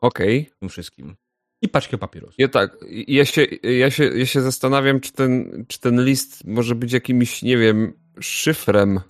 Okej. 0.00 0.50
w 0.56 0.58
tym 0.58 0.68
wszystkim. 0.68 1.16
I 1.62 1.68
paczkę 1.68 1.98
papierosów. 1.98 2.34
Ja 2.38 2.48
tak, 2.48 2.76
ja 3.08 3.24
się, 3.24 3.46
ja, 3.62 3.90
się, 3.90 4.04
ja 4.04 4.26
się 4.26 4.40
zastanawiam, 4.40 5.00
czy 5.00 5.12
ten, 5.12 5.64
czy 5.68 5.80
ten 5.80 6.04
list 6.04 6.44
może 6.44 6.74
być 6.74 6.92
jakimś, 6.92 7.42
nie 7.42 7.58
wiem, 7.58 7.92
szyfrem. 8.20 9.00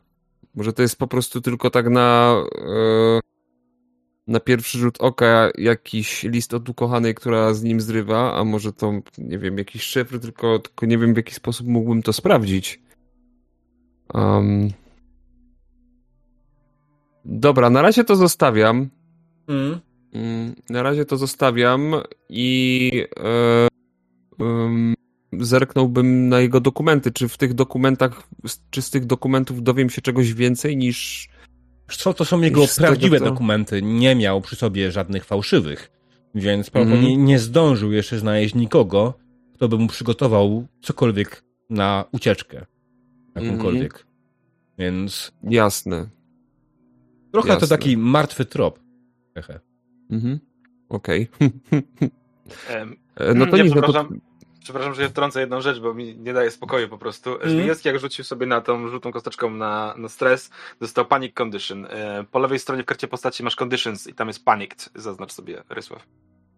Może 0.55 0.73
to 0.73 0.83
jest 0.83 0.97
po 0.97 1.07
prostu 1.07 1.41
tylko 1.41 1.71
tak 1.71 1.89
na, 1.89 2.37
e, 2.59 3.21
na 4.27 4.41
pierwszy 4.41 4.79
rzut 4.79 5.01
oka 5.01 5.51
jakiś 5.59 6.23
list 6.23 6.55
od 6.55 6.69
ukochanej, 6.69 7.15
która 7.15 7.55
z 7.55 7.63
nim 7.63 7.81
zrywa, 7.81 8.35
a 8.37 8.45
może 8.45 8.73
to, 8.73 8.93
nie 9.19 9.39
wiem, 9.39 9.59
jakiś 9.59 9.83
szyfr, 9.83 10.21
tylko, 10.21 10.59
tylko 10.59 10.87
nie 10.87 10.99
wiem 10.99 11.15
w 11.15 11.17
jaki 11.17 11.35
sposób 11.35 11.67
mógłbym 11.67 12.03
to 12.03 12.13
sprawdzić. 12.13 12.81
Um, 14.15 14.71
dobra, 17.25 17.71
na 17.71 17.83
razie 17.83 18.05
to 18.05 18.17
zostawiam. 18.17 18.89
Mm. 19.49 19.81
Mm, 20.13 20.55
Na 20.71 20.83
razie 20.83 21.05
to 21.05 21.17
zostawiam 21.17 21.95
i 22.29 22.91
e, 23.21 23.69
zerknąłbym 25.33 26.29
na 26.29 26.41
jego 26.41 26.61
dokumenty. 26.61 27.13
Czy 27.13 27.29
w 27.29 27.39
tych 27.39 27.55
dokumentach, 27.55 28.29
czy 28.71 28.83
z 28.83 28.91
tych 28.91 29.07
dokumentów 29.07 29.63
dowiem 29.63 29.91
się 29.91 30.03
czegoś 30.03 30.35
więcej 30.35 30.77
niż. 30.77 31.29
Co 31.91 32.15
to 32.15 32.25
są 32.25 32.41
jego 32.41 32.61
tego, 32.67 32.73
prawdziwe 32.79 33.19
co- 33.19 33.25
dokumenty? 33.25 33.83
Nie 33.83 34.15
miał 34.15 34.41
przy 34.41 34.57
sobie 34.57 34.93
żadnych 34.93 35.25
fałszywych. 35.25 35.91
Więc 36.35 36.71
prawdopodobnie 36.71 37.11
Mhm. 37.11 37.27
nie 37.29 37.39
zdążył 37.39 37.93
jeszcze 37.93 38.19
znaleźć 38.19 38.55
nikogo, 38.55 39.15
kto 39.55 39.69
by 39.69 39.77
mu 39.79 39.87
przygotował 39.89 40.67
cokolwiek 40.83 41.45
na 41.71 42.05
ucieczkę. 42.13 42.67
Jakąkolwiek. 43.35 44.07
Więc 44.79 45.33
Jasne. 45.43 46.09
Trochę 47.35 47.49
Jasne. 47.49 47.69
to 47.69 47.77
taki 47.77 47.97
martwy 47.97 48.45
trop. 48.45 48.81
Hehe. 49.35 49.61
Mhm. 50.11 50.39
Okej. 50.89 51.29
Em, 52.69 52.97
E, 53.17 53.35
no 53.35 53.47
to 53.47 53.57
nic, 53.57 53.75
no 53.75 53.81
to. 53.81 53.83
przepraszam. 53.83 54.21
Przepraszam, 54.63 54.95
że 54.95 55.03
się 55.03 55.09
wtrącę 55.09 55.41
jedną 55.41 55.61
rzecz, 55.61 55.81
bo 55.81 55.95
mi 55.95 56.17
nie 56.19 56.33
daje 56.33 56.51
spokoju 56.51 56.89
po 56.89 56.99
prostu. 56.99 57.31
Żmijewski 57.45 57.89
jak 57.89 57.99
rzucił 57.99 58.25
sobie 58.25 58.47
na 58.47 58.61
tą 58.61 58.89
żółtą 58.89 59.13
kosteczką 59.13 59.51
na, 59.51 59.95
na 59.97 60.09
stres, 60.09 60.51
dostał 60.81 61.07
panic 61.07 61.35
condition. 61.35 61.87
E, 61.91 62.25
Po 62.31 62.39
lewej 62.39 62.59
stronie 62.59 62.83
w 62.83 62.87
karcie 62.87 63.09
postaci 63.09 63.43
masz 63.43 63.57
conditions 63.63 64.07
i 64.07 64.15
tam 64.15 64.29
jest 64.29 64.45
panicked. 64.45 64.91
Zaznacz 64.95 65.33
sobie, 65.33 65.63
Rysław. 65.71 66.07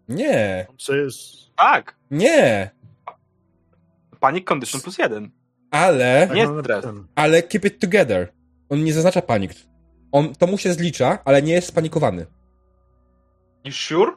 Nie, 0.09 0.66
Co 0.78 0.94
jest... 0.97 1.19
Tak! 1.57 1.97
nie, 2.11 2.70
Panic 4.20 4.44
condition 4.48 4.81
plus 4.81 4.98
jeden. 4.98 5.31
ale, 5.70 6.28
Nie 6.35 6.47
stres. 6.47 6.69
napisane. 6.69 7.03
ale 7.15 7.43
keep 7.43 7.65
it 7.65 7.78
together. 7.81 8.32
On 8.69 8.85
nie 8.85 8.93
zaznacza 8.93 9.23
panicked. 9.23 9.69
On, 10.12 10.35
to 10.35 10.47
mu 10.47 10.59
się 10.59 10.73
zlicza, 10.73 11.19
ale 11.24 11.43
nie 11.43 11.53
jest 11.53 11.69
spanikowany. 11.69 12.27
You 13.65 13.73
sure? 13.73 14.12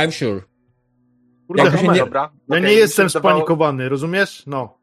I'm 0.00 0.10
sure. 0.10 0.42
Kurde, 1.46 1.62
Jakby 1.62 1.78
się 1.78 1.88
nie- 1.88 1.98
Dobra. 1.98 2.20
ja 2.48 2.56
Okej, 2.56 2.62
nie 2.62 2.72
jestem 2.72 3.06
wydawało- 3.08 3.34
spanikowany, 3.34 3.88
rozumiesz? 3.88 4.42
No. 4.46 4.78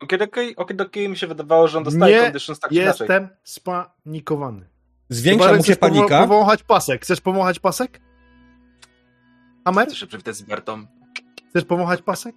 Okej, 0.00 0.20
okej, 0.22 0.56
okej, 0.56 1.08
mi 1.08 1.16
się 1.16 1.26
wydawało, 1.26 1.68
że 1.68 1.78
on 1.78 1.84
dostaje 1.84 2.16
Nie 2.16 2.22
conditions 2.22 2.60
tak 2.60 2.70
czy 2.70 2.76
inaczej. 2.76 3.04
Jestem 3.08 3.28
spanikowany. 3.44 4.68
Zwiększa 5.08 5.44
Chyba, 5.44 5.56
mu 5.56 5.62
się 5.62 5.72
chcesz 5.72 5.78
panika. 5.78 6.20
powąchać 6.20 6.62
pasek. 6.62 7.02
Chcesz 7.02 7.20
powąchać 7.20 7.58
pasek? 7.58 8.00
Amer? 9.64 9.86
Chcesz 9.86 9.98
się 9.98 10.06
przywitać 10.06 10.36
z 10.36 10.42
Bertą? 10.42 10.86
Chcesz 11.50 11.64
powąchać 11.64 12.02
pasek? 12.02 12.34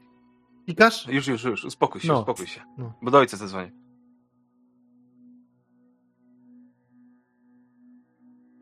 Pikasz? 0.68 1.08
Już, 1.08 1.28
już, 1.28 1.44
już, 1.44 1.66
uspokój 1.66 2.02
się, 2.02 2.08
No. 2.08 2.20
uspokój 2.20 2.48
się. 2.48 2.62
No. 2.78 2.94
Bo 3.02 3.12
do 3.12 3.18
ojca 3.18 3.38
zadzwonię. 3.38 3.72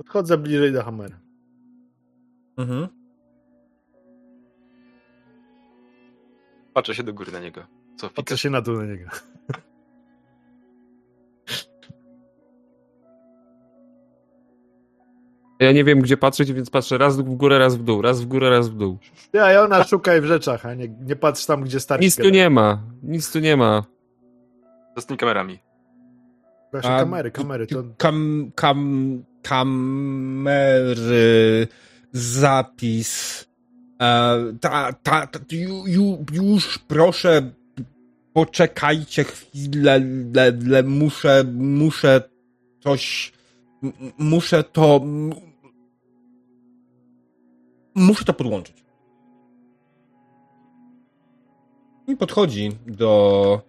Podchodzę 0.01 0.37
bliżej 0.37 0.73
do 0.73 0.83
Hamera. 0.83 1.19
Mhm. 2.57 2.87
Patrzę 6.73 6.95
się 6.95 7.03
do 7.03 7.13
góry 7.13 7.31
na 7.31 7.39
niego. 7.39 7.61
Co, 7.97 8.09
Patrzę 8.09 8.37
się 8.37 8.49
na 8.49 8.61
dół 8.61 8.77
na 8.77 8.85
niego. 8.85 9.09
Ja 15.59 15.71
nie 15.71 15.83
wiem, 15.83 15.99
gdzie 15.99 16.17
patrzeć, 16.17 16.53
więc 16.53 16.69
patrzę 16.69 16.97
raz 16.97 17.17
w 17.17 17.23
górę, 17.23 17.59
raz 17.59 17.75
w 17.75 17.83
dół, 17.83 18.01
raz 18.01 18.21
w 18.21 18.25
górę, 18.25 18.49
raz 18.49 18.69
w 18.69 18.77
dół. 18.77 18.97
Ty, 19.31 19.41
a 19.41 19.61
ona 19.61 19.83
szukaj 19.83 20.21
w 20.21 20.25
rzeczach, 20.25 20.65
a 20.65 20.73
nie, 20.73 20.87
nie 20.87 21.15
patrz 21.15 21.45
tam, 21.45 21.63
gdzie 21.63 21.79
starczy. 21.79 22.05
Nic 22.05 22.15
tu 22.15 22.29
nie 22.29 22.49
ma. 22.49 22.81
Nic 23.03 23.31
tu 23.31 23.39
nie 23.39 23.57
ma. 23.57 23.83
To 24.95 25.01
z 25.01 25.05
tymi 25.05 25.17
kamerami. 25.17 25.59
Właśnie 26.71 26.91
A, 26.91 26.99
kamery, 26.99 27.31
kamery. 27.31 27.67
To... 27.67 27.83
Kam, 27.97 28.51
kam, 28.55 29.23
kamery, 29.43 30.87
zapis. 32.11 33.45
E, 34.01 34.37
ta, 34.61 34.93
ta, 34.93 35.27
ta, 35.27 35.39
ju, 35.51 35.87
ju, 35.87 36.25
już 36.33 36.79
proszę, 36.79 37.51
poczekajcie 38.33 39.23
chwilę, 39.23 39.99
le, 40.35 40.51
le, 40.51 40.83
muszę, 40.83 41.43
muszę 41.53 42.21
coś, 42.79 43.31
m- 43.83 43.93
muszę 44.17 44.63
to, 44.63 44.99
m- 45.03 45.31
muszę 47.95 48.25
to 48.25 48.33
podłączyć. 48.33 48.81
I 52.07 52.15
podchodzi 52.17 52.71
do 52.87 53.61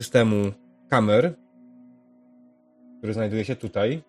systemu 0.00 0.52
kamer, 0.90 1.34
który 3.04 3.14
znajduje 3.14 3.44
się 3.44 3.56
tutaj. 3.56 4.02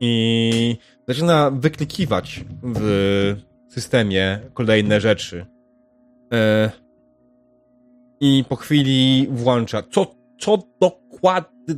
I 0.00 0.76
zaczyna 1.08 1.50
wyklikiwać 1.50 2.44
w 2.62 3.36
systemie 3.68 4.40
kolejne 4.54 5.00
rzeczy. 5.00 5.46
E, 6.32 6.70
I 8.20 8.44
po 8.48 8.56
chwili 8.56 9.26
włącza. 9.30 9.82
Co, 9.90 10.14
co 10.38 10.58
dokładnie. 10.80 11.74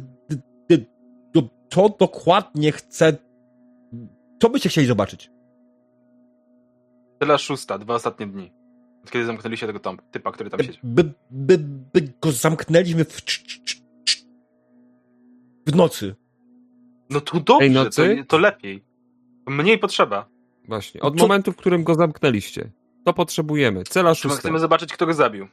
Co 1.70 1.88
dokładnie 1.88 2.72
chce. 2.72 3.16
Co 4.42 4.50
byście 4.50 4.68
chcieli 4.68 4.86
zobaczyć? 4.86 5.30
Tyle 7.18 7.38
szósta, 7.38 7.78
dwa 7.78 7.94
ostatnie 7.94 8.26
dni. 8.26 8.52
Od 9.04 9.10
kiedy 9.10 9.24
zamknęliście 9.26 9.66
tego 9.66 9.80
tom, 9.80 9.98
typa, 10.10 10.32
który 10.32 10.50
tam 10.50 10.60
siedział. 10.60 10.80
By, 10.82 11.12
by, 11.30 11.58
by 11.92 12.12
go 12.20 12.32
zamknęliśmy 12.32 13.04
w, 13.04 13.22
cz- 13.22 13.44
cz- 13.64 13.81
w 15.66 15.76
nocy. 15.76 16.14
No 17.10 17.20
to 17.20 17.40
dobrze, 17.40 17.58
Tej 17.58 17.70
nocy? 17.70 18.16
To, 18.16 18.24
to 18.24 18.38
lepiej. 18.38 18.84
Mniej 19.46 19.78
potrzeba. 19.78 20.28
Właśnie. 20.68 21.00
Od 21.00 21.16
Co- 21.16 21.24
momentu, 21.24 21.52
w 21.52 21.56
którym 21.56 21.84
go 21.84 21.94
zamknęliście. 21.94 22.70
To 23.04 23.12
potrzebujemy. 23.12 23.84
Cela 23.84 24.14
szósta. 24.14 24.38
chcemy 24.38 24.58
zobaczyć, 24.58 24.92
kto 24.92 25.06
go 25.06 25.14
zabił. 25.14 25.48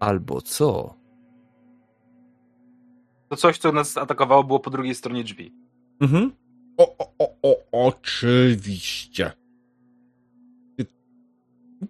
Albo 0.00 0.40
co? 0.40 0.94
To 3.28 3.36
coś, 3.36 3.58
co 3.58 3.72
nas 3.72 3.96
atakowało, 3.96 4.44
było 4.44 4.60
po 4.60 4.70
drugiej 4.70 4.94
stronie 4.94 5.24
drzwi. 5.24 5.54
Mhm. 6.00 6.32
O, 6.76 6.96
o, 6.98 7.14
o, 7.18 7.36
o, 7.42 7.86
oczywiście. 7.86 9.32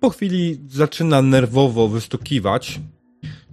Po 0.01 0.11
chwili 0.11 0.61
zaczyna 0.67 1.23
nerwowo 1.23 1.89
wystukiwać. 1.89 2.81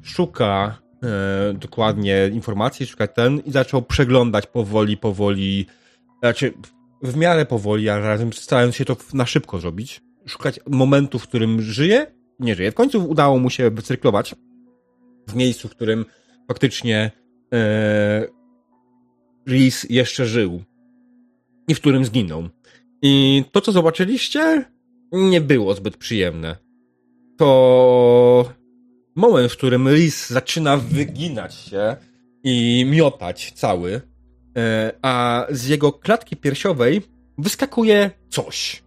Szuka 0.04 0.78
e, 1.04 1.54
dokładnie 1.54 2.30
informacji, 2.34 2.86
szuka 2.86 3.08
ten 3.08 3.40
i 3.40 3.52
zaczął 3.52 3.82
przeglądać 3.82 4.48
powoli, 4.48 4.98
powoli. 4.98 5.66
Znaczy, 6.20 6.54
w 7.04 7.18
miarę 7.18 7.46
powoli, 7.46 7.90
a 7.90 8.00
razem 8.00 8.34
starając 8.34 8.76
się 8.76 8.86
to 8.86 8.98
na 9.14 9.26
szybko 9.26 9.60
zrobić. 9.60 10.02
Szukać 10.26 10.60
momentu, 10.68 11.20
w 11.20 11.24
którym 11.24 11.62
żyje, 11.62 12.08
nie 12.40 12.56
żyje. 12.56 12.72
W 12.72 12.76
końcu 12.76 13.10
udało 13.10 13.40
mu 13.40 13.50
się 13.50 13.72
wycyrklować 13.72 14.36
w 15.28 15.36
miejscu, 15.36 15.68
w 15.68 15.72
którym 15.72 16.06
faktycznie 16.48 17.12
e, 17.54 18.28
Reese 19.48 19.86
jeszcze 19.90 20.26
żył 20.26 20.64
i 21.68 21.76
w 21.76 21.80
którym 21.80 22.06
zginął. 22.06 22.50
I 23.02 23.44
to, 23.52 23.62
co 23.62 23.72
zobaczyliście, 23.72 24.66
nie 25.12 25.42
było 25.42 25.74
zbyt 25.74 25.98
przyjemne. 25.98 26.58
To 27.38 28.54
moment, 29.18 29.52
w 29.52 29.58
którym 29.58 29.88
Reese 29.88 30.28
zaczyna 30.30 30.78
wyginać 30.78 31.56
się 31.56 31.96
i 32.44 32.86
miotać 32.92 33.52
cały, 33.52 34.02
e, 34.58 34.92
a 35.02 35.46
z 35.50 35.68
jego 35.68 35.92
klatki 35.92 36.36
piersiowej 36.36 37.02
wyskakuje 37.38 38.12
coś. 38.30 38.84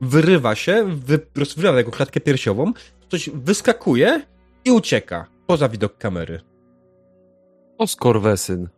Wyrywa 0.00 0.54
się, 0.54 0.84
wy, 0.84 1.20
rozwywa 1.36 1.78
jego 1.78 1.90
klatkę 1.90 2.20
piersiową, 2.20 2.72
coś 3.08 3.30
wyskakuje 3.30 4.22
i 4.64 4.70
ucieka 4.72 5.26
poza 5.46 5.68
widok 5.68 5.98
kamery. 5.98 6.40
O 7.78 7.86
skorwesyn. 7.86 8.68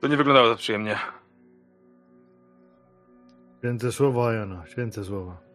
To 0.00 0.08
nie 0.08 0.16
wyglądało 0.16 0.48
tak 0.48 0.58
przyjemnie. 0.58 0.98
Święte 3.58 3.92
słowa, 3.92 4.32
Jana, 4.32 4.66
święte 4.66 5.04
słowa. 5.04 5.47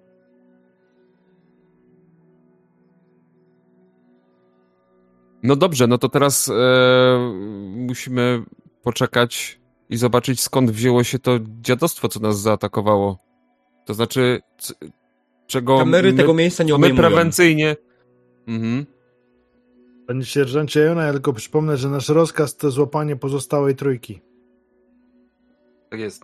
No 5.44 5.56
dobrze, 5.56 5.88
no 5.88 5.98
to 5.98 6.10
teraz 6.10 6.50
e, 6.50 6.54
musimy 7.76 8.44
poczekać 8.84 9.60
i 9.90 9.98
zobaczyć 9.98 10.42
skąd 10.42 10.72
wzięło 10.72 11.04
się 11.04 11.20
to 11.20 11.40
dziadostwo, 11.62 12.08
co 12.10 12.20
nas 12.20 12.42
zaatakowało. 12.42 13.18
To 13.86 13.94
znaczy, 13.94 14.42
c- 14.58 14.74
czego 15.48 15.78
Kamery 15.78 16.12
my, 16.12 16.18
tego 16.18 16.34
miejsca 16.34 16.64
nie 16.64 16.72
my 16.72 16.76
obejmują. 16.76 17.02
prewencyjnie... 17.10 17.76
Mhm. 18.48 18.86
Panie 20.08 20.26
sierżancie 20.26 20.80
Jona, 20.80 21.04
ja 21.06 21.12
tylko 21.14 21.34
przypomnę, 21.34 21.78
że 21.78 21.90
nasz 21.90 22.10
rozkaz 22.10 22.56
to 22.58 22.72
złapanie 22.72 23.16
pozostałej 23.16 23.76
trójki. 23.76 24.22
Tak 25.90 26.00
jest. 26.00 26.24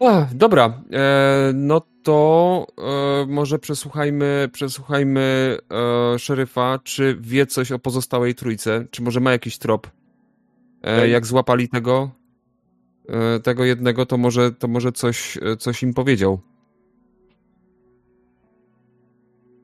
Ach, 0.00 0.34
dobra, 0.34 0.82
e, 0.92 1.52
no 1.54 1.80
to 2.02 2.66
e, 2.78 3.26
może 3.26 3.58
przesłuchajmy, 3.58 4.48
przesłuchajmy 4.52 5.58
e, 6.14 6.18
szeryfa, 6.18 6.78
czy 6.84 7.16
wie 7.20 7.46
coś 7.46 7.72
o 7.72 7.78
pozostałej 7.78 8.34
trójce, 8.34 8.86
czy 8.90 9.02
może 9.02 9.20
ma 9.20 9.32
jakiś 9.32 9.58
trop. 9.58 9.90
E, 10.82 11.08
jak 11.08 11.26
złapali 11.26 11.68
tego, 11.68 12.10
e, 13.08 13.40
tego 13.40 13.64
jednego, 13.64 14.06
to 14.06 14.18
może, 14.18 14.52
to 14.52 14.68
może 14.68 14.92
coś, 14.92 15.36
e, 15.42 15.56
coś 15.56 15.82
im 15.82 15.94
powiedział. 15.94 16.40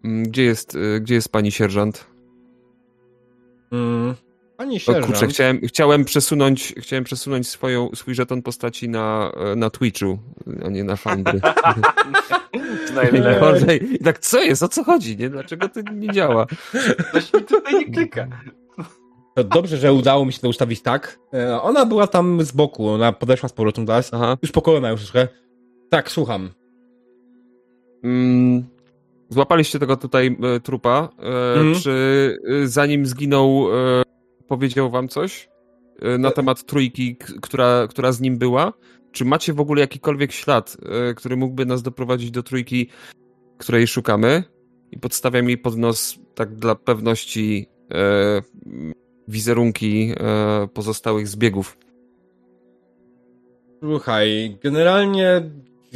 Mm, 0.05 0.23
Gdzie 0.23 0.43
jest, 0.43 0.77
e, 0.77 1.01
gdzie 1.01 1.15
jest 1.15 1.33
pani 1.33 1.53
sierżant? 1.53 2.07
Mm. 3.73 4.15
Pani 4.57 4.77
O 4.77 4.79
sierżant. 4.79 5.07
kurczę, 5.07 5.27
chciałem, 5.27 5.61
chciałem 5.67 6.05
przesunąć, 6.05 6.75
chciałem 6.79 7.05
przesunąć 7.05 7.49
swoją, 7.49 7.91
swój 7.95 8.15
żeton 8.15 8.43
postaci 8.43 8.89
na, 8.89 9.33
e, 9.53 9.57
na 9.57 9.71
Twitchu, 9.71 10.19
a 10.65 10.69
nie 10.69 10.85
na 10.85 10.97
Foundry. 10.97 11.41
Najlepiej. 12.95 13.95
I 14.01 14.05
tak 14.05 14.19
co 14.19 14.43
jest, 14.43 14.63
o 14.63 14.69
co 14.69 14.85
chodzi, 14.85 15.17
nie? 15.17 15.31
Dlaczego 15.31 15.69
to 15.69 15.81
nie 15.95 16.13
działa? 16.13 16.47
Coś 17.13 17.33
mi 17.35 17.43
tutaj 17.43 17.75
nie 17.75 17.85
klika. 17.95 18.27
To 19.37 19.45
dobrze, 19.45 19.77
że 19.77 19.93
udało 19.93 20.25
mi 20.27 20.33
się 20.33 20.41
to 20.41 20.49
ustawić 20.49 20.83
tak. 20.83 21.19
E, 21.35 21.63
Ona 21.63 21.87
była 21.87 22.07
tam 22.07 22.43
z 22.43 22.53
boku, 22.53 22.89
ona 22.89 23.13
podeszła 23.13 23.49
z 23.49 23.53
powrotem 23.53 23.85
do 23.85 23.93
nas. 23.93 24.11
Aha. 24.15 24.37
Już 24.43 24.53
pokolona 24.53 24.91
już 24.91 25.01
troszkę. 25.01 25.29
Tak, 25.91 26.11
słucham. 26.11 26.51
Mm, 28.05 28.65
złapaliście 29.29 29.79
tego 29.79 29.97
tutaj 29.97 30.37
e, 30.57 30.61
trupa. 30.61 31.09
E, 31.19 31.55
Mhm. 31.55 31.75
Czy 31.75 31.91
e, 32.63 32.67
zanim 32.67 33.07
zginął, 33.07 33.67
e, 34.01 34.03
powiedział 34.49 34.91
wam 34.91 35.09
coś 35.09 35.49
e, 36.03 36.19
na 36.19 36.31
temat 36.31 36.65
trójki, 36.65 37.17
która, 37.17 37.87
która 37.91 38.13
z 38.13 38.21
nim 38.21 38.39
była? 38.39 38.73
Czy 39.13 39.25
macie 39.25 39.53
w 39.53 39.61
ogóle 39.61 39.81
jakikolwiek 39.81 40.33
ślad, 40.33 40.77
e, 41.11 41.15
który 41.15 41.37
mógłby 41.37 41.67
nas 41.67 41.83
doprowadzić 41.83 42.31
do 42.31 42.43
trójki, 42.43 42.89
której 43.59 43.87
szukamy? 43.87 44.45
I 44.91 44.99
podstawiam 44.99 45.49
jej 45.49 45.59
pod 45.59 45.77
nos, 45.77 46.19
tak 46.35 46.55
dla 46.55 46.75
pewności, 46.75 47.67
e, 47.93 48.43
wizerunki 49.29 50.13
e, 50.17 50.69
pozostałych 50.75 51.29
zbiegów. 51.29 51.79
Słuchaj, 53.83 54.59
generalnie 54.63 55.51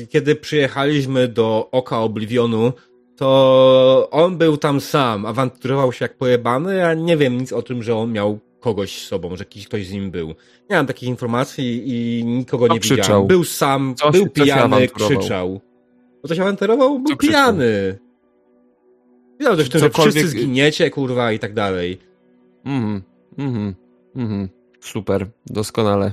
kiedy 0.08 0.34
przyjechaliśmy 0.34 1.28
do 1.28 1.68
Oka 1.70 2.00
Oblivionu, 2.00 2.72
to 3.18 4.08
on 4.10 4.36
był 4.36 4.56
tam 4.56 4.80
sam, 4.80 5.26
awanturował 5.26 5.92
się 5.92 6.04
jak 6.04 6.14
pojebany, 6.16 6.76
ja 6.76 6.94
nie 6.94 7.16
wiem 7.16 7.38
nic 7.38 7.52
o 7.52 7.62
tym, 7.62 7.82
że 7.82 7.96
on 7.96 8.12
miał 8.12 8.38
kogoś 8.60 9.02
z 9.02 9.06
sobą, 9.08 9.36
że 9.36 9.42
jakiś 9.44 9.68
ktoś 9.68 9.86
z 9.86 9.92
nim 9.92 10.10
był. 10.10 10.28
Nie 10.70 10.76
mam 10.76 10.86
takich 10.86 11.08
informacji 11.08 11.82
i 11.86 12.24
nikogo 12.24 12.66
Co 12.68 12.74
nie 12.74 12.80
krzyczał? 12.80 13.04
widziałem. 13.04 13.26
Był 13.26 13.44
sam, 13.44 13.94
się- 14.04 14.10
był 14.10 14.22
się 14.24 14.30
pijany, 14.30 14.88
krzyczał. 14.88 15.60
Bo 16.22 16.28
coś 16.28 16.38
awanturował? 16.38 16.98
Był 16.98 17.12
Co 17.12 17.16
pijany. 17.16 17.98
Wiedział 19.40 19.56
też, 19.56 19.72
że 19.72 19.78
Cokolwiek- 19.80 20.00
wszyscy 20.10 20.28
zginiecie, 20.28 20.90
kurwa, 20.90 21.32
i 21.32 21.38
tak 21.38 21.54
dalej. 21.54 21.98
Mhm, 22.64 23.02
mhm, 23.38 23.74
mhm. 24.16 24.48
Super, 24.80 25.26
doskonale. 25.46 26.12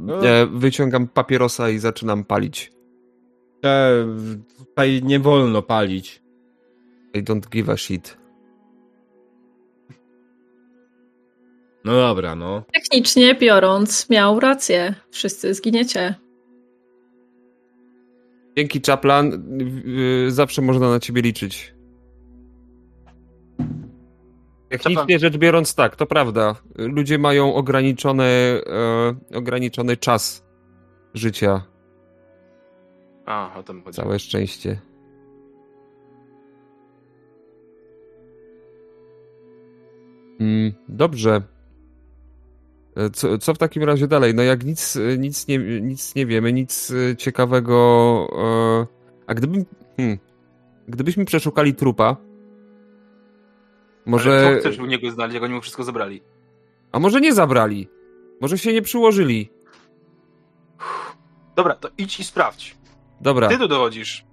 No. 0.00 0.26
E, 0.28 0.46
wyciągam 0.46 1.08
papierosa 1.08 1.70
i 1.70 1.78
zaczynam 1.78 2.24
palić. 2.24 2.72
Te, 3.60 4.06
tutaj 4.58 5.02
nie 5.02 5.20
wolno 5.20 5.62
palić. 5.62 6.22
I 7.14 7.22
don't 7.22 7.48
give 7.50 7.68
a 7.68 7.76
shit. 7.76 8.18
No 11.84 11.92
dobra, 11.92 12.34
no. 12.34 12.62
Technicznie 12.72 13.34
biorąc, 13.34 14.10
miał 14.10 14.40
rację. 14.40 14.94
Wszyscy 15.10 15.54
zginiecie. 15.54 16.14
Dzięki, 18.56 18.80
Czaplan. 18.80 19.32
y, 20.26 20.30
Zawsze 20.30 20.62
można 20.62 20.90
na 20.90 21.00
ciebie 21.00 21.22
liczyć. 21.22 21.74
Technicznie 24.68 25.18
rzecz 25.18 25.36
biorąc, 25.36 25.74
tak, 25.74 25.96
to 25.96 26.06
prawda. 26.06 26.54
Ludzie 26.74 27.18
mają 27.18 27.54
ograniczony, 27.54 28.24
e, 29.34 29.36
ograniczony 29.38 29.96
czas 29.96 30.44
życia. 31.14 31.62
A, 33.28 33.54
o 33.58 33.62
tym 33.62 33.82
chodzi. 33.82 33.96
Całe 33.96 34.18
szczęście. 34.18 34.80
Mm, 40.40 40.72
dobrze. 40.88 41.42
E, 42.96 43.10
Co, 43.10 43.38
co 43.38 43.54
w 43.54 43.58
takim 43.58 43.82
razie 43.82 44.08
dalej? 44.08 44.34
No 44.34 44.42
jak 44.42 44.64
nic, 44.64 44.96
e, 44.96 45.18
nic, 45.18 45.48
nie, 45.48 45.58
nic 45.58 46.14
nie 46.14 46.26
wiemy, 46.26 46.52
nic 46.52 46.90
e, 46.90 47.16
ciekawego. 47.16 47.78
A 49.26 49.34
gdybym. 49.34 49.64
Hmm, 49.96 50.18
gdybyśmy 50.88 51.24
przeszukali 51.24 51.74
trupa. 51.74 52.16
Może... 54.06 54.30
Może. 54.30 54.54
Co 54.54 54.60
chcesz 54.60 54.78
u 54.78 54.86
niego 54.86 55.10
znaleźć, 55.10 55.34
jak 55.34 55.42
oni 55.42 55.54
mu 55.54 55.60
wszystko 55.60 55.84
zabrali? 55.84 56.22
A 56.92 56.98
może 56.98 57.20
nie 57.20 57.34
zabrali? 57.34 57.88
Może 58.40 58.58
się 58.58 58.72
nie 58.72 58.82
przyłożyli? 58.82 59.50
Dobra, 61.56 61.74
to 61.74 61.88
idź 61.98 62.20
i 62.20 62.24
sprawdź. 62.24 62.77
Dobra, 63.20 63.48
Ty 63.48 63.58
tu 63.58 63.68
dowodzisz, 63.68 64.24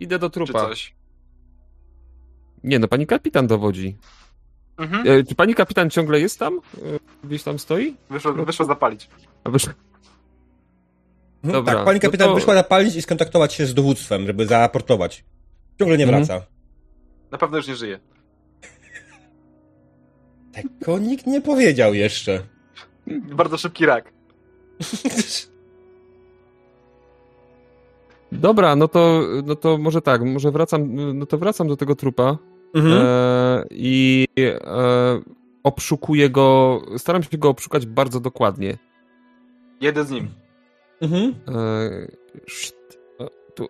idę 0.00 0.18
do 0.18 0.30
czy 0.30 0.34
trupa. 0.34 0.52
coś. 0.68 0.94
Nie, 2.64 2.78
no 2.78 2.88
pani 2.88 3.06
kapitan 3.06 3.46
dowodzi. 3.46 3.96
Mhm. 4.78 5.08
E, 5.08 5.24
czy 5.24 5.34
pani 5.34 5.54
kapitan 5.54 5.90
ciągle 5.90 6.20
jest 6.20 6.38
tam? 6.38 6.58
E, 7.24 7.26
Gdzieś 7.28 7.42
tam 7.42 7.58
stoi? 7.58 7.96
Wyszło, 8.10 8.32
wyszło 8.32 8.66
zapalić. 8.66 9.08
A 9.44 9.50
wysz... 9.50 9.64
Mhm, 9.66 11.52
Dobra, 11.64 11.74
tak, 11.74 11.84
pani 11.84 11.96
no 11.96 12.02
kapitan 12.02 12.28
to- 12.28 12.34
wyszła 12.34 12.54
zapalić 12.54 12.96
i 12.96 13.02
skontaktować 13.02 13.54
się 13.54 13.66
z 13.66 13.74
dowództwem, 13.74 14.26
żeby 14.26 14.46
zaraportować. 14.46 15.24
Ciągle 15.78 15.98
nie 15.98 16.04
Mhm. 16.04 16.24
wraca. 16.24 16.46
Na 17.30 17.38
pewno 17.38 17.56
już 17.56 17.68
nie 17.68 17.76
żyje. 17.76 18.00
Tego 20.52 20.98
nikt 20.98 21.26
nie 21.26 21.40
powiedział 21.40 21.94
jeszcze. 21.94 22.42
Bardzo 23.34 23.58
szybki 23.58 23.86
rak. 23.86 24.12
Dobra, 28.32 28.76
no 28.76 28.88
to, 28.88 29.22
no 29.44 29.56
to 29.56 29.78
może 29.78 30.02
tak, 30.02 30.22
może 30.24 30.50
wracam, 30.50 30.94
no 31.18 31.26
to 31.26 31.38
wracam 31.38 31.68
do 31.68 31.76
tego 31.76 31.94
trupa. 31.94 32.38
Mhm. 32.74 33.06
e, 33.06 33.64
i 33.70 34.26
e, 34.40 34.58
obszukuję 35.62 36.30
go, 36.30 36.80
staram 36.96 37.22
się 37.22 37.38
go 37.38 37.48
obszukać 37.48 37.86
bardzo 37.86 38.20
dokładnie. 38.20 38.78
Jeden 39.80 40.06
z 40.06 40.10
nim. 40.10 40.28
Mhm. 41.00 41.34
E, 41.48 41.52
szt, 42.46 42.98
o, 43.18 43.28
tu, 43.54 43.68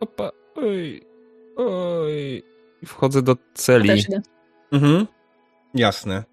opa, 0.00 0.30
oj, 0.54 1.00
oj. 1.56 2.42
I 2.82 2.86
Wchodzę 2.86 3.22
do 3.22 3.36
celi. 3.54 4.02
Mhm. 4.72 5.06
Jasne. 5.74 6.24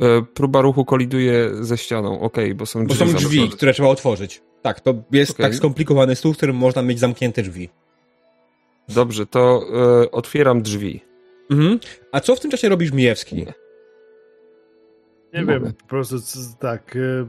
E, 0.00 0.22
próba 0.34 0.60
ruchu 0.60 0.84
koliduje 0.84 1.50
ze 1.64 1.78
ścianą, 1.78 2.20
okej, 2.20 2.54
bo 2.54 2.66
są 2.66 2.86
Bo 2.86 2.94
drzwi. 2.94 3.10
są 3.10 3.16
drzwi, 3.16 3.48
które 3.50 3.72
trzeba 3.72 3.88
otworzyć. 3.88 4.42
Tak, 4.62 4.80
to 4.80 4.94
jest 5.12 5.32
Okej. 5.32 5.46
tak 5.46 5.54
skomplikowany 5.54 6.16
stół, 6.16 6.32
w 6.32 6.36
którym 6.36 6.56
można 6.56 6.82
mieć 6.82 6.98
zamknięte 6.98 7.42
drzwi. 7.42 7.68
Dobrze, 8.88 9.26
to 9.26 9.62
e, 10.02 10.10
otwieram 10.10 10.62
drzwi. 10.62 11.00
Mhm. 11.50 11.78
A 12.12 12.20
co 12.20 12.36
w 12.36 12.40
tym 12.40 12.50
czasie 12.50 12.68
robisz, 12.68 12.92
Mijewski? 12.92 13.36
Nie. 13.36 13.54
Wiem, 15.32 15.72
po 15.78 15.86
prostu 15.86 16.16
tak. 16.58 16.96
y, 16.96 17.26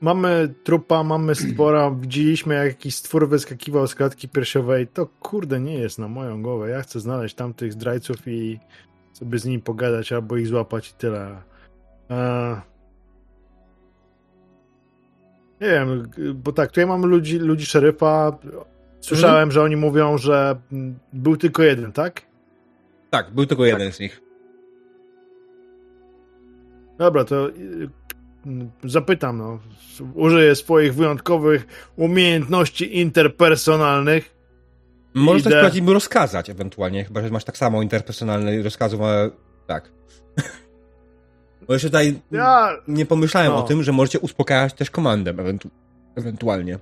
Mamy 0.00 0.54
trupa, 0.64 1.02
mamy 1.02 1.34
stwora, 1.34 1.90
widzieliśmy 2.00 2.54
jak 2.54 2.66
jakiś 2.66 2.94
stwór 2.94 3.28
wyskakiwał 3.28 3.86
z 3.86 3.94
klatki 3.94 4.28
piersiowej. 4.28 4.86
To 4.86 5.06
kurde 5.06 5.60
nie 5.60 5.74
jest 5.74 5.98
na 5.98 6.08
moją 6.08 6.42
głowę. 6.42 6.70
Ja 6.70 6.82
chcę 6.82 7.00
znaleźć 7.00 7.34
tamtych 7.34 7.72
zdrajców 7.72 8.16
i 8.26 8.60
sobie 9.12 9.38
z 9.38 9.44
nimi 9.44 9.62
pogadać 9.62 10.12
albo 10.12 10.36
ich 10.36 10.46
złapać 10.46 10.90
i 10.90 10.94
tyle. 10.94 11.42
E... 12.10 12.60
Nie 15.60 15.68
wiem, 15.68 16.10
bo 16.34 16.52
tak, 16.52 16.68
tutaj 16.68 16.86
mamy 16.86 17.06
ludzi, 17.06 17.38
ludzi 17.38 17.66
szeryfa. 17.66 18.38
Słyszałem, 19.00 19.52
że 19.52 19.62
oni 19.62 19.76
mówią, 19.76 20.18
że 20.18 20.60
był 21.12 21.36
tylko 21.36 21.62
jeden, 21.62 21.92
tak? 21.92 22.22
Tak, 23.10 23.30
był 23.30 23.46
tylko 23.46 23.64
jeden 23.64 23.92
z 23.92 24.00
nich. 24.00 24.22
Dobra, 26.98 27.24
to 27.24 27.48
y, 27.48 27.88
zapytam, 28.84 29.38
no. 29.38 29.58
Użyję 30.14 30.54
swoich 30.54 30.94
wyjątkowych 30.94 31.66
umiejętności 31.96 32.98
interpersonalnych. 32.98 34.34
Możesz 35.14 35.42
też 35.42 35.52
Idę. 35.52 35.60
sprawdzić 35.60 35.80
im 35.80 35.90
rozkazać 35.90 36.50
ewentualnie, 36.50 37.04
chyba 37.04 37.22
że 37.22 37.30
masz 37.30 37.44
tak 37.44 37.56
samo 37.56 37.82
interpersonalny 37.82 38.62
rozkazów, 38.62 39.00
ale 39.00 39.30
tak. 39.66 39.92
Bo 41.68 41.74
jeszcze 41.74 41.88
tutaj 41.88 42.20
Ja, 42.30 42.70
nie 42.88 43.06
pomyślałem 43.06 43.52
No. 43.52 43.58
o 43.58 43.62
tym, 43.62 43.82
że 43.82 43.92
możecie 43.92 44.18
uspokajać 44.20 44.74
też 44.74 44.90
komandem 44.90 45.36
ewentu- 45.36 45.68
ewentualnie. 46.16 46.78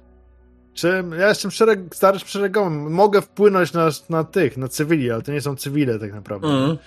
czym, 0.74 1.12
ja 1.12 1.28
jestem 1.28 1.50
szereg, 1.50 1.80
starszym 1.96 2.28
szeregowym. 2.28 2.92
Mogę 2.92 3.22
wpłynąć 3.22 3.72
na, 3.72 3.88
na 4.10 4.24
tych, 4.24 4.56
na 4.56 4.68
cywili, 4.68 5.10
ale 5.10 5.22
to 5.22 5.32
nie 5.32 5.40
są 5.40 5.56
cywile 5.56 5.98
tak 5.98 6.12
naprawdę. 6.12 6.48
Mhm. 6.48 6.78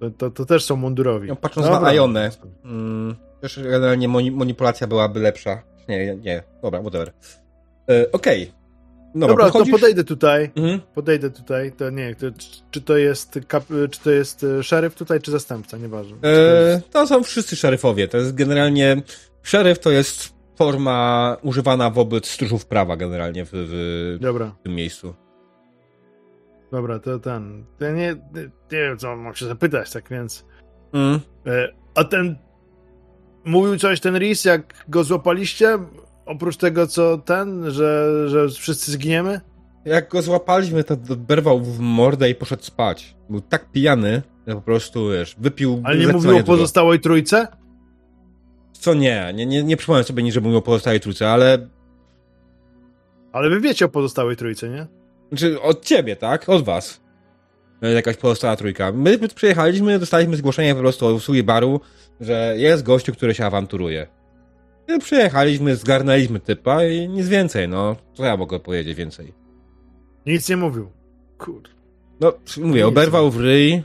To, 0.00 0.10
to, 0.10 0.30
to 0.30 0.44
też 0.46 0.64
są 0.64 0.76
mundurowi. 0.76 1.28
No, 1.28 1.36
patrząc 1.36 1.66
na 1.66 1.92
Ionę. 1.92 2.30
Mm, 2.64 3.16
też 3.40 3.60
generalnie 3.62 4.08
manipulacja 4.08 4.86
byłaby 4.86 5.20
lepsza. 5.20 5.62
Nie, 5.88 6.06
nie, 6.06 6.16
nie. 6.16 6.42
dobra, 6.62 6.80
whatever. 6.80 7.12
E, 7.90 8.12
Okej. 8.12 8.52
Dobra, 9.14 9.28
Dobra, 9.46 9.50
to 9.50 9.70
podejdę 9.70 10.04
tutaj. 10.04 10.50
Mhm. 10.56 10.80
Podejdę 10.94 11.30
tutaj. 11.30 11.72
To 11.72 11.90
nie, 11.90 12.14
to, 12.14 12.26
czy 12.70 12.80
to 12.80 12.96
jest 12.96 13.38
kap, 13.48 13.64
czy 13.90 14.00
to 14.00 14.10
jest 14.10 14.44
e, 14.44 14.62
szeryf 14.62 14.94
tutaj, 14.94 15.20
czy 15.20 15.30
zastępca, 15.30 15.76
nieważne. 15.78 16.14
Czy 16.16 16.20
to 16.20 16.28
E, 16.28 16.70
jest- 16.72 16.90
to 16.90 17.06
są 17.06 17.22
wszyscy 17.22 17.56
szeryfowie. 17.56 18.08
To 18.08 18.16
jest 18.16 18.34
generalnie. 18.34 19.02
Szeryf 19.42 19.78
to 19.78 19.90
jest 19.90 20.34
forma 20.58 21.36
używana 21.42 21.90
wobec 21.90 22.26
stróżów 22.28 22.66
prawa 22.66 22.96
generalnie 22.96 23.44
w, 23.44 23.50
w 23.52 24.16
Dobra. 24.20 24.54
tym 24.62 24.74
miejscu. 24.74 25.14
Dobra, 26.72 26.98
to 26.98 27.18
ten. 27.18 27.64
To 27.78 27.90
nie, 27.90 28.14
nie 28.72 28.78
wiem, 28.78 28.98
co 28.98 29.16
mam 29.16 29.34
się 29.34 29.46
zapytać, 29.46 29.90
tak 29.90 30.08
więc. 30.10 30.44
Mm. 30.92 31.20
E, 31.46 31.68
A 31.94 32.04
ten. 32.04 32.36
Mówił 33.44 33.76
coś 33.78 34.00
ten 34.00 34.16
Riz, 34.18 34.44
jak 34.44 34.84
go 34.88 35.04
złapaliście? 35.04 35.78
Oprócz 36.26 36.56
tego, 36.56 36.86
co 36.86 37.18
ten, 37.18 37.70
że, 37.70 38.28
że 38.28 38.48
wszyscy 38.48 38.92
zginiemy? 38.92 39.40
Jak 39.84 40.08
go 40.08 40.22
złapaliśmy, 40.22 40.84
to 40.84 40.96
berwał 41.16 41.60
w 41.60 41.78
mordę 41.78 42.30
i 42.30 42.34
poszedł 42.34 42.62
spać. 42.62 43.16
Był 43.30 43.40
tak 43.40 43.70
pijany, 43.70 44.22
że 44.46 44.54
po 44.54 44.60
prostu, 44.60 45.10
wiesz, 45.10 45.36
wypił... 45.38 45.82
Ale 45.84 45.98
nie 45.98 46.08
mówił 46.08 46.30
o 46.30 46.32
dużo. 46.32 46.44
pozostałej 46.44 47.00
trójce? 47.00 47.46
Co 48.72 48.94
nie, 48.94 49.32
nie, 49.34 49.46
nie, 49.46 49.62
nie 49.62 49.76
przypomnę 49.76 50.04
sobie 50.04 50.22
nic, 50.22 50.34
żeby 50.34 50.44
mówił 50.44 50.58
o 50.58 50.62
pozostałej 50.62 51.00
trójce, 51.00 51.30
ale... 51.30 51.68
Ale 53.32 53.50
wy 53.50 53.60
wiecie 53.60 53.84
o 53.84 53.88
pozostałej 53.88 54.36
trójce, 54.36 54.68
nie? 54.68 54.86
Znaczy, 55.28 55.60
od 55.60 55.84
ciebie, 55.84 56.16
tak? 56.16 56.48
Od 56.48 56.64
was. 56.64 57.02
Jakaś 57.94 58.16
pozostała 58.16 58.56
trójka. 58.56 58.92
My 58.92 59.18
przyjechaliśmy, 59.18 59.98
dostaliśmy 59.98 60.36
zgłoszenie 60.36 60.74
po 60.74 60.80
prostu 60.80 61.06
od 61.06 61.16
usługi 61.16 61.42
baru, 61.42 61.80
że 62.20 62.54
jest 62.56 62.82
gościu, 62.82 63.12
który 63.12 63.34
się 63.34 63.46
awanturuje. 63.46 64.06
I 64.88 64.98
przyjechaliśmy, 64.98 65.76
zgarnęliśmy 65.76 66.40
typa 66.40 66.84
i 66.84 67.08
nic 67.08 67.28
więcej, 67.28 67.68
no. 67.68 67.96
Co 68.14 68.24
ja 68.24 68.36
mogę 68.36 68.60
powiedzieć 68.60 68.94
więcej? 68.96 69.32
Nic 70.26 70.48
nie 70.48 70.56
mówił. 70.56 70.90
Kur... 71.38 71.62
No, 72.20 72.32
mówię, 72.60 72.80
Nic. 72.80 72.84
oberwał 72.84 73.30
w 73.30 73.40
ryj 73.40 73.82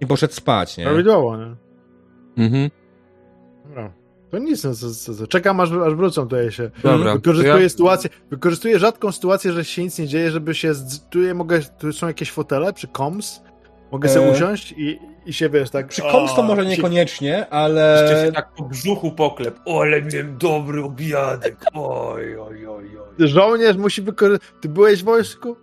i 0.00 0.06
poszedł 0.06 0.34
spać, 0.34 0.76
nie? 0.76 0.84
Prawidłowo, 0.84 1.36
nie? 1.36 1.56
Mhm. 2.44 2.70
Dobra. 3.64 3.92
To 4.30 4.38
nic, 4.38 4.64
no, 4.64 4.74
co, 4.74 4.94
co, 4.94 5.14
co. 5.14 5.26
czekam 5.26 5.60
aż, 5.60 5.72
aż 5.72 5.94
wrócą 5.94 6.22
tutaj 6.22 6.50
się. 6.50 6.70
Dobra, 6.82 7.14
Wykorzystuję 7.14 7.62
ja- 7.62 7.68
sytuację, 7.68 8.10
wykorzystuję 8.30 8.78
rzadką 8.78 9.12
sytuację, 9.12 9.52
że 9.52 9.64
się 9.64 9.82
nic 9.82 9.98
nie 9.98 10.06
dzieje, 10.06 10.30
żeby 10.30 10.54
się, 10.54 10.74
z... 10.74 11.00
tu 11.08 11.18
mogę, 11.34 11.60
tu 11.78 11.92
są 11.92 12.06
jakieś 12.06 12.30
fotele 12.30 12.72
przy 12.72 12.88
koms, 12.88 13.42
mogę 13.92 14.08
sobie 14.08 14.26
E. 14.28 14.32
usiąść 14.32 14.74
i, 14.76 14.98
i 15.28 15.32
się, 15.32 15.48
wiesz, 15.50 15.70
tak... 15.70 15.88
Przy 15.88 16.02
to 16.36 16.42
może 16.42 16.62
się- 16.62 16.68
niekoniecznie, 16.68 17.28
Jeszcze 17.28 17.52
ale... 17.52 18.24
się 18.26 18.32
tak 18.32 18.52
po 18.52 18.64
brzuchu 18.64 19.12
poklep. 19.12 19.60
O, 19.64 19.82
ale 19.82 20.02
miałem 20.02 20.38
dobry 20.38 20.84
obiadek. 20.84 21.56
Oj, 21.74 22.36
oj, 22.36 22.66
oj, 22.66 22.98
oj. 22.98 23.28
Żołnierz 23.28 23.76
musi 23.76 24.02
wykorzystać. 24.02 24.50
Ty 24.60 24.68
byłeś 24.68 25.02
w 25.02 25.04
wojsku? 25.04 25.56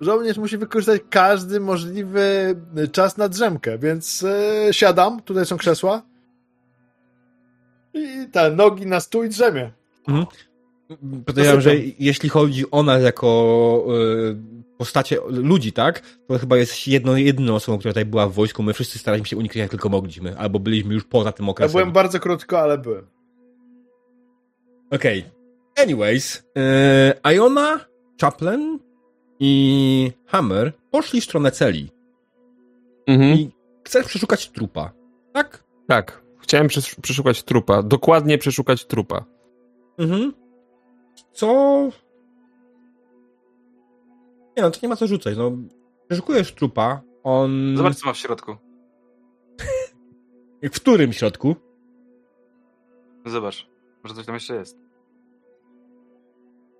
Żołnierz 0.00 0.38
musi 0.38 0.58
wykorzystać 0.58 1.00
każdy 1.10 1.60
możliwy 1.60 2.54
czas 2.92 3.16
na 3.16 3.28
drzemkę, 3.28 3.78
więc 3.78 4.22
e, 4.22 4.74
siadam, 4.74 5.22
tutaj 5.22 5.46
są 5.46 5.56
krzesła. 5.56 6.02
I 7.94 8.26
te 8.32 8.50
nogi 8.50 8.86
na 8.86 9.00
stół 9.00 9.22
i 9.24 9.28
drzemie. 9.28 9.72
Podejrzewam, 11.26 11.60
że 11.60 11.72
jeśli 11.98 12.28
chodzi 12.28 12.70
o 12.70 12.82
nas 12.82 13.02
jako 13.02 13.86
y, 14.30 14.36
postacie 14.78 15.18
ludzi, 15.28 15.72
tak? 15.72 16.00
To 16.28 16.38
chyba 16.38 16.56
jest 16.56 16.86
jedno, 16.88 17.16
jedyną 17.16 17.54
osobą, 17.54 17.78
która 17.78 17.92
tutaj 17.92 18.04
była 18.04 18.26
w 18.28 18.32
wojsku. 18.32 18.62
My 18.62 18.72
wszyscy 18.72 18.98
staraliśmy 18.98 19.26
się 19.28 19.36
unikać 19.36 19.56
jak 19.56 19.70
tylko 19.70 19.88
mogliśmy, 19.88 20.38
albo 20.38 20.58
byliśmy 20.58 20.94
już 20.94 21.04
poza 21.04 21.32
tym 21.32 21.46
Ja 21.46 21.50
okresem. 21.50 21.72
byłem 21.72 21.92
bardzo 21.92 22.20
krótko, 22.20 22.60
ale 22.60 22.78
byłem. 22.78 23.06
Okej. 24.90 25.24
Anyways, 25.82 26.36
y, 27.26 27.32
Iona, 27.34 27.80
Chaplin 28.20 28.78
i 29.40 30.12
Hammer 30.26 30.72
poszli 30.90 31.20
w 31.20 31.24
stronę 31.24 31.50
celi. 31.50 31.90
Mhm. 33.06 33.34
I 33.38 33.50
chcesz 33.84 34.06
przeszukać 34.06 34.50
trupa, 34.50 34.92
tak? 35.32 35.64
Tak. 35.88 36.22
Chciałem 36.40 36.66
przesz- 36.68 37.00
przeszukać 37.00 37.42
trupa. 37.42 37.82
Dokładnie 37.82 38.38
przeszukać 38.38 38.84
trupa. 38.84 39.24
Mhm. 39.98 40.32
Co? 41.32 41.46
Nie 44.56 44.62
no, 44.62 44.70
to 44.70 44.78
nie 44.82 44.88
ma 44.88 44.96
co 44.96 45.06
rzucać, 45.06 45.36
no. 45.36 45.52
Przeszukujesz 46.08 46.54
trupa, 46.54 47.02
on... 47.22 47.76
Zobacz, 47.76 47.96
co 47.96 48.06
ma 48.06 48.12
w 48.12 48.16
środku. 48.16 48.56
W 50.62 50.70
którym 50.70 51.12
środku? 51.12 51.56
Zobacz. 53.26 53.68
Może 54.02 54.14
coś 54.14 54.26
tam 54.26 54.34
jeszcze 54.34 54.54
jest. 54.54 54.78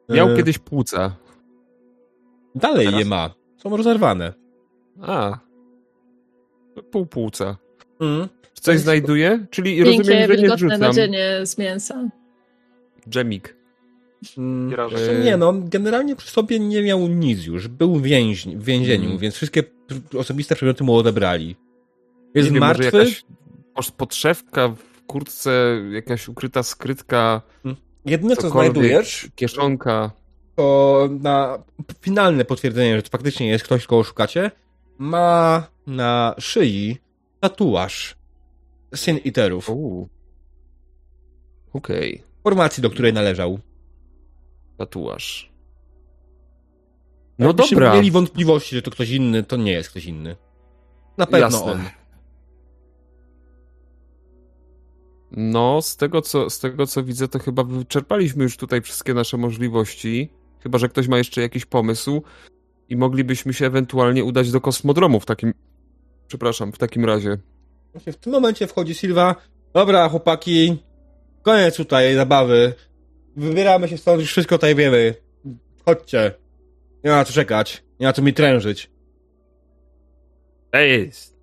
Miał 0.08 0.28
E, 0.28 0.36
kiedyś 0.36 0.58
płuca. 0.58 1.16
Dalej 2.54 2.94
je 2.94 3.04
ma. 3.04 3.30
Są 3.56 3.76
rozerwane. 3.76 4.32
A. 5.02 5.38
Pół 6.90 7.06
płuca. 7.06 7.56
Czy 8.54 8.62
coś 8.62 8.78
znajduje? 8.80 9.46
Czyli 9.50 9.80
rozumiem, 9.84 9.98
Miękkie, 9.98 10.12
że 10.12 10.20
nie 10.20 10.28
wilgotne 10.28 10.56
wrzucam. 10.56 10.80
nadzienie 10.80 11.46
z 11.46 11.58
mięsa. 11.58 12.08
Dżemik. 13.08 13.56
Mm, 14.38 14.74
znaczy 14.74 15.20
Nie 15.24 15.36
no, 15.36 15.52
generalnie 15.64 16.16
przy 16.16 16.30
sobie 16.30 16.58
nie 16.58 16.82
miał 16.82 17.08
nic 17.08 17.44
już. 17.46 17.68
Był 17.68 18.00
więźń, 18.00 18.56
w 18.56 18.64
więzieniu, 18.64 19.06
Mm. 19.06 19.18
więc 19.18 19.34
wszystkie 19.34 19.62
osobiste 20.18 20.54
przedmioty 20.54 20.84
mu 20.84 20.94
odebrali. 20.96 21.56
Jest 22.34 22.48
nie 22.48 22.54
wiem, 22.54 22.60
martwy. 22.60 22.84
Może 22.84 22.98
jakaś 22.98 23.24
pos- 23.74 23.90
podszewka 23.92 24.68
w 24.68 25.02
kurtce, 25.06 25.80
jakaś 25.92 26.28
ukryta 26.28 26.62
skrytka, 26.62 27.42
Jedyne 28.04 28.36
co 28.36 28.50
znajdujesz, 28.50 29.28
kieszonka. 29.34 30.10
to 30.56 31.08
na 31.20 31.58
finalne 32.00 32.44
potwierdzenie, 32.44 32.96
że 32.96 33.02
to 33.02 33.08
faktycznie 33.10 33.48
jest 33.48 33.64
ktoś, 33.64 33.86
kogo 33.86 34.04
szukacie, 34.04 34.50
ma 34.98 35.66
na 35.86 36.34
szyi 36.38 36.96
tatuaż 37.40 38.16
Sin 38.94 39.16
Iterów. 39.16 39.70
Okej. 41.72 42.22
Formacji, 42.44 42.82
do 42.82 42.90
której 42.90 43.12
należał. 43.12 43.58
Tatuaż. 44.76 45.52
No 47.38 47.46
Jakbyście 47.46 47.76
dobra, 47.76 47.94
mieli 47.94 48.10
wątpliwości, 48.10 48.76
że 48.76 48.82
to 48.82 48.90
ktoś 48.90 49.10
inny, 49.10 49.42
to 49.42 49.56
nie 49.56 49.72
jest 49.72 49.90
ktoś 49.90 50.04
inny. 50.04 50.36
Na 51.16 51.26
pewno 51.26 51.38
Jasne. 51.46 51.72
on. 51.72 51.80
no 55.30 55.82
z 55.82 55.96
tego, 55.96 56.22
co, 56.22 56.50
z 56.50 56.58
tego 56.58 56.86
co 56.86 57.02
widzę, 57.02 57.28
to 57.28 57.38
chyba 57.38 57.64
wyczerpaliśmy 57.64 58.44
już 58.44 58.56
tutaj 58.56 58.82
wszystkie 58.82 59.14
nasze 59.14 59.36
możliwości. 59.36 60.30
Chyba, 60.60 60.78
że 60.78 60.88
ktoś 60.88 61.08
ma 61.08 61.18
jeszcze 61.18 61.40
jakiś 61.40 61.64
pomysł 61.64 62.22
i 62.88 62.96
moglibyśmy 62.96 63.52
się 63.54 63.66
ewentualnie 63.66 64.24
udać 64.24 64.50
do 64.50 64.60
kosmodromu 64.60 65.20
w 65.20 65.26
takim... 65.26 65.54
Przepraszam, 66.28 66.72
w 66.72 66.78
takim 66.78 67.04
razie. 67.04 67.38
Właśnie 67.92 68.12
w 68.12 68.16
tym 68.16 68.32
momencie 68.32 68.66
wchodzi 68.66 68.94
Silva. 68.94 69.34
Dobra, 69.72 70.08
chłopaki, 70.08 70.76
koniec 71.42 71.76
tutaj 71.76 72.14
zabawy. 72.14 72.74
Wybieramy 73.36 73.88
się 73.88 73.98
stąd, 73.98 74.20
już 74.20 74.30
wszystko 74.30 74.58
tutaj 74.58 74.74
wiemy. 74.74 75.14
Chodźcie. 75.84 76.32
Nie 77.04 77.10
ma 77.10 77.24
co 77.24 77.32
czekać. 77.32 77.82
Nie 78.00 78.06
ma 78.06 78.12
co 78.12 78.22
mi 78.22 78.34
trężyć. 78.34 78.90
Jest. 80.74 81.36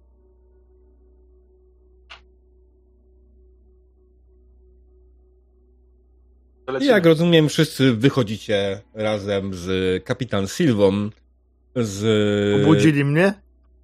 I 6.81 6.85
jak 6.85 7.05
rozumiem, 7.05 7.49
wszyscy 7.49 7.93
wychodzicie 7.93 8.81
razem 8.93 9.53
z 9.53 10.03
kapitan 10.03 10.47
Silwą. 10.47 11.09
Z... 11.75 12.05
Obudzili 12.63 13.05
mnie? 13.05 13.33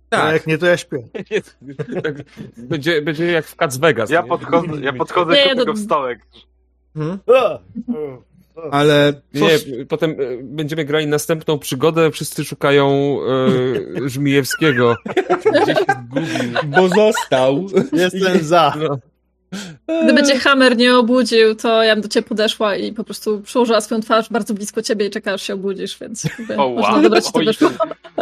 A 0.09 0.15
Tak. 0.17 0.33
jak 0.33 0.47
nie, 0.47 0.57
to 0.57 0.65
ja 0.65 0.77
śpię. 0.77 0.97
Będzie, 2.57 3.01
będzie 3.01 3.25
jak 3.25 3.45
w 3.45 3.55
Cats 3.55 3.77
Vegas. 3.77 4.09
Ja 4.09 4.21
nie? 4.21 4.27
podchodzę, 4.27 4.81
ja 4.81 4.93
podchodzę 4.93 5.33
Nie, 5.33 5.45
nie, 5.45 5.55
no- 5.55 5.65
go 5.65 5.73
w 5.73 5.79
stołek. 5.79 6.19
Hmm? 6.93 7.19
Ale 8.71 9.13
co 9.33 9.39
Nie, 9.39 9.85
potem 9.85 10.11
e, 10.11 10.15
będziemy 10.43 10.85
grali 10.85 11.07
następną 11.07 11.59
przygodę, 11.59 12.11
wszyscy 12.11 12.45
szukają 12.45 13.17
e, 14.03 14.09
Żmijewskiego. 14.09 14.95
Gdzieś 15.63 15.77
zgubił. 15.77 16.61
bo 16.67 16.89
został. 16.89 17.67
Jestem 17.93 18.43
za. 18.43 18.73
No. 18.79 18.99
Gdyby 20.03 20.23
cię 20.23 20.39
Hammer 20.39 20.77
nie 20.77 20.95
obudził, 20.95 21.55
to 21.55 21.83
ja 21.83 21.95
bym 21.95 22.01
do 22.01 22.07
ciebie 22.07 22.27
podeszła 22.27 22.75
i 22.75 22.93
po 22.93 23.03
prostu 23.03 23.41
przyłożyła 23.41 23.81
swoją 23.81 24.01
twarz 24.01 24.29
bardzo 24.29 24.53
blisko 24.53 24.81
ciebie 24.81 25.05
i 25.05 25.09
czekała, 25.09 25.35
aż 25.35 25.41
się 25.41 25.53
obudzisz, 25.53 25.99
więc 25.99 26.23
jakby 26.23 26.57
O, 26.57 26.69
można 26.69 27.09
wow. 27.09 27.21
ci 27.21 27.31
to 27.59 27.71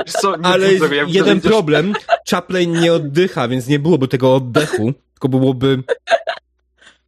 co, 0.05 0.37
nie 0.37 0.45
Ale 0.45 0.67
jeden 1.07 1.41
problem. 1.41 1.93
Chaplin 2.29 2.71
nie 2.71 2.93
oddycha, 2.93 3.47
więc 3.47 3.67
nie 3.67 3.79
byłoby 3.79 4.07
tego 4.07 4.35
oddechu, 4.35 4.93
tylko 5.13 5.29
byłoby... 5.29 5.83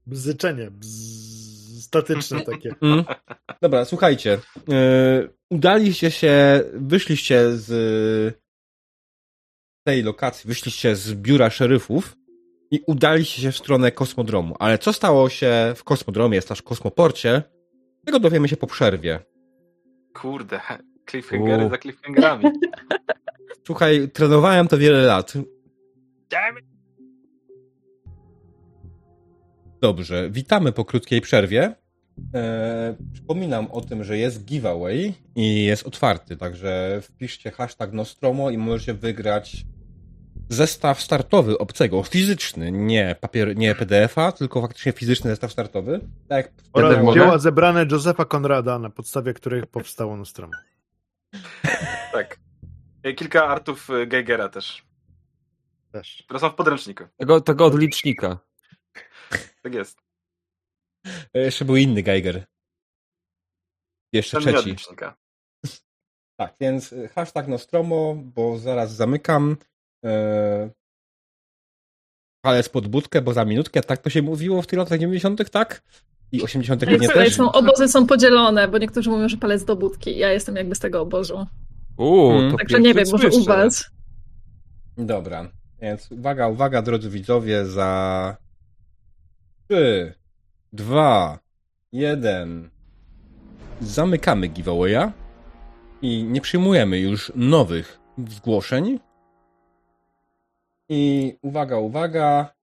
Bzyczenie. 0.08 0.72
Bzz, 0.72 1.29
statyczne 1.90 2.42
takie. 2.52 2.76
Mm. 2.82 3.04
Dobra, 3.62 3.86
słuchajcie. 3.86 4.40
Yy, 4.68 5.34
udaliście 5.50 6.12
się, 6.12 6.62
wyszliście 6.74 7.52
z 7.52 7.70
tej 9.88 10.04
lokacji, 10.04 10.48
wyszliście 10.48 10.96
z 10.96 11.14
biura 11.14 11.50
szeryfów 11.50 12.16
i 12.72 12.82
udaliście 12.88 13.42
się 13.42 13.52
w 13.52 13.58
stronę 13.58 13.92
kosmodromu. 13.92 14.56
Ale 14.60 14.78
co 14.78 14.94
stało 14.94 15.30
się 15.30 15.74
w 15.76 15.84
kosmodromie, 15.84 16.42
slash 16.42 16.62
kosmoporcie, 16.62 17.44
tego 18.06 18.20
dowiemy 18.20 18.48
się 18.48 18.58
po 18.58 18.68
przerwie. 18.68 19.20
Kurde, 20.14 20.62
cliffhangery 21.10 21.66
U. 21.66 21.70
za 21.70 21.78
cliffhangerami. 21.78 22.46
Słuchaj, 23.68 24.10
trenowałem 24.14 24.68
to 24.68 24.78
wiele 24.78 25.02
lat. 25.02 25.34
Dobrze, 29.82 30.30
witamy 30.30 30.72
po 30.72 30.86
krótkiej 30.86 31.22
przerwie. 31.22 31.76
E, 32.34 32.96
przypominam 33.14 33.72
o 33.72 33.82
tym, 33.82 34.04
że 34.04 34.18
jest 34.18 34.46
giveaway 34.46 35.14
i 35.36 35.64
jest 35.66 35.88
otwarty, 35.88 36.38
także 36.38 37.00
wpiszcie 37.02 37.52
hashtag 37.52 37.94
Nostromo 37.94 38.50
i 38.50 38.58
możecie 38.58 38.94
wygrać 38.94 39.66
zestaw 40.50 41.02
startowy 41.02 41.58
obcego, 41.58 42.04
fizyczny, 42.04 42.72
nie, 42.72 43.16
papier, 43.22 43.58
nie 43.58 43.76
PDF-a, 43.76 44.32
tylko 44.32 44.62
faktycznie 44.62 44.92
fizyczny 44.92 45.30
zestaw 45.30 45.52
startowy. 45.52 46.00
Tak 46.28 46.52
Oraz 46.74 47.04
mogę? 47.04 47.20
dzieła 47.20 47.38
zebrane 47.38 47.86
Józefa 47.92 48.26
Konrada, 48.26 48.80
na 48.80 48.90
podstawie 48.90 49.34
których 49.34 49.66
powstało 49.68 50.18
Nostromo. 50.18 50.54
Tak. 52.14 52.40
E, 53.04 53.14
Kilka 53.14 53.48
artów 53.48 53.90
e, 53.90 54.08
Geigera 54.08 54.50
też, 54.50 54.84
Też. 55.92 56.24
które 56.26 56.40
są 56.40 56.50
w 56.50 56.56
podręczniku. 56.56 57.04
Tego, 57.18 57.42
tego 57.42 57.66
odlicznika. 57.66 58.40
Tak 59.64 59.74
jest. 59.74 59.98
E, 61.34 61.40
Jeszcze 61.40 61.66
był 61.66 61.76
inny 61.76 62.04
Geiger. 62.04 62.46
Jeszcze 64.14 64.42
Ten 64.42 64.54
trzeci. 64.56 64.76
Tak, 66.40 66.56
więc 66.60 66.94
y, 66.94 67.08
hashtag 67.08 67.48
Nostromo, 67.48 68.16
bo 68.16 68.58
zaraz 68.58 68.96
zamykam. 68.96 69.58
E... 70.06 70.70
Palec 72.46 72.70
pod 72.70 72.88
budkę, 72.88 73.22
bo 73.22 73.34
za 73.34 73.46
minutkę, 73.46 73.82
tak 73.82 74.02
to 74.02 74.10
się 74.10 74.22
mówiło 74.22 74.62
w 74.62 74.68
tych 74.68 74.80
latach 74.80 75.00
90., 75.00 75.50
tak? 75.50 75.82
I 76.32 76.42
80. 76.42 76.84
Ej, 76.84 77.00
nie 77.00 77.08
słuchaj, 77.08 77.26
też. 77.26 77.36
są, 77.36 77.52
obozy 77.52 77.88
są 77.88 78.08
podzielone, 78.08 78.68
bo 78.68 78.78
niektórzy 78.78 79.10
mówią, 79.10 79.30
że 79.30 79.38
palec 79.38 79.66
do 79.66 79.76
budki. 79.76 80.18
Ja 80.18 80.32
jestem 80.32 80.56
jakby 80.56 80.76
z 80.76 80.80
tego 80.80 81.02
obozu. 81.02 81.46
Uuu, 81.98 82.32
Mm. 82.32 82.52
to 82.52 82.58
Także 82.58 82.80
nie 82.80 82.94
wiem, 82.94 83.06
może 83.12 83.30
u 83.30 83.44
was. 83.44 83.90
Dobra, 84.98 85.52
więc 85.82 86.12
uwaga, 86.12 86.48
uwaga, 86.48 86.82
drodzy 86.82 87.10
widzowie, 87.10 87.66
za 87.66 88.38
3, 89.70 90.14
2, 90.74 91.40
1. 91.92 92.70
Zamykamy 93.82 94.48
giveawaya 94.48 95.12
i 96.02 96.24
nie 96.24 96.42
przyjmujemy 96.42 97.00
już 97.00 97.32
nowych 97.36 98.00
zgłoszeń. 98.28 99.00
I 100.90 101.34
uwaga, 101.42 101.78
uwaga. 101.78 102.54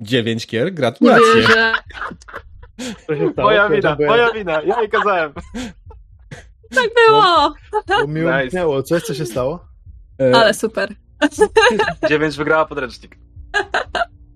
9 0.00 0.46
kier, 0.46 0.74
gratulacje. 0.74 1.42
Co 3.06 3.16
się 3.16 3.32
stało? 3.32 3.48
Moja 3.48 3.68
wina, 3.68 3.96
moja 4.06 4.32
wina, 4.32 4.62
ja 4.62 4.80
jej 4.80 4.88
kazałem. 4.90 5.32
Tak 6.74 6.90
było! 6.94 7.54
Bo 7.88 8.06
mi 8.06 8.20
Nice. 8.20 8.42
umknęło. 8.44 8.82
Coś, 8.82 9.02
co 9.02 9.14
się 9.14 9.26
stało? 9.26 9.68
E, 10.20 10.36
Ale 10.36 10.54
super. 10.54 10.94
Dziewięć 12.08 12.36
wygrała 12.36 12.66
podręcznik. 12.66 13.23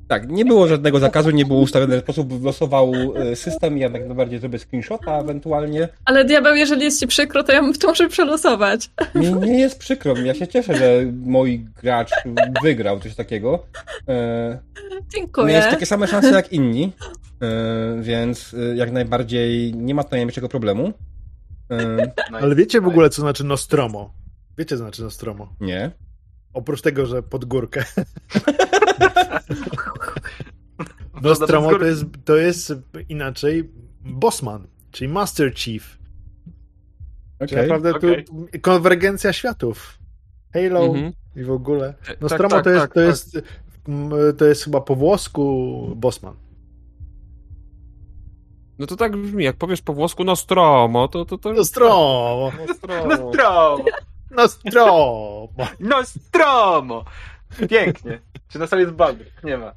Tak, 0.09 0.29
nie 0.31 0.45
było 0.45 0.69
żadnego 0.69 0.99
zakazu, 0.99 1.31
nie 1.31 1.45
było 1.45 1.61
ustawione 1.61 1.99
w 2.01 2.03
sposób 2.03 2.35
wylosował 2.35 2.93
e, 3.17 3.37
system, 3.37 3.79
ja 3.79 3.91
tak 3.91 4.07
najbardziej 4.07 4.39
zrobię 4.39 4.59
screenshota 4.59 5.19
ewentualnie. 5.19 5.89
Ale 6.05 6.25
diabeł, 6.25 6.55
jeżeli 6.55 6.85
jest 6.85 7.01
ci 7.01 7.07
przykro, 7.07 7.45
to 7.45 7.53
ja 7.53 7.63
bym 7.63 7.73
to 7.75 7.89
muszę 7.89 8.09
przelosować. 8.09 8.91
Mi 9.15 9.33
nie 9.33 9.61
jest 9.61 9.79
przykro, 9.79 10.17
ja 10.17 10.35
się 10.35 10.49
cieszę, 10.49 10.77
że 10.77 11.03
mój 11.23 11.59
gracz 11.83 12.11
wygrał 12.63 13.01
coś 13.01 13.15
takiego. 13.15 13.67
E, 14.09 14.59
Dziękuję. 15.15 15.55
Miałeś 15.55 15.71
takie 15.71 15.87
same 15.87 16.07
szanse 16.07 16.31
jak 16.31 16.53
inni, 16.53 16.93
e, 17.43 18.03
więc 18.03 18.57
jak 18.75 18.93
najbardziej 18.93 19.75
nie 19.75 19.95
ma 19.95 20.05
tutaj 20.05 20.19
najmniejszego 20.19 20.49
problemu. 20.49 20.93
E, 21.71 21.97
Nice. 21.97 22.13
Ale 22.43 22.55
wiecie 22.55 22.81
w 22.81 22.89
ogóle, 22.89 23.11
co 23.11 23.23
znaczy 23.23 23.45
Nostromo? 23.45 24.15
Wiecie, 24.59 24.77
co 24.77 24.83
znaczy 24.83 25.03
Nostromo? 25.03 25.53
Nie. 25.61 25.91
Oprócz 26.53 26.83
tego, 26.83 27.07
że 27.07 27.23
pod 27.23 27.45
górkę. 27.45 27.85
Nostromo 31.23 31.69
bez 31.71 31.79
to 31.79 31.85
jest, 31.87 32.05
to 32.25 32.37
jest 32.37 32.75
inaczej 33.09 33.71
Bossman, 34.01 34.67
czyli 34.91 35.09
Master 35.09 35.55
Chief. 35.55 35.99
Czyli 37.39 37.53
Okej. 37.53 37.69
naprawdę 37.69 37.91
okej. 37.91 38.25
tu 38.25 38.47
konwergencja 38.63 39.33
światów. 39.33 39.99
Halo 40.55 40.85
Mhm. 40.85 41.13
i 41.37 41.45
w 41.45 41.51
ogóle. 41.51 41.95
Tak, 42.07 42.21
Nostromo 42.21 42.51
tak, 42.51 42.65
to, 42.65 42.71
jest, 42.71 42.83
tak, 42.83 42.95
to, 42.95 43.01
tak. 43.01 43.09
jest, 43.09 43.39
mm, 43.89 44.11
to 44.37 44.45
jest 44.45 44.65
chyba 44.65 44.81
po 44.81 44.95
włosku 44.95 45.93
Bossman. 45.97 46.35
No 48.79 48.87
to 48.87 48.97
tak 48.97 49.17
brzmi, 49.17 49.45
jak 49.45 49.57
powiesz 49.57 49.83
po 49.83 49.95
włosku 49.95 50.25
Nostromo, 50.25 51.09
to 51.09 51.25
to... 51.25 51.39
to 51.39 51.53
Nostromo! 51.53 52.53
Nostromo. 52.69 53.07
Nostromo! 53.07 53.85
Nostromo! 54.31 55.49
Nostromo! 55.81 57.05
Pięknie. 57.71 58.21
Czy 58.49 58.59
na 58.59 58.67
sali 58.67 58.83
jest 58.83 58.95
Baldur? 58.95 59.27
Nie 59.45 59.59
ma. 59.59 59.73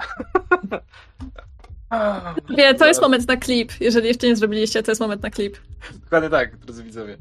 Wie, 2.58 2.74
to 2.74 2.88
jest 2.88 3.02
moment 3.02 3.28
na 3.28 3.38
klip. 3.38 3.72
Jeżeli 3.82 4.08
jeszcze 4.08 4.28
nie 4.28 4.36
zrobiliście, 4.36 4.84
to 4.84 4.92
jest 4.92 5.02
moment 5.02 5.24
na 5.24 5.30
klip. 5.30 5.58
Dokładnie 6.04 6.30
tak, 6.30 6.58
drodzy 6.58 6.84
widzowie. 6.84 7.18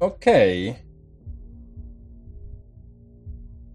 Okej. 0.00 0.74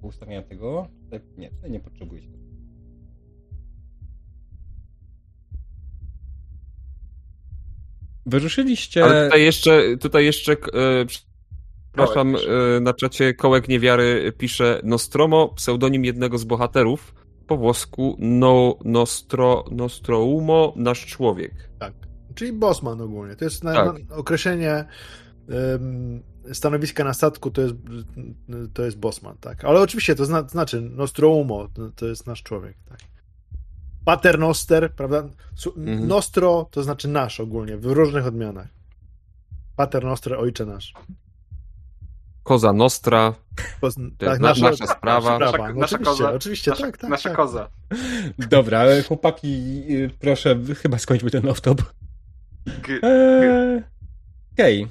Ustawienia 0.02 0.42
tego. 0.42 0.88
Tutaj- 1.04 1.22
Nie, 1.38 1.50
tutaj 1.50 1.72
nie 1.72 1.80
potrzebuję 1.80 2.22
się. 2.22 2.30
Wyruszyliście. 8.26 9.04
Ale 9.04 9.26
tutaj 9.26 9.44
jeszcze, 9.44 9.98
tutaj 9.98 10.26
jeszcze 10.26 10.54
e, 10.54 11.06
przepraszam, 11.94 12.36
e, 12.36 12.80
na 12.80 12.94
czacie 12.94 13.34
Kołek 13.34 13.68
Niewiary 13.68 14.34
pisze 14.38 14.82
Nostromo, 14.84 15.48
pseudonim 15.48 16.06
jednego 16.06 16.38
z 16.38 16.44
bohaterów, 16.44 17.14
po 17.48 17.58
włosku 17.58 18.16
no, 18.20 18.78
nostro, 18.86 19.66
Nostroumo, 19.72 20.74
nasz 20.76 21.06
człowiek. 21.06 21.70
Tak. 21.80 21.94
Czyli 22.36 22.54
Bosman 22.54 23.02
ogólnie. 23.02 23.36
To 23.36 23.46
jest 23.46 23.64
na, 23.64 23.74
Tak. 23.74 24.10
na 24.10 24.16
określenie 24.16 24.86
em, 25.50 26.24
stanowiska 26.54 27.04
na 27.04 27.14
statku, 27.14 27.52
to 27.52 27.62
jest, 27.62 27.76
to 28.74 28.84
jest 28.84 29.00
Bosman, 29.00 29.38
tak. 29.38 29.66
Ale 29.66 29.80
oczywiście 29.80 30.16
to 30.16 30.26
zna, 30.26 30.42
znaczy 30.42 30.82
Nostroumo, 30.82 31.68
to, 31.96 32.06
jest 32.06 32.28
nasz 32.28 32.44
człowiek, 32.44 32.78
tak. 32.90 33.00
Paternoster, 34.06 34.92
prawda? 34.96 35.30
Mhm. 35.78 36.08
Nostro 36.08 36.68
to 36.72 36.84
znaczy 36.84 37.08
nasz 37.08 37.40
ogólnie, 37.40 37.78
w 37.78 37.86
różnych 37.86 38.28
odmianach. 38.28 38.68
Paternoster, 39.76 40.34
ojcze 40.34 40.66
nasz. 40.66 40.94
Koza 42.44 42.74
Nostra. 42.74 43.34
Jest 43.84 43.98
na- 43.98 44.54
nasza 44.54 44.88
sprawa. 44.88 45.40
Nasza, 45.40 45.58
Nasza- 45.58 45.74
no 45.74 45.80
nasza 45.80 45.96
oczywiście, 45.96 46.06
koza. 46.06 46.32
oczywiście, 46.34 46.72
Nasza, 46.72 46.84
tak, 46.84 46.98
tak. 46.98 47.10
nasza 47.10 47.30
tak. 47.30 47.38
koza. 47.38 47.70
Dobra, 48.50 48.84
chłopaki, 49.08 49.48
y, 49.90 50.10
proszę, 50.20 50.60
chyba 50.82 50.98
skończmy 50.98 51.32
ten 51.32 51.42
off-top. 51.44 51.82
Eee, 53.04 53.84
Okej. 54.54 54.88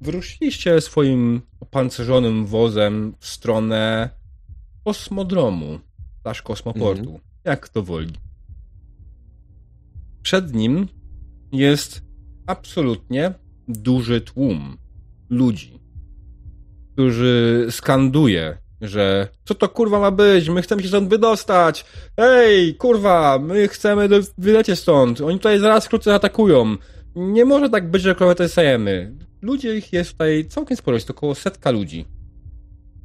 Wyruszyliście 0.00 0.80
swoim 0.80 1.40
opancerzonym 1.60 2.46
wozem 2.46 3.14
w 3.18 3.26
stronę 3.26 4.10
kosmodromu, 4.84 5.78
slash 6.22 6.42
kosmoportu, 6.42 7.00
Mhm. 7.02 7.18
jak 7.44 7.68
to 7.68 7.82
woli. 7.82 8.12
Przed 10.22 10.54
nim 10.54 10.88
jest 11.52 12.02
absolutnie 12.46 13.34
duży 13.68 14.20
tłum 14.20 14.76
ludzi, 15.30 15.80
którzy 16.94 17.66
skanduje, 17.70 18.58
że 18.80 19.28
co 19.44 19.54
to 19.54 19.68
kurwa 19.68 20.00
ma 20.00 20.10
być, 20.10 20.48
my 20.48 20.62
chcemy 20.62 20.82
się 20.82 20.88
stąd 20.88 21.08
wydostać, 21.08 21.84
ej 22.16 22.74
kurwa, 22.74 23.38
my 23.38 23.68
chcemy 23.68 24.08
wylecieć 24.38 24.78
stąd, 24.78 25.20
oni 25.20 25.38
tutaj 25.38 25.58
zaraz 25.58 25.86
wkrótce 25.86 26.14
atakują, 26.14 26.76
nie 27.16 27.44
może 27.44 27.70
tak 27.70 27.90
być, 27.90 28.02
że 28.02 28.14
krowę 28.14 28.48
stajemy. 28.48 29.12
Ludzie 29.42 29.76
ich 29.76 29.92
jest 29.92 30.12
tutaj 30.12 30.46
całkiem 30.48 30.76
sporo, 30.76 30.96
jest 30.96 31.10
około 31.10 31.34
setka 31.34 31.70
ludzi. 31.70 32.04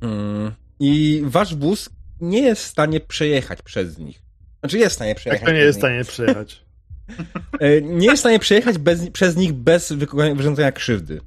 Mm. 0.02 0.52
I 0.80 1.22
wasz 1.26 1.56
wóz 1.56 1.90
nie 2.22 2.42
jest 2.42 2.64
w 2.64 2.68
stanie 2.68 3.00
przejechać 3.00 3.62
przez 3.62 3.98
nich. 3.98 4.22
Znaczy 4.60 4.78
jest 4.78 4.92
w 4.92 4.96
stanie 4.96 5.16
przejechać. 5.16 5.42
Jak 5.42 5.50
to 5.50 5.56
nie 5.56 5.62
jest 5.62 5.80
w 5.80 5.82
stanie 5.82 6.04
przyjechać? 6.04 6.66
E, 7.60 7.82
Nie 7.82 8.06
jest 8.06 8.18
w 8.18 8.20
stanie 8.20 8.40
przejechać 8.40 8.78
bez, 8.78 9.10
przez 9.10 9.36
nich 9.36 9.54
bez 9.54 9.92
wyrządzenia 10.36 10.72
krzywdy. 10.72 11.22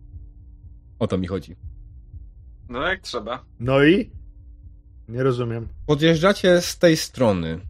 O 0.98 1.06
to 1.06 1.18
mi 1.18 1.26
chodzi. 1.26 1.56
No 2.72 2.82
jak 2.88 3.00
trzeba. 3.00 3.44
No 3.60 3.84
i? 3.84 4.10
Nie 5.08 5.22
rozumiem. 5.22 5.68
Podjeżdżacie 5.86 6.60
z 6.60 6.78
tej 6.78 6.96
strony. 6.96 7.60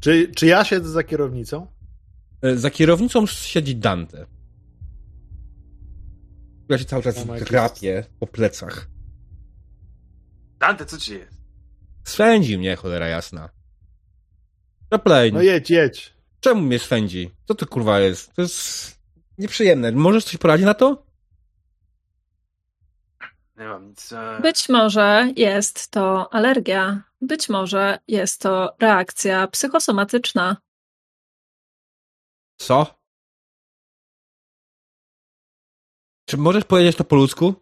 Czy, 0.00 0.28
czy 0.36 0.46
ja 0.46 0.64
siedzę 0.64 0.88
za 0.88 1.02
kierownicą? 1.02 1.66
E, 2.42 2.56
Za 2.56 2.70
kierownicą 2.70 3.26
siedzi 3.26 3.76
Dante. 3.76 4.26
Ja 6.68 6.78
się 6.78 6.84
cały 6.84 7.02
czas 7.02 7.26
jakiś- 7.26 7.48
drapie 7.48 8.04
po 8.20 8.26
plecach. 8.26 8.88
Dante, 10.58 10.86
co 10.86 10.98
ci 10.98 11.12
jest? 11.12 11.40
Swędzi 12.04 12.58
mnie, 12.58 12.76
cholera 12.76 13.08
jasna. 13.08 13.48
Chaplain, 14.90 15.34
No 15.34 15.42
jedź, 15.42 15.70
jedź. 15.70 16.12
czemu 16.40 16.60
mnie 16.60 16.78
swędzi? 16.78 17.30
Co 17.48 17.54
to 17.54 17.66
kurwa 17.66 18.00
jest? 18.00 18.34
To 18.34 18.42
jest 18.42 18.96
nieprzyjemne. 19.38 19.92
Możesz 19.92 20.24
coś 20.24 20.36
poradzić 20.36 20.66
na 20.66 20.74
to? 20.74 21.06
Nie 23.60 23.66
mam 23.66 23.88
nic. 23.88 24.10
Być 24.42 24.68
może 24.68 25.32
jest 25.36 25.90
to 25.90 26.34
alergia, 26.34 27.02
być 27.20 27.48
może 27.48 27.98
jest 28.08 28.40
to 28.40 28.76
reakcja 28.80 29.46
psychosomatyczna. 29.46 30.56
Co? 32.56 33.00
Czy 36.24 36.36
możesz 36.36 36.64
powiedzieć 36.64 36.96
to 36.96 37.04
po 37.04 37.16
ludzku? 37.16 37.54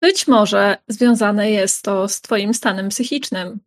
Być 0.00 0.28
może 0.28 0.76
związane 0.88 1.50
jest 1.50 1.84
to 1.84 2.08
z 2.08 2.20
Twoim 2.20 2.54
stanem 2.54 2.88
psychicznym. 2.88 3.60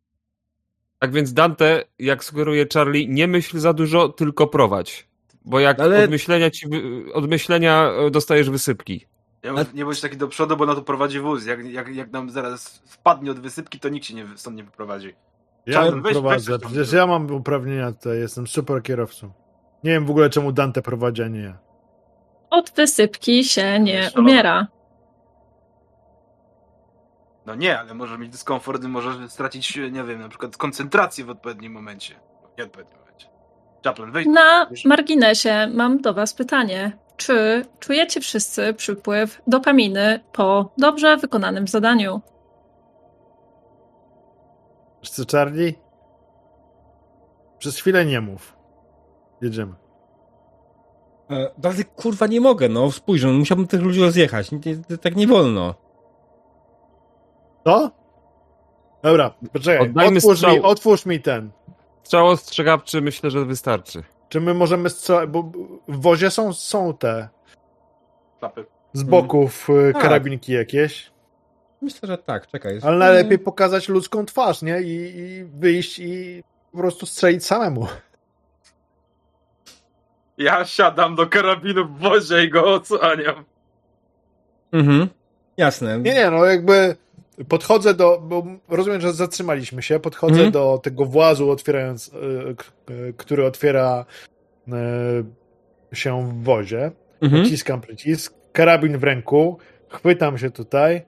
Tak 0.99 1.13
więc 1.13 1.33
Dante, 1.33 1.83
jak 1.99 2.23
sugeruje 2.23 2.65
Charlie, 2.73 3.07
nie 3.07 3.27
myśl 3.27 3.59
za 3.59 3.73
dużo, 3.73 4.09
tylko 4.09 4.47
prowadź. 4.47 5.07
Bo 5.45 5.59
jak 5.59 5.79
Ale- 5.79 6.03
od 6.03 6.09
myślenia 6.09 6.51
ci, 6.51 6.65
od 7.13 7.29
myślenia 7.29 7.91
e, 7.91 8.11
dostajesz 8.11 8.49
wysypki. 8.49 9.05
Ja 9.43 9.53
nie 9.73 9.85
bądź 9.85 10.01
taki 10.01 10.17
do 10.17 10.27
przodu, 10.27 10.57
bo 10.57 10.65
na 10.65 10.75
to 10.75 10.81
prowadzi 10.81 11.19
wóz. 11.19 11.45
Jak, 11.45 11.65
jak, 11.65 11.95
jak 11.95 12.11
nam 12.11 12.29
zaraz 12.29 12.81
wpadnie 12.85 13.31
od 13.31 13.39
wysypki, 13.39 13.79
to 13.79 13.89
nikt 13.89 14.05
się 14.05 14.13
nie, 14.13 14.25
stąd 14.35 14.57
nie 14.57 14.63
wyprowadzi. 14.63 15.15
Ja 15.65 15.73
Czarny, 15.73 16.01
weź- 16.01 16.11
prowadzę. 16.11 16.57
weź 16.57 16.67
Przecież 16.67 16.91
ja 16.93 17.07
mam 17.07 17.31
uprawnienia 17.31 17.91
tutaj, 17.91 18.19
jestem 18.19 18.47
super 18.47 18.83
kierowcą. 18.83 19.31
Nie 19.83 19.91
wiem 19.91 20.05
w 20.05 20.09
ogóle 20.09 20.29
czemu 20.29 20.51
Dante 20.51 20.81
prowadzi, 20.81 21.23
a 21.23 21.27
nie 21.27 21.39
ja. 21.41 21.57
Od 22.49 22.71
wysypki 22.75 23.43
się 23.43 23.79
nie 23.79 24.03
Szalone. 24.03 24.31
umiera. 24.31 24.67
No 27.45 27.55
nie, 27.55 27.79
ale 27.79 27.93
możesz 27.93 28.19
mieć 28.19 28.29
dyskomfort 28.31 28.83
i 28.83 28.87
możesz 28.87 29.31
stracić, 29.31 29.75
nie 29.75 30.03
wiem, 30.03 30.19
na 30.19 30.29
przykład 30.29 30.57
koncentrację 30.57 31.25
w 31.25 31.29
odpowiednim 31.29 31.71
momencie. 31.73 32.15
W 32.55 32.57
nieodpowiednim 32.57 32.99
momencie. 32.99 33.27
Chaplin, 33.83 34.11
wejdź. 34.11 34.27
Na 34.27 34.69
marginesie 34.85 35.67
mam 35.73 36.01
do 36.01 36.13
Was 36.13 36.33
pytanie. 36.33 36.97
Czy 37.19 37.65
czujecie 37.79 38.21
wszyscy 38.21 38.73
przypływ 38.73 39.41
dopaminy 39.47 40.19
po 40.31 40.71
dobrze 40.77 41.17
wykonanym 41.17 41.67
zadaniu? 41.67 42.21
Wiesz 45.01 45.09
co, 45.09 45.23
Charlie? 45.37 45.73
Przez 47.57 47.77
chwilę 47.77 48.05
nie 48.05 48.21
mów. 48.21 48.55
Jedziemy. 49.41 49.73
E, 51.29 51.83
kurwa, 51.95 52.27
nie 52.27 52.41
mogę, 52.41 52.69
no. 52.69 52.91
Spójrz, 52.91 53.23
no, 53.23 53.33
musiałbym 53.33 53.67
tych 53.67 53.81
ludzi 53.81 54.01
rozjechać. 54.01 54.51
Nie, 54.51 54.59
nie, 54.89 54.97
tak 54.97 55.15
nie 55.15 55.27
wolno. 55.27 55.75
To? 57.63 57.91
Dobra, 59.03 59.33
poczekaj. 59.53 59.89
Oddajmy 59.89 60.17
Otwórz 60.17 60.43
mi, 60.43 60.61
otwórz 60.61 61.05
mi 61.05 61.21
ten. 61.21 61.51
Strzał 62.03 62.27
ostrzegawczy 62.27 63.01
myślę, 63.01 63.31
że 63.31 63.45
wystarczy. 63.45 64.03
Czy 64.29 64.41
my 64.41 64.53
możemy 64.53 64.89
strzelać, 64.89 65.29
bo 65.29 65.43
w 65.87 66.01
wozie 66.01 66.31
są, 66.31 66.53
są 66.53 66.93
te 66.93 67.29
Klapy. 68.39 68.65
z 68.93 69.03
boków 69.03 69.67
Tak. 69.93 70.01
karabinki 70.03 70.53
jakieś, 70.53 71.11
Myślę, 71.81 72.07
że 72.07 72.17
tak, 72.17 72.47
czekaj. 72.47 72.79
ale 72.83 72.97
najlepiej 72.97 73.39
pokazać 73.39 73.89
ludzką 73.89 74.25
twarz, 74.25 74.61
nie? 74.61 74.81
I, 74.81 75.17
I 75.19 75.43
wyjść 75.45 75.99
i 75.99 76.43
po 76.71 76.77
prostu 76.77 77.05
strzelić 77.05 77.45
samemu. 77.45 77.87
Ja 80.37 80.65
siadam 80.65 81.15
do 81.15 81.27
karabinu 81.27 81.85
w 81.87 81.99
wozie 81.99 82.43
i 82.43 82.49
go 82.49 82.73
odsłaniam. 82.73 83.45
Mhm. 84.71 85.07
Jasne. 85.57 85.99
Nie, 85.99 86.13
nie, 86.13 86.31
no 86.31 86.45
jakby 86.45 86.95
podchodzę 87.47 87.93
do, 87.93 88.19
bo 88.21 88.43
rozumiem, 88.69 89.01
że 89.01 89.13
zatrzymaliśmy 89.13 89.81
się, 89.81 89.99
podchodzę 89.99 90.33
Mhm. 90.33 90.51
do 90.51 90.79
tego 90.83 91.05
włazu 91.05 91.51
otwierając, 91.51 92.11
k- 92.57 92.93
y, 92.93 93.13
który 93.17 93.45
otwiera 93.45 94.05
y, 95.91 95.95
się 95.95 96.29
w 96.29 96.43
wozie, 96.43 96.91
Mhm. 97.21 97.43
naciskam 97.43 97.81
przycisk, 97.81 98.33
karabin 98.51 98.97
w 98.97 99.03
ręku, 99.03 99.57
chwytam 99.89 100.37
się 100.37 100.51
tutaj, 100.51 101.01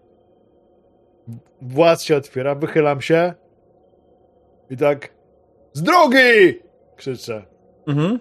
właz 1.61 2.03
się 2.03 2.15
otwiera, 2.17 2.55
wychylam 2.55 3.01
się 3.01 3.33
i 4.69 4.77
tak 4.77 5.09
z 5.73 5.83
drogi! 5.83 6.59
krzyczę. 6.95 7.45
Mhm. 7.87 8.19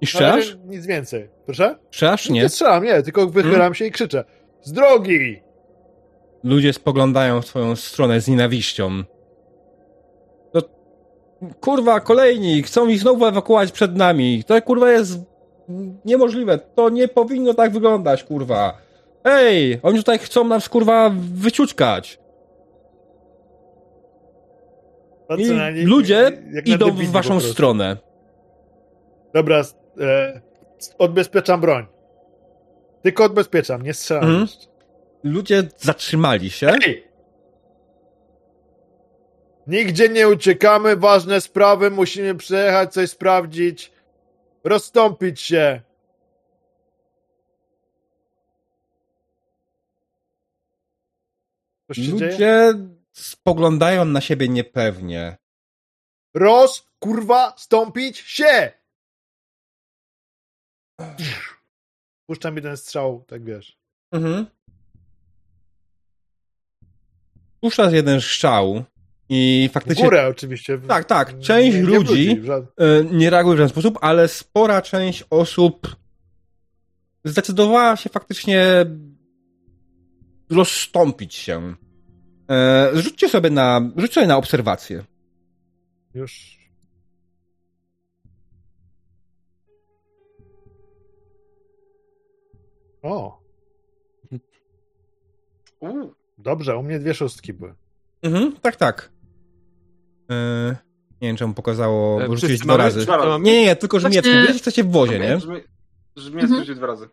I 0.00 0.06
strzelasz? 0.06 0.56
Nic 0.64 0.86
więcej. 0.86 1.28
Proszę? 1.46 1.76
Strzelasz? 1.90 2.28
Nie, 2.30 2.40
Nie. 2.42 2.48
strzelam, 2.48 2.84
nie, 2.84 3.02
tylko 3.02 3.26
wychylam 3.26 3.54
Mhm. 3.54 3.74
się 3.74 3.86
i 3.86 3.90
krzyczę 3.90 4.24
z 4.62 4.72
drogi! 4.72 5.42
Ludzie 6.46 6.72
spoglądają 6.72 7.42
w 7.42 7.46
twoją 7.46 7.76
stronę 7.76 8.20
z 8.20 8.28
nienawiścią. 8.28 8.90
To... 10.52 10.60
Kurwa, 11.60 12.00
kolejni! 12.00 12.62
Chcą 12.62 12.88
ich 12.88 13.00
znowu 13.00 13.26
ewakuować 13.26 13.72
przed 13.72 13.96
nami. 13.96 14.44
To 14.46 14.62
kurwa 14.62 14.90
jest 14.90 15.18
niemożliwe. 16.04 16.58
To 16.58 16.88
nie 16.88 17.08
powinno 17.08 17.54
tak 17.54 17.72
wyglądać, 17.72 18.24
kurwa. 18.24 18.78
Ej! 19.24 19.80
Oni 19.82 19.98
tutaj 19.98 20.18
chcą 20.18 20.44
nas, 20.44 20.68
kurwa, 20.68 21.10
wyciuczkać. 21.34 22.18
I 25.38 25.50
nich, 25.74 25.88
ludzie 25.88 26.32
idą 26.64 26.90
w 26.90 27.10
waszą 27.10 27.40
stronę. 27.40 27.96
Dobra, 29.34 29.62
e, 30.00 30.40
odbezpieczam 30.98 31.60
broń. 31.60 31.86
Tylko 33.02 33.24
odbezpieczam, 33.24 33.82
nie 33.82 33.94
strzelam 33.94 34.24
Mhm. 34.24 34.46
Ludzie 35.26 35.68
zatrzymali 35.76 36.50
się. 36.50 36.68
Ej! 36.68 37.08
Nigdzie 39.66 40.08
nie 40.08 40.28
uciekamy, 40.28 40.96
ważne 40.96 41.40
sprawy, 41.40 41.90
musimy 41.90 42.34
przejechać, 42.34 42.92
coś 42.92 43.10
sprawdzić. 43.10 43.92
Rozstąpić 44.64 45.40
się. 45.40 45.80
Coś 51.88 51.96
się 51.96 52.16
dzieje? 52.16 52.30
Ludzie 52.32 52.72
spoglądają 53.12 54.04
na 54.04 54.20
siebie 54.20 54.48
niepewnie. 54.48 55.36
Roz, 56.34 56.86
kurwa, 56.98 57.54
stąpić 57.56 58.18
się! 58.18 58.72
Puszczam 62.26 62.56
jeden 62.56 62.76
strzał, 62.76 63.24
tak 63.26 63.44
wiesz. 63.44 63.78
Mhm. 64.12 64.55
Puszczasz 67.60 67.92
jeden 67.92 68.20
strzał 68.20 68.84
i 69.28 69.66
W 69.70 69.72
faktycznie... 69.72 70.04
górę 70.04 70.26
oczywiście. 70.28 70.76
W- 70.78 70.86
Tak, 70.86 71.04
tak. 71.04 71.38
Część 71.38 71.76
nie- 71.76 71.82
nie 71.82 71.88
ludzi 71.88 72.40
w 72.40 72.44
żad- 72.44 72.64
e, 72.78 73.04
nie 73.04 73.30
reaguje 73.30 73.54
w 73.54 73.58
żaden 73.58 73.68
sposób, 73.70 73.98
ale 74.00 74.28
spora 74.28 74.82
część 74.82 75.24
osób 75.30 75.96
zdecydowała 77.24 77.96
się 77.96 78.10
faktycznie 78.10 78.64
rozstąpić 80.50 81.34
się. 81.34 81.74
E, 82.50 82.90
Rzućcie 82.94 83.28
sobie 83.28 83.50
na, 83.50 83.90
rzuć 83.96 84.12
sobie 84.12 84.26
na 84.26 84.36
obserwację. 84.36 85.04
Już. 86.14 86.56
O, 93.02 93.38
Uuu, 95.80 96.14
dobrze, 96.46 96.76
u 96.76 96.82
mnie 96.82 96.98
dwie 96.98 97.14
szóstki 97.14 97.52
były. 97.52 97.74
Mhm, 98.22 98.52
tak, 98.62 98.76
tak. 98.76 99.10
E, 100.30 100.76
nie 101.20 101.28
wiem, 101.28 101.36
czemu 101.36 101.54
pokazało, 101.54 102.22
E, 102.22 102.28
bo 102.28 102.36
rzuciłeś 102.36 102.60
dwa 102.60 102.76
razy. 102.76 103.00
Dwa 103.00 103.16
razy. 103.16 103.42
Nie, 103.44 103.52
nie, 103.52 103.64
nie, 103.64 103.76
tylko 103.76 104.00
Żmiecki. 104.00 104.20
Właśnie- 104.30 104.46
Wy 104.46 104.52
jesteście 104.52 104.84
w 104.84 104.90
wozie, 104.90 105.18
nie? 105.18 105.36
Brzmi, 105.36 105.60
brzmi 106.16 106.42
Mhm. 106.42 106.74
dwa 106.74 106.86
razy. 106.86 107.08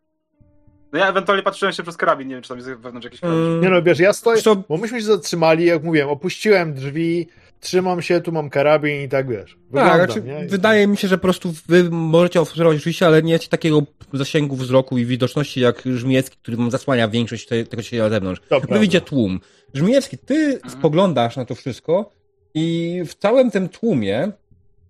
No 0.93 0.99
ja 0.99 1.07
ewentualnie 1.10 1.43
patrzyłem 1.43 1.73
się 1.73 1.84
przez 1.84 1.97
karabin, 1.97 2.27
nie 2.27 2.35
wiem, 2.35 2.43
czy 2.43 2.49
tam 2.49 2.57
jest 2.57 2.69
wewnątrz 2.69 3.05
jakiś 3.05 3.19
karabin. 3.19 3.41
Mm, 3.45 3.61
Nie 3.61 3.69
no, 3.69 3.84
wiesz, 3.84 3.99
ja 3.99 4.14
stoję, 4.14 4.35
Wiesz 4.45 4.55
bo 4.69 4.77
myśmy 4.77 4.99
się 4.99 5.05
zatrzymali, 5.05 5.65
jak 5.65 5.84
mówiłem, 5.84 6.10
opuściłem 6.10 6.73
drzwi, 6.73 7.27
trzymam 7.64 8.02
się, 8.02 8.22
tu 8.22 8.31
mam 8.31 8.49
karabin 8.49 9.02
i 9.02 9.10
tak 9.10 9.30
wiesz. 9.30 9.57
Wyglądam, 9.65 9.98
Tak, 9.98 10.11
znaczy, 10.11 10.27
nie? 10.27 10.48
Wydaje 10.48 10.88
mi 10.88 10.98
się, 10.98 11.07
że 11.07 11.18
po 11.18 11.22
prostu 11.22 11.53
wy 11.68 11.90
możecie 11.91 12.41
obserwować 12.41 12.77
oczywiście, 12.77 13.06
ale 13.06 13.23
nie 13.23 13.34
macie 13.34 13.49
takiego 13.49 13.84
zasięgu 14.14 14.56
wzroku 14.56 14.98
i 14.98 15.06
widoczności 15.06 15.60
jak 15.60 15.84
Żmijewski, 15.85 16.38
który 16.38 16.57
zasłania 16.69 17.07
większość 17.07 17.48
te, 17.48 17.65
tego, 17.65 17.84
się 17.84 17.98
na 17.98 18.10
zewnątrz. 18.10 18.41
Wy 18.69 18.80
widzicie 18.80 19.02
tłum. 19.02 19.40
Żmijewski, 19.73 20.18
ty 20.18 20.60
spoglądasz 20.68 21.38
na 21.38 21.45
to 21.45 21.56
wszystko 21.56 22.11
i 22.53 22.99
w 23.06 23.14
całym 23.15 23.52
tym 23.52 23.69
tłumie 23.69 24.31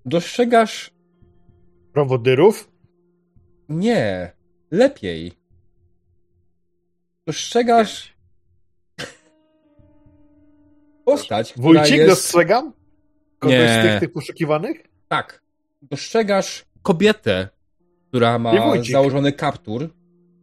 dostrzegasz 0.06 0.92
Prowodyrów? 1.94 2.70
nie, 3.70 4.32
lepiej. 4.72 5.32
Dostrzegasz 7.28 8.13
postać, 11.06 11.54
Wójcik 11.58 11.96
jest... 11.96 12.10
dostrzegam? 12.10 12.74
Kogoś 13.40 13.58
Nie. 13.58 13.80
z 13.80 13.86
tych, 13.86 14.00
tych 14.00 14.14
poszukiwanych? 14.14 14.78
Tak. 15.08 15.44
Dostrzegasz 15.82 16.66
kobietę, 16.82 17.50
która 18.08 18.40
ma 18.40 18.54
założony 18.92 19.34
kaptur. 19.34 19.90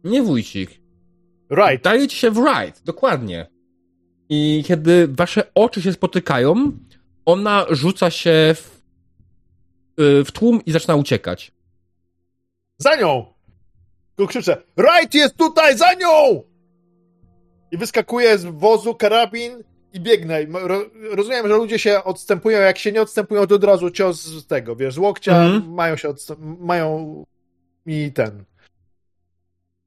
Nie 0.03 0.21
wójcik. 0.21 0.81
Right. 1.51 1.83
Daje 1.83 2.07
ci 2.07 2.17
się 2.17 2.31
w 2.31 2.37
right, 2.37 2.83
dokładnie. 2.83 3.47
I 4.29 4.63
kiedy 4.67 5.07
wasze 5.07 5.43
oczy 5.55 5.81
się 5.81 5.93
spotykają, 5.93 6.71
ona 7.25 7.65
rzuca 7.69 8.09
się 8.11 8.55
w, 8.55 8.81
y, 9.99 10.25
w 10.25 10.31
tłum 10.31 10.65
i 10.65 10.71
zaczyna 10.71 10.95
uciekać. 10.95 11.51
Za 12.77 12.95
nią! 12.95 13.25
Tu 14.15 14.27
krzyczę, 14.27 14.57
Right 14.77 15.13
jest 15.13 15.37
tutaj, 15.37 15.77
za 15.77 15.93
nią! 15.93 16.43
I 17.71 17.77
wyskakuję 17.77 18.37
z 18.37 18.45
wozu, 18.45 18.95
karabin 18.95 19.63
i 19.93 19.99
biegnę. 19.99 20.39
Rozumiem, 21.11 21.47
że 21.47 21.55
ludzie 21.57 21.79
się 21.79 22.03
odstępują, 22.03 22.59
jak 22.59 22.77
się 22.77 22.91
nie 22.91 23.01
odstępują, 23.01 23.47
to 23.47 23.55
od 23.55 23.63
razu 23.63 23.91
cios 23.91 24.21
z 24.25 24.47
tego, 24.47 24.75
wiesz, 24.75 24.93
z 24.93 24.97
łokcia 24.97 25.43
Mhm. 25.43 25.73
mają 25.73 25.95
się 25.95 26.09
odstęp- 26.09 26.57
mają 26.59 27.23
mi 27.85 28.11
ten 28.11 28.43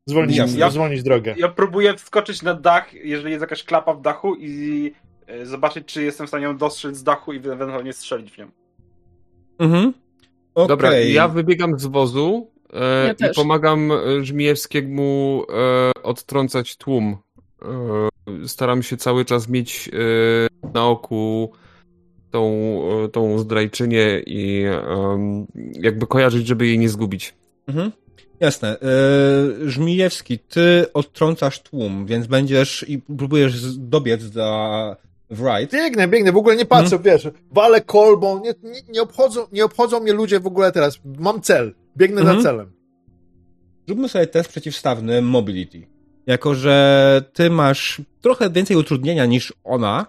zwolnić, 0.06 0.36
Jasne. 0.36 0.70
zwolnić 0.70 1.02
drogę. 1.02 1.35
Ja 1.39 1.48
próbuję 1.48 1.94
wskoczyć 1.97 2.43
na 2.43 2.55
dach, 2.55 2.94
jeżeli 2.94 3.31
jest 3.31 3.40
jakaś 3.40 3.64
klapa 3.64 3.94
w 3.94 4.01
dachu 4.01 4.35
i 4.36 4.93
e, 5.26 5.47
zobaczyć, 5.47 5.86
czy 5.86 6.02
jestem 6.02 6.26
w 6.26 6.31
stanie 6.31 6.44
ją 6.44 6.56
dostrzec 6.56 6.97
z 6.97 7.02
dachu 7.02 7.32
i 7.32 7.36
ewentualnie 7.36 7.93
strzelić 7.93 8.32
w 8.32 8.39
nią. 8.39 8.51
Mhm. 9.59 9.93
Okej. 10.55 10.68
Dobra, 10.68 10.93
ja 10.98 11.28
wybiegam 11.28 11.78
z 11.78 11.86
wozu 11.86 12.51
e, 12.72 13.14
Ja 13.20 13.31
i 13.31 13.35
pomagam 13.35 13.93
Żmijewskiemu 14.22 15.43
e, 15.97 16.02
odtrącać 16.02 16.76
tłum. 16.76 17.16
E, 17.62 18.09
staram 18.47 18.83
się 18.83 18.97
cały 18.97 19.25
czas 19.25 19.49
mieć 19.49 19.91
e, 19.93 20.69
na 20.75 20.87
oku 20.87 21.53
tą, 22.31 22.53
e, 23.05 23.09
tą 23.09 23.39
zdrajczynię 23.39 24.23
i 24.27 24.65
jakby 25.73 26.07
kojarzyć, 26.07 26.47
żeby 26.47 26.67
jej 26.67 26.79
nie 26.79 26.89
zgubić. 26.89 27.35
Mhm. 27.67 27.93
Jasne. 28.41 28.77
Yy, 29.61 29.71
Żmijewski, 29.71 30.39
ty 30.39 30.87
odtrącasz 30.95 31.63
tłum, 31.63 32.07
więc 32.07 32.27
będziesz 32.27 32.85
i 32.89 32.99
próbujesz 32.99 33.77
dobiec 33.77 34.23
za 34.23 34.97
w 35.31 35.41
right. 35.41 35.73
Biegnę, 35.73 36.09
biegnę, 36.09 36.33
w 36.33 36.37
ogóle 36.37 36.57
nie 36.57 36.65
patrzę, 36.65 36.97
Mhm. 36.97 37.03
wiesz, 37.03 37.29
walę 37.51 37.81
kolbą, 37.81 38.41
nie, 38.45 38.55
nie, 38.63 38.81
nie, 38.89 39.03
obchodzą, 39.03 39.47
nie 39.53 39.65
obchodzą 39.65 40.01
mnie 40.01 40.13
ludzie 40.13 40.41
w 40.41 40.47
ogóle 40.47 40.73
teraz. 40.73 41.01
Mam 41.19 41.41
cel, 41.41 41.75
biegnę 41.97 42.21
Mhm. 42.21 42.39
za 42.39 42.43
celem. 42.43 42.73
Zróbmy 43.87 44.09
sobie 44.09 44.27
test 44.27 44.49
przeciwstawny 44.49 45.23
mobility. 45.23 45.87
Jako, 46.27 46.55
że 46.55 47.23
ty 47.33 47.51
masz 47.51 48.01
trochę 48.21 48.51
więcej 48.51 48.77
utrudnienia 48.77 49.27
niż 49.27 49.53
ona, 49.65 50.07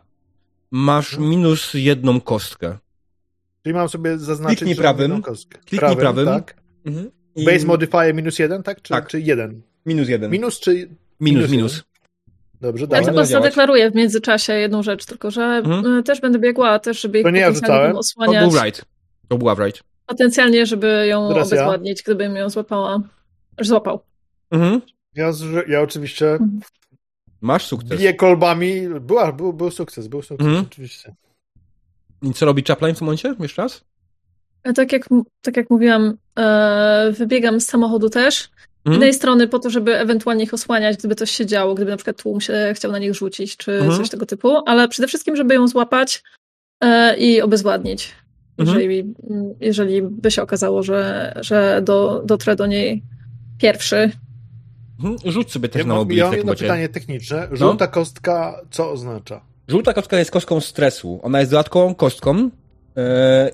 masz 0.72 1.14
Mhm. 1.14 1.30
minus 1.30 1.74
jedną 1.74 2.22
kostkę. 2.22 2.78
Czyli 3.64 3.74
mam 3.76 3.90
sobie 3.90 4.18
zaznaczyć, 4.18 4.58
Kliknij 4.60 4.76
prawym. 4.76 5.02
jedną 5.02 5.22
kostkę. 5.22 5.60
Kliknij 5.66 5.96
prawym. 5.98 6.26
Tak. 6.26 6.56
Mhm. 6.86 7.12
I 7.36 7.46
Base 7.46 7.66
modifier 7.66 8.14
minus 8.16 8.40
jeden, 8.40 8.64
tak? 8.64 8.82
Czy, 8.82 8.90
Tak. 8.94 9.08
czy 9.08 9.22
jeden? 9.22 9.62
Minus 9.86 10.10
jeden. 10.10 10.32
Minus 10.32 10.60
czy... 10.60 10.74
minus, 10.76 10.90
minus 11.20 11.52
minus. 11.52 11.84
Dobrze, 12.62 12.84
Ja 12.84 12.88
Dobra. 12.88 13.00
dobra. 13.02 13.14
tylko 13.14 13.26
zadeklaruję 13.26 13.92
w 13.92 13.96
międzyczasie 13.96 14.54
jedną 14.54 14.84
rzecz, 14.84 15.06
tylko 15.06 15.32
że 15.32 15.42
Mhm. 15.44 15.98
y, 16.00 16.04
też 16.04 16.22
będę 16.22 16.40
biegła, 16.40 16.80
też 16.80 17.02
żeby 17.02 17.18
ich 17.20 17.24
To 17.24 17.30
nie 17.30 17.40
ja 17.40 17.52
rzucałem. 17.52 17.84
tam 17.86 17.94
To 17.94 18.00
osłaniać. 18.00 18.50
był 18.54 18.64
right. 18.64 18.86
To 19.28 19.38
była 19.38 19.56
w 19.56 19.60
right. 19.60 19.84
Potencjalnie, 20.06 20.66
żeby 20.66 21.06
ją 21.08 21.30
Teraz 21.30 21.52
ja. 21.52 21.58
obezwładnić, 21.58 22.04
gdybym 22.04 22.36
ją 22.36 22.50
złapała. 22.50 23.00
Złapał. 23.62 24.00
Mhm. 24.52 24.82
Ja, 25.16 25.32
ja 25.68 25.82
oczywiście 25.82 26.38
Masz 27.42 27.66
sukces. 27.66 28.00
biję 28.00 28.14
kolbami. 28.14 28.82
Była, 29.02 29.32
był, 29.32 29.54
był 29.54 29.72
sukces, 29.72 30.08
był 30.08 30.22
sukces, 30.22 30.48
Mhm. 30.48 30.66
oczywiście. 30.72 31.16
I 32.22 32.34
co 32.34 32.46
robi 32.46 32.64
Chaplin 32.64 32.96
w 32.96 32.98
tym 33.00 33.06
momencie? 33.06 33.36
Jeszcze 33.40 33.62
raz? 33.62 33.84
A 34.64 34.74
Tak 34.74 34.92
jak, 34.92 35.10
tak 35.42 35.58
jak 35.58 35.70
mówiłam, 35.70 36.18
e, 36.40 37.12
wybiegam 37.18 37.62
z 37.62 37.66
samochodu 37.68 38.10
też. 38.10 38.36
Z 38.36 38.48
Mhm. 38.88 38.94
jednej 38.94 39.14
strony 39.14 39.48
po 39.48 39.60
to, 39.60 39.70
żeby 39.70 39.98
ewentualnie 39.98 40.44
ich 40.44 40.54
osłaniać, 40.54 40.98
gdyby 40.98 41.16
coś 41.16 41.32
się 41.32 41.46
działo, 41.46 41.76
gdyby 41.76 41.92
na 41.92 41.98
przykład 41.98 42.22
tłum 42.22 42.42
się 42.42 42.74
chciał 42.76 42.92
na 42.92 43.00
nich 43.00 43.14
rzucić, 43.16 43.58
czy 43.58 43.72
Mhm. 43.78 43.98
coś 43.98 44.10
tego 44.10 44.26
typu, 44.26 44.58
ale 44.66 44.88
przede 44.88 45.08
wszystkim, 45.08 45.36
żeby 45.36 45.54
ją 45.54 45.68
złapać 45.68 46.24
e, 46.82 47.18
i 47.18 47.42
obezwładnić. 47.42 48.12
Mhm. 48.58 48.78
Jeżeli, 48.80 49.14
jeżeli 49.60 50.02
by 50.02 50.32
się 50.32 50.42
okazało, 50.42 50.84
że, 50.84 51.34
że 51.42 51.82
do, 51.84 52.22
dotrę 52.26 52.56
do 52.56 52.66
niej 52.68 53.04
pierwszy. 53.58 54.12
Mhm. 55.04 55.32
Rzuć 55.34 55.52
sobie 55.52 55.70
też 55.70 55.80
Ja 55.80 55.88
na 55.88 55.94
mam, 55.94 55.98
mobility. 56.04 56.20
ja 56.20 56.26
mam 56.26 56.38
jedno 56.38 56.52
macie. 56.52 56.62
pytanie 56.66 56.90
techniczne. 56.90 57.48
Żółta 57.52 57.88
kostka 57.88 58.62
co 58.72 58.92
oznacza? 58.92 59.42
Żółta 59.68 59.94
kostka 59.94 60.18
jest 60.20 60.32
kostką 60.32 60.60
stresu. 60.62 61.20
Ona 61.24 61.40
jest 61.40 61.52
dodatkową 61.52 61.96
kostką 61.96 62.38
yy, 62.38 62.52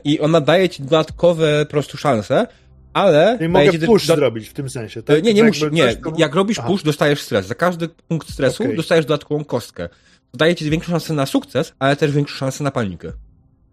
i 0.04 0.20
ona 0.20 0.42
daje 0.42 0.70
ci 0.70 0.84
dodatkowe 0.84 1.66
po 1.66 1.72
prostu 1.72 1.98
szanse, 1.98 2.48
ale... 2.94 3.36
Daje 3.38 3.50
mogę 3.50 3.72
ci 3.72 3.80
push 3.80 4.08
do- 4.08 4.16
zrobić 4.16 4.50
w 4.50 4.54
tym 4.54 4.70
sensie, 4.70 5.00
E, 5.00 5.04
tak? 5.04 5.24
Nie, 5.24 5.34
nie 5.34 5.42
Że 5.42 5.48
musi, 5.48 5.62
jakby 5.64 5.76
nie. 5.76 5.96
to- 5.96 6.14
Jak 6.18 6.36
robisz 6.36 6.60
Aha. 6.60 6.68
push, 6.68 6.84
dostajesz 6.84 7.22
stres. 7.22 7.46
Za 7.48 7.56
każdy 7.56 7.88
punkt 7.88 8.30
stresu 8.34 8.64
Okej. 8.64 8.76
dostajesz 8.76 9.06
dodatkową 9.06 9.44
kostkę. 9.46 9.90
To 10.32 10.38
daje 10.38 10.56
ci 10.56 10.70
większą 10.70 10.92
szansę 10.92 11.14
na 11.14 11.26
sukces, 11.26 11.74
ale 11.80 11.96
też 11.96 12.12
większą 12.12 12.36
szansę 12.36 12.64
na 12.64 12.72
panikę. 12.72 13.12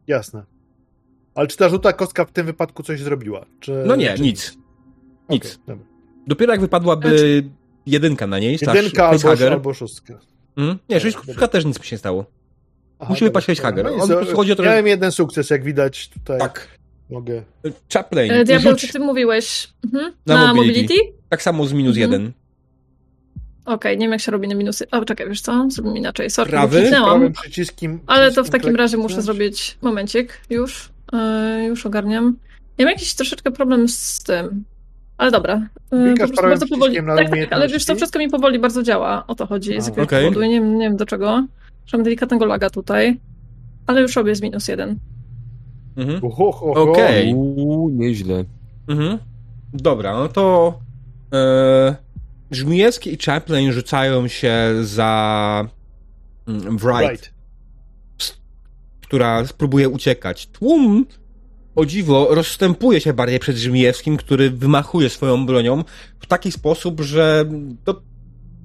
Jasne. 0.07 0.43
Ale 1.35 1.47
czy 1.47 1.57
ta 1.57 1.69
żółta 1.69 1.93
kostka 1.93 2.25
w 2.25 2.33
tym 2.33 2.47
wypadku 2.47 2.83
coś 2.83 3.01
zrobiła? 3.01 3.47
Czy, 3.61 3.83
No 3.87 3.97
nie, 3.97 4.15
czy 4.15 4.23
nic. 4.23 4.57
Nic. 5.31 5.59
Dobra. 5.67 5.85
Dopiero 6.27 6.53
jak 6.53 6.61
wypadłaby 6.61 7.45
jedynka 7.89 8.27
na 8.27 8.39
niej, 8.39 8.59
slash 8.59 8.77
Jedynka 8.77 9.09
albo, 9.09 9.29
albo 9.51 9.75
szóstka. 9.75 10.19
Mm? 10.57 10.79
Nie, 10.89 11.01
szóstka 11.01 11.49
też 11.49 11.65
nic 11.65 11.79
mi 11.79 11.85
się 11.87 11.97
nie 11.97 11.99
stało. 11.99 12.25
Aha, 12.99 13.11
Musi 13.13 13.25
wypaść. 13.25 13.49
On 13.61 13.75
No 14.09 14.35
chodzi 14.37 14.53
o 14.53 14.57
to, 14.57 14.63
że- 14.63 14.69
Miałem 14.69 14.87
jeden 14.87 15.13
sukces, 15.13 15.51
jak 15.51 15.65
widać 15.65 16.09
tutaj. 16.09 16.39
Tak. 16.39 16.79
Mogę. 17.11 17.43
Chaplain, 17.93 18.33
E, 18.33 18.45
Diabeł, 18.45 18.71
rzuć 18.79 18.93
ty 18.93 18.99
mówiłeś 18.99 19.69
mhm. 19.85 20.13
Na 20.27 20.35
na, 20.35 20.55
mobility. 20.55 20.83
mobility? 20.83 21.13
tak 21.29 21.43
samo 21.43 21.67
z 21.67 21.73
minus 21.73 21.97
Mhm. 21.97 22.13
jeden. 22.13 22.33
Okej, 23.65 23.99
nie 23.99 24.05
wiem 24.05 24.13
jak 24.13 24.21
się 24.21 24.33
robi 24.33 24.49
na 24.49 24.55
minusy. 24.55 24.91
O, 24.91 25.05
czekaj, 25.05 25.29
wiesz 25.29 25.41
co? 25.41 25.67
Zrobimy 25.71 25.99
inaczej. 25.99 26.31
Sorry, 26.31 26.51
Prawy? 26.51 26.89
Prawym 26.91 27.33
przyciskiem. 27.33 28.01
Ale 28.07 28.33
to 28.33 28.45
w 28.45 28.51
takim 28.51 28.77
razie 28.77 28.97
muszę 28.97 29.23
zrobić 29.23 29.79
momencik. 29.83 30.41
Już. 30.51 30.89
Yy, 31.13 31.65
już 31.65 31.87
ogarniam. 31.87 32.37
Ja 32.79 32.85
mam 32.85 32.93
jakiś 32.93 33.15
troszeczkę 33.15 33.51
problem 33.51 33.89
z 33.89 34.23
tym. 34.23 34.65
Ale 35.19 35.31
dobra. 35.31 35.69
Klikasz 35.91 36.15
po 36.15 36.17
prostu 36.17 36.35
prawym 36.37 36.51
bardzo 36.51 36.67
powoli. 36.69 37.03
na 37.03 37.17
Tak, 37.17 37.31
tak, 37.31 37.53
ale 37.53 37.69
wiesz, 37.69 37.85
to 37.85 37.95
wszystko 37.95 38.19
mi 38.19 38.29
powoli 38.29 38.59
bardzo 38.59 38.83
działa. 38.83 39.27
O 39.27 39.35
to 39.35 39.47
chodzi. 39.47 39.81
Z 39.83 39.87
jakiegoś 39.87 40.05
Okej. 40.07 40.25
powodu. 40.25 40.43
Nie, 40.47 40.51
wiem- 40.61 40.79
nie 40.79 40.85
wiem 40.89 40.97
do 40.97 41.07
czego. 41.07 41.47
Mam 41.93 42.03
delikatnego 42.03 42.47
laga 42.47 42.71
tutaj. 42.71 43.21
Ale 43.87 44.01
już 44.01 44.17
robię 44.17 44.35
z 44.35 44.43
minus 44.43 44.69
jeden. 44.69 44.99
Mhm. 45.97 46.21
Okej. 46.63 47.35
Uuu, 47.35 47.89
nieźle. 47.89 48.45
Mhm. 48.89 49.19
Dobra, 49.75 50.13
no 50.13 50.29
to 50.29 50.75
E, 51.35 51.97
Żmijewski 52.51 53.15
i 53.15 53.19
Chaplin 53.19 53.73
rzucają 53.73 54.29
się 54.29 54.55
za 54.83 55.69
mm, 56.49 56.79
Wright, 56.79 57.11
Right. 57.11 57.33
która 59.03 59.47
spróbuje 59.47 59.89
uciekać. 59.89 60.47
Tłum, 60.47 61.07
o 61.79 61.87
dziwo, 61.87 62.29
rozstępuje 62.31 63.01
się 63.01 63.13
bardziej 63.13 63.39
przed 63.39 63.57
Żmijewskim, 63.57 64.17
który 64.17 64.51
wymachuje 64.51 65.09
swoją 65.09 65.47
bronią 65.47 65.85
w 66.21 66.27
taki 66.27 66.53
sposób, 66.53 67.01
że 67.01 67.45
to 67.85 68.01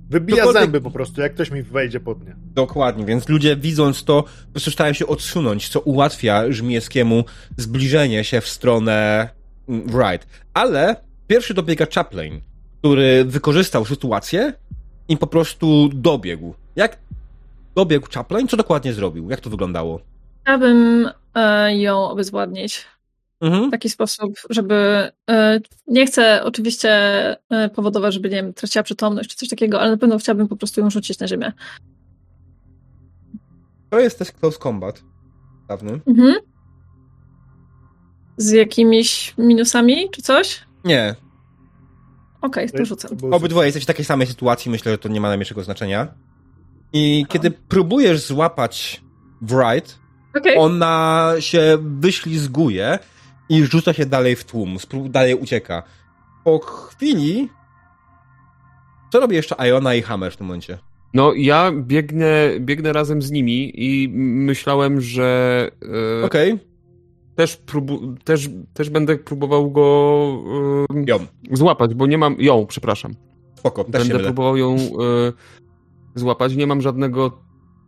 Wybija 0.10 0.38
Dokładnie- 0.38 0.62
zęby 0.62 0.82
po 0.82 0.92
prostu, 0.92 1.22
jak 1.22 1.34
ktoś 1.34 1.52
mi 1.52 1.64
wejdzie 1.64 2.00
pod 2.00 2.26
nie. 2.26 2.36
Dokładnie, 2.56 3.06
więc 3.06 3.30
ludzie 3.30 3.56
widząc 3.56 4.04
to, 4.04 4.24
po 4.24 4.52
prostu 4.52 4.72
starają 4.72 4.94
się 4.94 5.08
odsunąć, 5.08 5.70
co 5.70 5.80
ułatwia 5.80 6.52
Żmijewskiemu 6.52 7.24
zbliżenie 7.58 8.24
się 8.24 8.42
w 8.42 8.48
stronę 8.48 9.30
mm, 9.70 9.88
Wright. 9.88 10.28
Ale 10.54 10.96
pierwszy 11.28 11.54
dobiega 11.54 11.86
Chaplin, 11.96 12.42
który 12.80 13.26
wykorzystał 13.26 13.86
sytuację 13.86 14.54
i 15.08 15.18
po 15.18 15.28
prostu 15.28 15.90
dobiegł. 15.94 16.54
Jak 16.76 16.98
dobiegł 17.76 18.08
Chaplin? 18.14 18.48
Co 18.48 18.58
dokładnie 18.58 18.94
zrobił? 18.94 19.30
Jak 19.30 19.42
to 19.42 19.50
wyglądało? 19.50 20.00
Chciałabym 20.42 21.10
e, 21.36 21.78
ją 21.78 22.10
obezwładnić 22.10 22.86
Mhm. 23.42 23.68
w 23.68 23.72
taki 23.72 23.90
sposób, 23.90 24.34
żeby. 24.50 25.12
E, 25.30 25.60
nie 25.88 26.06
chcę 26.06 26.44
oczywiście 26.44 26.92
e, 27.50 27.70
powodować, 27.70 28.14
żeby 28.14 28.30
nie 28.30 28.36
wiem, 28.36 28.54
traciła 28.54 28.84
przytomność 28.84 29.30
czy 29.30 29.36
coś 29.36 29.50
takiego, 29.50 29.82
ale 29.82 29.92
na 29.92 29.98
pewno 29.98 30.18
chciałabym 30.18 30.48
po 30.48 30.56
prostu 30.56 30.82
ją 30.82 30.90
rzucić 30.90 31.20
na 31.20 31.28
ziemię. 31.28 31.52
To 33.90 34.00
jest 34.00 34.20
też 34.20 34.32
close 34.32 34.60
combat. 34.60 35.04
Dawny. 35.68 36.00
Mhm. 36.08 36.36
Z 38.38 38.52
jakimiś 38.52 39.34
minusami 39.38 40.10
czy 40.12 40.22
coś? 40.22 40.64
Nie. 40.86 41.16
Okej, 42.42 42.72
to 42.72 42.86
rzucę. 42.86 43.10
To 43.10 43.16
był 43.16 43.36
Obydwoje 43.36 43.68
jesteście 43.68 43.86
w 43.86 43.88
takiej 43.88 44.06
samej 44.06 44.28
sytuacji, 44.28 44.72
myślę, 44.72 44.92
że 44.92 44.98
to 44.98 45.10
nie 45.10 45.22
ma 45.22 45.28
najmniejszego 45.28 45.64
znaczenia. 45.64 46.08
I 46.94 47.26
kiedy 47.30 47.52
próbujesz 47.52 48.22
złapać 48.22 49.02
Wright, 49.42 50.00
Okej. 50.38 50.58
ona 50.58 51.32
się 51.40 51.78
wyślizguje 51.82 53.00
i 53.50 53.64
rzuca 53.66 53.94
się 53.94 54.06
dalej 54.06 54.36
w 54.36 54.44
tłum, 54.46 54.78
dalej 55.10 55.36
ucieka. 55.36 55.84
Po 56.44 56.60
chwili. 56.60 57.50
Co 59.12 59.20
robi 59.20 59.36
jeszcze 59.36 59.56
Iona 59.68 59.96
i 59.96 60.02
Hammer 60.02 60.32
w 60.34 60.38
tym 60.38 60.48
momencie? 60.48 60.78
No, 61.14 61.34
ja 61.34 61.72
biegnę, 61.76 62.50
biegnę 62.60 62.94
razem 62.94 63.22
z 63.22 63.32
nimi 63.32 63.72
i 63.76 64.10
myślałem, 64.46 65.02
że 65.02 65.70
e, 66.22 66.26
Okej, 66.26 66.60
też, 67.36 67.62
próbu- 67.68 68.18
też, 68.24 68.50
też 68.74 68.90
będę 68.90 69.18
próbował 69.18 69.72
go 69.72 70.38
e, 70.96 71.04
ją. 71.08 71.20
złapać, 71.52 71.94
bo 71.94 72.08
nie 72.08 72.18
mam. 72.18 72.36
ją, 72.40 72.66
przepraszam. 72.66 73.14
Spoko, 73.56 73.84
też 73.84 74.08
Będę 74.08 74.24
próbował 74.24 74.58
ją 74.58 74.76
e, 74.76 74.80
złapać. 76.16 76.56
Nie 76.56 76.68
mam 76.68 76.82
żadnego 76.82 77.38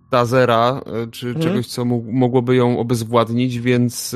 tazera 0.10 0.82
czy 1.12 1.28
Mhm. 1.28 1.46
czegoś, 1.46 1.68
co 1.68 1.86
mógł- 1.86 2.12
mogłoby 2.12 2.56
ją 2.56 2.80
obezwładnić, 2.80 3.60
więc 3.60 4.16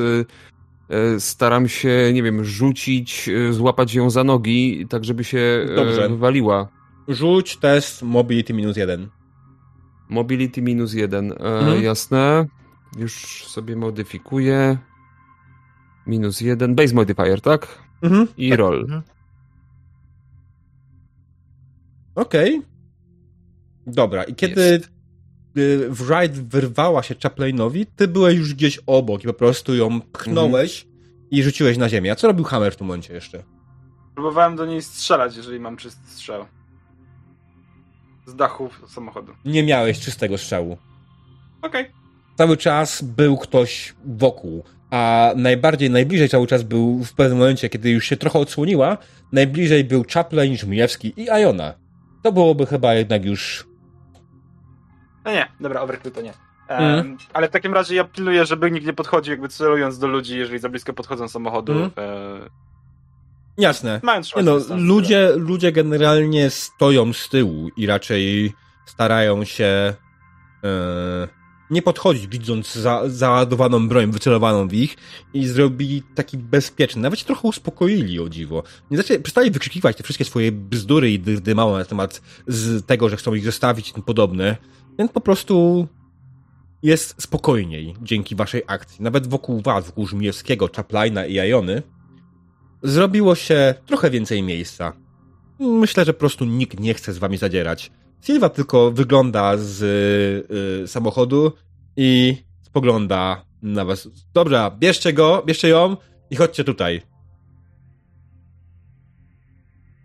staram 1.20 1.68
się, 1.68 2.12
nie 2.14 2.24
wiem, 2.24 2.44
rzucić, 2.46 3.30
e, 3.30 3.54
złapać 3.54 3.94
ją 3.94 4.10
za 4.10 4.24
nogi, 4.24 4.86
tak 4.90 5.06
żeby 5.06 5.24
się 5.24 5.66
Dobrze. 5.76 6.06
e, 6.06 6.10
wywaliła. 6.10 6.68
Rzuć 7.08 7.58
test 7.58 8.04
mobility 8.04 8.54
minus 8.54 8.78
jeden. 8.78 9.08
Mobility 10.10 10.62
minus 10.62 10.94
jeden. 10.94 11.32
E, 11.32 11.36
Mhm. 11.36 11.84
Jasne. 11.84 12.46
Już 12.98 13.46
sobie 13.48 13.76
modyfikuję. 13.76 14.78
Minus 16.08 16.42
jeden. 16.42 16.76
Base 16.76 16.96
modifier, 16.96 17.42
tak? 17.42 17.68
Mhm. 18.02 18.28
I 18.38 18.56
roll. 18.56 18.82
Mhm. 18.84 19.02
Okej. 22.16 22.62
Dobra, 23.88 24.24
i 24.24 24.36
kiedy 24.36 24.62
Jest. 24.62 24.90
Y, 25.58 25.88
Wright 25.90 26.40
wyrwała 26.40 27.04
się 27.04 27.16
Chaplinowi, 27.24 27.86
ty 27.86 28.08
byłeś 28.08 28.38
już 28.38 28.54
gdzieś 28.54 28.80
obok 28.86 29.24
i 29.24 29.28
po 29.28 29.34
prostu 29.34 29.76
ją 29.76 30.02
pchnąłeś 30.02 30.88
i 31.32 31.44
rzuciłeś 31.44 31.78
na 31.78 31.90
ziemię. 31.90 32.12
A 32.12 32.16
co 32.16 32.28
robił 32.28 32.46
Hammer 32.46 32.74
w 32.74 32.76
tym 32.76 32.88
momencie 32.88 33.14
jeszcze? 33.14 33.44
Próbowałem 34.16 34.56
do 34.56 34.66
niej 34.66 34.82
strzelać, 34.82 35.38
jeżeli 35.38 35.60
mam 35.60 35.78
czysty 35.78 36.08
strzał. 36.08 36.46
Z 38.26 38.36
dachu 38.36 38.70
samochodu. 38.88 39.34
Nie 39.46 39.64
miałeś 39.64 40.00
czystego 40.00 40.38
strzału. 40.38 40.78
Okej. 41.62 41.92
cały 42.38 42.58
czas 42.58 43.02
był 43.02 43.38
ktoś 43.38 43.96
wokół, 44.06 44.64
a 44.92 45.32
najbardziej, 45.36 45.90
najbliżej 45.90 46.30
cały 46.30 46.48
czas 46.48 46.64
był 46.64 47.04
w 47.04 47.14
pewnym 47.14 47.38
momencie, 47.38 47.70
kiedy 47.70 47.90
już 47.90 48.06
się 48.06 48.18
trochę 48.18 48.40
odsłoniła, 48.40 48.98
najbliżej 49.32 49.84
był 49.84 50.06
Chaplin, 50.14 50.58
Żmijewski 50.58 51.14
i 51.18 51.26
Iona. 51.26 51.74
To 52.24 52.32
byłoby 52.32 52.66
chyba 52.66 52.94
jednak 52.94 53.26
już... 53.26 53.69
No 55.26 55.32
nie, 55.32 55.48
dobra, 55.60 55.82
overkill 55.82 56.12
to 56.12 56.22
nie. 56.22 56.34
Em, 56.68 57.18
ale 57.34 57.48
w 57.48 57.52
takim 57.52 57.74
razie 57.74 57.96
ja 57.96 58.04
pilnuję, 58.04 58.46
żeby 58.46 58.72
nikt 58.72 58.86
nie 58.86 58.94
podchodził, 58.94 59.32
jakby 59.32 59.50
celując 59.50 60.00
do 60.00 60.08
ludzi, 60.08 60.38
jeżeli 60.38 60.60
za 60.60 60.70
blisko 60.70 60.94
podchodzą 60.94 61.28
samochodu. 61.28 61.72
Mhm. 61.72 61.92
E, 61.98 62.50
Jasne. 63.58 64.00
mając 64.04 64.36
Nie 64.36 64.44
no, 64.44 64.58
ludzie, 64.70 65.32
ludzie 65.36 65.72
generalnie 65.72 66.50
stoją 66.50 67.14
z 67.14 67.30
tyłu 67.30 67.70
i 67.78 67.86
raczej 67.86 68.54
starają 68.86 69.46
się 69.46 69.94
e, 70.64 71.28
nie 71.70 71.82
podchodzić, 71.82 72.28
widząc 72.28 72.76
za, 72.76 73.02
załadowaną 73.08 73.88
broń, 73.88 74.12
wycelowaną 74.12 74.68
w 74.68 74.74
ich 74.74 74.96
i 75.34 75.48
zrobili 75.48 76.04
taki 76.16 76.38
bezpieczny, 76.38 77.02
nawet 77.02 77.20
się 77.20 77.26
trochę 77.26 77.48
uspokoili 77.48 78.20
o 78.20 78.30
dziwo. 78.30 78.64
Nie 78.92 78.98
zaczęli, 78.98 79.20
przestali 79.20 79.52
wykrzykiwać 79.52 79.98
te 79.98 80.04
wszystkie 80.04 80.26
swoje 80.26 80.52
bzdury 80.52 81.12
i 81.12 81.20
dyrdy 81.20 81.56
małe 81.56 81.80
na 81.80 81.86
temat 81.86 82.22
z 82.48 82.86
tego, 82.86 83.10
że 83.10 83.18
chcą 83.18 83.34
ich 83.34 83.46
zostawić 83.46 83.90
i 83.90 83.94
tym 83.94 84.04
podobne, 84.04 84.58
więc 85.00 85.12
po 85.12 85.22
prostu 85.22 85.88
jest 86.84 87.22
spokojniej 87.22 87.96
dzięki 88.02 88.36
waszej 88.36 88.64
akcji. 88.68 89.04
Nawet 89.04 89.28
wokół 89.28 89.62
was, 89.62 89.86
wokół 89.86 90.08
Żmijewskiego, 90.08 90.70
Chaplina 90.76 91.26
i 91.26 91.40
Ajony, 91.40 91.84
zrobiło 92.84 93.36
się 93.36 93.74
trochę 93.86 94.10
więcej 94.10 94.44
miejsca. 94.44 94.94
Myślę, 95.60 96.06
że 96.06 96.14
po 96.14 96.20
prostu 96.20 96.46
nikt 96.46 96.80
nie 96.80 96.94
chce 96.94 97.14
z 97.14 97.18
wami 97.18 97.38
zadzierać. 97.38 97.92
Silva 98.22 98.50
tylko 98.50 98.92
wygląda 98.92 99.58
z 99.58 99.82
y, 100.84 100.88
samochodu 100.88 101.52
i 101.98 102.38
spogląda 102.62 103.46
na 103.62 103.86
was. 103.86 104.10
Dobra, 104.34 104.72
bierzcie 104.72 105.14
go, 105.14 105.44
bierzcie 105.46 105.70
ją 105.70 105.98
i 106.30 106.36
chodźcie 106.36 106.64
tutaj. 106.64 107.02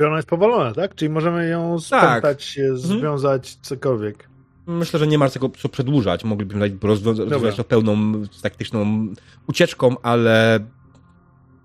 Ona 0.06 0.16
jest 0.16 0.28
powolona, 0.28 0.72
tak? 0.74 0.94
Czyli 0.94 1.08
możemy 1.08 1.48
ją 1.48 1.80
spętać, 1.80 2.44
się, 2.44 2.62
Mhm. 2.62 3.00
związać, 3.00 3.54
cokolwiek. 3.62 4.33
Myślę, 4.66 4.98
że 4.98 5.06
nie 5.06 5.18
ma 5.18 5.30
tego 5.30 5.48
co 5.48 5.68
przedłużać. 5.68 6.24
Moglibyśmy 6.24 6.78
rozwiązać 6.82 7.56
to 7.56 7.64
pełną 7.64 8.22
taktyczną 8.42 9.08
ucieczką, 9.46 9.96
ale 10.02 10.60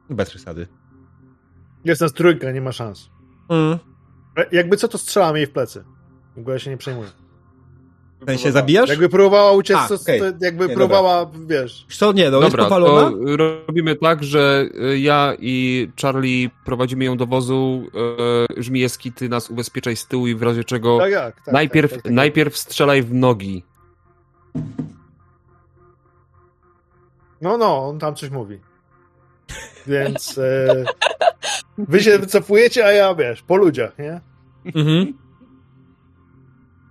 bez 0.09 0.29
przesady. 0.29 0.67
Jest 1.85 2.01
nas 2.01 2.13
trójka, 2.13 2.51
nie 2.51 2.61
ma 2.61 2.71
szans. 2.71 3.09
Mm. 3.49 3.79
E, 4.37 4.45
Jakby 4.51 4.77
co, 4.77 4.87
to 4.87 4.97
strzelam 4.97 5.35
jej 5.35 5.45
w 5.45 5.51
plecy. 5.51 5.83
W 6.35 6.39
ogóle 6.39 6.59
się 6.59 6.69
nie 6.69 6.77
przejmuję. 6.77 7.09
W 8.21 8.25
sensie 8.25 8.51
zabijasz? 8.51 8.89
Jakby 8.89 9.09
próbowała 9.09 9.51
uciec, 9.51 9.77
A, 9.77 9.87
to, 9.87 9.95
okej. 9.95 10.19
to 10.19 10.25
jakby 10.41 10.67
Nie, 10.67 10.75
próbowała, 10.75 11.31
wiesz... 11.47 11.85
Co 11.89 12.11
nie, 12.11 12.29
no 12.31 12.39
Dobra, 12.41 12.63
jest 12.63 12.75
to 12.75 13.11
robimy 13.37 13.95
tak, 13.95 14.23
że 14.23 14.65
y, 14.91 14.99
ja 14.99 15.33
i 15.39 15.87
Charlie 16.01 16.49
prowadzimy 16.65 17.05
ją 17.05 17.17
do 17.17 17.25
wozu. 17.25 17.83
y, 18.59 18.63
Żmijewski, 18.63 19.11
ty 19.11 19.29
nas 19.29 19.49
ubezpieczaj 19.49 19.95
z 19.95 20.07
tyłu 20.07 20.27
i 20.27 20.35
w 20.35 20.43
razie 20.43 20.63
czego 20.63 20.97
Tak 20.97 21.11
jak? 21.11 21.41
Tak, 21.45 21.53
najpierw, 21.53 21.91
tak, 21.91 21.97
tak, 21.97 22.03
tak. 22.03 22.13
najpierw 22.13 22.57
strzelaj 22.57 23.01
w 23.03 23.13
nogi. 23.13 23.63
No, 27.41 27.57
no, 27.57 27.87
on 27.87 27.99
tam 27.99 28.15
coś 28.15 28.29
mówi. 28.29 28.59
Więc 29.87 30.37
e, 30.37 30.85
wy 31.77 31.99
się 31.99 32.19
wycofujecie, 32.19 32.85
a 32.85 32.91
ja, 32.91 33.15
wiesz, 33.15 33.41
po 33.41 33.55
ludziach, 33.55 33.97
nie? 33.99 34.21
Mhm. 34.75 35.13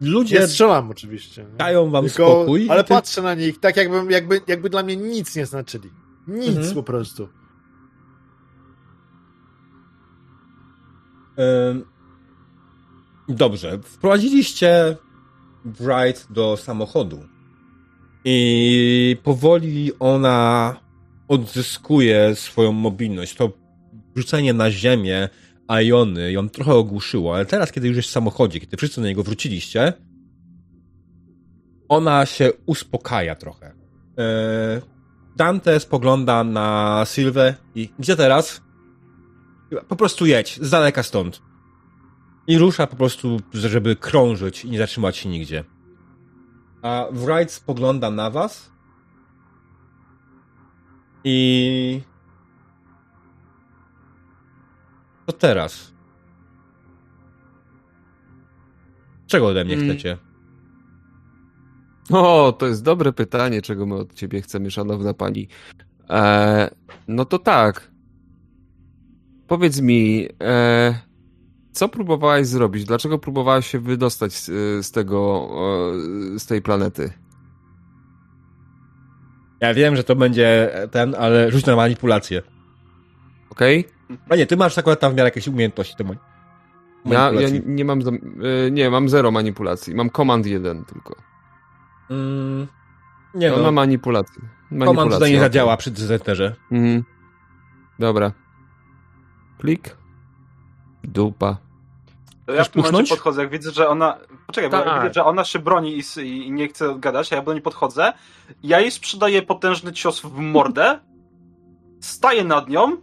Ludzie 0.00 0.40
Nie 0.40 0.46
strzelam 0.48 0.90
oczywiście. 0.90 1.42
nie? 1.44 1.56
dają 1.56 1.90
wam 1.90 2.04
Tylko, 2.04 2.26
spokój. 2.26 2.66
ale 2.70 2.84
ty- 2.84 2.88
patrzę 2.88 3.22
na 3.22 3.34
nich 3.34 3.60
tak, 3.60 3.76
jakby, 3.76 4.12
jakby, 4.12 4.40
jakby 4.46 4.70
dla 4.70 4.82
mnie 4.82 4.96
nic 4.96 5.36
nie 5.36 5.46
znaczyli. 5.46 5.90
Nic 6.28 6.56
Mhm. 6.56 6.74
po 6.74 6.82
prostu. 6.82 7.28
Dobrze. 13.28 13.78
Wprowadziliście 13.84 14.96
Wright 15.64 16.26
do 16.32 16.56
samochodu. 16.56 17.20
I 18.24 19.16
powoli 19.22 19.92
ona 19.98 20.76
odzyskuje 21.28 22.36
swoją 22.36 22.72
mobilność. 22.72 23.34
To 23.34 23.52
rzucenie 24.16 24.52
na 24.54 24.70
ziemię 24.70 25.28
Iony 25.68 26.32
ją 26.32 26.48
trochę 26.48 26.74
ogłuszyło, 26.74 27.34
ale 27.34 27.46
teraz, 27.46 27.72
kiedy 27.72 27.88
już 27.88 27.96
jest 27.96 28.08
w 28.08 28.12
samochodzie, 28.12 28.60
kiedy 28.60 28.76
wszyscy 28.76 29.00
na 29.00 29.06
niego 29.06 29.22
wróciliście, 29.22 29.92
ona 31.88 32.26
się 32.26 32.50
uspokaja 32.66 33.34
trochę. 33.34 33.74
Yy, 34.16 34.82
Dante 35.36 35.80
spogląda 35.80 36.44
na 36.44 37.02
Sylwę 37.04 37.54
i 37.74 37.88
gdzie 37.98 38.16
teraz? 38.16 38.62
Po 39.88 39.96
prostu 39.96 40.26
jedź, 40.26 40.58
z 40.62 40.70
daleka 40.70 41.02
stąd. 41.02 41.42
I 42.46 42.58
rusza 42.58 42.86
po 42.86 42.96
prostu, 42.96 43.40
żeby 43.52 43.96
krążyć 43.96 44.64
i 44.64 44.70
nie 44.70 44.78
zatrzymać 44.78 45.16
się 45.16 45.28
nigdzie. 45.28 45.64
A 46.82 47.06
Wright 47.12 47.52
spogląda 47.52 48.10
na 48.10 48.30
was 48.30 48.72
i... 51.24 52.00
Co 55.28 55.32
teraz? 55.32 55.92
Czego 59.26 59.46
ode 59.46 59.64
mnie 59.64 59.74
Mm. 59.74 59.88
chcecie? 59.88 60.16
O, 62.10 62.52
to 62.58 62.66
jest 62.66 62.82
dobre 62.84 63.12
pytanie, 63.12 63.62
czego 63.62 63.86
my 63.86 63.94
od 63.94 64.14
ciebie 64.14 64.42
chcemy, 64.42 64.70
szanowna 64.70 65.14
pani. 65.14 65.48
E, 66.10 66.70
no 67.08 67.24
to 67.24 67.38
tak. 67.38 67.90
Powiedz 69.46 69.80
mi, 69.80 70.28
e, 70.42 70.98
co 71.72 71.88
próbowałaś 71.88 72.46
zrobić? 72.46 72.84
Dlaczego 72.84 73.18
próbowałaś 73.18 73.66
się 73.66 73.78
wydostać 73.78 74.32
z, 74.32 74.46
z 74.86 74.90
tego, 74.92 75.48
z 76.38 76.46
tej 76.46 76.62
planety? 76.62 77.12
Ja 79.60 79.74
wiem, 79.74 79.96
że 79.96 80.04
to 80.04 80.16
będzie 80.16 80.70
ten, 80.90 81.14
ale 81.14 81.50
rzuć 81.50 81.66
na 81.66 81.76
manipulację. 81.76 82.42
Okej? 83.50 83.97
A 84.28 84.36
nie, 84.36 84.46
ty 84.46 84.56
masz 84.56 84.78
akurat 84.78 85.00
tam 85.00 85.12
w 85.12 85.14
miarę 85.16 85.26
jakieś 85.26 85.48
umiejętności 85.48 85.94
do 85.98 86.04
mani- 86.04 86.18
Ja, 87.04 87.30
ja 87.32 87.48
nie 87.66 87.84
mam, 87.84 88.02
zam- 88.02 88.18
e, 88.66 88.70
nie, 88.70 88.90
mam 88.90 89.08
zero 89.08 89.30
manipulacji. 89.30 89.94
Mam 89.94 90.10
command 90.10 90.46
jeden 90.46 90.84
tylko. 90.84 91.16
Mm, 92.10 92.66
nie 93.34 93.50
No, 93.50 93.56
no, 93.56 93.62
mam 93.62 93.74
manipulację. 93.74 94.42
komand 94.84 95.12
tutaj 95.12 95.32
nie 95.32 95.40
zadziała 95.40 95.76
przy 95.76 95.90
dezenterze. 95.90 96.54
Mhm. 96.72 97.04
Dobra. 97.98 98.32
Klik. 99.58 99.96
Dupa. 101.04 101.56
To 102.46 102.52
ja 102.52 102.64
w 102.64 102.68
tym 102.68 102.82
momencie 102.82 103.14
podchodzę, 103.14 103.42
jak 103.42 103.50
widzę, 103.50 103.70
że 103.70 103.88
ona... 103.88 104.18
Poczekaj, 104.46 104.70
bo 104.70 104.82
Tak. 104.82 105.02
widzę, 105.02 105.14
że 105.14 105.24
ona 105.24 105.44
się 105.44 105.58
broni 105.58 105.98
i, 105.98 106.20
i 106.46 106.50
nie 106.52 106.68
chce 106.68 106.94
gadać, 106.98 107.32
a 107.32 107.36
ja 107.36 107.42
do 107.42 107.52
niej 107.52 107.62
podchodzę. 107.62 108.12
Ja 108.62 108.80
jej 108.80 108.90
sprzedaję 108.90 109.42
potężny 109.42 109.92
cios 109.92 110.20
w 110.20 110.32
mordę, 110.38 110.98
staję 112.00 112.44
nad 112.44 112.68
nią 112.68 112.96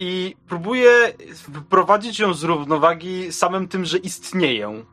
i 0.00 0.36
próbuję 0.48 0.90
wyprowadzić 1.48 2.18
ją 2.18 2.34
z 2.34 2.42
równowagi 2.44 3.32
samym 3.32 3.68
tym, 3.68 3.84
że 3.84 3.98
istnieję. 3.98 4.84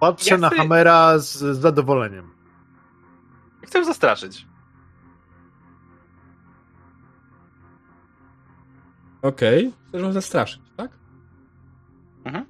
Patrzę 0.00 0.30
Ja 0.30 0.38
na 0.38 0.48
chcę- 0.48 0.56
Hammera 0.58 1.18
z, 1.18 1.58
zadowoleniem. 1.60 2.30
Chcę 3.66 3.78
ją 3.78 3.84
zastraszyć. 3.84 4.46
Okej, 9.22 9.72
chcesz 9.88 10.02
ją 10.02 10.12
zastraszyć, 10.12 10.60
tak? 10.76 10.90
Mhm. 12.24 12.46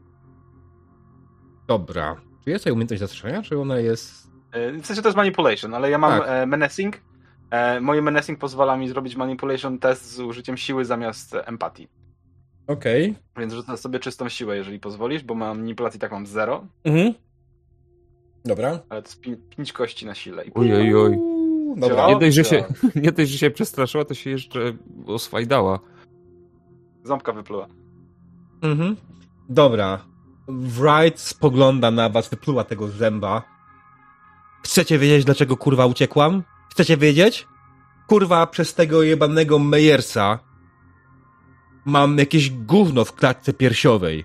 Dobra. 1.66 2.16
Czy 2.44 2.50
jest 2.50 2.62
tutaj 2.64 2.72
umiejętność 2.72 3.00
zastraszenia, 3.00 3.42
czy 3.42 3.58
ona 3.60 3.78
jest... 3.78 4.30
E, 4.52 4.72
W 4.72 4.86
sensie 4.86 5.02
to 5.02 5.08
jest 5.08 5.16
manipulation, 5.16 5.74
ale 5.74 5.90
ja 5.90 5.98
mam 5.98 6.18
Tak. 6.20 6.28
e, 6.28 6.46
menacing. 6.46 6.96
E, 7.50 7.80
moje 7.80 8.02
menacing 8.02 8.38
pozwala 8.38 8.76
mi 8.76 8.88
zrobić 8.88 9.16
manipulation 9.16 9.78
test 9.78 10.12
z 10.12 10.20
użyciem 10.20 10.56
siły 10.56 10.84
zamiast 10.84 11.34
empatii. 11.44 11.88
Okej. 12.66 13.14
Więc 13.36 13.52
rzucę 13.52 13.76
sobie 13.76 13.98
czystą 13.98 14.28
siłę, 14.28 14.56
jeżeli 14.56 14.80
pozwolisz, 14.80 15.24
bo 15.24 15.34
mam 15.34 15.58
manipulacji 15.58 16.00
tak 16.00 16.12
mam 16.12 16.26
zero, 16.26 16.64
Mhm. 16.84 17.14
Dobra. 18.44 18.80
ale 18.88 19.02
to 19.02 19.08
jest 19.08 19.20
pi- 19.20 19.36
pięć 19.36 19.72
kości 19.72 20.06
na 20.06 20.14
sile. 20.14 20.44
I 20.44 20.50
Oj, 20.54 20.74
oj, 20.74 20.94
oj. 20.94 21.16
Uuu, 21.16 21.76
Dobra. 21.80 22.08
Nie 22.08 22.18
dość, 22.18 22.36
że 22.36 22.44
się, 22.44 22.64
nie 23.02 23.12
dość, 23.12 23.30
że 23.30 23.38
się 23.38 23.50
przestraszyła, 23.50 24.04
to 24.04 24.14
się 24.14 24.30
jeszcze 24.30 24.60
oswajdała. 25.06 25.78
Ząbka 27.04 27.32
wypluła. 27.32 27.66
Mhm. 28.62 28.96
Dobra. 29.48 29.98
Wright 30.48 31.20
spogląda 31.20 31.90
na 31.90 32.08
was, 32.08 32.28
wypluła 32.28 32.64
tego 32.64 32.88
zęba. 32.88 33.42
Chcecie 34.64 34.98
wiedzieć, 34.98 35.24
dlaczego 35.24 35.56
kurwa 35.56 35.86
uciekłam? 35.86 36.42
Chcecie 36.70 36.96
wiedzieć? 36.96 37.46
Kurwa, 38.06 38.46
przez 38.46 38.74
tego 38.74 39.02
jebanego 39.02 39.58
Mejersa 39.58 40.38
mam 41.84 42.18
jakieś 42.18 42.50
gówno 42.50 43.04
w 43.04 43.12
klatce 43.14 43.52
piersiowej, 43.52 44.24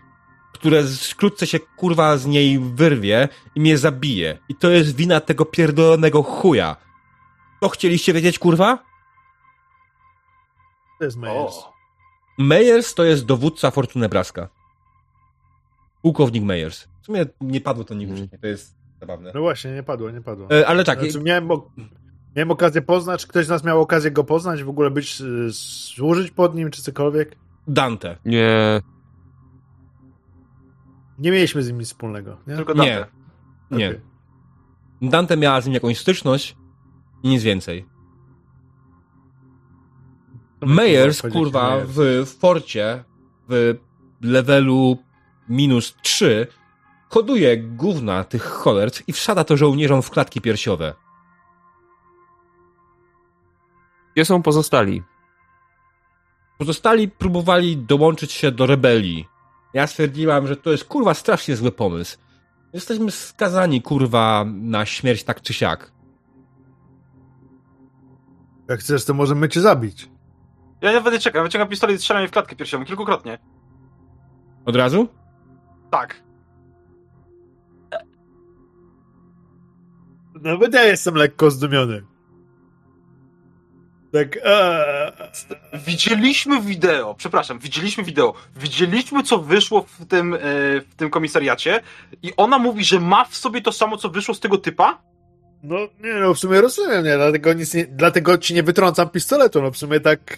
które 0.53 0.83
wkrótce 0.83 1.47
się 1.47 1.59
kurwa 1.59 2.17
z 2.17 2.25
niej 2.25 2.59
wyrwie 2.59 3.29
i 3.55 3.59
mnie 3.61 3.77
zabije. 3.77 4.37
I 4.49 4.55
to 4.55 4.69
jest 4.69 4.95
wina 4.95 5.19
tego 5.19 5.45
pierdolonego 5.45 6.23
chuja. 6.23 6.75
To 7.61 7.69
chcieliście 7.69 8.13
wiedzieć, 8.13 8.39
kurwa? 8.39 8.83
To 10.99 11.05
jest 11.05 11.17
Meyers. 11.17 11.55
O, 11.55 11.73
Meyers 12.37 12.93
to 12.93 13.03
jest 13.03 13.25
dowódca 13.25 13.71
Fortuny 13.71 14.03
Nebraska. 14.03 14.49
Pułkownik 16.01 16.43
Meyers. 16.43 16.87
W 17.01 17.05
sumie 17.05 17.25
nie 17.41 17.61
padło 17.61 17.83
to 17.83 17.93
nigdy, 17.93 18.21
Mhm. 18.21 18.41
to 18.41 18.47
jest 18.47 18.75
zabawne. 18.99 19.31
No 19.35 19.41
właśnie, 19.41 19.71
nie 19.71 19.83
padło, 19.83 20.11
nie 20.11 20.21
padło. 20.21 20.47
E, 20.51 20.67
ale 20.67 20.83
tak, 20.83 20.99
Znaczy, 21.03 21.21
miałem, 21.21 21.47
miałem 22.35 22.51
okazję 22.51 22.81
poznać, 22.81 23.25
ktoś 23.25 23.45
z 23.45 23.49
nas 23.49 23.63
miał 23.63 23.81
okazję 23.81 24.11
go 24.11 24.23
poznać, 24.23 24.63
w 24.63 24.69
ogóle 24.69 24.91
być, 24.91 25.21
y, 25.21 25.53
służyć 25.53 26.31
pod 26.31 26.55
nim, 26.55 26.71
czy 26.71 26.81
cokolwiek. 26.81 27.35
Dante. 27.67 28.17
Nie. 28.25 28.81
Nie 31.19 31.31
mieliśmy 31.31 31.63
z 31.63 31.67
nim 31.67 31.79
nic 31.79 31.87
wspólnego, 31.87 32.37
nie? 32.47 32.55
tylko 32.55 32.73
Nie. 32.73 32.79
Dante. 32.79 33.11
Nie. 33.71 33.87
Okej. 33.87 34.01
Dante 35.01 35.37
miała 35.37 35.61
z 35.61 35.65
nim 35.65 35.73
jakąś 35.73 35.99
styczność 35.99 36.57
i 37.23 37.29
nic 37.29 37.43
więcej. 37.43 37.85
Meyers, 40.61 41.21
kurwa, 41.21 41.79
w, 41.85 41.97
w 42.25 42.39
forcie, 42.39 43.03
w 43.49 43.77
levelu 44.21 44.97
minus 45.49 45.95
3, 46.01 46.47
hoduje 47.09 47.57
gówna 47.57 48.23
tych 48.23 48.43
cholerc 48.43 49.03
i 49.07 49.13
wsada 49.13 49.43
to 49.43 49.57
żołnierzom 49.57 50.01
w 50.01 50.09
klatki 50.09 50.41
piersiowe. 50.41 50.93
Gdzie 54.13 54.25
są 54.25 54.41
pozostali? 54.41 55.03
Pozostali 56.57 57.09
próbowali 57.09 57.77
dołączyć 57.77 58.31
się 58.31 58.51
do 58.51 58.65
rebelii. 58.65 59.27
Ja 59.73 59.87
stwierdziłam, 59.87 60.47
że 60.47 60.55
to 60.55 60.71
jest 60.71 60.85
kurwa 60.85 61.13
strasznie 61.13 61.55
zły 61.55 61.71
pomysł. 61.71 62.17
Jesteśmy 62.73 63.11
skazani 63.11 63.81
kurwa 63.81 64.45
na 64.47 64.85
śmierć 64.85 65.23
tak 65.23 65.41
czy 65.41 65.53
siak. 65.53 65.91
Jak 68.69 68.79
chcesz, 68.79 69.05
to 69.05 69.13
możemy 69.13 69.49
cię 69.49 69.61
zabić. 69.61 70.09
Ja 70.81 70.93
nie 70.93 71.01
będę 71.01 71.19
czekał, 71.19 71.43
wyciągam 71.43 71.69
pistolet 71.69 71.95
i 71.95 71.99
strzelam 71.99 72.27
w 72.27 72.31
klatkę 72.31 72.55
piersiową 72.55 72.85
kilkukrotnie. 72.85 73.39
Od 74.65 74.75
razu? 74.75 75.07
Tak. 75.91 76.23
Nawet 80.41 80.73
ja 80.73 80.83
jestem 80.83 81.15
lekko 81.15 81.51
zdumiony. 81.51 82.12
Tak, 84.13 84.37
eee. 84.43 85.11
Widzieliśmy 85.85 86.61
wideo, 86.61 87.15
przepraszam, 87.15 87.59
widzieliśmy 87.59 88.03
wideo. 88.03 88.33
Widzieliśmy, 88.55 89.23
co 89.23 89.39
wyszło 89.39 89.81
w 89.81 90.05
tym, 90.05 90.33
e, 90.33 90.39
w 90.81 90.95
tym 90.97 91.09
komisariacie 91.09 91.81
i 92.23 92.33
ona 92.37 92.59
mówi, 92.59 92.83
że 92.83 92.99
ma 92.99 93.25
w 93.25 93.35
sobie 93.35 93.61
to 93.61 93.71
samo, 93.71 93.97
co 93.97 94.09
wyszło 94.09 94.33
z 94.33 94.39
tego 94.39 94.57
typa? 94.57 95.01
No, 95.63 95.75
nie 96.03 96.13
no, 96.13 96.33
w 96.33 96.39
sumie 96.39 96.61
rozumiem, 96.61 97.03
nie, 97.05 97.15
dlatego, 97.15 97.53
nic 97.53 97.73
nie, 97.73 97.85
dlatego 97.85 98.37
ci 98.37 98.53
nie 98.53 98.63
wytrącam 98.63 99.09
pistoletu, 99.09 99.61
no 99.61 99.71
w 99.71 99.77
sumie 99.77 99.99
tak 99.99 100.37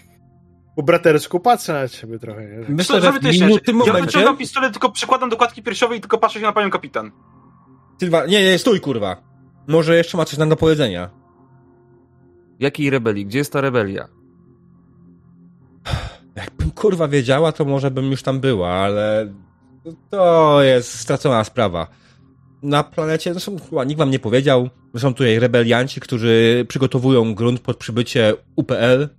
po 0.76 0.84
bratersku 0.84 1.39
patrzę 1.39 1.73
na 1.73 1.88
ciebie 1.88 2.19
trochę, 2.19 2.45
nie? 2.45 2.65
Myślę, 2.69 3.02
Co- 3.02 3.06
że 3.06 3.11
w 3.11 3.19
tym 3.19 3.77
Ja 3.80 3.85
momencie... 3.85 4.02
wyciągam 4.06 4.38
pistolet, 4.38 4.72
tylko 4.72 4.91
przykładam 4.91 5.30
do 5.30 5.38
klatki 5.38 5.64
piersiowej 5.64 5.97
i 5.97 6.02
tylko 6.02 6.18
patrzę 6.18 6.39
się 6.39 6.45
na 6.45 6.53
panią 6.53 6.69
kapitan. 6.69 7.11
Sylwa, 7.99 8.26
nie, 8.26 8.43
nie, 8.43 8.60
stój 8.60 8.80
kurwa. 8.80 9.18
Może 9.68 9.95
jeszcze 9.95 10.18
ma 10.18 10.26
coś 10.26 10.38
nam 10.39 10.49
do 10.49 10.56
powiedzenia. 10.56 11.24
Jakiej 12.60 12.90
rebelii? 12.90 13.26
Gdzie 13.26 13.38
jest 13.38 13.53
ta 13.53 13.61
rebelia? 13.61 14.07
Jakbym 16.36 16.72
kurwa 16.72 17.07
wiedziała, 17.07 17.52
to 17.52 17.65
może 17.65 17.91
bym 17.91 18.11
już 18.11 18.23
tam 18.23 18.40
była, 18.40 18.69
ale 18.69 19.34
to 20.10 20.64
jest 20.64 20.99
stracona 20.99 21.44
sprawa. 21.44 21.88
Na 22.64 22.84
planecie, 22.84 23.34
zresztą 23.34 23.60
chyba 23.69 23.84
nikt 23.84 23.99
wam 23.99 24.11
nie 24.11 24.19
powiedział, 24.19 24.69
że 24.94 24.99
są 25.02 25.14
tutaj 25.14 25.40
rebelianci, 25.40 25.99
którzy 25.99 26.65
przygotowują 26.68 27.36
grunt 27.36 27.60
pod 27.60 27.77
przybycie 27.77 28.34
UPL. 28.56 29.10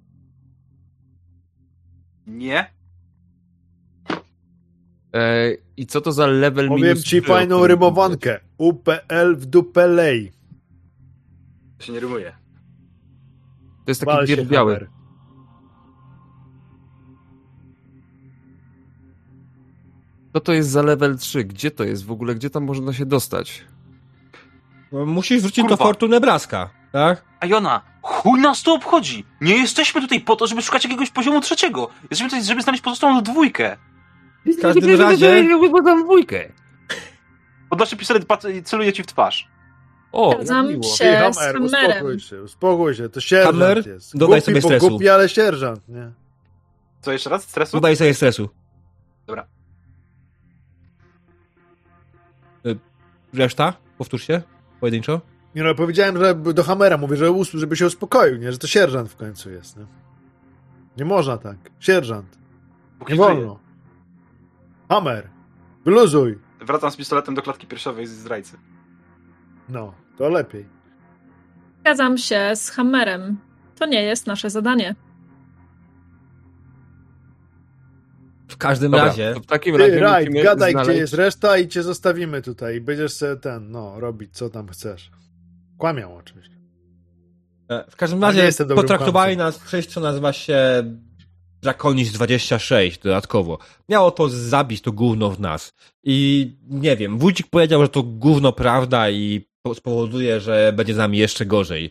Nie? 2.26 2.76
E, 5.14 5.52
I 5.76 5.86
co 5.86 6.00
to 6.00 6.12
za 6.12 6.26
level 6.26 6.68
Powiem 6.68 6.84
minus 6.84 7.04
ci 7.04 7.20
fajną 7.20 7.66
rymowankę. 7.66 8.40
UPL 8.58 9.36
w 9.36 9.46
dupę 9.46 9.86
lej. 9.86 10.32
To 11.78 11.84
się 11.84 11.92
nie 11.92 12.00
rymuje. 12.00 12.45
To 13.86 13.90
jest 13.90 14.00
taki 14.00 14.26
wierbiały. 14.26 14.74
Hammer. 14.74 14.90
Co 20.32 20.40
to 20.40 20.52
jest 20.52 20.70
za 20.70 20.82
level 20.82 21.18
3? 21.18 21.44
Gdzie 21.44 21.70
to 21.70 21.84
jest 21.84 22.06
w 22.06 22.12
ogóle? 22.12 22.34
Gdzie 22.34 22.50
tam 22.50 22.64
można 22.64 22.92
się 22.92 23.06
dostać? 23.06 23.64
No, 24.92 25.06
Musisz 25.06 25.42
wrócić 25.42 25.64
do 25.64 25.68
Kurwa. 25.68 25.84
Fortu 25.84 26.08
Nebraska, 26.08 26.70
tak? 26.92 27.24
A 27.40 27.46
Jona, 27.46 27.82
chuj 28.02 28.40
nas 28.40 28.62
to 28.62 28.74
obchodzi! 28.74 29.24
Nie 29.40 29.56
jesteśmy 29.56 30.00
tutaj 30.00 30.20
po 30.20 30.36
to, 30.36 30.46
żeby 30.46 30.62
szukać 30.62 30.84
jakiegoś 30.84 31.10
poziomu 31.10 31.40
trzeciego. 31.40 31.88
Jesteśmy 32.02 32.28
tutaj, 32.30 32.44
żeby 32.44 32.62
znaleźć 32.62 32.82
pozostałą 32.84 33.22
dwójkę. 33.22 33.76
W 34.46 34.62
każdym 34.62 35.00
razie... 35.00 35.44
Podam 35.72 36.04
dwójkę. 36.04 36.52
Podnoszę 37.70 37.96
pistolet 37.96 38.26
celuję 38.64 38.92
ci 38.92 39.02
w 39.02 39.06
twarz. 39.06 39.48
O, 40.12 40.32
Zgadzam 40.34 40.68
miło. 40.68 40.82
się. 40.82 41.04
Ty, 41.04 41.32
z 41.34 41.36
Hammer, 41.38 41.54
Hammerem. 41.54 41.90
uspokój 41.92 42.20
się, 42.20 42.42
uspokój 42.42 42.94
się, 42.94 43.08
to 43.08 43.20
sierżant 43.20 43.58
Hammer, 43.58 43.86
jest. 43.86 44.16
dodaj 44.18 44.40
głupi, 44.40 44.44
sobie 44.46 44.62
stresu. 44.62 44.88
głupi, 44.88 45.08
ale 45.08 45.28
sierżant, 45.28 45.88
nie? 45.88 46.10
Co 47.00 47.12
jeszcze 47.12 47.30
raz? 47.30 47.42
Stresu? 47.42 47.76
Dodaj 47.76 47.96
sobie 47.96 48.14
stresu. 48.14 48.48
Dobra. 49.26 49.46
Y, 52.66 52.78
Reszta? 53.34 53.72
Powtórz 53.98 54.22
się. 54.26 54.42
Pojedynczo. 54.80 55.20
Nie 55.54 55.62
no, 55.62 55.74
powiedziałem, 55.74 56.18
że 56.18 56.34
do 56.34 56.62
Hammera 56.62 56.96
mówię, 56.96 57.16
że 57.16 57.32
żeby 57.54 57.76
się 57.76 57.86
uspokoił, 57.86 58.36
nie? 58.36 58.52
Że 58.52 58.58
to 58.58 58.66
sierżant 58.66 59.10
w 59.10 59.16
końcu 59.16 59.50
jest, 59.50 59.76
nie? 59.76 59.86
Nie 60.96 61.04
można 61.04 61.38
tak. 61.38 61.56
Sierżant. 61.80 62.38
Póki 62.98 63.12
Nie 63.12 63.18
wolno. 63.18 63.58
Hammer. 64.88 65.28
Wyluzuj. 65.84 66.38
Wracam 66.60 66.90
z 66.90 66.96
pistoletem 66.96 67.34
do 67.34 67.42
klatki 67.42 67.66
piersiowej 67.66 68.06
z 68.06 68.10
zdrajcy. 68.10 68.56
No, 69.68 69.94
to 70.18 70.28
lepiej. 70.28 70.66
Zgadzam 71.80 72.18
się 72.18 72.50
z 72.54 72.70
Hammerem. 72.70 73.36
To 73.78 73.86
nie 73.86 74.02
jest 74.02 74.26
nasze 74.26 74.50
zadanie. 74.50 74.94
W 78.48 78.56
każdym 78.56 78.90
Dobra, 78.90 79.06
razie... 79.06 79.34
to 79.34 79.40
w 79.40 79.46
takim 79.46 79.76
Ty, 79.76 79.98
razie 79.98 80.30
gadaj, 80.42 80.72
znaleźć... 80.72 80.90
gdzie 80.90 81.00
jest 81.00 81.14
reszta 81.14 81.58
i 81.58 81.68
cię 81.68 81.82
zostawimy 81.82 82.42
tutaj. 82.42 82.80
Będziesz 82.80 83.12
sobie 83.12 83.36
ten, 83.36 83.70
no, 83.70 84.00
robić 84.00 84.34
co 84.36 84.50
tam 84.50 84.68
chcesz. 84.68 85.10
Kłamią 85.78 86.16
oczywiście. 86.16 86.56
E, 87.68 87.84
W 87.90 87.96
każdym 87.96 88.22
razie 88.22 88.50
potraktowali 88.74 89.36
nas 89.36 89.58
coś, 89.58 89.86
co 89.86 90.00
nazywa 90.00 90.32
się 90.32 90.58
Draconis 91.62 92.12
26 92.12 92.98
dodatkowo. 92.98 93.58
Miało 93.88 94.10
to 94.10 94.28
zabić 94.28 94.82
to 94.82 94.92
gówno 94.92 95.30
w 95.30 95.40
nas. 95.40 95.72
I 96.02 96.56
nie 96.68 96.96
wiem, 96.96 97.18
wójcik 97.18 97.46
powiedział, 97.50 97.82
że 97.82 97.88
to 97.88 98.02
gówno 98.02 98.52
prawda 98.52 99.10
i 99.10 99.48
spowoduje, 99.74 100.40
że 100.40 100.72
będzie 100.76 100.94
z 100.94 100.96
nami 100.96 101.18
jeszcze 101.18 101.46
gorzej. 101.46 101.90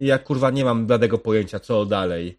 Ja 0.00 0.18
kurwa 0.18 0.50
nie 0.50 0.64
mam 0.64 0.86
bladego 0.86 1.18
pojęcia, 1.18 1.60
co 1.60 1.86
dalej. 1.86 2.38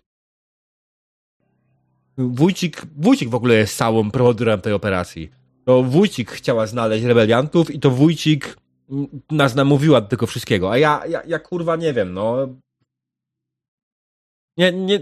Wójcik, 2.17 2.81
wójcik 2.97 3.29
w 3.29 3.35
ogóle 3.35 3.55
jest 3.55 3.77
całym 3.77 4.11
prowodyrem 4.11 4.61
tej 4.61 4.73
operacji. 4.73 5.31
To 5.65 5.83
wójcik 5.83 6.31
chciała 6.31 6.67
znaleźć 6.67 7.03
rebeliantów 7.03 7.71
i 7.71 7.79
to 7.79 7.91
wójcik 7.91 8.57
nas 9.31 9.55
namówiła 9.55 10.01
do 10.01 10.07
tego 10.07 10.27
wszystkiego. 10.27 10.71
A 10.71 10.77
ja, 10.77 11.05
ja, 11.07 11.21
ja 11.27 11.39
kurwa 11.39 11.75
nie 11.75 11.93
wiem, 11.93 12.13
no. 12.13 12.47
Nie, 14.57 14.71
nie. 14.71 14.99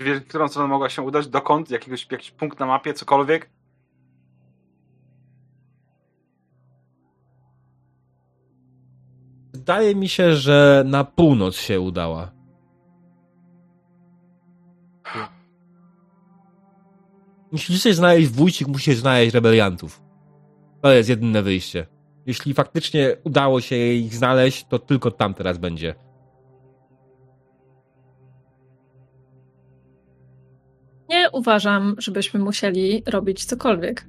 Wiesz, 0.00 0.20
którą 0.28 0.48
stronę 0.48 0.68
mogła 0.68 0.90
się 0.90 1.02
udać? 1.02 1.28
Dokąd? 1.28 1.70
Jakiegoś, 1.70 2.06
jakiś 2.10 2.30
punkt 2.30 2.60
na 2.60 2.66
mapie? 2.66 2.94
Cokolwiek? 2.94 3.50
Wydaje 9.60 9.94
mi 9.94 10.08
się, 10.08 10.36
że 10.36 10.82
na 10.86 11.04
północ 11.04 11.56
się 11.56 11.80
udała. 11.80 12.32
Jeśli 17.52 17.76
chcesz 17.76 17.96
znaleźć 17.96 18.28
wójcik, 18.28 18.68
musisz 18.68 18.96
znaleźć 18.96 19.34
rebeliantów. 19.34 20.02
To 20.82 20.92
jest 20.92 21.08
jedyne 21.08 21.42
wyjście. 21.42 21.86
Jeśli 22.26 22.54
faktycznie 22.54 23.16
udało 23.24 23.60
się 23.60 23.76
ich 23.76 24.14
znaleźć, 24.14 24.66
to 24.68 24.78
tylko 24.78 25.10
tam 25.10 25.34
teraz 25.34 25.58
będzie. 25.58 25.94
Nie 31.08 31.30
uważam, 31.32 31.94
żebyśmy 31.98 32.40
musieli 32.40 33.02
robić 33.06 33.44
cokolwiek. 33.44 34.06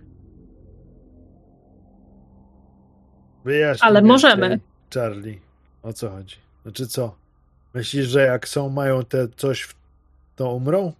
Wyjaśnij 3.45 3.89
Ale 3.89 4.01
możemy. 4.01 4.59
Charlie, 4.93 5.39
o 5.83 5.93
co 5.93 6.09
chodzi? 6.09 6.35
Znaczy 6.63 6.87
co? 6.87 7.15
Myślisz, 7.73 8.07
że 8.07 8.21
jak 8.21 8.47
są, 8.47 8.69
mają 8.69 9.03
te 9.05 9.27
coś, 9.27 9.61
w- 9.61 9.75
to 10.35 10.53
umrą? 10.53 10.93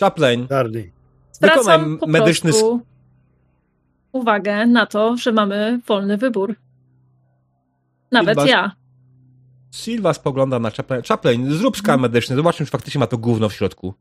Chaplain, 0.00 0.48
Charlie. 0.48 0.90
Zwracam 1.32 1.64
Wykonaj 1.64 1.98
po 1.98 2.06
medyczny 2.06 2.50
prostu 2.50 2.80
uwagę 4.12 4.66
na 4.66 4.86
to, 4.86 5.16
że 5.16 5.32
mamy 5.32 5.80
wolny 5.86 6.16
wybór. 6.16 6.54
Nawet 8.12 8.38
Chyba- 8.38 8.50
ja. 8.50 8.72
Silva 9.72 10.14
spogląda 10.14 10.58
na 10.58 10.70
Chaplain. 10.70 11.02
Chaplain, 11.02 11.52
zrób 11.54 11.76
skan 11.76 12.00
medyczny, 12.00 12.36
zobaczmy, 12.36 12.66
czy 12.66 12.72
faktycznie 12.72 12.98
ma 12.98 13.06
to 13.06 13.18
gówno 13.18 13.48
w 13.48 13.52
środku. 13.54 13.94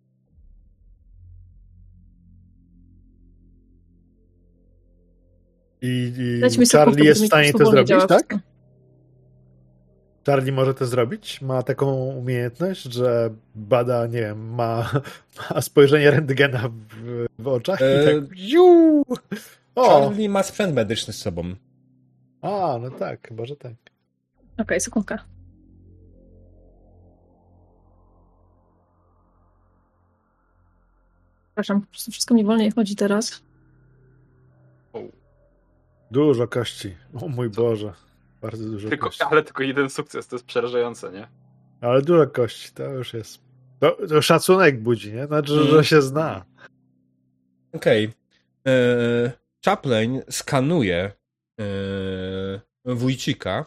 I, 5.85 6.13
i 6.17 6.65
Charlie 6.71 7.05
jest 7.05 7.23
w 7.23 7.27
stanie 7.27 7.53
to 7.53 7.65
zrobić, 7.65 7.89
tak? 7.89 8.09
wszystko. 8.09 8.39
Charlie 10.25 10.51
może 10.51 10.73
to 10.73 10.85
zrobić? 10.85 11.41
Ma 11.41 11.63
taką 11.63 11.93
umiejętność, 11.95 12.83
że 12.83 13.29
bada, 13.55 14.07
nie 14.07 14.19
wiem, 14.19 14.53
ma, 14.53 14.91
ma 15.49 15.61
spojrzenie 15.61 16.11
rentgena 16.11 16.69
w, 16.69 17.25
w 17.39 17.47
oczach 17.47 17.81
E, 17.81 18.01
i 18.01 18.05
tak! 18.05 19.17
O! 19.75 19.89
Charlie 19.89 20.29
ma 20.29 20.43
sprzęt 20.43 20.75
medyczny 20.75 21.13
z 21.13 21.17
sobą. 21.17 21.55
A, 22.41 22.77
no 22.81 22.91
tak, 22.91 23.27
chyba, 23.27 23.45
że 23.45 23.55
tak. 23.55 23.73
Okej, 24.57 24.81
sekundka. 24.81 25.25
Przepraszam, 31.47 31.81
po 31.81 31.87
prostu 31.87 32.11
wszystko 32.11 32.33
mi 32.33 32.45
wolniej 32.45 32.71
chodzi 32.71 32.95
teraz. 32.95 33.44
Dużo 36.11 36.47
kości. 36.47 36.95
O 37.21 37.27
mój 37.27 37.49
Boże. 37.49 37.93
Bardzo 38.41 38.65
dużo 38.65 38.89
Tylko, 38.89 39.05
kości. 39.05 39.23
ale 39.23 39.43
tylko 39.43 39.63
jeden 39.63 39.89
sukces, 39.89 40.27
to 40.27 40.35
jest 40.35 40.45
przerażające, 40.45 41.11
nie? 41.11 41.27
Ale 41.81 42.01
dużo 42.01 42.27
kości, 42.27 42.71
to 42.73 42.83
już 42.83 43.13
jest. 43.13 43.39
To, 43.79 43.97
to 44.09 44.21
szacunek 44.21 44.81
budzi, 44.81 45.13
nie? 45.13 45.27
Znaczy, 45.27 45.53
Mm. 45.53 45.67
że 45.67 45.83
się 45.83 46.01
zna. 46.01 46.45
Okej. 47.73 48.05
Okay. 48.05 49.31
Chaplain 49.65 50.21
skanuje 50.29 51.11
e, 51.61 51.65
wójcika. 52.85 53.65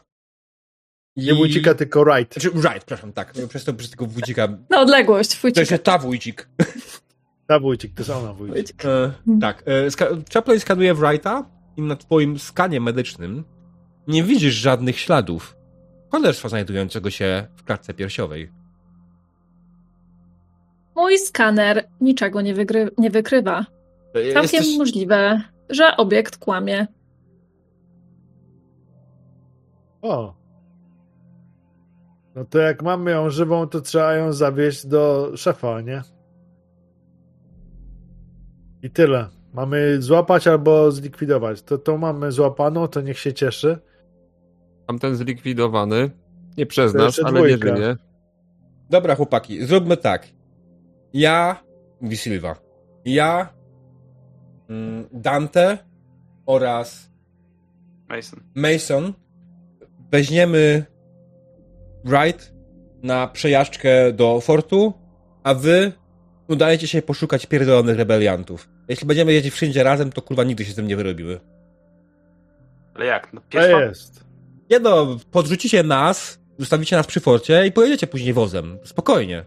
Nie 1.17 1.35
Wójcika, 1.35 1.75
tylko 1.75 2.05
Wright. 2.05 2.35
Znaczy, 2.35 2.51
right, 2.51 2.79
przepraszam, 2.79 3.13
tak. 3.13 3.33
Przez, 3.49 3.65
to, 3.65 3.75
przez 3.75 3.91
tego 3.91 4.07
wójcika. 4.07 4.49
Na 4.71 4.81
odległość, 4.81 5.31
twój 5.31 5.53
To 5.53 5.65
się 5.65 5.79
ta 5.79 5.99
wójcik. 5.99 6.49
Ta 7.47 7.59
Wójcik, 7.61 7.95
to 7.95 8.01
jest 8.01 8.11
ona 8.11 8.33
Wójcik. 8.33 8.85
E, 8.85 9.13
tak. 9.41 9.63
E, 9.67 9.91
ska 9.91 10.09
Chaplain 10.35 10.61
skanuje 10.61 10.95
Wrighta 10.95 11.58
i 11.79 11.83
na 11.83 11.97
twoim 11.97 12.39
skanie 12.39 12.81
medycznym 12.81 13.45
nie 14.09 14.23
widzisz 14.23 14.55
żadnych 14.55 14.99
śladów 14.99 15.57
cholerstwa 16.11 16.49
znajdującego 16.49 17.11
się 17.11 17.47
w 17.57 17.65
klatce 17.65 17.95
piersiowej. 17.95 18.53
Mój 20.97 21.19
skaner 21.19 21.89
niczego 22.01 22.41
nie, 22.41 22.55
wygry- 22.55 22.91
nie 22.99 23.11
wykrywa. 23.11 23.67
E, 24.15 24.33
Całkiem 24.33 24.61
jesteś- 24.63 24.79
możliwe, 24.79 25.43
że 25.71 25.97
obiekt 25.97 26.37
kłamie. 26.37 26.87
O. 30.03 30.35
No 32.35 32.45
to 32.45 32.59
jak 32.59 32.83
mamy 32.83 33.11
ją 33.11 33.31
żywą, 33.31 33.67
to 33.69 33.81
trzeba 33.81 34.15
ją 34.15 34.33
zawieźć 34.33 34.87
do 34.87 35.33
szefa, 35.37 35.81
nie? 35.81 36.03
I 38.83 38.91
tyle. 38.91 39.29
Mamy 39.59 40.03
złapać 40.03 40.47
albo 40.47 40.93
zlikwidować. 40.93 41.63
To 41.63 41.79
to 41.79 41.99
mamy 41.99 42.33
złapaną, 42.33 42.89
to 42.89 43.01
niech 43.01 43.19
się 43.19 43.33
cieszy. 43.33 43.79
Tamten 44.87 45.17
zlikwidowany. 45.17 46.11
Nie 46.57 46.67
przez 46.67 46.95
nas, 46.95 47.21
ale 47.25 47.41
nie 47.43 47.57
dwójka. 47.57 47.77
żyje. 47.77 47.97
Dobra, 48.91 49.15
chłopaki, 49.15 49.67
zróbmy 49.67 49.97
tak. 49.97 50.29
Ja, 51.13 51.63
mówi 52.01 52.17
Silva, 52.17 52.57
ja, 53.05 53.49
mm, 54.69 55.09
Dante 55.13 55.79
oraz 56.47 57.11
Mason. 58.09 58.41
Mason 58.55 59.13
weźmiemy 60.13 60.85
Wright 62.05 62.55
na 63.03 63.27
przejażdżkę 63.27 64.13
do 64.13 64.41
fortu, 64.41 64.93
a 65.43 65.55
wy 65.55 65.93
udajecie 66.49 66.89
się 66.89 67.03
poszukać 67.03 67.47
pierdolonych 67.47 67.97
rebeliantów. 67.97 68.78
Jeśli 68.89 69.07
będziemy 69.07 69.33
jeździć 69.33 69.55
wszędzie 69.55 69.83
razem, 69.83 70.13
to 70.13 70.23
kurwa 70.23 70.45
nigdy 70.45 70.65
się 70.65 70.73
z 70.73 70.75
tym 70.75 70.87
nie 70.87 70.97
wyrobimy. 70.97 71.41
Ale 72.95 73.07
jak? 73.07 73.33
No, 73.33 73.41
To 73.41 73.47
pieszo? 73.49 73.81
jest. 73.81 74.25
Nie 74.71 74.79
no, 74.81 75.17
podrzucicie 75.31 75.83
nas, 75.83 76.41
zostawicie 76.59 76.97
nas 76.97 77.07
przy 77.07 77.21
forcie 77.21 77.67
i 77.67 77.73
pojedziecie 77.73 78.07
później 78.07 78.33
wozem. 78.33 78.79
Spokojnie. 78.85 79.45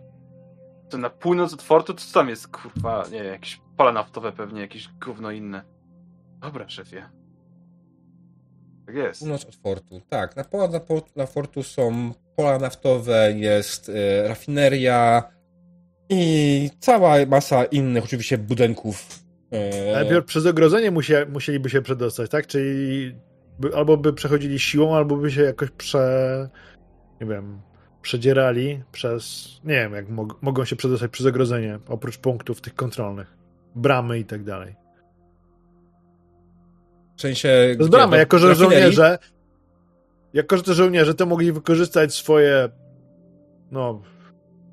To 0.90 0.98
na 0.98 1.10
północ 1.10 1.54
od 1.54 1.62
fortu, 1.62 1.94
to 1.94 2.02
co 2.02 2.14
tam 2.14 2.30
jest, 2.30 2.48
kurwa, 2.48 3.04
nie 3.12 3.24
wiem, 3.24 3.32
jakieś 3.34 3.62
pola 3.78 3.92
naftowe 3.92 4.32
pewnie, 4.32 4.62
jakieś 4.62 4.90
gówno 5.06 5.32
inne. 5.32 5.62
Dobra, 6.42 6.70
szefie. 6.70 7.04
Tak 8.86 8.96
jest. 8.96 9.20
Północ 9.20 9.46
od 9.46 9.56
fortu. 9.56 10.02
Tak, 10.10 10.36
na 10.36 10.44
północ 10.44 10.72
na, 10.72 10.80
port- 10.80 11.16
na 11.16 11.26
fortu 11.26 11.64
są 11.64 12.12
pola 12.36 12.60
naftowe, 12.60 13.34
jest 13.36 13.90
e, 13.90 14.28
rafineria 14.28 15.24
i 16.10 16.70
cała 16.80 17.26
masa 17.26 17.66
innych 17.66 18.04
oczywiście 18.04 18.38
budynków. 18.38 19.20
E, 19.52 19.94
Najpierw 19.94 20.26
przez 20.26 20.45
ogrodzenie 20.45 20.91
musie, 20.91 21.26
musieliby 21.30 21.69
się 21.69 21.82
przedostać, 21.82 22.32
tak? 22.32 22.48
Czyli 22.48 23.15
by, 23.60 23.76
albo 23.76 23.98
by 23.98 24.14
przechodzili 24.14 24.60
siłą, 24.60 24.95
albo 24.95 25.18
by 25.18 25.32
się 25.32 25.41
jakoś 25.41 25.69
prze... 25.72 26.49
nie 27.22 27.28
wiem, 27.28 27.61
przedzierali 28.02 28.84
przez... 28.91 29.48
nie 29.64 29.73
wiem, 29.73 29.94
jak 29.94 30.10
mog, 30.10 30.41
mogą 30.41 30.65
się 30.65 30.76
przedostać 30.76 31.11
przez 31.11 31.26
ogrodzenie, 31.26 31.80
oprócz 31.88 32.18
punktów 32.18 32.61
tych 32.61 32.76
kontrolnych. 32.76 33.38
Bramy 33.76 34.19
i 34.19 34.26
tak 34.26 34.44
dalej. 34.44 34.76
W 37.18 37.22
sensie. 37.22 37.76
Brama, 37.90 38.11
Do 38.11 38.18
jako 38.18 38.40
że 38.40 38.48
rafinerii? 38.48 38.78
żołnierze 38.78 39.18
jako 40.34 40.57
że 40.57 40.64
to 40.64 40.73
żołnierze 40.73 41.14
to 41.14 41.26
mogli 41.26 41.52
wykorzystać 41.52 42.15
swoje 42.15 42.69
no 43.72 44.02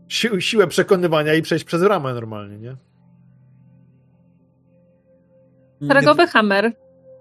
si 0.09 0.42
siłę 0.42 0.66
przekonywania 0.66 1.34
i 1.34 1.42
przejść 1.42 1.64
przez 1.64 1.82
ramę 1.82 2.14
normalnie, 2.14 2.59
nie? 2.59 2.76
Szeregowy 5.86 6.26
Hammer. 6.26 6.72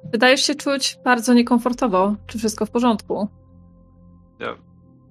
Wydajesz 0.04 0.42
się 0.42 0.56
czuć 0.56 1.00
bardzo 1.04 1.34
niekomfortowo. 1.34 2.16
Czy 2.28 2.38
wszystko 2.38 2.66
w 2.66 2.72
porządku? 2.72 3.28
Ja 4.40 4.56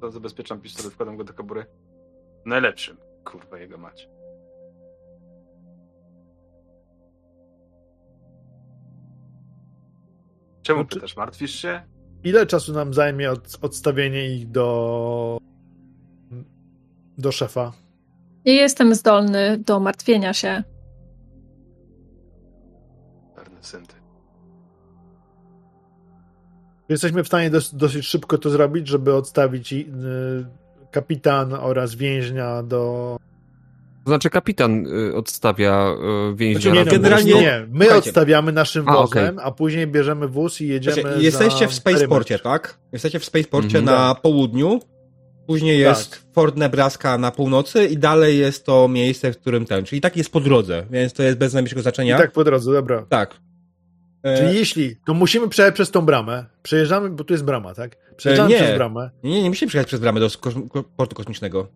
to 0.01 0.11
zabezpieczam 0.11 0.61
pistolet, 0.61 0.93
wkładam 0.93 1.17
go 1.17 1.25
do 1.25 1.33
kabury. 1.33 1.67
Najlepszym, 2.45 2.97
kurwa 3.25 3.59
jego 3.59 3.79
mać. 3.79 4.09
Czemu 10.63 10.81
Znaczy- 10.81 10.95
pytasz? 10.97 11.17
Martwisz 11.17 11.55
się? 11.55 11.83
Ile 12.25 12.47
czasu 12.47 12.73
nam 12.73 12.95
zajmie 12.95 13.31
od, 13.31 13.59
odstawienie 13.63 14.35
ich 14.35 14.51
do 14.51 15.39
do 17.19 17.33
szefa? 17.33 17.73
Nie 18.47 18.55
jestem 18.55 18.95
zdolny 18.95 19.59
do 19.59 19.81
martwienia 19.81 20.33
się. 20.33 20.63
Jesteśmy 26.89 27.25
w 27.25 27.27
stanie 27.27 27.51
dos 27.51 27.75
dosyć 27.75 28.07
szybko 28.07 28.39
to 28.39 28.51
zrobić, 28.51 28.89
żeby 28.89 29.15
odstawić 29.15 29.73
i- 29.73 29.81
y, 29.81 30.91
kapitan 30.91 31.53
oraz 31.53 31.95
więźnia 31.95 32.63
do... 32.63 33.17
To 34.05 34.11
znaczy 34.11 34.31
kapitan 34.31 34.87
y, 34.87 35.15
odstawia 35.17 35.95
y, 36.33 36.37
więźnia 36.37 36.61
Znaczy, 36.61 36.77
nie, 36.79 36.85
no, 36.85 36.91
generalnie- 36.91 37.35
Nie, 37.35 37.67
my 37.71 37.85
Słuchajcie. 37.85 38.09
odstawiamy 38.11 38.53
naszym 38.53 38.89
A, 38.89 38.93
wozem, 38.97 39.39
a 39.43 39.51
później 39.51 39.87
bierzemy 39.87 40.29
wóz 40.29 40.61
i 40.61 40.69
jedziemy 40.69 41.01
Znaczy, 41.03 41.23
jesteście 41.23 41.65
za 41.65 41.67
w 41.71 41.75
Spaceporcie, 41.75 42.39
tak? 42.39 42.79
Jesteście 42.93 43.19
w 43.19 43.25
Spaceporcie 43.25 43.79
Mhm. 43.79 43.85
na 43.99 44.15
południu. 44.15 44.81
Później 45.47 45.85
Tak. 45.85 45.89
jest 45.97 46.27
Fort 46.35 46.57
Nebraska 46.57 47.19
na 47.19 47.31
północy 47.31 47.87
i 47.87 47.99
dalej 47.99 48.39
jest 48.39 48.67
to 48.67 48.89
miejsce, 48.89 49.33
w 49.33 49.39
którym 49.39 49.67
ten. 49.67 49.85
Czyli 49.85 50.01
tak 50.01 50.17
jest 50.17 50.31
po 50.31 50.41
drodze, 50.41 50.87
więc 50.91 51.13
to 51.13 51.23
jest 51.23 51.39
bez 51.39 51.53
najmniejszego 51.55 51.81
I 51.81 51.83
znaczenia. 51.83 52.19
tak 52.19 52.33
po 52.33 52.45
drodze, 52.45 52.73
dobra. 52.73 53.07
Tak. 53.09 53.37
E, 54.27 54.37
Czyli 54.39 54.59
jeśli, 54.59 54.97
to 55.07 55.15
musimy 55.15 55.49
przejechać 55.49 55.75
przez 55.75 55.91
tą 55.91 56.01
bramę. 56.01 56.45
Przejeżdżamy, 56.63 57.11
bo 57.11 57.25
tu 57.25 57.35
jest 57.35 57.45
brama, 57.45 57.75
tak? 57.75 57.97
Przejeżdżamy 58.17 58.49
E, 58.49 58.53
nie. 58.59 58.65
przez 58.65 58.77
bramę. 58.77 59.11
Nie, 59.23 59.31
nie, 59.31 59.43
nie 59.43 59.49
musimy 59.49 59.69
przyjechać 59.69 59.87
przez 59.89 60.01
bramę 60.01 60.21
do 60.21 60.29
ko- 60.71 60.85
portu 60.97 61.17
kosmicznego. 61.17 61.69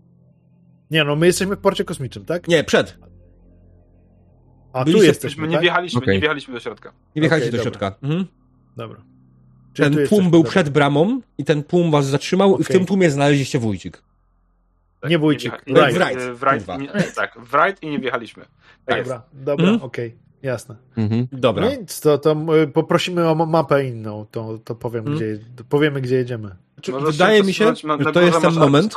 Nie, 0.90 1.04
no 1.04 1.16
my 1.16 1.26
jesteśmy 1.26 1.56
w 1.56 1.58
porcie 1.58 1.84
kosmicznym, 1.84 2.24
tak? 2.24 2.48
Nie, 2.48 2.64
przed. 2.64 2.98
A 4.72 4.84
tu 4.84 5.02
jesteśmy, 5.02 5.46
nie 5.48 5.52
tak? 5.54 5.62
wjechaliśmy, 5.62 5.98
Okej. 6.00 6.14
nie 6.14 6.20
wjechaliśmy 6.20 6.54
do 6.54 6.60
środka. 6.60 6.92
Nie 7.16 7.22
wjechaliście 7.22 7.48
Okej, 7.50 7.58
do 7.64 7.64
dobra. 7.70 7.80
środka. 7.88 7.98
Mhm. 8.08 8.26
Dobra. 8.76 9.00
Czyli 9.72 9.84
Ten 9.86 9.92
tłum 9.92 10.00
jesteśmy, 10.00 10.30
był 10.30 10.40
dobra. 10.40 10.50
przed 10.50 10.68
bramą 10.68 11.20
i 11.38 11.44
ten 11.44 11.62
tłum 11.62 11.90
was 11.90 12.06
zatrzymał 12.06 12.58
i 12.58 12.64
w 12.64 12.68
tym 12.68 12.86
tłumie 12.86 13.10
znaleźliście 13.10 13.58
wójcik. 13.58 14.02
Tak, 15.00 15.10
Nie 15.10 15.18
Wójcik, 15.18 15.52
wjecha- 15.66 15.92
Wright. 15.92 16.18
w 16.18 16.38
Wright. 16.40 16.62
W 16.62 16.66
Wright, 16.66 16.94
nie, 16.94 17.12
tak, 17.12 17.38
w 17.40 17.50
Wright 17.50 17.82
i 17.82 17.90
nie 17.90 17.98
wjechaliśmy. 17.98 18.44
Tak 18.86 18.96
jest. 18.98 19.10
Dobra, 19.10 19.22
dobra, 19.32 19.64
Mhm. 19.64 19.82
okej, 19.82 20.16
jasne. 20.42 20.76
Mhm. 20.96 21.26
Dobra. 21.32 21.70
No 21.70 21.76
nic, 21.76 22.00
to, 22.00 22.18
to 22.18 22.36
y, 22.62 22.66
poprosimy 22.68 23.28
o 23.28 23.34
ma- 23.34 23.46
mapę 23.46 23.86
inną, 23.86 24.26
to, 24.30 24.58
to 24.64 24.74
powiem, 24.74 25.06
Mhm. 25.08 25.16
gdzie, 25.16 25.44
to 25.56 25.64
powiemy, 25.64 26.00
gdzie 26.00 26.16
jedziemy. 26.16 26.56
Czy, 26.80 26.92
wydaje 26.92 27.42
mi 27.42 27.54
się, 27.54 27.64
na- 27.84 27.98
że 28.04 28.12
to 28.12 28.20
jest 28.22 28.40
ten 28.40 28.54
moment. 28.54 28.94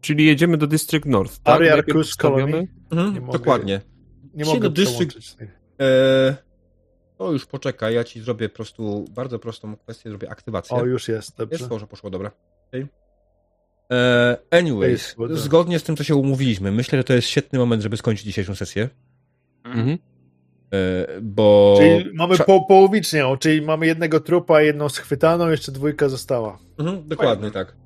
Czyli 0.00 0.26
jedziemy 0.26 0.56
do 0.56 0.66
District 0.66 1.06
North, 1.06 1.38
tak? 1.38 1.60
Najpierw 1.60 1.86
Cruise 1.86 2.14
Colony. 2.16 2.68
Mhm, 2.90 3.24
mogę- 3.24 3.32
dokładnie. 3.38 3.80
Nie 4.34 4.44
Dzisiaj 4.44 4.54
mogę 4.54 4.70
do 4.70 4.82
tych. 4.98 5.08
E, 5.80 6.36
to 7.18 7.32
już 7.32 7.46
poczekaj, 7.46 7.94
ja 7.94 8.04
ci 8.04 8.20
zrobię 8.20 8.48
po 8.48 8.54
prostu 8.54 9.04
bardzo 9.14 9.38
prostą 9.38 9.76
kwestię, 9.76 10.10
zrobię 10.10 10.30
aktywację. 10.30 10.76
O, 10.76 10.84
już 10.84 11.08
jest, 11.08 11.36
dobrze. 11.38 11.58
Jest, 11.58 11.70
może 11.70 11.86
poszło, 11.86 12.10
dobra. 12.10 12.30
Okay. 12.68 12.88
E, 13.92 14.36
anyways, 14.50 15.16
zgodnie 15.30 15.78
z 15.78 15.82
tym, 15.82 15.96
co 15.96 16.04
się 16.04 16.14
umówiliśmy, 16.16 16.72
myślę, 16.72 16.98
że 16.98 17.04
to 17.04 17.12
jest 17.14 17.28
świetny 17.28 17.58
moment, 17.58 17.82
żeby 17.82 17.96
skończyć 17.96 18.24
dzisiejszą 18.26 18.54
sesję, 18.54 18.88
Mhm. 19.64 19.98
E, 20.72 21.06
bo... 21.22 21.74
Czyli 21.78 22.10
mamy 22.14 22.38
po, 22.38 22.60
połowicznie, 22.60 23.26
o, 23.26 23.36
czyli 23.36 23.62
mamy 23.62 23.86
jednego 23.86 24.20
trupa, 24.20 24.62
jedną 24.62 24.88
schwytaną, 24.88 25.50
jeszcze 25.50 25.72
dwójka 25.72 26.08
została. 26.08 26.58
Mhm, 26.78 27.08
dokładnie 27.08 27.50
tak. 27.50 27.76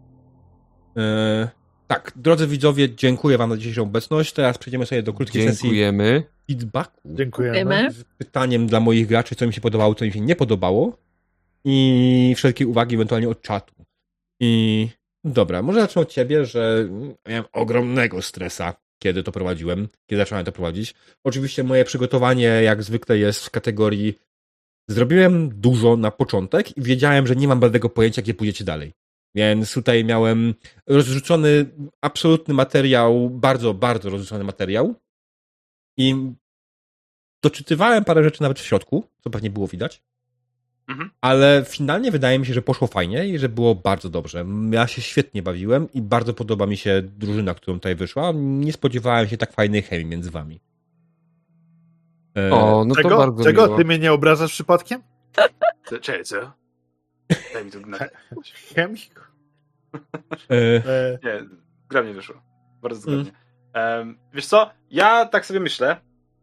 E, 0.96 1.48
tak, 1.86 2.12
drodzy 2.16 2.46
widzowie, 2.46 2.94
dziękuję 2.94 3.38
wam 3.38 3.50
za 3.50 3.56
dzisiejszą 3.56 3.82
obecność. 3.82 4.32
Teraz 4.32 4.58
przejdziemy 4.58 4.86
sobie 4.86 5.02
do 5.02 5.12
krótkiej 5.12 5.42
sesji 5.42 5.62
Dziękujemy. 5.62 6.22
feedbacku. 6.48 7.00
Dziękujemy. 7.04 7.90
Z 7.90 8.04
pytaniem 8.04 8.66
dla 8.66 8.80
moich 8.80 9.06
graczy, 9.06 9.34
co 9.34 9.46
mi 9.46 9.52
się 9.52 9.60
podobało, 9.60 9.94
co 9.94 10.04
mi 10.04 10.12
się 10.12 10.20
nie 10.20 10.36
podobało 10.36 10.98
i 11.64 12.34
wszelkie 12.36 12.66
uwagi 12.66 12.94
ewentualnie 12.94 13.28
od 13.28 13.42
czatu. 13.42 13.74
I 14.40 14.88
dobra, 15.24 15.62
może 15.62 15.80
zacznę 15.80 16.02
od 16.02 16.08
ciebie, 16.08 16.44
że 16.44 16.88
miałem 17.28 17.44
ogromnego 17.52 18.22
stresa, 18.22 18.74
kiedy 19.02 19.22
to 19.22 19.32
prowadziłem, 19.32 19.88
kiedy 20.06 20.22
zacząłem 20.22 20.44
to 20.44 20.52
prowadzić. 20.52 20.94
Oczywiście 21.24 21.64
moje 21.64 21.84
przygotowanie 21.84 22.44
jak 22.44 22.82
zwykle 22.82 23.18
jest 23.18 23.44
w 23.46 23.50
kategorii 23.50 24.18
zrobiłem 24.88 25.60
dużo 25.60 25.96
na 25.96 26.10
początek 26.10 26.76
i 26.76 26.82
wiedziałem, 26.82 27.26
że 27.26 27.36
nie 27.36 27.48
mam 27.48 27.60
bladego 27.60 27.88
pojęcia, 27.88 28.22
gdzie 28.22 28.34
pójdziecie 28.34 28.64
dalej. 28.64 28.92
Więc 29.34 29.74
tutaj 29.74 30.04
miałem 30.04 30.54
rozrzucony 30.86 31.66
absolutny 32.00 32.54
materiał, 32.54 33.30
bardzo, 33.30 33.74
bardzo 33.74 34.10
rozrzucony 34.10 34.44
materiał. 34.44 34.94
I 35.96 36.32
doczytywałem 37.44 38.04
parę 38.04 38.24
rzeczy 38.24 38.42
nawet 38.42 38.60
w 38.60 38.66
środku, 38.66 39.04
co 39.20 39.30
pewnie 39.30 39.50
było 39.50 39.68
widać. 39.68 40.02
Mhm. 40.88 41.10
Ale 41.20 41.64
finalnie 41.68 42.10
wydaje 42.10 42.38
mi 42.38 42.46
się, 42.46 42.54
że 42.54 42.62
poszło 42.62 42.86
fajnie 42.88 43.28
i 43.28 43.38
że 43.38 43.48
było 43.48 43.74
bardzo 43.74 44.10
dobrze. 44.10 44.44
Ja 44.70 44.86
się 44.86 45.02
świetnie 45.02 45.42
bawiłem 45.42 45.92
i 45.92 46.02
bardzo 46.02 46.34
podoba 46.34 46.66
mi 46.66 46.76
się 46.76 47.02
drużyna, 47.02 47.54
którą 47.54 47.74
tutaj 47.76 47.94
wyszła. 47.94 48.32
Nie 48.34 48.72
spodziewałem 48.72 49.28
się 49.28 49.36
tak 49.36 49.52
fajnej 49.52 49.82
chemii 49.82 50.06
między 50.06 50.30
wami. 50.30 50.60
E, 52.38 52.50
O, 52.50 52.84
no 52.84 52.94
to 52.94 53.02
czego 53.02 53.16
bardzo 53.16 53.44
czego 53.44 53.64
miło. 53.66 53.76
ty 53.78 53.84
mnie 53.84 53.98
nie 53.98 54.12
obrażasz 54.12 54.52
przypadkiem? 54.52 55.02
Czekaj, 56.02 56.24
co? 56.24 56.52
Daj 57.54 57.64
mi 57.64 57.70
to 57.70 57.80
na... 57.80 57.98
Chemik? 58.74 59.30
e, 60.50 60.54
E, 60.86 61.18
Nie, 61.24 61.48
gra 61.88 62.02
mnie 62.02 62.14
wyszło. 62.14 62.42
Bardzo 62.82 63.00
zgodnie. 63.00 63.32
Em, 63.72 64.18
wiesz 64.34 64.46
co, 64.46 64.70
ja 64.90 65.26
tak 65.26 65.46
sobie 65.46 65.60
myślę, 65.60 65.96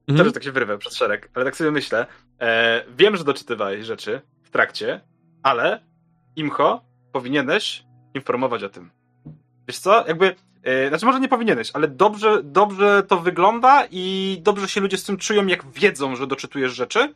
mhm. 0.10 0.26
też 0.26 0.34
tak 0.34 0.44
się 0.44 0.52
wyrwę 0.52 0.78
przed 0.78 0.94
szereg, 0.94 1.30
ale 1.34 1.46
tak 1.46 1.56
sobie 1.56 1.72
myślę, 1.72 2.06
e, 2.40 2.84
wiem, 2.98 3.18
że 3.18 3.24
doczytywałeś 3.24 3.86
rzeczy 3.86 4.22
w 4.44 4.50
trakcie, 4.50 5.02
ale 5.44 5.84
Imcho, 6.36 6.84
powinieneś 7.12 7.84
informować 8.14 8.64
o 8.64 8.70
tym. 8.70 8.92
Wiesz 9.68 9.80
co, 9.80 10.08
jakby, 10.08 10.36
e, 10.64 10.90
znaczy 10.90 11.06
może 11.06 11.20
nie 11.20 11.30
powinieneś, 11.30 11.72
ale 11.74 11.88
dobrze, 11.88 12.44
dobrze 12.44 13.04
to 13.08 13.20
wygląda 13.20 13.88
i 13.92 14.38
dobrze 14.42 14.68
się 14.68 14.82
ludzie 14.82 14.98
z 14.98 15.04
tym 15.04 15.18
czują, 15.18 15.48
jak 15.48 15.72
wiedzą, 15.72 16.16
że 16.16 16.28
doczytujesz 16.28 16.74
rzeczy. 16.74 17.14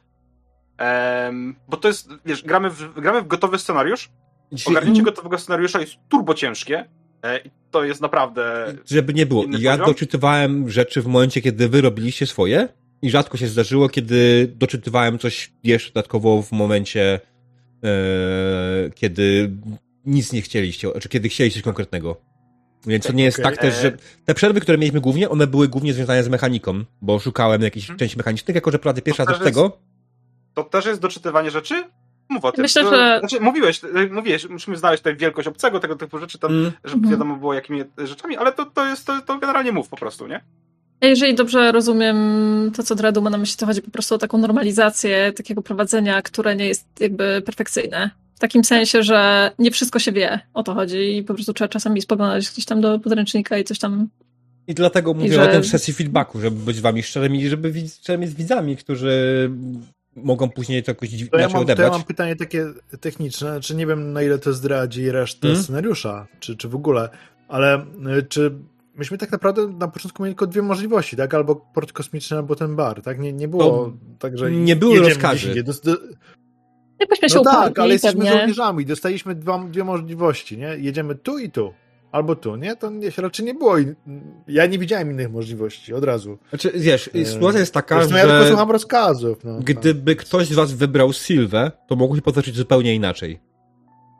Bo 1.68 1.78
to 1.78 1.88
jest, 1.88 2.10
wiesz, 2.26 2.44
gramy 2.44 2.70
w, 2.70 2.94
gramy 2.94 3.22
w 3.22 3.28
gotowy 3.28 3.60
scenariusz, 3.60 4.10
Dzisiaj- 4.54 4.74
Ogarnięcie 4.74 5.02
gotowego 5.02 5.38
scenariusza 5.38 5.80
jest 5.80 5.94
turbo 6.10 6.34
ciężkie 6.34 6.86
e, 7.24 7.40
i 7.40 7.50
to 7.72 7.84
jest 7.84 8.02
naprawdę... 8.02 8.74
Żeby 8.86 9.14
nie 9.14 9.26
było. 9.26 9.46
Ja 9.60 9.72
poziom? 9.72 9.88
doczytywałem 9.88 10.70
rzeczy 10.70 11.02
w 11.02 11.08
momencie, 11.08 11.42
kiedy 11.42 11.70
wy 11.70 11.82
robiliście 11.82 12.26
swoje 12.26 12.68
i 13.04 13.10
rzadko 13.10 13.38
się 13.38 13.48
zdarzyło, 13.48 13.90
kiedy 13.90 14.48
doczytywałem 14.56 15.20
coś 15.20 15.52
jeszcze 15.64 15.90
dodatkowo 15.94 16.42
w 16.42 16.52
momencie, 16.52 17.20
e, 17.84 18.90
kiedy 18.96 19.52
nic 20.06 20.34
nie 20.34 20.42
chcieliście, 20.42 20.88
czy 21.02 21.10
kiedy 21.10 21.30
chcieliście 21.30 21.60
coś 21.60 21.64
konkretnego. 21.64 22.18
Więc 22.88 23.06
to 23.08 23.14
nie 23.14 23.24
jest 23.24 23.40
Okej. 23.40 23.52
tak 23.52 23.62
też, 23.62 23.82
że 23.82 23.98
te 24.26 24.34
przerwy, 24.34 24.62
które 24.62 24.78
mieliśmy 24.78 25.02
głównie, 25.02 25.30
one 25.30 25.48
były 25.48 25.68
głównie 25.68 25.94
związane 25.94 26.24
z 26.24 26.30
mechaniką, 26.30 26.84
bo 27.02 27.20
szukałem 27.20 27.62
jakichś 27.62 27.86
Mhm. 27.86 28.00
części 28.00 28.18
mechanicznych, 28.18 28.56
jako 28.56 28.72
że 28.72 28.80
raz 28.84 28.98
od 28.98 29.28
też 29.28 29.40
tego. 29.40 29.78
To 30.54 30.64
też 30.64 30.86
jest 30.86 31.02
doczytywanie 31.02 31.52
rzeczy? 31.52 31.84
Mów 32.30 32.46
o 32.46 32.52
tym. 32.52 32.62
Myślę, 32.62 32.84
To- 32.84 32.90
że- 32.96 33.20
Znaczy, 33.20 33.40
mówiłeś, 33.40 33.82
e, 33.84 34.08
mówiłeś, 34.12 34.50
musimy 34.50 34.78
znaleźć 34.78 35.04
tutaj 35.04 35.18
wielkość 35.18 35.48
obcego, 35.48 35.80
tego 35.80 35.96
typu 35.96 36.18
rzeczy, 36.18 36.40
tam, 36.40 36.52
Mm. 36.52 36.72
żeby 36.84 36.96
Mhm. 36.96 37.12
wiadomo 37.12 37.36
było 37.36 37.54
jakimi 37.54 37.84
rzeczami, 37.98 38.38
ale 38.38 38.54
to, 38.54 38.66
to 38.66 38.86
jest, 38.86 39.06
to, 39.08 39.22
to 39.22 39.38
generalnie 39.40 39.72
mów 39.72 39.90
po 39.90 39.98
prostu, 39.98 40.28
nie? 40.28 40.44
Ja 41.04 41.10
Jeżeli 41.10 41.36
dobrze 41.36 41.72
rozumiem 41.72 42.18
to, 42.76 42.84
co 42.84 42.96
Dredu 42.96 43.22
ma 43.22 43.30
na 43.30 43.38
myśli, 43.38 43.58
to 43.58 43.66
chodzi 43.66 43.82
po 43.82 43.92
prostu 43.92 44.16
o 44.16 44.18
taką 44.18 44.38
normalizację 44.38 45.34
takiego 45.36 45.62
prowadzenia, 45.62 46.22
które 46.22 46.56
nie 46.56 46.68
jest 46.68 46.86
jakby 47.00 47.42
perfekcyjne. 47.46 48.10
W 48.36 48.40
takim 48.40 48.64
sensie, 48.64 49.04
że 49.04 49.52
nie 49.60 49.72
wszystko 49.72 50.00
się 50.00 50.12
wie, 50.12 50.40
o 50.54 50.64
to 50.64 50.74
chodzi 50.74 51.18
i 51.18 51.24
po 51.24 51.34
prostu 51.34 51.54
trzeba 51.54 51.68
czasami 51.68 52.02
spoglądać 52.02 52.50
gdzieś 52.52 52.66
tam 52.66 52.82
do 52.82 53.00
podręcznika 53.00 53.58
i 53.58 53.64
coś 53.64 53.80
tam 53.80 54.08
I 54.68 54.74
dlatego 54.74 55.14
mówię 55.14 55.34
że- 55.34 55.44
o 55.44 55.48
tym 55.48 55.62
w 55.64 55.68
sesji 55.68 55.94
feedbacku, 55.94 56.40
żeby 56.42 56.56
być 56.66 56.76
z 56.76 56.80
wami 56.80 57.04
szczerymi 57.04 57.42
i 57.42 57.50
żeby 57.50 57.74
szczerymi 58.02 58.28
z 58.28 58.34
widzami, 58.34 58.78
którzy 58.78 59.50
mogą 60.16 60.50
później 60.50 60.84
to 60.84 60.92
jakoś 60.92 61.10
To 61.32 61.38
ja, 61.40 61.44
mam, 61.44 61.52
to 61.52 61.58
ja 61.58 61.62
odebrać. 61.64 61.92
mam 61.92 62.04
pytanie 62.04 62.36
takie 62.36 62.66
techniczne, 63.02 63.60
czy 63.62 63.76
nie 63.76 63.88
wiem 63.88 64.14
na 64.14 64.22
ile 64.22 64.40
to 64.40 64.54
zdradzi 64.54 65.12
resztę 65.12 65.48
Mm. 65.48 65.64
scenariusza, 65.64 66.28
czy, 66.40 66.56
czy 66.58 66.70
w 66.70 66.76
ogóle, 66.76 67.10
ale 67.48 67.80
y, 68.20 68.24
czy 68.30 68.52
myśmy 68.96 69.18
tak 69.18 69.32
naprawdę 69.32 69.68
na 69.68 69.88
początku 69.88 70.24
mieli 70.24 70.36
tylko 70.36 70.48
dwie 70.48 70.62
możliwości, 70.62 71.16
tak? 71.16 71.34
Albo 71.34 71.56
port 71.56 71.92
kosmiczny, 71.92 72.38
albo 72.38 72.56
ten 72.56 72.76
bar, 72.76 73.02
tak? 73.02 73.20
Nie, 73.20 73.34
nie 73.34 73.48
było 73.48 73.64
To 73.64 73.94
tak, 74.20 74.38
że 74.38 74.52
nie 74.52 74.76
były 74.76 74.92
jedziemy 74.94 75.10
rozkazy. 75.14 75.48
gdzieś 75.52 75.64
do- 75.80 75.98
Jakośmy 77.00 77.30
się 77.30 77.36
No 77.36 77.44
tak, 77.44 77.54
uparli, 77.72 77.82
ale 77.82 77.94
jesteśmy 77.94 78.22
pewnie. 78.26 78.38
żołnierzami, 78.40 78.86
dostaliśmy 78.86 79.36
dwa, 79.36 79.60
dwie 79.60 79.84
możliwości, 79.84 80.58
nie? 80.58 80.68
Jedziemy 80.78 81.16
tu 81.16 81.38
i 81.40 81.50
tu. 81.52 81.74
Albo 82.12 82.36
tu, 82.36 82.56
nie? 82.56 82.76
To 82.76 82.90
nie, 82.90 83.10
raczej 83.18 83.46
nie 83.46 83.54
było. 83.54 83.78
In... 83.78 83.96
Ja 84.48 84.66
nie 84.66 84.80
widziałem 84.80 85.12
innych 85.12 85.32
możliwości, 85.32 85.94
od 85.94 86.04
razu. 86.04 86.38
Znaczy, 86.50 86.72
wiesz, 86.76 87.10
Eee, 87.16 87.26
sytuacja 87.26 87.60
jest 87.60 87.74
taka, 87.74 87.96
Zresztą 88.00 88.16
ja 88.18 88.24
tylko 88.24 88.42
że 88.44 88.48
słucham 88.48 88.72
rozkazów. 88.72 89.44
No, 89.44 89.60
gdyby 89.60 90.16
ktoś 90.16 90.48
z 90.48 90.54
was 90.54 90.74
wybrał 90.74 91.14
Sylwę, 91.14 91.72
to 91.88 91.96
mogło 91.96 92.16
się 92.16 92.22
potoczyć 92.22 92.56
zupełnie 92.56 92.96
inaczej. 92.96 93.40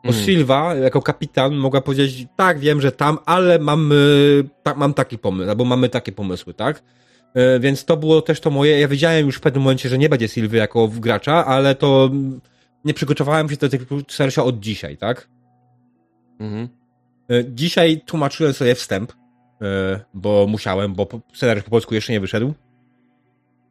Bo 0.04 0.10
Mm. 0.10 0.24
Sylwa, 0.24 0.74
jako 0.74 1.02
kapitan, 1.02 1.54
mogła 1.54 1.80
powiedzieć, 1.80 2.26
tak, 2.36 2.58
wiem, 2.58 2.80
że 2.80 2.92
tam, 2.92 3.18
ale 3.26 3.58
mam, 3.58 3.92
y, 3.92 4.44
ta, 4.62 4.74
mam 4.74 4.94
taki 4.94 5.18
pomysł, 5.18 5.50
albo 5.50 5.64
mamy 5.64 5.88
takie 5.88 6.12
pomysły, 6.12 6.54
tak? 6.54 6.82
Y, 7.56 7.60
Więc 7.60 7.84
to 7.84 7.96
było 7.96 8.22
też 8.22 8.40
to 8.40 8.50
moje. 8.50 8.80
Ja 8.80 8.88
wiedziałem 8.88 9.26
już 9.26 9.36
w 9.36 9.40
pewnym 9.40 9.62
momencie, 9.62 9.88
że 9.88 9.98
nie 9.98 10.08
będzie 10.08 10.28
Sylwy 10.28 10.56
jako 10.56 10.88
gracza, 10.88 11.46
ale 11.46 11.74
to 11.74 12.10
nie 12.84 12.94
przygotowałem 12.94 13.48
się 13.48 13.56
do 13.56 13.68
tego 13.68 13.84
scenariusza 14.08 14.44
od 14.44 14.60
dzisiaj, 14.60 14.96
tak? 14.96 15.28
Mhm. 16.40 16.68
Y, 17.32 17.44
Dzisiaj 17.48 18.00
tłumaczyłem 18.06 18.52
sobie 18.52 18.74
wstęp, 18.74 19.12
bo 20.14 20.46
musiałem, 20.48 20.94
bo 20.94 21.08
scenariusz 21.34 21.64
po 21.64 21.70
polsku 21.70 21.94
jeszcze 21.94 22.12
nie 22.12 22.20
wyszedł. 22.20 22.54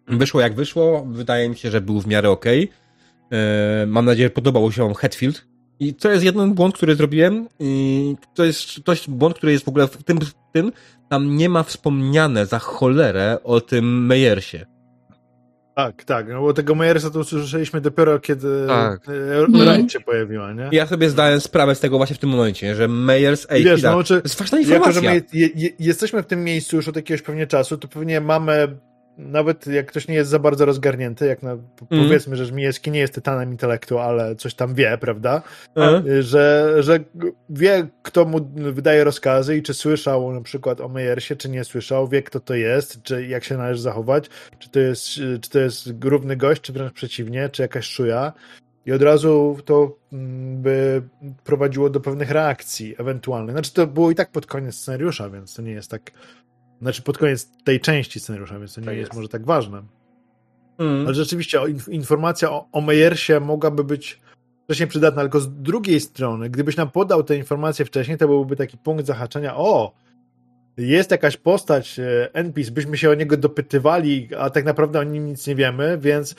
Wyszło 0.07 0.41
jak 0.41 0.53
wyszło, 0.55 1.05
wydaje 1.05 1.49
mi 1.49 1.55
się, 1.55 1.71
że 1.71 1.81
był 1.81 2.01
w 2.01 2.07
miarę. 2.07 2.35
Y, 2.45 3.87
Mam 3.87 4.05
nadzieję, 4.05 4.25
że 4.25 4.29
podobał 4.33 4.71
się 4.71 4.93
Hetfield. 4.93 5.52
I 5.79 5.93
to 5.93 6.11
jest 6.11 6.23
jeden 6.23 6.53
błąd, 6.53 6.75
który 6.75 6.95
zrobiłem. 6.95 7.47
I 7.59 8.15
to 8.35 8.43
jest, 8.43 8.83
to 8.83 8.91
jest 8.91 9.09
błąd, 9.09 9.35
który 9.37 9.51
jest 9.51 9.65
w 9.65 9.67
ogóle 9.67 9.87
w 9.87 10.03
tym, 10.03 10.19
w 10.21 10.33
tym 10.53 10.71
tam 11.09 11.35
nie 11.37 11.49
ma 11.49 11.63
wspomniane 11.63 12.45
za 12.45 12.59
cholerę 12.59 13.37
o 13.43 13.61
tym 13.61 14.05
Meyersie. 14.05 14.65
Tak, 15.75 16.03
tak, 16.03 16.27
no 16.29 16.41
bo 16.41 16.53
tego 16.53 16.75
Mejersa 16.75 17.09
to 17.09 17.19
usłyszeliśmy 17.19 17.81
dopiero, 17.81 18.19
kiedy 18.19 18.47
Tak. 18.67 19.09
e, 19.09 19.39
Mhm. 19.39 19.51
Wright 19.75 19.91
się 19.91 19.99
pojawiła, 19.99 20.53
nie? 20.53 20.69
Ja 20.71 20.87
sobie 20.87 21.09
zdałem 21.09 21.41
sprawę 21.41 21.75
z 21.75 21.79
tego 21.79 21.97
właśnie 21.97 22.15
w 22.15 22.19
tym 22.19 22.29
momencie, 22.29 22.75
że 22.75 22.87
Meyers, 22.87 23.47
ej, 23.49 23.63
Wiesz, 23.63 23.83
no, 23.83 24.03
czy- 24.03 24.17
to 24.21 24.21
jest 24.23 24.39
ważna 24.39 24.59
Jako, 24.59 24.69
że 24.69 24.75
informacja. 24.75 25.11
my 25.11 25.21
je, 25.33 25.49
je, 25.55 25.69
jesteśmy 25.79 26.23
w 26.23 26.25
tym 26.25 26.43
miejscu 26.43 26.75
już 26.75 26.87
od 26.87 26.95
jakiegoś 26.95 27.21
pewnie 27.21 27.47
czasu, 27.47 27.77
to 27.77 27.87
pewnie 27.87 28.21
mamy, 28.21 28.77
nawet 29.17 29.67
jak 29.67 29.85
ktoś 29.85 30.07
nie 30.07 30.15
jest 30.15 30.29
za 30.29 30.39
bardzo 30.39 30.65
rozgarnięty, 30.65 31.25
jak 31.25 31.43
na, 31.43 31.51
Mhm. 31.51 32.03
powiedzmy, 32.07 32.35
że 32.35 32.45
Żmijewski 32.45 32.91
nie 32.91 32.99
jest 32.99 33.13
tytanem 33.13 33.51
intelektu, 33.51 33.99
ale 33.99 34.35
coś 34.35 34.53
tam 34.53 34.75
wie, 34.75 34.97
prawda? 34.97 35.41
E? 35.77 36.23
Że, 36.23 36.73
że 36.79 36.99
wie, 37.49 37.87
kto 38.03 38.25
mu 38.25 38.39
wydaje 38.55 39.03
rozkazy 39.03 39.57
i 39.57 39.63
czy 39.63 39.73
słyszał 39.73 40.33
na 40.33 40.41
przykład 40.41 40.81
o 40.81 40.87
Mejersie, 40.89 41.35
czy 41.35 41.49
nie 41.49 41.63
słyszał, 41.63 42.07
wie, 42.07 42.23
kto 42.23 42.39
to 42.39 42.55
jest, 42.55 43.03
czy 43.03 43.27
jak 43.27 43.43
się 43.43 43.57
należy 43.57 43.81
zachować, 43.81 44.29
czy 44.59 44.69
to 44.69 44.79
jest, 44.79 45.05
czy 45.41 45.49
to 45.51 45.59
jest 45.59 45.89
równy 46.03 46.35
gość, 46.35 46.61
czy 46.61 46.73
wręcz 46.73 46.93
przeciwnie, 46.93 47.49
czy 47.49 47.61
jakaś 47.61 47.85
szuja. 47.85 48.33
I 48.85 48.91
od 48.91 49.01
razu 49.01 49.57
to 49.65 49.97
mm, 50.13 50.61
by 50.61 51.01
prowadziło 51.43 51.89
do 51.89 51.99
pewnych 51.99 52.31
reakcji 52.31 52.95
ewentualnych. 52.97 53.55
Znaczy, 53.55 53.73
to 53.73 53.87
było 53.87 54.11
i 54.11 54.15
tak 54.15 54.31
pod 54.31 54.45
koniec 54.45 54.75
scenariusza, 54.75 55.29
więc 55.29 55.53
to 55.53 55.61
nie 55.61 55.71
jest 55.71 55.91
tak. 55.91 56.11
Znaczy, 56.83 57.01
pod 57.01 57.17
koniec 57.17 57.49
tej 57.63 57.79
części 57.79 58.19
scenariusza, 58.19 58.59
więc 58.59 58.73
to 58.73 58.81
nie 58.81 58.85
Tak 58.85 58.95
jest 58.95 59.07
jest. 59.07 59.15
może 59.15 59.29
tak 59.29 59.45
ważne. 59.45 59.83
Mm. 60.77 61.05
Ale 61.05 61.15
rzeczywiście 61.15 61.59
informacja 61.91 62.51
o, 62.51 62.67
o 62.71 62.81
Mejersie 62.81 63.39
mogłaby 63.39 63.83
być 63.83 64.21
wcześniej 64.63 64.89
przydatna, 64.89 65.21
tylko 65.21 65.39
z 65.39 65.53
drugiej 65.61 65.99
strony, 65.99 66.49
gdybyś 66.49 66.77
nam 66.77 66.91
podał 66.91 67.23
te 67.23 67.37
informacje 67.37 67.85
wcześniej, 67.85 68.17
to 68.17 68.27
byłby 68.27 68.55
taki 68.55 68.77
punkt 68.77 69.05
zahaczenia, 69.05 69.55
o, 69.57 69.93
jest 70.77 71.11
jakaś 71.11 71.37
postać, 71.37 71.99
e, 71.99 72.33
NPC, 72.33 72.71
byśmy 72.71 72.97
się 72.97 73.09
o 73.09 73.13
niego 73.13 73.37
dopytywali, 73.37 74.29
a 74.37 74.49
tak 74.49 74.65
naprawdę 74.65 74.99
o 74.99 75.03
nim 75.03 75.25
nic 75.25 75.47
nie 75.47 75.55
wiemy, 75.55 75.97
więc 76.01 76.35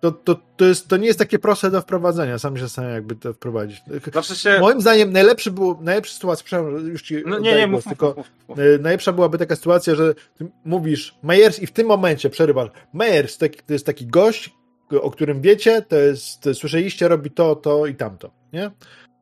to, 0.00 0.12
to, 0.12 0.36
to, 0.56 0.64
jest, 0.64 0.88
to 0.88 0.96
nie 0.96 1.06
jest 1.06 1.18
takie 1.18 1.38
proste 1.38 1.70
do 1.70 1.80
wprowadzenia, 1.80 2.38
sam 2.38 2.56
się 2.56 2.62
zastanawiam, 2.62 2.94
jakby 2.94 3.16
to 3.16 3.32
wprowadzić. 3.32 3.82
Znaczy 4.12 4.36
się... 4.36 4.58
Moim 4.60 4.80
zdaniem 4.80 5.12
najlepszy 5.12 5.50
było, 5.50 5.78
najlepsza 5.82 6.14
sytuacja, 6.14 6.44
przepraszam, 6.44 6.88
już 6.88 7.02
ci 7.02 7.22
No 7.26 7.38
nie, 7.38 7.54
nie, 7.54 7.68
głos, 7.68 7.84
mów, 7.84 7.84
tylko 7.84 8.06
mów, 8.06 8.16
mów, 8.16 8.48
mów. 8.48 8.58
E, 8.58 8.78
Najlepsza 8.78 9.12
byłaby 9.12 9.38
taka 9.38 9.56
sytuacja, 9.56 9.94
że 9.94 10.14
ty 10.14 10.46
mówisz 10.64 11.14
Meyers 11.22 11.60
i 11.60 11.66
w 11.66 11.72
tym 11.72 11.86
momencie 11.86 12.30
przerywasz. 12.30 12.68
Meyers 12.94 13.38
to, 13.38 13.46
to 13.66 13.72
jest 13.72 13.86
taki 13.86 14.06
gość, 14.06 14.54
o 15.00 15.10
którym 15.10 15.40
wiecie, 15.40 15.82
to 15.82 15.96
jest, 15.96 16.48
słyszeliście, 16.54 17.08
robi 17.08 17.30
to, 17.30 17.56
to 17.56 17.86
i 17.86 17.94
tamto, 17.94 18.30
nie? 18.52 18.70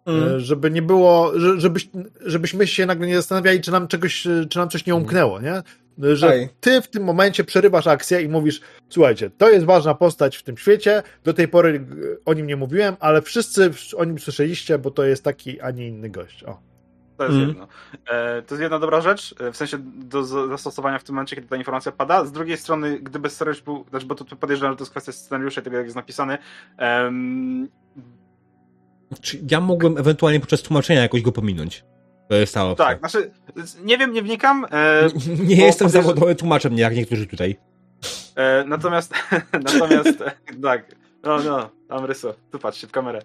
Mm. 0.06 0.40
Żeby 0.40 0.70
nie 0.70 0.82
było, 0.82 1.32
że- 1.38 1.60
żebyś, 1.60 1.88
żebyśmy 2.20 2.66
się 2.66 2.86
nagle 2.86 3.06
nie 3.06 3.16
zastanawiali, 3.16 3.60
czy 3.60 3.70
nam 3.70 3.88
czegoś, 3.88 4.26
czy 4.50 4.58
nam 4.58 4.68
coś 4.68 4.86
nie 4.86 4.94
umknęło, 4.94 5.40
nie? 5.40 5.62
E, 6.04 6.16
Że 6.16 6.32
Ej. 6.32 6.48
ty 6.60 6.80
w 6.82 6.88
tym 6.88 7.04
momencie 7.04 7.44
przerywasz 7.44 7.86
akcję 7.86 8.22
i 8.22 8.28
mówisz, 8.28 8.60
słuchajcie, 8.88 9.30
to 9.30 9.50
jest 9.50 9.66
ważna 9.66 9.94
postać 9.94 10.36
w 10.36 10.42
tym 10.42 10.56
świecie, 10.56 11.02
do 11.24 11.34
tej 11.34 11.48
pory 11.48 11.86
o 12.24 12.34
nim 12.34 12.46
nie 12.46 12.56
mówiłem, 12.56 12.96
ale 13.00 13.22
wszyscy 13.22 13.70
o 13.96 14.04
nim 14.04 14.18
słyszeliście, 14.18 14.78
bo 14.78 14.90
to 14.90 15.04
jest 15.04 15.24
taki, 15.24 15.60
a 15.60 15.70
nie 15.70 15.88
inny 15.88 16.08
gość. 16.10 16.44
O. 16.44 16.60
To 17.16 17.24
jest 17.24 17.34
Mhm. 17.36 17.48
jedno. 17.48 17.68
E, 18.08 18.42
to 18.42 18.54
jest 18.54 18.62
jedna 18.62 18.78
dobra 18.78 19.00
rzecz, 19.00 19.34
e, 19.40 19.52
w 19.52 19.56
sensie 19.56 19.78
do 19.96 20.24
zastosowania 20.24 20.98
w 20.98 21.04
tym 21.04 21.14
momencie, 21.14 21.36
kiedy 21.36 21.48
ta 21.48 21.56
informacja 21.56 21.92
pada. 21.92 22.24
Z 22.24 22.32
drugiej 22.32 22.56
strony, 22.56 22.98
gdyby 23.00 23.30
scenariusz 23.30 23.62
był, 23.62 23.84
znaczy, 23.90 24.06
bo 24.06 24.14
to, 24.14 24.24
to 24.24 24.36
podejrzewam, 24.36 24.72
że 24.72 24.76
to 24.76 24.82
jest 24.82 24.90
kwestia 24.90 25.12
scenariusza 25.12 25.60
i 25.60 25.64
tego, 25.64 25.76
jak 25.76 25.86
jest 25.86 25.96
napisany. 25.96 26.38
em, 26.78 27.68
Czy 29.20 29.38
ja 29.50 29.60
mogłem 29.60 29.98
ewentualnie 29.98 30.40
podczas 30.40 30.62
tłumaczenia 30.62 31.02
jakoś 31.02 31.22
go 31.22 31.32
pominąć? 31.32 31.84
To 32.28 32.34
jest 32.34 32.54
ta 32.54 32.64
opcja. 32.64 32.84
tak, 32.86 32.98
znaczy, 32.98 33.30
nie 33.82 33.98
wiem, 33.98 34.12
nie 34.12 34.22
wnikam. 34.22 34.66
E, 34.70 35.08
Nie 35.48 35.66
jestem 35.66 35.88
podejrz- 35.88 35.90
zawodowym 35.90 36.36
tłumaczem, 36.36 36.78
jak 36.78 36.94
niektórzy 36.96 37.26
tutaj. 37.26 37.56
E, 38.36 38.64
natomiast, 38.66 39.14
natomiast, 39.52 40.18
tak, 40.62 40.84
no, 41.22 41.38
no, 41.42 41.70
tam 41.88 42.04
ryso, 42.04 42.34
tu 42.50 42.58
patrzcie 42.58 42.86
w 42.86 42.90
kamerę. 42.92 43.18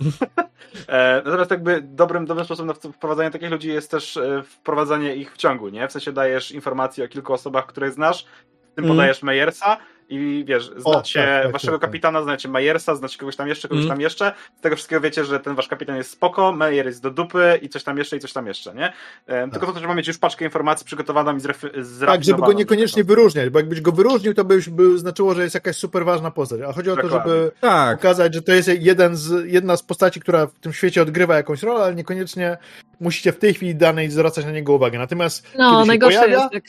e, 0.88 1.22
natomiast 1.24 1.50
jakby 1.50 1.82
dobrym, 1.82 2.26
dobrym 2.26 2.44
sposobem 2.44 2.66
na 2.84 2.92
wprowadzanie 2.92 3.30
takich 3.30 3.50
ludzi 3.50 3.68
jest 3.68 3.90
też 3.90 4.16
e, 4.16 4.42
wprowadzanie 4.42 5.16
ich 5.16 5.34
w 5.34 5.36
ciągu, 5.36 5.68
nie? 5.68 5.88
W 5.88 5.92
sensie 5.92 6.12
dajesz 6.12 6.52
informacje 6.52 7.04
o 7.04 7.08
kilku 7.08 7.32
osobach, 7.32 7.66
które 7.66 7.90
znasz, 7.92 8.24
w 8.72 8.74
tym 8.74 8.84
Mm. 8.84 8.96
podajesz 8.96 9.22
Meyersa 9.22 9.76
i 10.08 10.44
wiesz, 10.46 10.70
znacie 10.76 11.20
tak, 11.22 11.42
tak, 11.42 11.52
waszego 11.52 11.72
tak, 11.72 11.80
tak. 11.80 11.90
kapitana, 11.90 12.22
znacie 12.22 12.48
Meyersa, 12.48 12.94
znacie 12.94 13.18
kogoś 13.18 13.36
tam 13.36 13.48
jeszcze, 13.48 13.68
kogoś 13.68 13.84
Mm. 13.84 13.88
tam 13.96 14.00
jeszcze. 14.00 14.32
Z 14.58 14.60
tego 14.60 14.76
wszystkiego 14.76 15.00
wiecie, 15.00 15.24
że 15.24 15.40
ten 15.40 15.54
wasz 15.54 15.68
kapitan 15.68 15.96
jest 15.96 16.10
spoko, 16.10 16.52
Meyer 16.52 16.86
jest 16.86 17.02
do 17.02 17.10
dupy 17.10 17.58
i 17.62 17.68
coś 17.68 17.84
tam 17.84 17.98
jeszcze 17.98 18.16
i 18.16 18.20
coś 18.20 18.32
tam 18.32 18.46
jeszcze, 18.46 18.74
nie? 18.74 18.92
E, 19.26 19.48
Tylko 19.50 19.66
to, 19.66 19.72
że 19.72 19.78
trzeba 19.78 19.94
mieć 19.94 20.08
już 20.08 20.18
paczkę 20.18 20.44
informacji 20.44 20.86
przygotowaną 20.86 21.36
i 21.36 21.40
zref- 21.40 22.06
Tak, 22.06 22.24
żeby 22.24 22.40
go 22.42 22.52
niekoniecznie 22.52 23.04
wyróżniać, 23.04 23.50
bo 23.50 23.58
jakbyś 23.58 23.80
go 23.80 23.92
wyróżnił, 23.92 24.34
to 24.34 24.44
by 24.44 24.54
już 24.54 24.68
by 24.68 24.98
znaczyło, 24.98 25.34
że 25.34 25.42
jest 25.42 25.54
jakaś 25.54 25.76
super 25.76 26.04
ważna 26.04 26.30
postać. 26.30 26.60
A 26.68 26.72
chodzi 26.72 26.90
o 26.90 26.96
to, 26.96 27.02
Dokładnie. 27.02 27.32
żeby 27.32 27.52
Tak. 27.60 27.98
pokazać, 27.98 28.34
że 28.34 28.42
to 28.42 28.52
jest 28.52 28.68
jeden 28.80 29.16
z, 29.16 29.44
jedna 29.52 29.76
z 29.76 29.82
postaci, 29.82 30.20
która 30.20 30.46
w 30.46 30.52
tym 30.52 30.72
świecie 30.72 31.02
odgrywa 31.02 31.36
jakąś 31.36 31.62
rolę, 31.62 31.84
ale 31.84 31.94
niekoniecznie 31.94 32.56
musicie 33.00 33.32
w 33.32 33.38
tej 33.38 33.54
chwili 33.54 33.74
danej 33.74 34.10
zwracać 34.10 34.44
na 34.44 34.50
niego 34.50 34.72
uwagę. 34.72 34.98
Natomiast 34.98 35.46
No, 35.58 35.70
kiedy 35.70 35.82
się 35.82 35.86
najgorsze 35.88 36.18
pojawia, 36.18 36.42
jest, 36.42 36.54
jak 36.54 36.64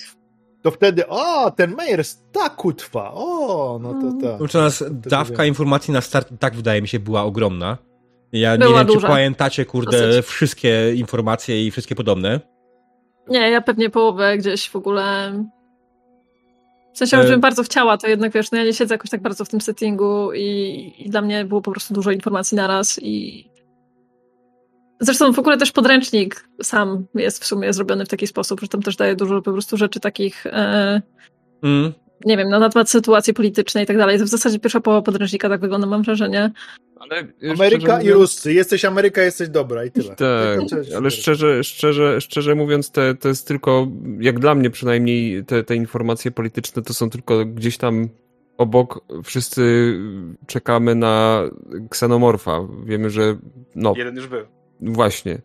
to 0.62 0.72
wtedy, 0.72 1.08
o, 1.08 1.52
ten 1.52 1.76
Meyers 1.76 2.18
tak 2.32 2.56
kutwa, 2.56 3.12
o, 3.14 3.80
no 3.82 3.94
to 3.94 4.28
tak. 4.28 4.38
Znaczy 4.38 4.58
nas 4.58 4.78
To- 4.80 4.86
to 4.86 4.92
dawka 5.10 5.38
wiem. 5.38 5.48
informacji 5.48 5.94
na 5.94 6.02
start, 6.02 6.30
tak 6.40 6.56
wydaje 6.56 6.82
mi 6.82 6.88
się, 6.88 7.00
była 7.00 7.24
ogromna. 7.24 7.78
Ja 8.32 8.52
nie 8.56 8.58
Była 8.66 8.78
wiem, 8.78 8.88
duża. 8.88 9.00
czy 9.02 9.08
pamiętacie, 9.08 9.66
kurde, 9.66 10.08
Dosyć. 10.08 10.26
wszystkie 10.26 10.94
informacje 10.96 11.66
i 11.68 11.72
wszystkie 11.72 11.96
podobne. 11.96 12.40
Nie, 13.28 13.40
ja 13.50 13.62
pewnie 13.62 13.90
połowę 13.90 14.38
gdzieś 14.38 14.70
w 14.70 14.76
ogóle. 14.76 15.34
W 16.94 16.98
sensie, 16.98 17.18
E- 17.18 17.24
żebym 17.24 17.42
bardzo 17.42 17.64
chciała, 17.64 17.98
to 17.98 18.08
jednak 18.08 18.32
wiesz, 18.34 18.52
no 18.52 18.58
ja 18.58 18.64
nie 18.64 18.74
siedzę 18.74 18.94
jakoś 18.94 19.10
tak 19.10 19.22
bardzo 19.22 19.46
w 19.46 19.50
tym 19.50 19.62
settingu 19.62 20.34
i, 20.34 20.94
i 20.98 21.10
dla 21.10 21.22
mnie 21.22 21.46
było 21.46 21.62
po 21.62 21.72
prostu 21.72 21.94
dużo 21.94 22.12
informacji 22.12 22.56
naraz 22.58 23.00
i. 23.02 23.50
Zresztą 25.00 25.34
w 25.34 25.40
ogóle 25.40 25.58
też 25.58 25.72
podręcznik 25.72 26.48
sam 26.64 27.06
jest 27.16 27.44
w 27.44 27.46
sumie 27.48 27.74
zrobiony 27.74 28.06
w 28.06 28.10
taki 28.10 28.28
sposób, 28.28 28.62
że 28.62 28.68
tam 28.68 28.82
też 28.82 28.96
daje 28.96 29.16
dużo 29.16 29.42
po 29.42 29.52
prostu 29.52 29.78
rzeczy 29.78 30.00
takich, 30.00 30.46
e, 30.46 31.02
Mm. 31.64 31.94
nie 32.26 32.38
wiem, 32.38 32.50
no, 32.50 32.60
na 32.60 32.70
temat 32.70 32.90
sytuacji 32.90 33.34
politycznej 33.34 33.84
i 33.84 33.88
tak 33.88 33.98
dalej. 33.98 34.20
To 34.20 34.26
w 34.26 34.28
zasadzie 34.28 34.60
pierwsza 34.60 34.80
połowa 34.80 35.02
podręcznika 35.02 35.50
tak 35.50 35.62
wygląda, 35.62 35.88
mam 35.88 36.04
wrażenie. 36.04 36.52
Ale 37.00 37.16
Ameryka 37.42 37.56
szczerze 37.56 37.78
i 37.78 38.06
mówiąc- 38.06 38.14
Ruscy. 38.22 38.54
Jesteś 38.54 38.86
Ameryka, 38.86 39.22
jesteś 39.24 39.50
dobra 39.50 39.86
i 39.86 39.92
tyle. 39.92 40.16
Tak, 40.16 40.60
ale 40.98 41.12
szczerze, 41.12 41.64
szczerze, 41.64 42.22
szczerze 42.22 42.56
mówiąc, 42.56 42.92
te, 42.92 43.16
to 43.16 43.28
jest 43.28 43.48
tylko, 43.48 43.88
jak 44.20 44.40
dla 44.40 44.56
mnie 44.56 44.70
przynajmniej, 44.70 45.46
te, 45.46 45.64
te 45.64 45.76
informacje 45.76 46.32
polityczne 46.32 46.82
to 46.82 46.94
są 46.94 47.10
tylko 47.10 47.46
gdzieś 47.46 47.78
tam 47.78 48.10
obok 48.58 49.06
wszyscy 49.24 49.94
czekamy 50.48 50.96
na 50.96 51.44
ksenomorfa. 51.90 52.68
Wiemy, 52.86 53.10
że 53.10 53.38
no 53.76 53.94
Jeden 53.98 54.16
już 54.16 54.28
był. 54.28 54.46
Właśnie. 54.82 55.42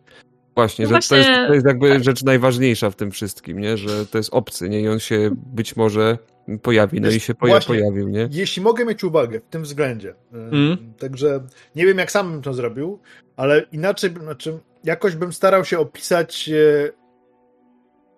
Właśnie, 0.55 0.85
No 0.85 0.89
że 0.89 0.93
właśnie, 0.93 1.09
to 1.09 1.15
jest, 1.15 1.47
to 1.47 1.53
jest 1.53 1.65
jakby 1.65 1.89
tak. 1.89 2.03
rzecz 2.03 2.23
najważniejsza 2.23 2.89
w 2.89 2.95
tym 2.95 3.11
wszystkim, 3.11 3.59
nie? 3.59 3.77
Że 3.77 4.05
to 4.05 4.17
jest 4.17 4.33
obcy, 4.33 4.69
nie? 4.69 4.81
I 4.81 4.87
on 4.87 4.99
się 4.99 5.31
być 5.35 5.75
może 5.75 6.17
pojawi, 6.61 7.01
no 7.01 7.09
i 7.09 7.19
się 7.19 7.35
poja 7.35 7.53
Właśnie. 7.53 7.75
pojawił, 7.75 8.09
nie? 8.09 8.29
Jeśli 8.31 8.61
mogę 8.61 8.85
mieć 8.85 9.03
uwagę 9.03 9.39
w 9.39 9.47
tym 9.49 9.63
względzie. 9.63 10.15
Mm. 10.33 10.93
Także 10.99 11.43
nie 11.75 11.85
wiem, 11.85 11.97
jak 11.97 12.11
sam 12.11 12.31
bym 12.31 12.41
to 12.41 12.53
zrobił, 12.53 12.99
ale 13.35 13.65
inaczej, 13.71 14.11
znaczy, 14.21 14.59
jakoś 14.83 15.15
bym 15.15 15.33
starał 15.33 15.65
się 15.65 15.79
opisać 15.79 16.49
e, 16.49 16.91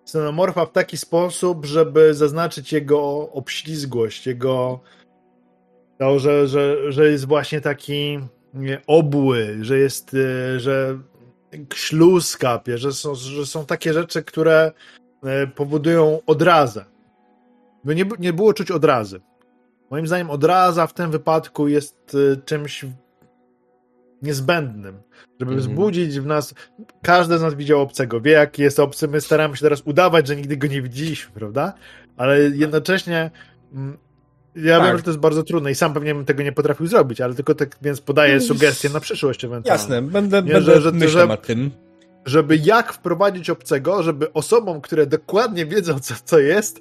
Xenomorfa 0.02 0.66
w 0.66 0.72
taki 0.72 0.96
sposób, 0.96 1.66
żeby 1.66 2.14
zaznaczyć 2.14 2.72
jego 2.72 3.30
obślizgłość, 3.32 4.26
jego 4.26 4.80
to, 5.98 6.18
że, 6.18 6.46
że, 6.46 6.92
że 6.92 7.10
jest 7.10 7.26
właśnie 7.26 7.60
taki 7.60 8.18
obły, 8.86 9.58
że 9.60 9.78
jest, 9.78 10.14
e, 10.14 10.60
że 10.60 10.98
śluz 11.74 12.36
kapie, 12.36 12.78
że 12.78 12.92
są, 12.92 13.14
że 13.14 13.46
są 13.46 13.66
takie 13.66 13.92
rzeczy, 13.92 14.22
które 14.22 14.72
e, 15.24 15.46
powodują 15.46 16.20
odrazę. 16.26 16.84
By 17.84 17.94
nie, 17.94 18.04
nie 18.18 18.32
było 18.32 18.52
czuć 18.54 18.70
odrazy. 18.70 19.20
Moim 19.90 20.06
zdaniem 20.06 20.30
odraza 20.30 20.86
w 20.86 20.94
tym 20.94 21.10
wypadku 21.10 21.68
jest 21.68 22.14
y, 22.14 22.40
czymś 22.44 22.84
niezbędnym, 24.22 25.02
żeby 25.40 25.52
Mhm. 25.52 25.58
wzbudzić 25.60 26.20
w 26.20 26.26
nas. 26.26 26.54
Każdy 27.02 27.38
z 27.38 27.42
nas 27.42 27.54
widział 27.54 27.80
obcego, 27.80 28.20
wie 28.20 28.32
jaki 28.32 28.62
jest 28.62 28.80
obcy. 28.80 29.08
My 29.08 29.20
staramy 29.20 29.56
się 29.56 29.62
teraz 29.62 29.82
udawać, 29.84 30.26
że 30.26 30.36
nigdy 30.36 30.56
go 30.56 30.66
nie 30.66 30.82
widzieliśmy, 30.82 31.32
prawda? 31.34 31.72
Ale 32.16 32.40
jednocześnie. 32.40 33.30
Ja 34.56 34.78
Tak. 34.78 34.86
wiem, 34.88 34.96
że 34.96 35.02
to 35.02 35.10
jest 35.10 35.20
bardzo 35.20 35.42
trudne 35.42 35.70
i 35.70 35.74
sam 35.74 35.94
pewnie 35.94 36.14
bym 36.14 36.24
tego 36.24 36.42
nie 36.42 36.52
potrafił 36.52 36.86
zrobić, 36.86 37.20
ale 37.20 37.34
tylko 37.34 37.54
tak 37.54 37.76
więc 37.82 38.00
podaję 38.00 38.34
No, 38.34 38.40
sugestie 38.40 38.88
na 38.88 39.00
przyszłość 39.00 39.44
ewentualnie. 39.44 39.82
Jasne, 39.82 40.02
będę, 40.02 40.42
Nie, 40.42 40.52
będę 40.52 40.74
że- 40.74 40.80
że- 40.80 40.92
myślał 40.92 41.22
że- 41.22 41.26
nad 41.28 41.46
tym. 41.46 41.70
Żeby 42.24 42.56
jak 42.56 42.92
wprowadzić 42.92 43.50
obcego, 43.50 44.02
żeby 44.02 44.32
osobom, 44.32 44.80
które 44.80 45.06
dokładnie 45.06 45.66
wiedzą, 45.66 46.00
co, 46.00 46.14
co 46.24 46.38
jest, 46.38 46.80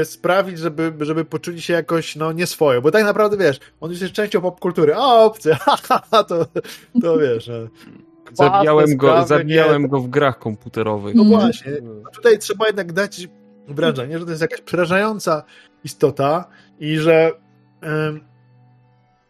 y, 0.00 0.04
sprawić, 0.04 0.58
żeby, 0.58 0.92
żeby 1.00 1.24
poczuli 1.24 1.60
się 1.62 1.72
jakoś 1.72 2.16
no, 2.16 2.32
nieswoje. 2.32 2.80
Bo 2.80 2.90
tak 2.90 3.04
naprawdę 3.04 3.36
wiesz, 3.36 3.60
on 3.80 3.90
już 3.90 4.00
jest 4.00 4.12
częścią 4.12 4.40
popkultury. 4.40 4.94
A 4.94 5.14
obcy, 5.24 5.54
ha, 5.60 5.76
ha, 5.88 6.02
ha, 6.10 6.24
to, 6.24 6.46
to 7.02 7.18
wiesz. 7.18 7.50
Zabijałem 8.32 8.96
go, 8.96 9.06
sprawy, 9.08 9.28
zabijałem 9.28 9.82
nie, 9.82 9.88
go 9.88 10.00
w 10.00 10.08
grach 10.08 10.38
komputerowych. 10.38 11.14
No 11.14 11.22
Mm. 11.22 11.40
właśnie. 11.40 11.72
A 12.06 12.10
Tutaj 12.10 12.38
trzeba 12.38 12.66
jednak 12.66 12.92
dać 12.92 13.28
wrażenie, 13.68 14.18
że 14.18 14.24
to 14.24 14.30
jest 14.30 14.42
jakaś 14.42 14.60
przerażająca 14.60 15.42
istota 15.84 16.44
i 16.82 16.98
że 16.98 17.32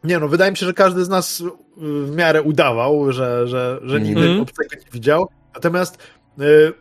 nie 0.05 0.19
no, 0.19 0.29
wydaje 0.29 0.51
mi 0.51 0.57
się, 0.57 0.67
że 0.67 0.73
każdy 0.73 1.05
z 1.05 1.09
nas 1.09 1.41
y, 1.41 1.45
w 1.77 2.17
miarę 2.17 2.43
udawał, 2.43 3.13
że, 3.13 3.49
że, 3.49 3.81
że 3.85 4.01
nigdy 4.01 4.21
Mhm. 4.21 4.41
obcego 4.41 4.75
nie 4.85 4.91
widział. 4.93 5.29
Natomiast 5.55 5.99
y, 6.41 6.73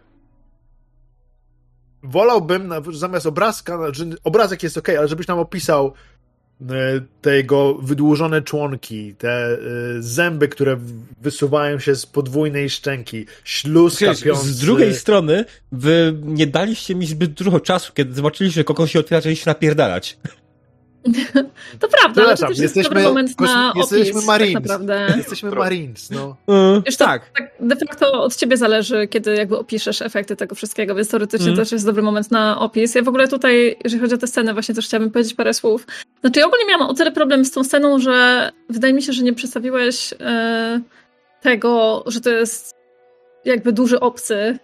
wolałbym 2.03 2.73
zamiast 2.91 3.25
obrazka, 3.25 3.77
znaczy 3.77 4.15
obrazek 4.23 4.63
jest 4.63 4.77
ok, 4.77 4.89
ale 4.89 5.07
żebyś 5.07 5.27
nam 5.27 5.39
opisał 5.39 5.93
y, 6.61 6.65
te 7.21 7.35
jego 7.35 7.73
wydłużone 7.73 8.41
członki, 8.41 9.15
te 9.15 9.51
y, 9.51 9.57
zęby, 10.03 10.47
które 10.47 10.77
wysuwają 11.21 11.79
się 11.79 11.95
z 11.95 12.05
podwójnej 12.05 12.69
szczęki, 12.69 13.25
śluz 13.43 13.99
kapiący. 13.99 14.53
Z 14.53 14.59
drugiej 14.59 14.95
strony, 14.95 15.45
wy 15.71 16.19
nie 16.23 16.47
daliście 16.47 16.95
mi 16.95 17.05
zbyt 17.05 17.31
dużo 17.31 17.59
czasu, 17.59 17.93
kiedy 17.93 18.13
zobaczyliście, 18.13 18.59
że 18.59 18.63
kogoś 18.63 18.91
się 18.91 18.99
otwiera, 18.99 19.19
zaczęliście 19.19 19.49
napierdalać. 19.49 20.17
To 21.79 21.87
prawda, 21.87 22.23
ale 22.23 22.37
to 22.37 22.47
też 22.47 22.49
jest 22.49 22.61
jesteśmy 22.61 22.83
dobry 22.83 23.03
moment 23.03 23.39
na 23.39 23.47
kosmi- 23.47 23.77
jesteśmy 23.77 24.13
opis, 24.17 24.27
Marines. 24.27 24.53
tak 24.53 24.63
naprawdę. 24.63 25.13
Jesteśmy 25.17 25.51
Marines, 25.51 26.09
no. 26.11 26.35
Wiesz, 26.85 26.97
to, 26.97 27.05
tak. 27.05 27.29
tak. 27.37 27.51
de 27.59 27.75
facto 27.75 28.23
od 28.23 28.35
ciebie 28.35 28.57
zależy, 28.57 29.07
kiedy 29.07 29.35
jakby 29.35 29.57
opiszesz 29.57 30.01
efekty 30.01 30.35
tego 30.35 30.55
wszystkiego, 30.55 30.95
więc 30.95 31.09
teoretycznie 31.09 31.47
Mm. 31.47 31.57
to 31.57 31.61
też 31.61 31.71
jest 31.71 31.85
dobry 31.85 32.01
moment 32.01 32.31
na 32.31 32.59
opis. 32.59 32.95
Ja 32.95 33.01
w 33.03 33.07
ogóle 33.07 33.27
tutaj, 33.27 33.77
jeżeli 33.83 34.01
chodzi 34.01 34.15
o 34.15 34.17
tę 34.17 34.27
scenę, 34.27 34.53
właśnie 34.53 34.75
też 34.75 34.85
chciałabym 34.85 35.11
powiedzieć 35.11 35.33
parę 35.33 35.53
słów. 35.53 35.87
Znaczy 36.21 36.39
ja 36.39 36.45
ogólnie 36.47 36.65
miałam 36.65 36.89
o 36.89 36.93
tyle 36.93 37.11
problem 37.11 37.45
z 37.45 37.51
tą 37.51 37.63
sceną, 37.63 37.99
że 37.99 38.49
wydaje 38.69 38.93
mi 38.93 39.01
się, 39.03 39.13
że 39.13 39.23
nie 39.23 39.33
przedstawiłeś 39.33 40.13
e, 40.19 40.81
tego, 41.41 42.03
że 42.07 42.21
to 42.21 42.29
jest 42.29 42.75
jakby 43.45 43.71
duży 43.73 43.99
obcy. 43.99 44.59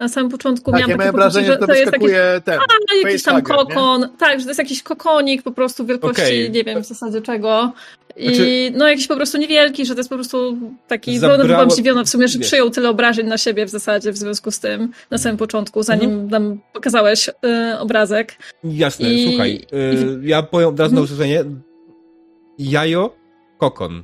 Na 0.00 0.08
samym 0.08 0.30
początku 0.30 0.70
Tak, 0.70 0.80
miałam 0.80 0.90
ja 0.90 0.96
takie 0.96 0.98
miałem 0.98 1.14
poczucie, 1.14 1.40
wrażenie, 1.40 1.46
że 1.52 1.58
to 1.58 1.66
to 1.66 1.74
jest 1.74 1.92
jakiś 1.92 2.10
ten. 2.44 2.58
a, 2.60 3.06
jakiś 3.08 3.22
tam 3.22 3.34
facehugger, 3.42 3.66
nie? 3.68 3.74
kokon. 3.74 4.08
Tak, 4.18 4.38
że 4.38 4.44
to 4.44 4.50
jest 4.50 4.58
jakiś 4.58 4.82
kokonik 4.82 5.42
po 5.42 5.50
prostu 5.52 5.86
wielkości, 5.86 6.22
Okej. 6.22 6.50
nie 6.50 6.64
wiem 6.64 6.82
w 6.82 6.86
zasadzie 6.86 7.20
czego. 7.22 7.72
I 8.16 8.28
Znaczy- 8.28 8.70
no 8.74 8.88
jakiś 8.88 9.06
po 9.06 9.16
prostu 9.16 9.38
niewielki, 9.38 9.86
że 9.86 9.94
to 9.94 10.00
jest 10.00 10.10
po 10.10 10.14
prostu 10.16 10.58
taki. 10.88 11.18
Zabrało- 11.18 11.46
byłam 11.46 11.70
zdziwiona 11.70 12.04
w 12.04 12.08
sumie, 12.08 12.28
że 12.28 12.38
wiesz. 12.38 12.46
przyjął 12.48 12.70
tyle 12.70 12.88
obrażeń 12.88 13.26
na 13.26 13.38
siebie 13.38 13.66
w 13.66 13.70
zasadzie 13.70 14.12
w 14.12 14.16
związku 14.16 14.50
z 14.50 14.60
tym 14.60 14.90
na 15.10 15.18
samym 15.18 15.36
początku, 15.36 15.82
zanim 15.82 16.10
Mhm. 16.10 16.30
nam 16.30 16.60
pokazałeś 16.72 17.28
y, 17.28 17.32
obrazek. 17.78 18.36
Jasne, 18.64 19.08
I- 19.12 19.28
słuchaj, 19.28 19.66
y, 19.72 20.18
i- 20.24 20.28
ja 20.28 20.42
powiem 20.42 20.68
od 20.68 20.80
razu 20.80 20.94
na 20.94 21.00
Mhm. 21.00 21.04
usłyszenie. 21.04 21.44
Jajo, 22.58 23.16
kokon. 23.58 24.02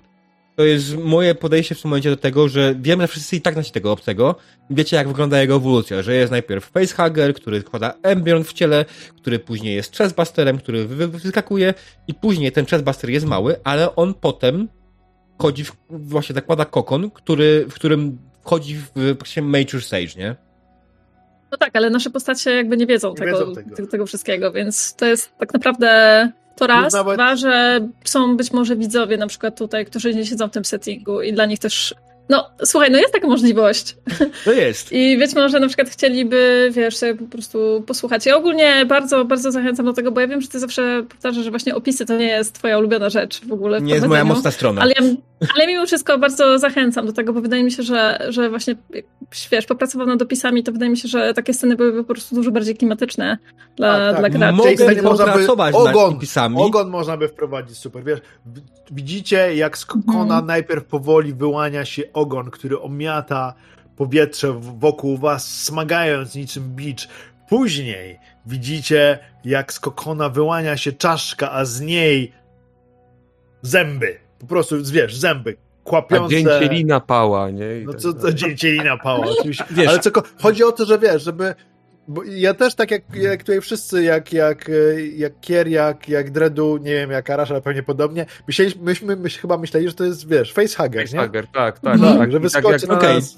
To 0.61 0.65
jest 0.65 0.97
moje 0.97 1.35
podejście 1.35 1.75
w 1.75 1.83
tym 1.83 1.89
momencie 1.91 2.11
do 2.11 2.17
tego, 2.17 2.49
że 2.49 2.75
wiemy, 2.81 3.03
że 3.05 3.09
wszyscy 3.09 3.37
i 3.37 3.41
tak 3.41 3.55
znacie 3.55 3.71
tego 3.73 3.93
obcego. 3.93 4.35
Wiecie, 4.71 4.97
jak 4.97 5.09
wygląda 5.09 5.41
jego 5.41 5.57
ewolucja, 5.57 6.03
że 6.03 6.15
jest 6.15 6.31
najpierw 6.31 6.65
facehugger, 6.71 7.35
który 7.35 7.61
wkłada 7.61 7.95
embrion 8.03 8.45
w 8.45 8.53
ciele, 8.53 8.85
który 9.17 9.39
później 9.39 9.75
jest 9.77 9.97
chestbusterem, 9.97 10.59
który 10.59 10.87
wy- 10.87 11.09
wy- 11.09 11.19
wyskakuje 11.19 11.75
i 12.09 12.15
później 12.15 12.53
ten 12.53 12.67
chestbuster 12.67 13.11
jest 13.11 13.27
mały, 13.27 13.57
ale 13.65 13.97
on 13.97 14.15
potem 14.15 14.69
wchodzi 15.39 15.65
w, 15.65 15.77
właśnie 15.91 16.35
zakłada 16.35 16.65
kokon, 16.65 17.11
który, 17.11 17.67
w 17.71 17.75
którym 17.75 18.19
wchodzi 18.43 18.77
w 18.77 18.91
praktycznie 18.91 19.43
mature 19.43 19.83
stage, 19.83 20.15
nie? 20.17 20.37
No 21.53 21.59
tak, 21.59 21.77
ale 21.77 21.91
nasze 21.91 22.11
postacie 22.11 22.51
jakby 22.51 22.77
nie 22.77 22.87
wiedzą, 22.87 23.09
Nie 23.11 23.15
tego, 23.17 23.39
wiedzą 23.39 23.55
tego. 23.55 23.77
tego. 23.77 23.89
tego 23.89 24.07
wszystkiego, 24.07 24.53
więc 24.53 24.95
to 24.95 25.07
jest 25.07 25.33
tak 25.39 25.55
naprawdę 25.55 26.33
to 26.61 26.67
raz. 26.67 26.93
nawet- 26.93 27.15
Dwa, 27.15 27.37
że 27.37 27.81
są 28.05 28.37
być 28.37 28.53
może 28.53 28.77
widzowie 28.77 29.17
na 29.17 29.27
przykład 29.27 29.59
tutaj, 29.59 29.87
którzy 29.87 30.15
nie 30.15 30.27
siedzą 30.27 30.49
w 30.49 30.51
tym 30.51 30.65
settingu 30.65 31.23
i 31.23 31.33
dla 31.33 31.47
nich 31.47 31.59
też. 31.59 31.95
No, 32.29 32.51
słuchaj, 32.65 32.91
no 32.91 32.99
jest 32.99 33.13
taka 33.13 33.27
możliwość. 33.27 33.97
To 34.45 34.53
jest. 34.53 34.93
I 34.93 35.19
być 35.19 35.35
może 35.35 35.61
na 35.61 35.67
przykład 35.67 35.89
chcieliby, 35.91 36.71
wiesz, 36.73 36.97
sobie 36.97 37.15
po 37.15 37.25
prostu 37.25 37.85
posłuchać. 37.87 38.27
Ja 38.27 38.37
ogólnie 38.37 38.87
bardzo, 38.87 39.25
bardzo 39.25 39.53
zachęcam 39.53 39.87
do 39.87 39.93
tego, 39.93 40.13
bo 40.13 40.21
ja 40.21 40.27
wiem, 40.27 40.41
że 40.41 40.49
ty 40.49 40.59
zawsze 40.59 41.03
powtarzasz, 41.09 41.45
że 41.45 41.51
właśnie 41.51 41.75
opisy 41.75 42.07
to 42.07 42.17
nie 42.17 42.27
jest 42.29 42.55
twoja 42.55 42.79
ulubiona 42.79 43.11
rzecz 43.11 43.41
w 43.47 43.53
ogóle 43.53 43.81
w 43.81 43.83
Nie 43.83 43.95
jest 43.95 44.07
moja 44.07 44.25
mocna 44.25 44.51
strona. 44.51 44.83
Ale, 44.83 44.93
ja, 45.01 45.03
ale 45.57 45.67
mimo 45.67 45.87
wszystko 45.87 46.19
bardzo 46.19 46.59
zachęcam 46.59 47.07
do 47.07 47.13
tego, 47.13 47.33
bo 47.33 47.41
wydaje 47.41 47.65
mi 47.65 47.73
się, 47.73 47.83
że, 47.83 48.27
że 48.29 48.51
właśnie, 48.51 48.75
wiesz, 49.53 49.67
popracował 49.67 50.07
nad 50.07 50.23
opisami, 50.23 50.63
to 50.63 50.73
wydaje 50.73 50.91
mi 50.91 50.97
się, 50.99 51.09
że 51.09 51.35
takie 51.35 51.55
sceny 51.55 51.77
byłyby 51.77 52.05
po 52.05 52.15
prostu 52.15 52.35
dużo 52.35 52.51
bardziej 52.51 52.77
klimatyczne 52.77 53.39
dla, 53.77 53.99
Tak, 53.99 54.13
tak. 54.13 54.21
dla 54.21 54.39
graczy. 54.39 54.57
Mogę 54.57 55.03
można 55.03 55.25
by 55.27 55.31
popracować 55.33 55.75
nad 55.75 55.87
ogon, 55.87 56.15
opisami. 56.15 56.57
ogon 56.59 56.89
można 56.91 57.17
by 57.17 57.29
wprowadzić 57.29 57.79
super, 57.79 58.05
wiesz, 58.05 58.21
widzicie 58.91 59.57
jak 59.57 59.79
z 59.79 59.87
kokona 59.87 60.23
Mhm. 60.23 60.47
najpierw 60.47 60.85
powoli 60.85 61.35
wyłania 61.35 61.85
się 61.85 62.03
ogon, 62.13 62.51
który 62.51 62.81
omiata 62.81 63.55
powietrze 63.97 64.53
wokół 64.61 65.17
was, 65.19 65.63
smagając 65.65 66.35
niczym 66.35 66.75
bicz. 66.77 67.09
Później 67.49 68.19
widzicie 68.47 69.19
jak 69.45 69.73
z 69.73 69.81
kokona 69.81 70.29
wyłania 70.29 70.77
się 70.77 70.93
czaszka, 70.93 71.53
a 71.53 71.65
z 71.65 71.81
niej 71.81 72.33
zęby. 73.63 74.19
Po 74.41 74.47
prostu, 74.47 74.77
wiesz, 74.93 75.17
zęby 75.17 75.57
A 75.61 75.89
kłapiące. 75.91 76.35
dzięcielina 76.37 77.01
pała, 77.01 77.51
nie? 77.51 77.81
I 77.81 77.85
No 77.85 77.93
tak 77.93 78.01
co 78.01 78.33
dzięcielina 78.33 78.97
pała, 78.97 79.27
oczywiście. 79.39 79.65
Wiesz- 79.71 79.89
Ale 79.89 79.99
co, 79.99 80.11
chodzi 80.43 80.65
o 80.65 80.73
to, 80.73 80.85
że 80.87 80.99
wiesz, 80.99 81.23
żeby. 81.25 81.55
Bo 82.09 82.25
ja 82.25 82.55
też 82.55 82.75
tak 82.75 82.91
jak, 82.91 83.03
jak 83.15 83.41
tutaj 83.41 83.61
wszyscy, 83.61 84.03
jak, 84.03 84.33
jak, 84.33 84.71
jak 85.17 85.41
Kier, 85.41 85.69
jak, 85.69 86.09
jak 86.09 86.31
Dredu, 86.31 86.77
nie 86.77 86.93
wiem, 86.93 87.11
jak 87.11 87.31
Arash, 87.31 87.51
ale 87.51 87.61
pewnie 87.61 87.83
podobnie, 87.83 88.27
myśleliśmy, 88.49 88.83
myśmy 88.83 89.17
myśmy 89.17 89.41
chyba 89.41 89.59
myśleli, 89.59 89.89
że 89.89 89.95
to 89.95 90.05
jest, 90.05 90.29
wiesz, 90.29 90.53
facehugger, 90.53 91.05
nie? 91.05 91.11
Facehugger, 91.11 91.47
tak, 91.47 91.79
tak. 91.79 91.95
Mhm. 91.95 92.19
tak. 92.19 92.33
Że 92.33 92.37
tak 92.39 92.43
wyskoczy 92.43 92.73
jak 92.73 92.89
na 92.89 92.95
okej. 92.99 93.15
nas. 93.15 93.37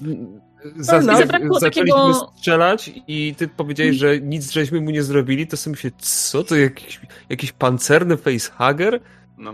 Za, 0.77 1.01
No, 1.01 1.17
zabrakło 1.17 1.59
zaczęliśmy 1.59 1.99
takiego- 2.01 2.31
strzelać 2.37 2.91
i 3.07 3.35
ty 3.37 3.47
powiedziałeś, 3.47 3.95
że 3.95 4.19
nic 4.19 4.51
żeśmy 4.51 4.81
mu 4.81 4.89
nie 4.89 5.03
zrobili, 5.03 5.47
to 5.47 5.57
sobie 5.57 5.71
myślę, 5.71 5.91
co 5.97 6.43
to 6.43 6.55
jakiś, 6.55 7.01
jakiś 7.29 7.51
pancerny 7.51 8.17
facehugger? 8.17 8.99
No. 9.37 9.53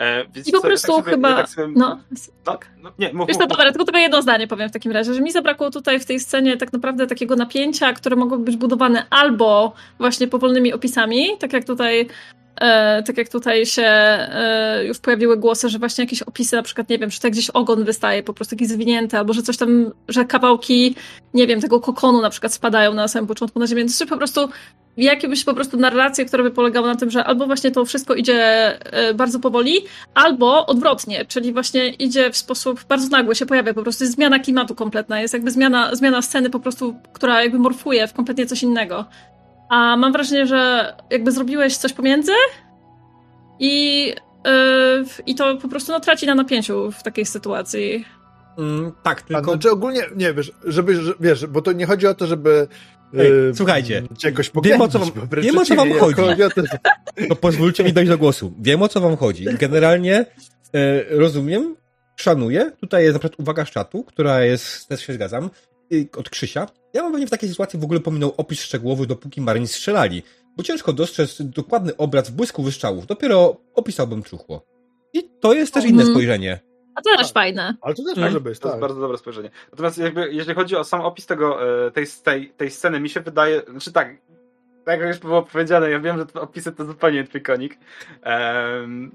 E, 0.00 0.22
I 0.22 0.24
po 0.24 0.32
co, 0.50 0.56
ja 0.56 0.60
prostu 0.60 0.86
tak 0.86 0.96
sobie- 0.96 1.10
chyba, 1.10 1.30
ja 1.30 1.36
tak 1.36 1.48
sobie- 1.48 1.72
no, 1.76 1.98
no, 2.46 2.58
no, 2.82 2.92
nie, 2.98 3.12
mów, 3.12 3.28
Wiesz 3.28 3.38
mów, 3.38 3.48
dobra, 3.48 3.64
tylko 3.72 3.84
tylko 3.84 3.98
jedno 3.98 4.22
zdanie 4.22 4.46
powiem 4.46 4.68
w 4.68 4.72
takim 4.72 4.92
razie, 4.92 5.14
że 5.14 5.20
mi 5.20 5.32
zabrakło 5.32 5.70
tutaj 5.70 6.00
w 6.00 6.04
tej 6.04 6.20
scenie 6.20 6.56
tak 6.56 6.72
naprawdę 6.72 7.06
takiego 7.06 7.36
napięcia, 7.36 7.92
które 7.92 8.16
mogłoby 8.16 8.44
być 8.44 8.56
budowane 8.56 9.06
albo 9.10 9.72
właśnie 9.98 10.28
powolnymi 10.28 10.72
opisami, 10.72 11.26
tak 11.38 11.52
jak 11.52 11.64
tutaj 11.64 12.08
e, 12.60 13.02
tak 13.02 13.18
jak 13.18 13.28
tutaj 13.28 13.66
się 13.66 13.82
e, 13.86 14.84
już 14.86 14.98
pojawiły 14.98 15.36
głosy, 15.36 15.68
że 15.68 15.78
właśnie 15.78 16.04
jakieś 16.04 16.22
opisy, 16.22 16.56
na 16.56 16.62
przykład, 16.62 16.88
nie 16.88 16.98
wiem, 16.98 17.10
że 17.10 17.20
tak 17.20 17.32
gdzieś 17.32 17.50
ogon 17.50 17.84
wystaje, 17.84 18.22
po 18.22 18.34
prostu 18.34 18.54
jakiś 18.54 18.68
zwinięty, 18.68 19.18
albo 19.18 19.32
że 19.32 19.42
coś 19.42 19.56
tam, 19.56 19.90
że 20.08 20.24
kawałki, 20.24 20.94
nie 21.34 21.46
wiem, 21.46 21.60
tego 21.60 21.80
kokonu 21.80 22.20
na 22.20 22.30
przykład 22.30 22.52
spadają 22.52 22.94
na 22.94 23.08
samym 23.08 23.26
początku 23.28 23.58
na 23.58 23.66
ziemię, 23.66 23.84
czy 23.98 24.06
po 24.06 24.16
prostu 24.16 24.48
jakąś 24.96 25.44
po 25.44 25.54
prostu 25.54 25.76
narrację, 25.76 26.24
która 26.24 26.42
by 26.42 26.50
polegała 26.50 26.88
na 26.88 26.96
tym, 26.96 27.10
że 27.10 27.24
albo 27.24 27.46
właśnie 27.46 27.70
to 27.70 27.84
wszystko 27.84 28.14
idzie 28.14 28.38
e, 28.92 29.14
bardzo 29.14 29.40
powoli, 29.40 29.84
albo 30.14 30.66
odwrotnie, 30.66 31.24
czyli 31.24 31.52
właśnie 31.52 31.88
idzie 31.88 32.30
w 32.30 32.36
sposób 32.36 32.84
bardzo 32.84 33.08
nagły, 33.08 33.34
się 33.34 33.46
pojawia 33.46 33.74
po 33.74 33.82
prostu, 33.82 34.04
jest 34.04 34.14
zmiana 34.14 34.38
klimatu 34.38 34.74
kompletna, 34.74 35.20
jest 35.20 35.34
jakby 35.34 35.50
zmiana, 35.50 35.94
zmiana 35.94 36.22
sceny 36.22 36.50
po 36.50 36.60
prostu, 36.60 36.94
która 37.12 37.42
jakby 37.42 37.58
morfuje 37.58 38.08
w 38.08 38.12
kompletnie 38.12 38.46
coś 38.46 38.62
innego. 38.62 39.04
A 39.70 39.96
mam 39.96 40.12
wrażenie, 40.12 40.46
że 40.46 40.92
jakby 41.10 41.32
zrobiłeś 41.32 41.76
coś 41.76 41.92
pomiędzy 41.92 42.32
i, 43.58 44.06
yy, 44.44 45.04
i 45.26 45.34
to 45.34 45.56
po 45.56 45.68
prostu 45.68 45.92
no, 45.92 46.00
traci 46.00 46.26
na 46.26 46.34
napięciu 46.34 46.90
w 46.90 47.02
takiej 47.02 47.26
sytuacji. 47.26 48.04
Mm, 48.58 48.92
tak, 49.02 49.20
A, 49.20 49.24
tylko... 49.24 49.52
znaczy 49.52 49.70
ogólnie, 49.70 50.02
nie, 50.16 50.34
wiesz, 50.34 50.52
żeby, 50.64 51.02
że, 51.02 51.12
wiesz, 51.20 51.46
bo 51.46 51.62
to 51.62 51.72
nie 51.72 51.86
chodzi 51.86 52.06
o 52.06 52.14
to, 52.14 52.26
żeby 52.26 52.68
Ej, 53.18 53.26
e, 53.50 53.54
słuchajcie, 53.54 54.02
jakoś 54.24 54.50
wiem, 54.62 54.80
o 54.80 54.88
co 54.88 54.98
wam- 54.98 55.10
wiem, 55.42 55.58
o 55.58 55.64
co 55.64 55.74
wam 55.74 55.92
chodzi. 55.92 56.22
to, 57.28 57.36
pozwólcie 57.36 57.84
mi 57.84 57.92
dojść 57.92 58.08
do 58.10 58.18
głosu. 58.18 58.52
Wiem 58.60 58.82
o 58.82 58.88
co 58.88 59.00
wam 59.00 59.16
chodzi. 59.16 59.44
Generalnie 59.44 60.26
e, 60.74 61.04
rozumiem, 61.18 61.76
szanuję. 62.16 62.72
Tutaj 62.80 63.02
jest 63.04 63.14
na 63.14 63.18
przykład 63.18 63.40
uwaga 63.40 63.64
z 63.64 63.70
czatu, 63.70 64.04
która 64.04 64.44
jest, 64.44 64.88
też 64.88 65.06
się 65.06 65.12
zgadzam, 65.12 65.50
y, 65.92 66.08
od 66.16 66.30
Krzysia. 66.30 66.66
Ja 66.94 67.02
bym 67.02 67.12
pewnie 67.12 67.26
w 67.26 67.30
takiej 67.30 67.48
sytuacji 67.48 67.78
w 67.78 67.84
ogóle 67.84 68.00
pominął 68.00 68.34
opis 68.36 68.60
szczegółowy, 68.60 69.06
dopóki 69.06 69.40
Marini 69.40 69.68
strzelali. 69.68 70.22
Bo 70.56 70.62
ciężko 70.62 70.92
dostrzec 70.92 71.36
dokładny 71.42 71.96
obraz 71.96 72.30
w 72.30 72.32
błysku 72.32 72.62
wystrzałów. 72.62 73.06
Dopiero 73.06 73.56
opisałbym 73.74 74.22
truchło. 74.22 74.66
I 75.12 75.22
to 75.40 75.54
jest 75.54 75.74
też 75.74 75.84
inne 75.84 76.02
Mhm. 76.02 76.10
spojrzenie. 76.14 76.60
A 76.94 77.02
to 77.02 77.16
też 77.16 77.32
fajne. 77.32 77.74
Ale 77.82 77.94
to 77.94 78.02
też 78.04 78.16
Mm. 78.18 78.28
może 78.28 78.40
być, 78.40 78.58
To 78.58 78.68
jest 78.68 78.74
tak. 78.74 78.80
bardzo 78.80 79.00
dobre 79.00 79.18
spojrzenie. 79.18 79.50
Natomiast 79.72 79.98
jakby, 79.98 80.32
jeżeli 80.32 80.54
chodzi 80.54 80.76
o 80.76 80.84
sam 80.84 81.00
opis 81.00 81.26
tego, 81.26 81.68
e, 81.86 81.90
tej, 81.90 82.06
tej, 82.24 82.50
tej 82.50 82.70
sceny, 82.70 83.00
mi 83.00 83.08
się 83.08 83.20
wydaje, 83.20 83.62
znaczy 83.70 83.92
tak, 83.92 84.08
tak 84.84 85.00
jak 85.00 85.08
już 85.08 85.18
było 85.18 85.42
powiedziane, 85.42 85.90
ja 85.90 86.00
wiem, 86.00 86.18
że 86.18 86.26
te 86.26 86.40
opisy 86.40 86.72
to 86.72 86.84
zupełnie 86.84 87.18
nie 87.18 87.26
twój 87.26 87.42
konik. 87.42 87.78
Em, 88.22 89.14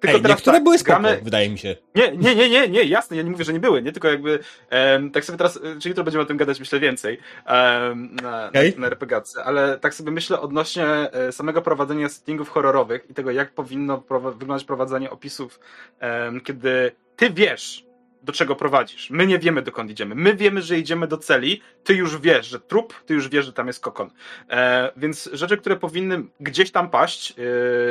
tylko 0.00 0.16
Ej, 0.16 0.22
teraz 0.22 0.38
niektóre 0.38 0.56
tak, 0.56 0.64
były 0.64 0.78
spoko, 0.78 1.00
gramy, 1.00 1.20
wydaje 1.22 1.50
mi 1.50 1.58
się. 1.58 1.76
Nie, 1.94 2.16
nie, 2.16 2.34
nie, 2.34 2.50
nie, 2.50 2.68
nie, 2.68 2.82
jasne, 2.82 3.16
ja 3.16 3.22
nie 3.22 3.30
mówię, 3.30 3.44
że 3.44 3.52
nie 3.52 3.60
były, 3.60 3.82
nie, 3.82 3.92
tylko 3.92 4.08
jakby, 4.08 4.38
em, 4.70 5.10
tak 5.10 5.24
sobie 5.24 5.38
teraz, 5.38 5.56
e, 5.56 5.60
czyli 5.60 5.88
jutro 5.88 6.04
będziemy 6.04 6.22
o 6.22 6.26
tym 6.26 6.36
gadać, 6.36 6.60
myślę, 6.60 6.80
więcej 6.80 7.18
em, 7.46 8.16
na, 8.22 8.48
Okej. 8.48 8.74
na, 8.78 8.88
na 8.88 9.44
ale 9.44 9.78
tak 9.78 9.94
sobie 9.94 10.10
myślę 10.10 10.40
odnośnie 10.40 10.86
e, 10.86 11.32
samego 11.32 11.62
prowadzenia 11.62 12.08
settingów 12.08 12.48
horrorowych 12.48 13.10
i 13.10 13.14
tego, 13.14 13.30
jak 13.30 13.52
powinno 13.52 13.98
prowa- 13.98 14.38
wyglądać 14.38 14.64
prowadzenie 14.64 15.10
opisów, 15.10 15.60
em, 16.00 16.40
kiedy 16.40 16.92
ty 17.16 17.30
wiesz, 17.30 17.85
do 18.26 18.32
czego 18.32 18.56
prowadzisz. 18.56 19.10
My 19.10 19.26
nie 19.26 19.38
wiemy, 19.38 19.62
dokąd 19.62 19.90
idziemy. 19.90 20.14
My 20.14 20.34
wiemy, 20.34 20.62
że 20.62 20.78
idziemy 20.78 21.06
do 21.06 21.18
celi, 21.18 21.60
ty 21.84 21.94
już 21.94 22.18
wiesz, 22.20 22.46
że 22.46 22.60
trup, 22.60 22.94
ty 23.06 23.14
już 23.14 23.28
wiesz, 23.28 23.46
że 23.46 23.52
tam 23.52 23.66
jest 23.66 23.80
kokon. 23.80 24.10
E, 24.50 24.92
więc 24.96 25.30
rzeczy, 25.32 25.56
które 25.56 25.76
powinny 25.76 26.22
gdzieś 26.40 26.70
tam 26.70 26.90
paść, 26.90 27.34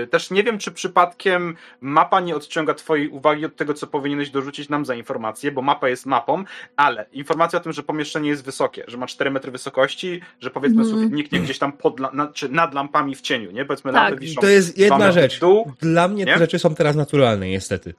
e, 0.04 0.08
też 0.08 0.32
nie 0.32 0.44
wiem, 0.44 0.58
czy 0.58 0.72
przypadkiem 0.72 1.56
mapa 1.82 2.20
nie 2.20 2.36
odciąga 2.36 2.74
twojej 2.74 3.10
uwagi 3.10 3.46
od 3.46 3.56
tego, 3.56 3.74
co 3.74 3.88
powinieneś 3.88 4.30
dorzucić 4.30 4.70
nam 4.70 4.86
za 4.86 4.96
informację, 4.96 5.52
bo 5.52 5.62
mapa 5.62 5.90
jest 5.90 6.06
mapą, 6.06 6.44
ale 6.76 7.06
informacja 7.12 7.60
o 7.60 7.64
tym, 7.64 7.74
że 7.74 7.84
pomieszczenie 7.84 8.30
jest 8.30 8.46
wysokie, 8.46 8.84
że 8.88 8.98
ma 8.98 9.08
4 9.08 9.32
metry 9.32 9.52
wysokości, 9.52 10.22
że 10.42 10.50
powiedzmy 10.50 10.82
Mhm. 10.82 11.00
sufit 11.00 11.14
niknie 11.16 11.40
gdzieś 11.40 11.60
tam 11.60 11.72
pod, 11.74 12.00
na, 12.14 12.28
czy 12.28 12.50
nad 12.50 12.74
lampami 12.74 13.16
w 13.16 13.22
cieniu, 13.22 13.52
nie? 13.52 13.66
Powiedzmy 13.66 13.94
Tak. 13.94 14.02
lampy 14.10 14.20
wiszą 14.20 14.42
To 14.42 14.48
jest 14.48 14.78
jedna 14.78 15.12
rzecz. 15.12 15.40
dół, 15.40 15.72
Dla 15.80 16.08
mnie 16.08 16.26
te 16.26 16.32
Nie? 16.32 16.38
rzeczy 16.38 16.60
są 16.60 16.76
teraz 16.76 16.96
naturalne, 16.96 17.48
niestety. 17.50 17.94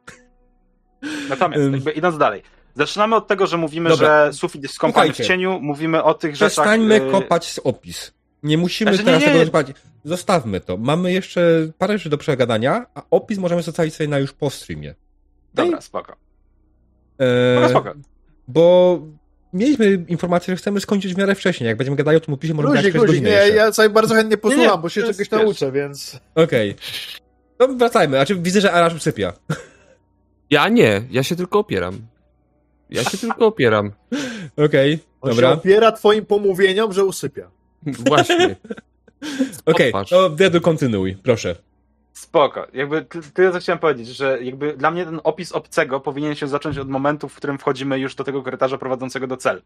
Natomiast, 1.28 1.62
jakby 1.72 1.90
idąc 1.90 2.18
dalej. 2.18 2.42
Zaczynamy 2.74 3.16
od 3.16 3.26
tego, 3.26 3.46
że 3.46 3.56
mówimy, 3.56 3.90
Dobra. 3.90 4.26
że 4.26 4.32
sufit 4.32 4.62
jest 4.62 4.74
skąpany 4.74 5.12
w 5.12 5.16
cieniu, 5.16 5.58
mówimy 5.60 6.02
o 6.02 6.14
tych 6.14 6.34
rzeczach... 6.36 6.50
Przestańmy 6.50 6.94
y, 7.08 7.10
kopać 7.10 7.52
z 7.52 7.58
opis. 7.58 8.12
Nie 8.42 8.58
musimy 8.58 8.90
Znaczy, 8.90 9.02
nie, 9.02 9.06
teraz 9.06 9.20
nie. 9.22 9.26
tego 9.28 9.40
rozpalić. 9.40 9.76
Zostawmy 10.04 10.60
to. 10.60 10.76
Mamy 10.76 11.12
jeszcze 11.12 11.68
parę 11.78 11.98
rzeczy 11.98 12.10
do 12.10 12.18
przegadania, 12.18 12.86
a 12.94 13.02
opis 13.10 13.38
możemy 13.38 13.62
zostawić 13.62 13.94
sobie 13.94 14.08
na 14.08 14.18
już 14.18 14.32
po 14.32 14.50
streamie. 14.50 14.94
Dobra, 15.54 15.80
spoko. 15.80 16.16
Eee, 17.18 17.58
Spoko, 17.68 17.68
spoko. 17.70 17.94
bo 18.48 18.98
mieliśmy 19.52 20.04
informację, 20.08 20.52
że 20.52 20.56
chcemy 20.58 20.80
skończyć 20.80 21.14
w 21.14 21.18
miarę 21.18 21.34
wcześniej. 21.34 21.68
Jak 21.68 21.76
będziemy 21.76 21.96
gadali 21.96 22.16
o 22.16 22.20
tym 22.20 22.34
opisie, 22.34 22.54
możemy 22.54 22.74
Luzik, 22.74 22.92
gadać 22.92 23.08
6 23.08 23.10
luzik, 23.12 23.24
godziny 23.24 23.50
nie, 23.50 23.56
ja 23.56 23.72
sobie 23.72 23.88
bardzo 23.90 24.14
chętnie 24.14 24.36
posłucham, 24.36 24.66
Nie, 24.66 24.72
nie, 24.72 24.78
bo 24.82 24.88
się 24.88 25.02
czegoś 25.02 25.30
nauczę, 25.30 25.72
więc... 25.72 26.20
Okej. 26.34 26.74
No 27.58 27.68
wracajmy. 27.68 28.16
Znaczy 28.16 28.34
widzę, 28.34 28.60
że 28.60 28.72
Arasz 28.72 28.94
usypia. 28.94 29.32
Ja 30.50 30.68
nie, 30.68 31.02
ja 31.10 31.22
się 31.22 31.36
tylko 31.36 31.58
opieram. 31.58 31.98
Ja 32.90 33.04
się 33.04 33.18
tylko 33.18 33.46
opieram. 33.46 33.92
Okej, 34.56 34.98
On 35.20 35.30
się 35.30 35.34
dobra. 35.36 35.52
opiera 35.52 35.92
twoim 35.92 36.26
pomówieniom, 36.26 36.92
że 36.92 37.04
usypia. 37.04 37.50
Właśnie. 37.82 38.56
Okej, 39.66 39.92
Popatrz. 39.92 40.10
to 40.10 40.30
Dedu 40.30 40.60
kontynuuj, 40.60 41.16
proszę. 41.22 41.56
Spoko. 42.16 42.66
Jakby 42.72 43.02
ty- 43.02 43.22
tyle, 43.22 43.52
co 43.52 43.58
chciałem 43.58 43.78
powiedzieć, 43.78 44.08
że 44.08 44.44
jakby 44.44 44.76
dla 44.76 44.90
mnie 44.90 45.04
ten 45.04 45.20
opis 45.24 45.52
obcego 45.52 46.00
powinien 46.00 46.34
się 46.34 46.48
zacząć 46.48 46.78
od 46.78 46.88
momentu, 46.88 47.28
w 47.28 47.34
którym 47.34 47.58
wchodzimy 47.58 47.98
już 47.98 48.14
do 48.14 48.24
tego 48.24 48.42
korytarza 48.42 48.78
prowadzącego 48.78 49.26
do 49.26 49.36
celu. 49.36 49.60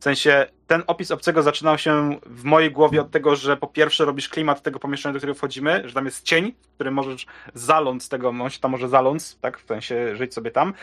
W 0.00 0.04
sensie, 0.04 0.46
ten 0.66 0.82
opis 0.86 1.10
obcego 1.10 1.42
zaczynał 1.42 1.78
się 1.78 2.18
w 2.26 2.44
mojej 2.44 2.70
głowie 2.70 3.00
od 3.00 3.10
tego, 3.10 3.36
że 3.36 3.56
po 3.56 3.66
pierwsze 3.66 4.04
robisz 4.04 4.28
klimat 4.28 4.62
tego 4.62 4.78
pomieszczenia, 4.78 5.12
do 5.12 5.18
którego 5.18 5.38
wchodzimy, 5.38 5.82
że 5.88 5.94
tam 5.94 6.04
jest 6.04 6.24
cień, 6.24 6.54
w 6.62 6.74
którym 6.74 6.94
możesz 6.94 7.26
zaląc 7.54 8.08
tego, 8.08 8.28
on 8.28 8.50
się 8.50 8.60
tam 8.60 8.70
może 8.70 8.88
zaląc, 8.88 9.38
tak, 9.40 9.58
w 9.58 9.66
sensie 9.66 10.16
żyć 10.16 10.34
sobie 10.34 10.50
tam. 10.50 10.74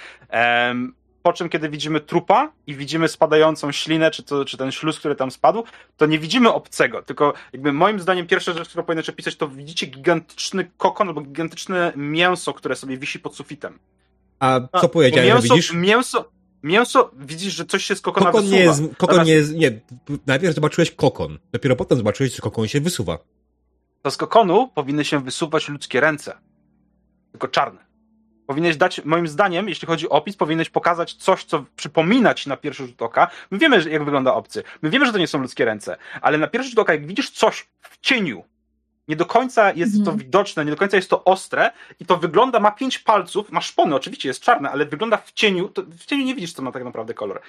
Po 1.24 1.34
czym, 1.34 1.50
kiedy 1.50 1.70
widzimy 1.70 2.02
trupa 2.02 2.52
i 2.68 2.76
widzimy 2.76 3.08
spadającą 3.08 3.72
ślinę, 3.72 4.12
czy, 4.12 4.24
to, 4.24 4.46
czy 4.46 4.58
ten 4.58 4.72
śluz, 4.72 5.00
który 5.00 5.16
tam 5.16 5.32
spadł, 5.32 5.64
to 5.98 6.06
nie 6.06 6.20
widzimy 6.20 6.54
obcego, 6.54 7.04
tylko 7.04 7.34
jakby 7.54 7.74
moim 7.74 8.00
zdaniem 8.00 8.28
pierwsza 8.28 8.54
rzecz, 8.54 8.70
którą 8.70 8.84
powinieneś 8.84 9.10
opisać, 9.10 9.36
to 9.36 9.48
widzicie 9.48 9.86
gigantyczny 9.88 10.72
kokon 10.78 11.08
albo 11.08 11.22
gigantyczne 11.22 11.94
mięso, 11.96 12.54
które 12.54 12.76
sobie 12.76 12.98
wisi 12.98 13.20
pod 13.20 13.36
sufitem. 13.36 13.80
A 14.40 14.60
co 14.82 14.90
powiedziałem, 14.90 15.28
że 15.28 15.34
mięso, 15.34 15.56
widzisz? 15.56 15.74
mięso, 15.74 16.32
mięso, 16.64 17.12
widzisz, 17.20 17.54
że 17.54 17.66
coś 17.66 17.86
się 17.86 17.96
z 17.96 18.02
kokona 18.02 18.26
Kokon 18.26 18.42
wysuwa. 18.42 18.58
nie 18.58 18.64
jest, 18.64 18.82
kokon 18.82 19.18
Natomiast 19.18 19.28
nie 19.28 19.34
jest, 19.34 19.56
nie, 19.56 19.82
najpierw 20.28 20.56
zobaczyłeś 20.56 20.92
kokon, 20.92 21.40
dopiero 21.52 21.76
potem 21.76 21.98
zobaczyłeś, 21.98 22.36
że 22.36 22.42
kokon 22.42 22.68
się 22.68 22.82
wysuwa. 22.82 23.18
To 24.02 24.12
z 24.12 24.18
kokonu 24.18 24.72
powinny 24.76 25.06
się 25.06 25.24
wysuwać 25.24 25.70
ludzkie 25.70 26.00
ręce. 26.00 26.38
Tylko 27.32 27.48
czarne. 27.48 27.91
Powinieneś 28.52 28.78
dać, 28.78 29.02
moim 29.06 29.28
zdaniem, 29.28 29.70
jeśli 29.70 29.88
chodzi 29.88 30.10
o 30.10 30.12
opis, 30.12 30.36
powinieneś 30.38 30.70
pokazać 30.70 31.14
coś, 31.14 31.44
co 31.44 31.66
przypomina 31.76 32.34
ci 32.34 32.50
na 32.50 32.58
pierwszy 32.58 32.88
rzut 32.88 33.02
oka. 33.02 33.28
My 33.52 33.58
wiemy, 33.58 33.82
że- 33.82 33.90
jak 33.90 34.04
wygląda 34.06 34.34
obcy. 34.34 34.64
My 34.82 34.90
wiemy, 34.90 35.06
że 35.06 35.12
to 35.12 35.18
nie 35.18 35.28
są 35.28 35.40
ludzkie 35.40 35.66
ręce. 35.66 35.98
Ale 36.22 36.38
na 36.38 36.48
pierwszy 36.48 36.70
rzut 36.70 36.80
oka, 36.80 36.94
jak 36.94 37.06
widzisz 37.08 37.30
coś 37.30 37.68
w 37.82 38.00
cieniu, 38.00 38.44
nie 39.08 39.16
do 39.16 39.26
końca 39.26 39.72
jest 39.74 39.96
Mhm. 39.98 40.06
to 40.18 40.24
widoczne, 40.24 40.66
nie 40.66 40.72
do 40.72 40.78
końca 40.78 40.98
jest 40.98 41.10
to 41.10 41.24
ostre 41.24 41.72
i 42.00 42.06
to 42.06 42.18
wygląda, 42.18 42.60
ma 42.60 42.72
pięć 42.72 43.00
palców, 43.00 43.52
ma 43.52 43.62
szpony, 43.62 43.96
oczywiście 43.96 44.30
jest 44.30 44.44
czarne, 44.44 44.70
ale 44.72 44.86
wygląda 44.86 45.18
w 45.18 45.32
cieniu, 45.32 45.70
to 45.70 45.82
w 45.84 46.06
cieniu 46.06 46.26
nie 46.26 46.36
widzisz, 46.36 46.54
co 46.54 46.62
ma 46.62 46.72
tak 46.72 46.84
naprawdę 46.84 47.14
kolor. 47.14 47.42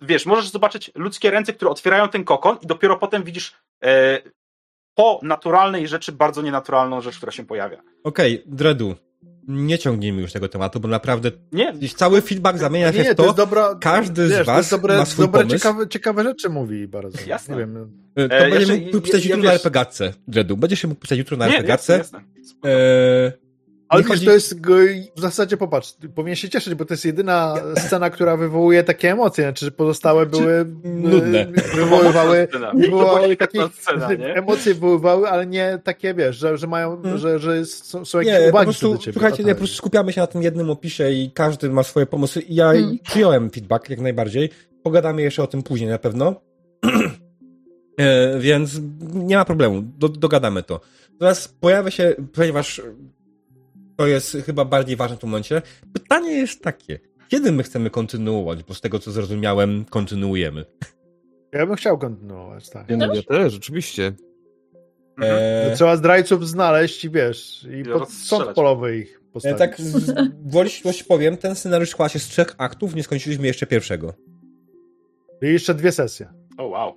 Wiesz, 0.00 0.26
możesz 0.26 0.48
zobaczyć 0.48 0.90
ludzkie 0.94 1.30
ręce, 1.30 1.52
które 1.52 1.70
otwierają 1.70 2.08
ten 2.08 2.24
kokon 2.24 2.56
i 2.62 2.66
dopiero 2.66 2.96
potem 2.96 3.22
widzisz 3.24 3.54
e, 3.84 4.18
po 4.94 5.20
naturalnej 5.22 5.88
rzeczy 5.88 6.12
bardzo 6.12 6.42
nienaturalną 6.42 7.00
rzecz, 7.00 7.16
która 7.16 7.32
się 7.32 7.46
pojawia. 7.46 7.78
Okej, 8.04 8.42
Dredu, 8.46 8.96
nie 9.48 9.78
ciągnijmy 9.78 10.20
już 10.22 10.32
tego 10.32 10.48
tematu, 10.48 10.80
bo 10.80 10.88
naprawdę 10.88 11.30
Nie, 11.52 11.72
gdzieś 11.72 11.94
cały 11.94 12.20
feedback 12.22 12.58
zamienia 12.58 12.92
się 12.92 12.98
Nie, 12.98 13.04
w 13.04 13.08
to 13.08 13.14
to, 13.14 13.22
jest 13.24 13.36
dobra... 13.36 13.74
każdy 13.80 14.26
z 14.28 14.30
wiesz, 14.30 14.38
to 14.38 14.44
was 14.44 14.56
jest 14.58 14.70
dobre, 14.70 14.96
ma 14.98 15.04
swój 15.06 15.24
dobre 15.26 15.40
pomysł. 15.40 15.56
ciekawe, 15.58 15.88
ciekawe 15.88 16.22
rzeczy 16.22 16.48
mówi 16.48 16.88
bardzo. 16.88 17.18
Jasne. 17.26 17.54
Nie 17.54 17.60
wiem. 17.60 17.90
E, 18.16 18.28
To 18.28 18.34
E, 18.38 18.50
jeszcze- 18.50 18.76
mógł 18.78 19.00
pisać 19.00 19.24
ja- 19.24 19.30
ja 19.30 19.36
jutro 19.36 19.50
na 19.50 19.54
RPGatce, 19.54 20.12
Dredu. 20.28 20.56
Będziesz 20.56 20.80
się 20.80 20.88
mógł 20.88 21.00
pisać 21.00 21.18
jutro 21.18 21.36
na 21.36 21.46
nie, 21.48 21.56
RPGatce. 21.56 21.98
jasne, 21.98 22.20
jasne. 22.38 22.70
E, 22.70 23.32
Ale 23.88 24.02
wiesz, 24.02 24.10
chodzi- 24.10 24.26
to 24.26 24.32
jest 24.32 24.60
w 25.16 25.20
zasadzie 25.20 25.56
popatrz, 25.56 25.94
powinien 26.14 26.36
się 26.36 26.48
cieszyć, 26.48 26.74
bo 26.74 26.84
to 26.84 26.94
jest 26.94 27.04
jedyna 27.04 27.54
scena, 27.76 28.10
która 28.10 28.36
wywołuje 28.36 28.82
takie 28.84 29.10
emocje, 29.10 29.44
znaczy 29.44 29.64
że 29.64 29.70
pozostałe 29.70 30.26
były 30.26 30.52
e, 30.52 30.88
nudne. 30.88 31.46
wywoływały 31.74 32.46
Scena. 32.50 32.72
wywoływały 32.74 33.20
To 33.20 33.26
była 33.26 33.36
takie 33.36 33.58
świetna 33.58 33.82
scena, 33.82 34.12
nie? 34.14 34.34
emocje 34.34 34.74
wywoływały, 34.74 35.28
ale 35.28 35.46
nie 35.46 35.78
takie, 35.84 36.14
wiesz, 36.14 36.36
że, 36.36 36.58
że 36.58 36.66
mają, 36.66 37.02
Hmm. 37.02 37.18
że, 37.18 37.38
że 37.38 37.64
są, 37.66 38.04
są 38.04 38.18
jakieś 38.18 38.32
Nie, 38.32 38.40
po 38.40 38.48
uwagi 38.48 38.64
prostu, 38.66 38.92
do 38.92 38.98
ciebie. 38.98 39.12
słuchajcie, 39.12 39.44
nie, 39.44 39.54
po 39.54 39.58
prostu 39.58 39.76
skupiamy 39.76 40.12
się 40.12 40.20
na 40.20 40.26
tym 40.26 40.42
jednym 40.42 40.70
opisie 40.70 41.10
i 41.10 41.30
każdy 41.34 41.70
ma 41.70 41.82
swoje 41.82 42.06
pomysły. 42.06 42.42
I 42.42 42.54
ja 42.54 42.70
Mm. 42.72 42.98
przyjąłem 43.04 43.50
feedback 43.50 43.90
jak 43.90 44.00
najbardziej. 44.00 44.50
Pogadamy 44.82 45.22
jeszcze 45.22 45.42
o 45.42 45.46
tym 45.46 45.62
później 45.62 45.90
na 45.90 45.98
pewno. 45.98 46.34
e, 48.00 48.38
więc 48.38 48.80
nie 49.14 49.36
ma 49.36 49.44
problemu, 49.44 49.82
do, 49.98 50.08
dogadamy 50.08 50.62
to. 50.62 50.80
Teraz 51.18 51.48
pojawia 51.48 51.90
się, 51.90 52.14
ponieważ 52.34 52.82
to 53.98 54.06
jest 54.06 54.36
chyba 54.46 54.64
bardziej 54.64 54.96
ważne 54.96 55.16
w 55.16 55.20
tym 55.20 55.28
momencie, 55.30 55.62
pytanie 55.92 56.32
jest 56.32 56.62
takie, 56.62 56.98
kiedy 57.28 57.52
my 57.52 57.62
chcemy 57.62 57.90
kontynuować, 57.90 58.62
bo 58.64 58.74
z 58.74 58.80
tego 58.80 58.98
co 58.98 59.10
zrozumiałem, 59.10 59.84
kontynuujemy. 59.84 60.64
Ja 61.52 61.66
bym 61.66 61.76
chciał 61.76 61.98
kontynuować, 61.98 62.70
tak. 62.70 62.90
Ja, 62.90 62.96
no, 62.96 63.14
ja 63.14 63.22
też, 63.22 63.56
oczywiście. 63.56 64.06
Mhm. 65.18 65.38
E, 65.42 65.68
No 65.70 65.76
Trzeba 65.76 65.96
zdrajców 65.96 66.48
znaleźć 66.48 67.04
i 67.04 67.10
wiesz, 67.10 67.66
i 67.80 67.82
pod 67.84 67.92
rozstrzelać. 68.00 68.44
sąd 68.44 68.56
polowy 68.56 68.98
ich 68.98 69.16
e, 69.28 69.32
postawić. 69.32 69.58
tak, 69.58 69.80
z, 69.80 70.12
woli 70.46 70.70
ścisłości 70.70 71.04
powiem, 71.04 71.36
ten 71.36 71.54
scenariusz 71.54 71.90
składa 71.90 72.08
się 72.08 72.18
z 72.18 72.26
trzech 72.26 72.54
aktów, 72.58 72.94
nie 72.94 73.02
skończyliśmy 73.02 73.46
jeszcze 73.46 73.66
pierwszego. 73.66 74.14
I 75.42 75.46
jeszcze 75.46 75.74
dwie 75.74 75.92
sesje. 75.92 76.28
O 76.58 76.66
wow. 76.66 76.94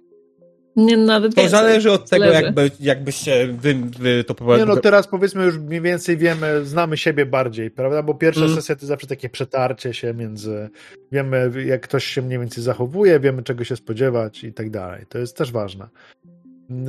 Nie, 0.75 0.97
nawet 0.97 1.35
To 1.35 1.47
zależy 1.47 1.91
od 1.91 2.09
tego, 2.09 2.25
Zależy. 2.25 2.43
jakby, 2.43 2.71
jakbyście 2.79 3.47
wy, 3.47 3.73
wy 3.99 4.23
to 4.23 4.33
Nie 4.33 4.35
poprowadzili. 4.35 4.67
no, 4.69 4.75
teraz 4.77 5.07
powiedzmy 5.07 5.45
już 5.45 5.57
mniej 5.57 5.81
więcej 5.81 6.17
wiemy, 6.17 6.65
znamy 6.65 6.97
siebie 6.97 7.25
bardziej, 7.25 7.71
prawda? 7.71 8.03
Bo 8.03 8.13
pierwsza 8.13 8.41
Mm. 8.41 8.55
sesja 8.55 8.75
to 8.75 8.85
zawsze 8.85 9.07
takie 9.07 9.29
przetarcie 9.29 9.93
się 9.93 10.13
między, 10.13 10.69
wiemy 11.11 11.51
jak 11.65 11.81
ktoś 11.81 12.05
się 12.05 12.21
mniej 12.21 12.39
więcej 12.39 12.63
zachowuje, 12.63 13.19
wiemy 13.19 13.43
czego 13.43 13.63
się 13.63 13.75
spodziewać 13.75 14.43
i 14.43 14.53
tak 14.53 14.69
dalej. 14.69 15.05
To 15.09 15.17
jest 15.17 15.37
też 15.37 15.51
ważne. 15.51 15.87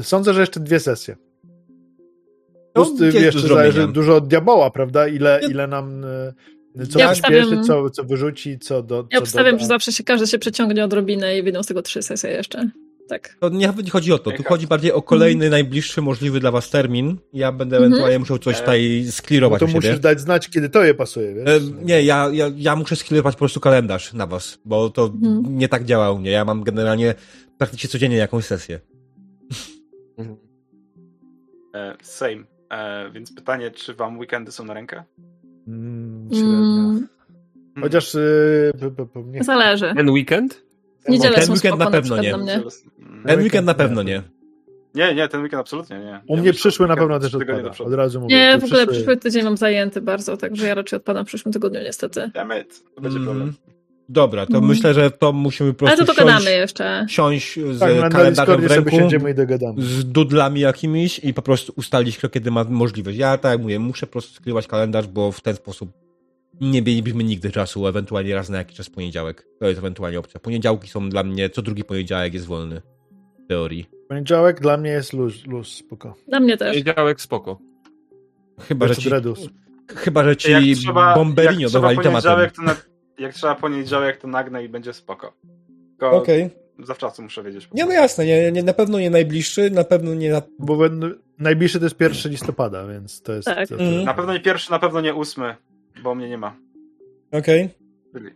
Sądzę, 0.02 0.35
że 0.35 0.41
jeszcze 0.41 0.61
dwie 0.61 0.81
sesje. 0.81 1.17
No, 2.75 2.85
Plus, 2.85 3.01
jest 3.01 3.17
y, 3.17 3.20
jeszcze 3.20 3.49
zależy 3.49 3.89
dużo 3.89 4.17
od 4.17 4.28
diaboła, 4.28 4.70
prawda? 4.70 5.09
Ile, 5.09 5.39
Ja- 5.43 5.49
ile 5.49 5.67
nam 5.67 6.05
y, 6.05 6.86
co 6.86 6.99
Ja 6.99 7.12
przyspieszy, 7.12 7.47
obstawiam- 7.57 7.65
co, 7.65 7.91
co 7.91 8.05
wyrzuci, 8.05 8.59
co 8.59 8.83
do. 8.83 8.97
Ja 9.11 9.19
co 9.19 9.23
obstawiam, 9.23 9.51
doda. 9.52 9.61
że 9.61 9.67
zawsze 9.67 9.93
się 9.93 10.05
każdy 10.05 10.27
się 10.27 10.39
przeciągnie 10.39 10.85
odrobinę 10.85 11.39
i 11.39 11.43
wyjdą 11.43 11.62
z 11.62 11.67
tego 11.67 11.83
trzy 11.83 12.02
sesje 12.02 12.31
jeszcze. 12.31 12.70
Tak. 13.08 13.36
To 13.40 13.48
nie 13.48 13.72
chodzi 13.92 14.12
o 14.12 14.18
to, 14.18 14.31
tu 14.31 14.42
chodzi 14.42 14.66
bardziej 14.66 14.92
o 14.92 15.02
kolejny, 15.02 15.50
najbliższy 15.50 16.02
możliwy 16.02 16.40
dla 16.40 16.50
was 16.50 16.70
termin. 16.70 17.16
Ja 17.32 17.52
będę 17.52 17.76
Mhm. 17.76 17.92
ewentualnie 17.92 18.18
musiał 18.18 18.39
coś 18.39 18.56
E, 18.56 18.60
tutaj 18.60 19.02
No 19.06 19.12
sklirować 19.12 19.60
to 19.60 19.64
u 19.64 19.68
siebie. 19.68 19.78
musisz 19.89 20.00
dać 20.00 20.20
znać, 20.20 20.48
kiedy 20.48 20.68
to 20.68 20.84
je 20.84 20.94
pasuje, 20.94 21.34
wiesz? 21.34 21.48
E, 21.48 21.60
Nie, 21.84 22.02
ja, 22.02 22.28
ja, 22.32 22.50
ja 22.56 22.76
muszę 22.76 22.97
sklirować 22.97 23.34
po 23.34 23.39
prostu 23.39 23.60
kalendarz 23.60 24.12
na 24.12 24.26
was, 24.26 24.58
bo 24.64 24.90
to 24.90 25.05
Mhm. 25.05 25.58
nie 25.58 25.68
tak 25.68 25.84
działa 25.84 26.10
u 26.10 26.18
mnie. 26.18 26.31
Ja 26.31 26.44
mam 26.44 26.62
generalnie 26.62 27.14
praktycznie 27.58 27.89
codziennie 27.90 28.16
jakąś 28.16 28.44
sesję. 28.44 28.81
E, 31.74 31.94
same. 32.02 32.44
E, 32.70 33.10
więc 33.10 33.34
pytanie, 33.34 33.70
czy 33.70 33.94
wam 33.94 34.18
weekendy 34.18 34.52
są 34.52 34.64
na 34.64 34.74
rękę? 34.74 35.05
Mm, 35.68 36.28
średnio. 36.32 36.52
Mm, 36.55 37.08
Chociaż 37.81 38.14
y, 38.14 38.72
p, 38.97 39.06
p, 39.06 39.22
nie, 39.26 39.44
zależy. 39.44 39.92
Ten 39.97 40.10
weekend? 40.10 40.62
Niedzielę 41.08 41.34
ten 41.34 41.50
weekend 41.50 41.74
spoko 41.74 41.84
na 41.84 41.90
pewno 41.90 42.16
przykład 42.22 42.42
nie. 42.47 42.55
Mm. 42.55 43.24
Ten 43.26 43.40
weekend 43.40 43.66
na 43.66 43.74
pewno 43.74 44.02
nie. 44.02 44.22
Nie, 44.94 45.14
nie, 45.14 45.28
ten 45.28 45.40
weekend 45.42 45.60
absolutnie 45.60 45.98
nie. 45.98 46.05
U 46.05 46.08
Ja 46.08 46.20
mnie 46.28 46.36
myślę, 46.36 46.52
przyszły 46.52 46.89
na 46.89 46.97
pewno 46.97 47.20
też 47.20 47.34
odpada. 47.34 47.70
Od 47.84 47.94
razu 47.94 48.20
mówię. 48.20 48.36
Nie, 48.36 48.58
w 48.58 48.64
ogóle 48.64 48.86
przyszły- 48.86 48.92
przyszły 48.92 49.16
tydzień 49.16 49.44
mam 49.44 49.56
zajęty 49.56 50.00
bardzo, 50.00 50.36
także 50.36 50.66
ja 50.66 50.74
raczej 50.74 50.97
odpadam 50.97 51.24
w 51.24 51.28
przyszłym 51.28 51.52
tygodniu 51.52 51.81
niestety. 51.81 52.31
Damn 52.34 52.60
it, 52.60 52.82
to 52.94 53.00
będzie 53.00 53.16
Mm. 53.18 53.28
problem. 53.28 53.55
Dobra, 54.08 54.47
to 54.47 54.52
Mhm. 54.52 54.66
myślę, 54.66 54.94
że 54.94 55.10
to 55.10 55.32
musimy 55.32 55.74
po 55.74 55.86
Ale 55.86 55.97
prostu 55.97 56.14
to 56.14 56.20
dogadamy 56.20 56.44
siąść, 56.44 56.56
jeszcze. 56.58 57.06
siąść 57.08 57.58
z 57.72 57.78
Tak, 57.78 57.94
na, 57.94 58.00
na 58.00 58.08
kalendarzem 58.08 58.60
w 58.60 58.66
ręku, 58.66 58.97
z 59.78 60.05
dudlami 60.05 60.60
jakimiś 60.60 61.18
i 61.18 61.34
po 61.34 61.42
prostu 61.42 61.72
ustalić, 61.76 62.18
kto 62.18 62.28
kiedy 62.28 62.50
ma 62.50 62.64
możliwość. 62.64 63.18
Ja 63.18 63.39
tak 63.39 63.52
jak 63.52 63.60
mówię, 63.60 63.78
muszę 63.78 64.06
po 64.06 64.12
prostu 64.12 64.34
skrywać 64.34 64.66
kalendarz, 64.66 65.06
bo 65.06 65.32
w 65.32 65.40
ten 65.40 65.56
sposób 65.56 65.90
nie 66.60 66.82
mielibyśmy 66.82 67.24
nigdy 67.24 67.50
czasu, 67.50 67.86
ewentualnie 67.86 68.34
raz 68.34 68.48
na 68.48 68.58
jakiś 68.58 68.76
czas 68.76 68.90
poniedziałek. 68.90 69.47
To 69.60 69.66
jest 69.66 69.78
ewentualnie 69.78 70.18
opcja. 70.18 70.40
Poniedziałki 70.40 70.89
są 70.89 71.08
dla 71.10 71.22
mnie, 71.22 71.50
co 71.50 71.62
drugi 71.62 71.84
poniedziałek 71.84 72.34
jest 72.34 72.47
wolny. 72.47 72.82
W 73.44 73.48
teorii. 73.48 73.86
Poniedziałek 74.08 74.60
dla 74.60 74.76
mnie 74.76 74.90
jest 74.90 75.12
luz, 75.12 75.47
luz 75.47 75.74
spoko. 75.74 76.14
Dla 76.28 76.40
mnie 76.40 76.56
też. 76.56 76.68
Poniedziałek 76.70 77.20
spoko. 77.20 77.58
Chyba, 78.60 78.89
że 78.89 78.97
ci, 78.97 79.10
chyba, 79.97 80.24
że 80.24 80.36
ci 80.36 80.50
Jak 80.50 80.62
trzeba, 80.76 81.14
trzeba 81.14 81.70
dowali 81.70 81.98
tematem. 81.98 82.12
poniedziałek, 82.12 82.52
to 82.52 82.62
na, 82.62 82.76
jak 83.18 83.34
trzeba 83.34 83.55
poniedziałek, 83.55 84.16
to 84.16 84.28
nagnę 84.28 84.64
i 84.64 84.68
będzie 84.68 84.92
spoko. 84.92 85.32
Tylko 85.90 86.10
Okej. 86.10 86.50
zawczasu 86.84 87.22
muszę 87.22 87.42
wiedzieć. 87.42 87.68
Nie, 87.74 87.84
no 87.86 87.92
jasne, 87.92 88.26
nie, 88.26 88.52
nie, 88.52 88.62
na 88.62 88.72
pewno 88.72 88.98
nie 88.98 89.10
najbliższy, 89.10 89.70
na 89.70 89.84
pewno 89.84 90.14
nie 90.14 90.31
na... 90.31 90.42
Bo 90.58 90.78
najbliższy 91.39 91.78
to 91.78 91.84
jest 91.86 92.00
1 92.00 92.32
listopada, 92.32 92.86
więc 92.86 93.22
to 93.22 93.32
jest... 93.32 93.47
Tak. 93.47 93.68
To, 93.68 93.76
to, 93.76 93.82
Mhm. 93.84 94.05
Na 94.05 94.14
pewno 94.14 94.32
nie 94.32 94.40
pierwszy, 94.40 94.70
na 94.70 94.78
pewno 94.78 95.00
nie 95.00 95.14
ósmy, 95.14 95.55
bo 96.02 96.14
mnie 96.14 96.28
nie 96.28 96.38
ma. 96.38 96.56
Okej, 97.32 97.68
Byli. 98.12 98.26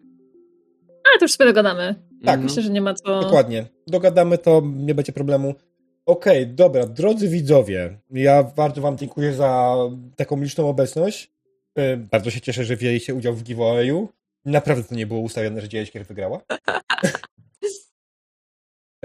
Ale 1.04 1.18
to 1.18 1.24
już 1.24 1.32
sobie 1.32 1.50
dogadamy. 1.50 1.94
Tak. 2.24 2.40
Myślę, 2.40 2.62
że 2.62 2.70
nie 2.70 2.80
ma 2.80 2.94
co... 2.94 3.20
dokładnie. 3.20 3.66
Dogadamy 3.86 4.38
to, 4.38 4.62
nie 4.76 4.94
będzie 4.94 5.12
problemu. 5.12 5.54
Okej, 6.06 6.46
dobra, 6.46 6.86
drodzy 6.86 7.28
widzowie, 7.28 7.98
ja 8.10 8.42
bardzo 8.42 8.80
wam 8.80 8.98
dziękuję 8.98 9.32
za 9.32 9.76
taką 10.16 10.40
liczną 10.40 10.68
obecność. 10.68 11.32
E, 11.74 11.96
Bardzo 11.96 12.30
się 12.30 12.40
cieszę, 12.40 12.64
że 12.64 12.76
wzięliście 12.76 13.14
udział 13.14 13.34
w 13.34 13.42
giveawayu. 13.42 14.08
Naprawdę 14.44 14.84
to 14.84 14.94
nie 14.94 15.06
było 15.06 15.20
ustawione, 15.20 15.60
że 15.60 15.68
Dzieleczkier 15.68 16.06
wygrała. 16.06 16.40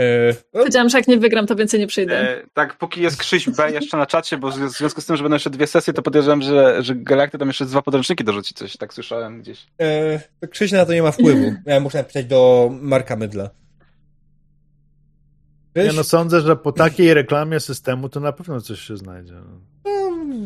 E, 0.02 0.34
no, 0.54 0.60
Powiedziałam, 0.60 0.90
że 0.90 0.98
jak 0.98 1.08
nie 1.08 1.18
wygram, 1.18 1.48
to 1.48 1.56
więcej 1.56 1.80
nie 1.80 1.88
przyjdę. 1.88 2.20
E, 2.20 2.44
tak, 2.54 2.78
póki 2.78 3.02
jest 3.02 3.18
Krzyś 3.18 3.50
B 3.50 3.72
jeszcze 3.72 3.98
na 3.98 4.06
czacie, 4.06 4.38
bo 4.38 4.50
w 4.52 4.56
zwią- 4.56 4.70
w 4.70 4.78
związku 4.78 5.02
z 5.02 5.06
tym, 5.06 5.16
że 5.18 5.24
będą 5.24 5.36
jeszcze 5.36 5.50
dwie 5.50 5.68
sesje, 5.68 5.94
to 5.94 6.02
podejrzewam, 6.02 6.42
że, 6.42 6.84
że 6.84 6.96
Galakty 6.96 7.38
tam 7.38 7.48
jeszcze 7.48 7.66
dwa 7.66 7.82
podręczniki 7.82 8.24
dorzuci 8.24 8.54
coś, 8.54 8.78
tak 8.78 8.94
słyszałem 8.94 9.42
gdzieś. 9.42 9.68
e, 10.42 10.48
Krzyś 10.48 10.72
na 10.72 10.86
to 10.86 10.94
nie 10.94 11.04
ma 11.04 11.12
wpływu. 11.12 11.54
Ja 11.66 11.80
muszę 11.80 11.98
napisać 11.98 12.26
do 12.26 12.70
Marka 12.82 13.16
Mydla. 13.16 13.50
Krzyś? 15.76 15.96
no, 15.96 16.04
sądzę, 16.04 16.42
że 16.42 16.56
po 16.56 16.72
takiej 16.72 17.14
reklamie 17.14 17.60
systemu 17.60 18.10
to 18.10 18.20
na 18.20 18.32
pewno 18.32 18.62
coś 18.62 18.80
się 18.80 18.98
znajdzie. 18.98 19.34
No, 19.34 19.92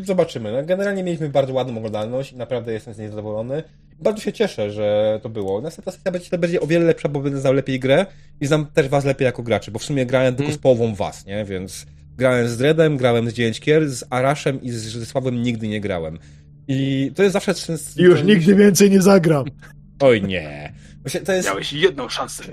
zobaczymy. 0.03 0.51
No, 0.51 0.63
generalnie 0.63 1.03
mieliśmy 1.03 1.29
bardzo 1.29 1.53
ładną 1.53 1.77
oglądalność 1.77 2.31
i 2.31 2.35
naprawdę 2.37 2.73
jestem 2.73 2.93
z 2.93 2.97
niej 2.97 3.09
zadowolony. 3.09 3.63
Bardzo 3.99 4.21
się 4.21 4.33
cieszę, 4.33 4.71
że 4.71 5.19
to 5.23 5.29
było. 5.29 5.61
Następna 5.61 5.91
sesja 5.91 6.11
będzie, 6.11 6.29
to 6.29 6.37
będzie 6.37 6.61
o 6.61 6.67
wiele 6.67 6.85
lepsza, 6.85 7.09
bo 7.09 7.19
będę 7.19 7.39
znał 7.41 7.53
lepiej 7.53 7.79
grę 7.79 8.05
i 8.41 8.45
znam 8.47 8.65
też 8.65 8.87
was 8.87 9.05
lepiej 9.05 9.25
jako 9.25 9.43
graczy, 9.43 9.71
bo 9.71 9.79
w 9.79 9.83
sumie 9.83 10.05
grałem 10.05 10.35
tylko 10.35 10.43
Mm. 10.49 10.55
z 10.59 10.61
połową 10.61 10.95
was, 10.95 11.25
nie? 11.25 11.45
Więc 11.45 11.85
grałem 12.17 12.47
z 12.49 12.57
Dreadem, 12.57 12.97
grałem 12.97 13.29
z 13.29 13.33
9 13.33 13.59
Kier, 13.59 13.89
z 13.89 14.03
Araszem 14.09 14.61
i 14.61 14.71
z 14.71 14.87
Rzesławem 14.87 15.43
nigdy 15.43 15.67
nie 15.67 15.81
grałem. 15.81 16.19
I 16.67 17.11
to 17.15 17.23
jest 17.23 17.33
zawsze... 17.33 17.53
ten- 17.53 17.77
I 17.97 18.01
już 18.01 18.19
ten- 18.19 18.27
nigdy 18.27 18.55
więcej 18.55 18.89
nie 18.91 19.01
zagram. 19.01 19.45
Oj 19.99 20.21
nie. 20.23 20.73
To 21.25 21.33
jest... 21.33 21.47
Miałeś 21.47 21.73
jedną 21.73 22.09
szansę. 22.09 22.43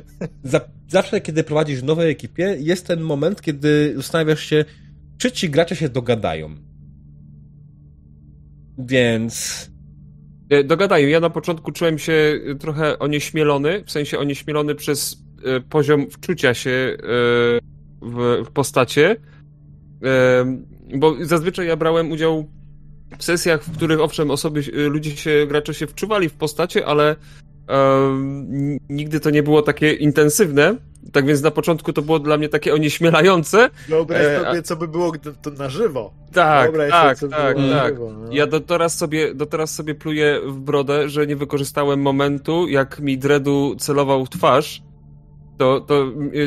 Za, 0.44 0.60
zawsze, 0.88 1.20
kiedy 1.20 1.44
prowadzisz 1.44 1.80
w 1.80 1.84
nowej 1.84 2.10
ekipie, 2.10 2.56
jest 2.60 2.86
ten 2.86 3.00
moment, 3.00 3.42
kiedy 3.42 3.92
zastanawiasz 3.96 4.40
się, 4.40 4.64
czy 5.18 5.32
ci 5.32 5.50
gracze 5.50 5.76
się 5.76 5.88
dogadają. 5.88 6.54
Więc... 8.78 9.70
E, 10.52 10.64
Dogadają. 10.64 11.08
Ja 11.08 11.20
na 11.20 11.30
początku 11.30 11.72
czułem 11.72 11.98
się 11.98 12.12
e, 12.12 12.54
trochę 12.54 12.98
onieśmielony, 12.98 13.84
w 13.86 13.90
sensie 13.90 14.18
onieśmielony 14.18 14.74
przez 14.74 15.24
e, 15.44 15.60
poziom 15.60 16.10
wczucia 16.10 16.54
się 16.54 16.96
w, 18.02 18.42
w 18.46 18.50
postacie, 18.50 19.16
bo 20.94 21.16
zazwyczaj 21.20 21.66
ja 21.66 21.76
brałem 21.76 22.10
udział 22.10 22.48
w 23.18 23.24
sesjach, 23.24 23.64
w 23.64 23.76
których 23.76 24.00
owszem 24.00 24.30
osoby, 24.30 24.62
ludzie 24.72 25.16
się, 25.16 25.46
gracze 25.48 25.74
się 25.74 25.86
wczuwali 25.86 26.28
w 26.28 26.34
postacie, 26.34 26.86
ale 26.86 27.16
nigdy 28.88 29.20
to 29.20 29.30
nie 29.30 29.42
było 29.42 29.62
takie 29.62 29.92
intensywne. 29.92 30.76
Tak 31.12 31.26
więc 31.26 31.42
na 31.42 31.50
początku 31.50 31.92
to 31.92 32.02
było 32.02 32.18
dla 32.18 32.36
mnie 32.36 32.48
takie 32.48 32.74
onieśmielające. 32.74 33.70
Wyobraź 33.88 34.22
E, 34.26 34.44
sobie, 34.44 34.62
co 34.62 34.76
by 34.76 34.88
było 34.88 35.12
to 35.42 35.50
na 35.50 35.68
żywo. 35.68 36.12
Tak, 36.32 36.72
Wyobraź 36.72 36.90
tak, 36.90 37.18
sobie, 37.18 37.36
tak, 37.36 37.56
tak. 37.56 37.94
żywo, 37.94 38.12
no. 38.12 38.32
Ja 38.32 38.46
do 38.46 38.60
teraz, 38.60 38.98
sobie, 38.98 39.34
do 39.34 39.46
teraz 39.46 39.74
sobie 39.74 39.94
pluję 39.94 40.40
w 40.46 40.58
brodę, 40.58 41.08
że 41.08 41.26
nie 41.26 41.36
wykorzystałem 41.36 42.00
momentu, 42.00 42.68
jak 42.68 43.00
mi 43.00 43.18
Dredu 43.18 43.76
celował 43.78 44.26
w 44.26 44.30
twarz. 44.30 44.82
To, 45.58 45.80
to, 45.80 46.04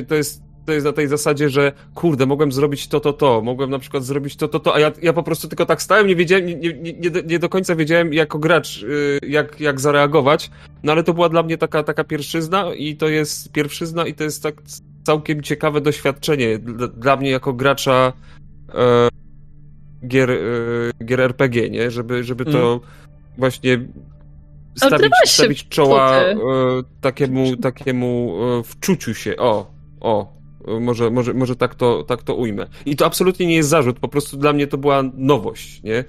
to, 0.08 0.16
jest, 0.16 0.42
to 0.66 0.72
jest 0.74 0.86
na 0.86 0.94
tej 0.94 1.08
zasadzie, 1.08 1.50
że 1.50 1.72
kurde, 1.96 2.26
mogłem 2.26 2.52
zrobić 2.52 2.88
to, 2.88 3.00
to, 3.00 3.14
to. 3.14 3.42
Mogłem 3.42 3.70
na 3.70 3.80
przykład 3.80 4.04
zrobić 4.06 4.36
to, 4.36 4.48
to, 4.48 4.60
to, 4.60 4.76
a 4.76 4.80
ja, 4.80 4.92
ja 5.02 5.14
po 5.14 5.24
prostu 5.24 5.48
tylko 5.48 5.66
tak 5.66 5.82
stałem, 5.82 6.08
nie 6.08 6.16
wiedziałem, 6.16 6.46
nie, 6.46 6.56
nie, 6.56 6.94
nie, 6.94 7.10
do- 7.12 7.22
nie 7.22 7.40
do 7.40 7.50
końca 7.50 7.76
wiedziałem 7.76 8.14
jako 8.14 8.40
gracz, 8.40 8.84
y, 8.84 9.20
jak, 9.28 9.60
jak 9.62 9.80
zareagować. 9.82 10.52
No 10.84 10.92
ale 10.92 11.04
to 11.04 11.14
była 11.14 11.30
dla 11.30 11.44
mnie 11.44 11.58
taka, 11.58 11.84
taka 11.84 12.04
pierwszyzna 12.04 12.74
i 12.74 12.96
to 12.96 13.08
jest 13.10 13.52
pierwszyzna 13.52 14.06
i 14.06 14.14
to 14.14 14.24
jest 14.24 14.44
tak 14.44 14.56
całkiem 15.04 15.42
ciekawe 15.42 15.82
doświadczenie 15.82 16.60
dla, 16.60 16.88
dla 16.88 17.16
mnie 17.18 17.30
jako 17.30 17.54
gracza 17.54 18.14
e, 18.74 19.08
gier, 20.08 20.32
e, 20.32 20.36
gier 21.06 21.22
RPG, 21.22 21.70
nie? 21.70 21.92
Żeby, 21.92 22.24
żeby 22.24 22.46
to 22.46 22.82
właśnie 23.38 23.74
stawić, 24.76 24.94
odrywałeś 24.94 25.30
się 25.30 25.44
stawić 25.44 25.68
czoła 25.68 26.18
e, 26.22 26.36
takiemu, 27.02 27.58
takiemu 27.58 28.36
e, 28.60 28.64
wczuciu 28.64 29.14
się. 29.14 29.36
O, 29.38 29.72
o. 30.02 30.35
Może, 30.82 31.10
może, 31.10 31.34
może 31.34 31.56
tak, 31.56 31.76
to, 31.76 32.04
tak 32.04 32.24
to 32.24 32.36
ujmę. 32.36 32.68
I 32.86 32.96
to 32.96 33.06
absolutnie 33.06 33.46
nie 33.46 33.56
jest 33.56 33.70
zarzut, 33.70 34.00
po 34.00 34.08
prostu 34.08 34.38
dla 34.38 34.54
mnie 34.54 34.68
to 34.68 34.78
była 34.78 35.04
nowość, 35.14 35.84
nie? 35.84 36.04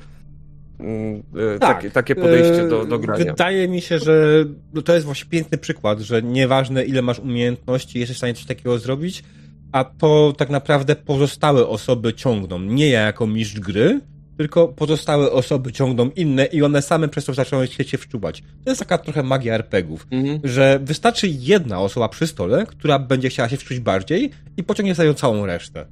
Mm, 0.79 1.23
e, 1.55 1.59
takie, 1.59 1.91
takie 1.91 2.15
podejście 2.15 2.69
do, 2.69 2.85
do 2.85 2.97
e, 2.97 2.99
grania. 2.99 3.25
Wydaje 3.25 3.69
mi 3.69 3.81
się, 3.81 3.99
że 3.99 4.45
to 4.85 4.95
jest 4.95 5.07
właśnie 5.07 5.31
piękny 5.31 5.59
przykład, 5.59 6.01
że 6.01 6.23
nieważne 6.23 6.85
ile 6.85 7.03
masz 7.03 7.19
umiejętności, 7.19 7.99
jesteś 7.99 8.17
w 8.17 8.19
stanie 8.19 8.35
coś 8.35 8.45
takiego 8.45 8.79
zrobić, 8.79 9.25
a 9.73 9.85
to 9.85 10.33
tak 10.37 10.51
naprawdę 10.51 10.97
pozostałe 10.97 11.67
osoby 11.69 12.15
ciągną. 12.15 12.61
Nie 12.61 12.89
ja 12.91 13.01
jako 13.01 13.27
mistrz 13.27 13.61
gry, 13.61 14.01
tylko 14.37 14.69
pozostałe 14.69 15.31
osoby 15.33 15.73
ciągną 15.73 16.11
inne 16.11 16.45
i 16.45 16.63
one 16.63 16.83
same 16.83 17.09
przez 17.09 17.25
to 17.25 17.35
zaczęły 17.35 17.67
się 17.67 17.99
wczuwać. 17.99 18.43
To 18.65 18.71
jest 18.71 18.79
taka 18.79 18.99
trochę 18.99 19.23
magia 19.23 19.55
RPGów, 19.55 20.07
Mhm. 20.11 20.41
że 20.45 20.81
wystarczy 20.83 21.29
jedna 21.29 21.81
osoba 21.81 22.09
przy 22.09 22.27
stole, 22.27 22.67
która 22.67 22.99
będzie 22.99 23.29
chciała 23.29 23.49
się 23.49 23.57
wczuć 23.57 23.81
bardziej 23.81 24.31
i 24.57 24.63
pociągnie 24.65 24.95
za 24.95 25.05
nią 25.05 25.15
całą 25.15 25.47
resztę. 25.47 25.87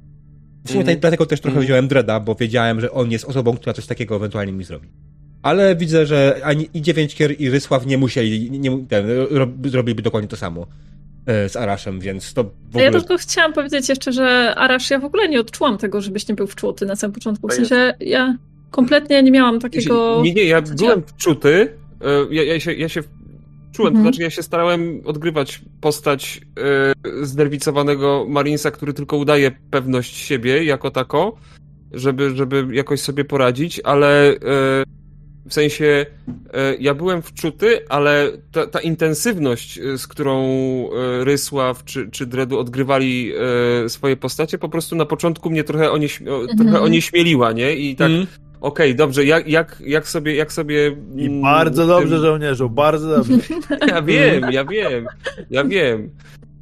W 0.65 0.67
sumie 0.69 0.79
Mhm. 0.79 0.99
dlatego 0.99 1.25
też 1.25 1.41
trochę 1.41 1.53
Mhm. 1.53 1.65
wziąłem 1.65 1.87
Dreda, 1.87 2.19
bo 2.19 2.35
wiedziałem, 2.35 2.81
że 2.81 2.91
on 2.91 3.11
jest 3.11 3.25
osobą, 3.25 3.57
która 3.57 3.73
coś 3.73 3.85
takiego 3.85 4.15
ewentualnie 4.15 4.51
mi 4.53 4.63
zrobi. 4.63 4.87
Ale 5.41 5.75
widzę, 5.75 6.05
że 6.05 6.41
ani 6.43 6.69
i 6.73 6.81
Dziewięć 6.81 7.15
Kier 7.15 7.41
i 7.41 7.49
Rysław 7.49 7.85
nie 7.85 7.97
musieli, 7.97 8.51
nie, 8.51 8.85
ten, 8.87 9.05
rob, 9.31 9.49
zrobiliby 9.65 10.01
dokładnie 10.01 10.27
to 10.27 10.35
samo. 10.35 10.67
E, 11.25 11.49
z 11.49 11.55
Araszem, 11.55 11.99
więc 11.99 12.33
to 12.33 12.43
w 12.43 12.77
A 12.77 12.81
Ja 12.81 12.87
ogóle... 12.87 13.01
tylko 13.01 13.17
chciałam 13.17 13.53
powiedzieć 13.53 13.89
jeszcze, 13.89 14.11
że 14.11 14.53
Arash, 14.57 14.89
ja 14.91 14.99
w 14.99 15.05
ogóle 15.05 15.29
nie 15.29 15.39
odczułam 15.39 15.77
tego, 15.77 16.01
żebyś 16.01 16.27
nie 16.27 16.35
był 16.35 16.47
wczuty 16.47 16.85
na 16.85 16.95
samym 16.95 17.13
początku. 17.13 17.47
W 17.47 17.53
sensie 17.53 17.93
ja 17.99 18.37
kompletnie 18.71 19.23
nie 19.23 19.31
miałam 19.31 19.59
takiego... 19.59 20.21
Nie, 20.23 20.33
nie, 20.33 20.43
ja 20.43 20.61
byłem 20.61 21.03
wczuty. 21.07 21.77
e, 22.01 22.33
Ja, 22.35 22.43
ja, 22.43 22.59
się, 22.59 22.73
ja 22.73 22.89
się 22.89 23.01
czułem, 23.73 23.93
Mhm. 23.93 24.05
to 24.05 24.09
znaczy 24.11 24.21
ja 24.23 24.29
się 24.29 24.43
starałem 24.43 25.01
odgrywać 25.05 25.61
postać 25.81 26.41
e, 27.21 27.25
znerwicowanego 27.25 28.25
Marinesa, 28.29 28.71
który 28.71 28.93
tylko 28.93 29.17
udaje 29.17 29.51
pewność 29.71 30.15
siebie 30.15 30.63
jako 30.63 30.91
tako, 30.91 31.35
żeby, 31.91 32.35
żeby 32.35 32.67
jakoś 32.71 33.01
sobie 33.01 33.25
poradzić, 33.25 33.81
ale 33.83 34.29
e, 34.29 34.35
w 35.47 35.53
sensie 35.53 36.05
e, 36.53 36.75
ja 36.79 36.93
byłem 36.93 37.21
wczuty, 37.21 37.79
ale 37.89 38.31
ta, 38.51 38.67
ta 38.67 38.79
intensywność, 38.79 39.77
e, 39.77 39.97
z 39.97 40.07
którą 40.07 40.39
e, 40.41 41.23
Rysław 41.23 41.83
czy, 41.83 42.09
czy 42.11 42.25
Dredu 42.25 42.59
odgrywali 42.59 43.31
swoje 43.87 44.17
postacie, 44.17 44.57
po 44.57 44.69
prostu 44.69 44.95
na 44.95 45.05
początku 45.05 45.49
mnie 45.49 45.63
trochę, 45.63 45.85
onieśmi- 45.89 46.29
o, 46.29 46.41
Mhm. 46.41 46.57
trochę 46.57 46.81
onieśmieliła, 46.81 47.51
nie? 47.51 47.75
I 47.75 47.95
tak 47.95 48.11
Mm. 48.11 48.27
Okej, 48.61 48.95
dobrze, 48.95 49.25
jak, 49.25 49.47
jak, 49.47 49.81
jak 49.85 50.07
sobie, 50.07 50.35
jak 50.35 50.53
sobie... 50.53 50.95
I 51.15 51.25
mm, 51.25 51.41
bardzo 51.41 51.87
dobrze, 51.87 52.15
tym- 52.15 52.25
żołnierzu, 52.25 52.69
bardzo 52.69 53.15
dobrze. 53.15 53.33
Ja 53.87 54.01
wiem, 54.01 54.51
ja 54.51 54.65
wiem, 54.65 55.05
ja 55.49 55.63
wiem. 55.63 56.09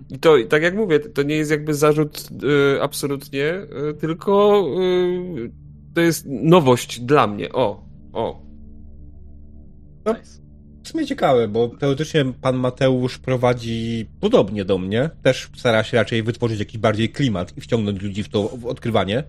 I 0.10 0.20
to, 0.20 0.36
tak 0.50 0.64
jak 0.64 0.76
mówię, 0.76 1.00
to 1.00 1.24
nie 1.24 1.36
jest 1.36 1.52
jakby 1.52 1.74
zarzut 1.74 2.30
y, 2.76 2.82
absolutnie, 2.82 3.54
y, 3.90 3.94
tylko 3.94 4.64
y, 4.82 5.52
to 5.96 6.02
jest 6.02 6.26
nowość 6.30 7.00
dla 7.00 7.28
mnie, 7.28 7.52
o, 7.52 7.84
o. 8.14 8.42
No, 10.06 10.16
w 10.84 10.88
sumie 10.88 11.06
ciekawe, 11.06 11.48
bo 11.48 11.68
teoretycznie 11.68 12.26
pan 12.42 12.56
Mateusz 12.56 13.18
prowadzi 13.18 14.06
podobnie 14.20 14.66
do 14.66 14.78
mnie. 14.78 15.10
Też 15.24 15.50
stara 15.56 15.84
się 15.84 15.98
raczej 15.98 16.24
wytworzyć 16.24 16.60
jakiś 16.60 16.78
bardziej 16.78 17.10
klimat 17.10 17.58
i 17.58 17.62
wciągnąć 17.62 18.02
ludzi 18.02 18.24
w 18.24 18.30
to 18.30 18.50
w 18.58 18.66
odkrywanie. 18.66 19.24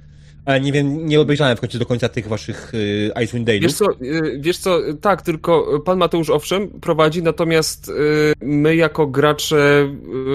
Ale 0.44 0.60
nie 0.60 0.72
wiem, 0.72 1.06
nie 1.06 1.20
obejrzałem 1.20 1.56
w 1.56 1.60
końcu 1.60 1.78
do 1.78 1.86
końca 1.86 2.08
tych 2.08 2.28
waszych 2.28 2.74
y, 2.74 3.10
Icewind 3.24 3.48
Dale'ów. 3.48 3.62
Wiesz 3.62 3.74
co, 3.74 3.86
y, 4.02 4.38
wiesz 4.40 4.58
co, 4.58 4.80
tak, 5.00 5.22
tylko 5.22 5.80
pan 5.84 5.98
Mateusz 5.98 6.30
owszem 6.30 6.68
prowadzi, 6.68 7.22
natomiast 7.22 7.88
y, 7.88 7.92
my 8.40 8.76
jako 8.76 9.06
gracze 9.06 9.88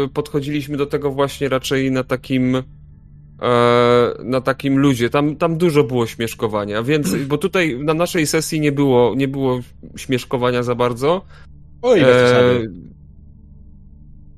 y, 0.06 0.08
podchodziliśmy 0.08 0.78
do 0.78 0.86
tego 0.86 1.12
właśnie 1.12 1.50
raczej 1.50 1.92
na 1.92 2.04
takim 2.04 2.64
na 4.24 4.42
takim 4.42 4.80
luzie. 4.80 5.10
Tam, 5.10 5.36
tam 5.36 5.58
dużo 5.58 5.84
było 5.84 6.08
śmieszkowania, 6.08 6.84
więc, 6.84 7.16
bo 7.16 7.38
tutaj 7.38 7.80
na 7.84 7.94
naszej 7.94 8.28
sesji 8.28 8.60
nie 8.60 8.72
było, 8.72 9.16
nie 9.16 9.28
było 9.28 9.60
śmieszkowania 9.96 10.64
za 10.64 10.76
bardzo. 10.76 11.26
O 11.82 11.96
ile 11.96 12.40
E. 12.40 12.62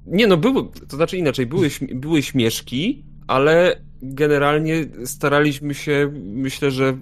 Nie 0.06 0.28
no, 0.28 0.38
były, 0.38 0.68
to 0.88 0.96
znaczy 0.96 1.18
inaczej, 1.18 1.46
były, 1.46 1.70
były 1.96 2.22
śmieszki, 2.22 3.04
ale 3.28 3.82
generalnie 4.02 4.86
staraliśmy 5.06 5.74
się, 5.74 6.12
myślę, 6.24 6.72
że 6.72 6.98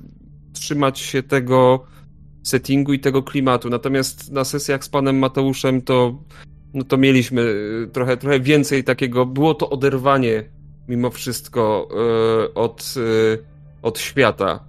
trzymać 0.54 1.00
się 1.00 1.24
tego 1.24 1.86
settingu 2.44 2.94
i 2.94 3.00
tego 3.00 3.24
klimatu. 3.24 3.70
Natomiast 3.70 4.32
na 4.32 4.44
sesjach 4.44 4.84
z 4.84 4.90
panem 4.90 5.20
Mateuszem 5.20 5.82
to, 5.82 6.24
no 6.74 6.84
to 6.84 6.98
mieliśmy 6.98 7.42
y, 7.42 7.90
trochę, 7.94 8.18
trochę 8.18 8.40
więcej 8.40 8.84
takiego, 8.84 9.26
było 9.26 9.54
to 9.54 9.70
oderwanie 9.70 10.44
mimo 10.90 11.10
wszystko 11.10 11.88
y, 12.50 12.54
od, 12.54 12.94
y, 12.98 13.38
od 13.82 14.00
świata. 14.00 14.60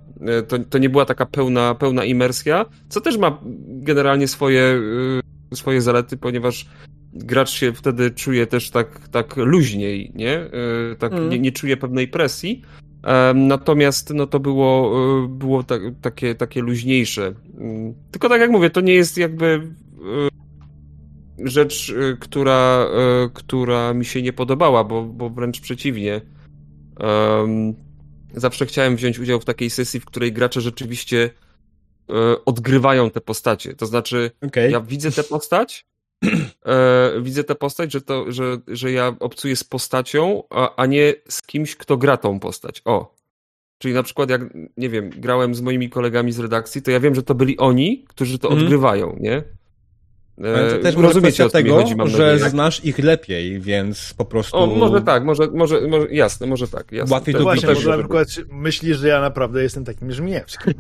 Y, 0.41 0.43
To, 0.43 0.59
to 0.59 0.79
nie 0.79 0.91
była 0.91 1.05
taka 1.05 1.27
pełna, 1.27 1.75
pełna 1.75 2.05
imersja, 2.05 2.67
co 2.89 3.01
też 3.01 3.19
ma 3.19 3.39
generalnie 3.69 4.29
swoje, 4.29 4.81
swoje 5.55 5.81
zalety, 5.81 6.17
ponieważ 6.17 6.67
gracz 7.13 7.51
się 7.51 7.73
wtedy 7.73 8.11
czuje 8.11 8.47
też 8.47 8.71
tak, 8.71 9.09
tak 9.09 9.37
luźniej, 9.37 10.13
nie? 10.15 10.51
Tak 10.99 11.13
Mm. 11.13 11.29
nie, 11.31 11.39
nie 11.39 11.53
czuje 11.53 11.77
pewnej 11.77 12.09
presji. 12.09 12.63
Natomiast 13.35 14.15
no 14.15 14.27
to 14.27 14.41
było, 14.41 14.93
było 15.29 15.63
tak, 15.63 15.83
takie, 16.03 16.35
takie 16.35 16.63
luźniejsze. 16.63 17.33
Mm, 17.59 17.95
Tylko 18.11 18.29
tak 18.29 18.41
jak 18.41 18.51
mówię, 18.51 18.71
to 18.71 18.81
nie 18.81 18.95
jest 18.95 19.19
jakby 19.19 19.61
rzecz, 21.45 21.89
y, 21.89 22.17
która, 22.21 22.87
y, 23.27 23.31
która 23.35 23.95
mi 23.95 24.05
się 24.05 24.23
nie 24.23 24.33
podobała, 24.33 24.85
bo, 24.85 25.03
bo 25.03 25.31
wręcz 25.31 25.61
przeciwnie. 25.61 26.21
Zawsze 28.35 28.67
chciałem 28.67 28.97
wziąć 28.97 29.19
udział 29.19 29.41
w 29.41 29.45
takiej 29.45 29.71
sesji, 29.71 30.01
w 30.01 30.05
której 30.05 30.33
gracze 30.33 30.61
rzeczywiście 30.61 31.31
y, 32.11 32.45
odgrywają 32.45 33.11
te 33.11 33.21
postacie. 33.21 33.75
To 33.75 33.87
znaczy, 33.87 34.31
Okej. 34.47 34.73
ja 34.73 34.81
widzę 34.81 35.13
tę 35.13 35.23
postać, 35.25 35.87
e, 36.67 37.13
widzę 37.23 37.45
tę 37.45 37.55
postać, 37.55 37.93
że, 37.93 38.01
to, 38.01 38.33
że, 38.33 38.59
że 38.69 38.93
ja 38.93 39.17
obcuję 39.21 39.57
z 39.57 39.65
postacią, 39.65 40.43
a, 40.51 40.77
a 40.77 40.87
nie 40.87 41.15
z 41.29 41.43
kimś, 41.43 41.77
kto 41.77 41.97
gra 41.97 42.17
tą 42.17 42.41
postać. 42.41 42.83
O. 42.85 43.15
Czyli 43.79 43.95
na 43.95 44.03
przykład 44.03 44.31
jak, 44.31 44.41
nie 44.77 44.89
wiem, 44.89 45.11
grałem 45.11 45.55
z 45.55 45.61
moimi 45.61 45.91
kolegami 45.91 46.33
z 46.33 46.39
redakcji, 46.39 46.83
to 46.83 46.91
ja 46.91 47.01
wiem, 47.01 47.15
że 47.15 47.23
to 47.23 47.35
byli 47.35 47.59
oni, 47.59 48.05
którzy 48.09 48.39
to 48.39 48.49
Mhm. 48.49 48.63
odgrywają, 48.63 49.17
nie? 49.21 49.43
E, 50.45 50.55
Ale 50.55 50.73
to 50.77 50.83
też 50.83 50.95
rozumiecie, 50.97 51.49
tego, 51.51 51.75
chodzi, 51.75 51.97
mam 51.97 52.09
że 52.09 52.33
nadzieję. 52.33 52.51
znasz 52.51 52.85
ich 52.85 52.99
lepiej, 52.99 53.61
więc 53.61 54.15
po 54.15 54.25
prostu... 54.25 54.57
O, 54.57 54.67
może 54.67 55.01
tak, 55.03 55.25
może, 55.25 55.47
może, 55.55 55.81
może 55.81 56.07
jasne, 56.11 56.47
może 56.47 56.69
tak. 56.69 56.93
Jasne. 56.93 57.15
Łatwiej 57.15 57.33
To 57.35 57.39
to 57.39 57.45
właśnie, 57.45 57.69
też, 57.69 57.79
może 57.79 57.91
na 57.91 57.99
przykład 57.99 58.29
myślisz, 58.53 58.99
że 58.99 59.09
ja 59.09 59.21
naprawdę 59.21 59.63
jestem 59.63 59.85
takim 59.85 60.13
żmijewskim. 60.13 60.75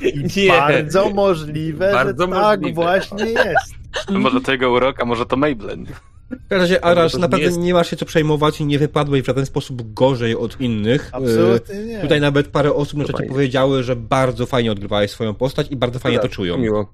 I 0.36 0.40
Nie. 0.42 0.48
bardzo 0.48 1.10
możliwe, 1.10 1.92
Bardzo 1.92 2.26
że 2.26 2.32
tak 2.32 2.40
możliwe. 2.60 2.72
właśnie 2.82 3.24
jest. 3.26 3.74
Może 4.10 4.40
to 4.40 4.52
jego 4.52 4.70
urok, 4.70 5.02
a 5.02 5.04
może 5.04 5.26
to 5.26 5.36
Maybelline. 5.36 5.86
W 6.30 6.48
każdym 6.48 6.58
razie, 6.60 6.84
Arasz, 6.84 7.14
naprawdę 7.14 7.36
nie 7.38 7.44
jest- 7.44 7.58
nie 7.58 7.74
masz 7.74 7.90
się 7.90 7.96
co 7.96 8.04
przejmować 8.06 8.60
i 8.60 8.66
nie 8.66 8.78
wypadłeś 8.78 9.22
w 9.22 9.26
żaden 9.26 9.46
sposób 9.46 9.92
gorzej 9.94 10.36
od 10.36 10.60
innych. 10.60 11.08
Absolutnie 11.12 11.74
E, 11.74 11.84
nie. 11.84 11.98
Tutaj 12.00 12.20
nawet 12.20 12.48
parę 12.48 12.72
osób 12.74 12.98
na 12.98 13.04
czacie 13.04 13.24
powiedziały, 13.28 13.82
że 13.82 13.96
bardzo 13.96 14.46
fajnie 14.46 14.72
odgrywałeś 14.72 15.10
swoją 15.10 15.34
postać 15.34 15.66
i 15.70 15.76
bardzo 15.76 15.98
fajnie 15.98 16.18
to 16.18 16.28
czują. 16.28 16.54
To 16.54 16.60
miło, 16.60 16.92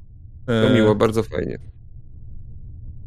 to 0.63 0.71
E, 0.71 0.75
miło, 0.75 0.95
bardzo 0.95 1.23
fajnie. 1.23 1.59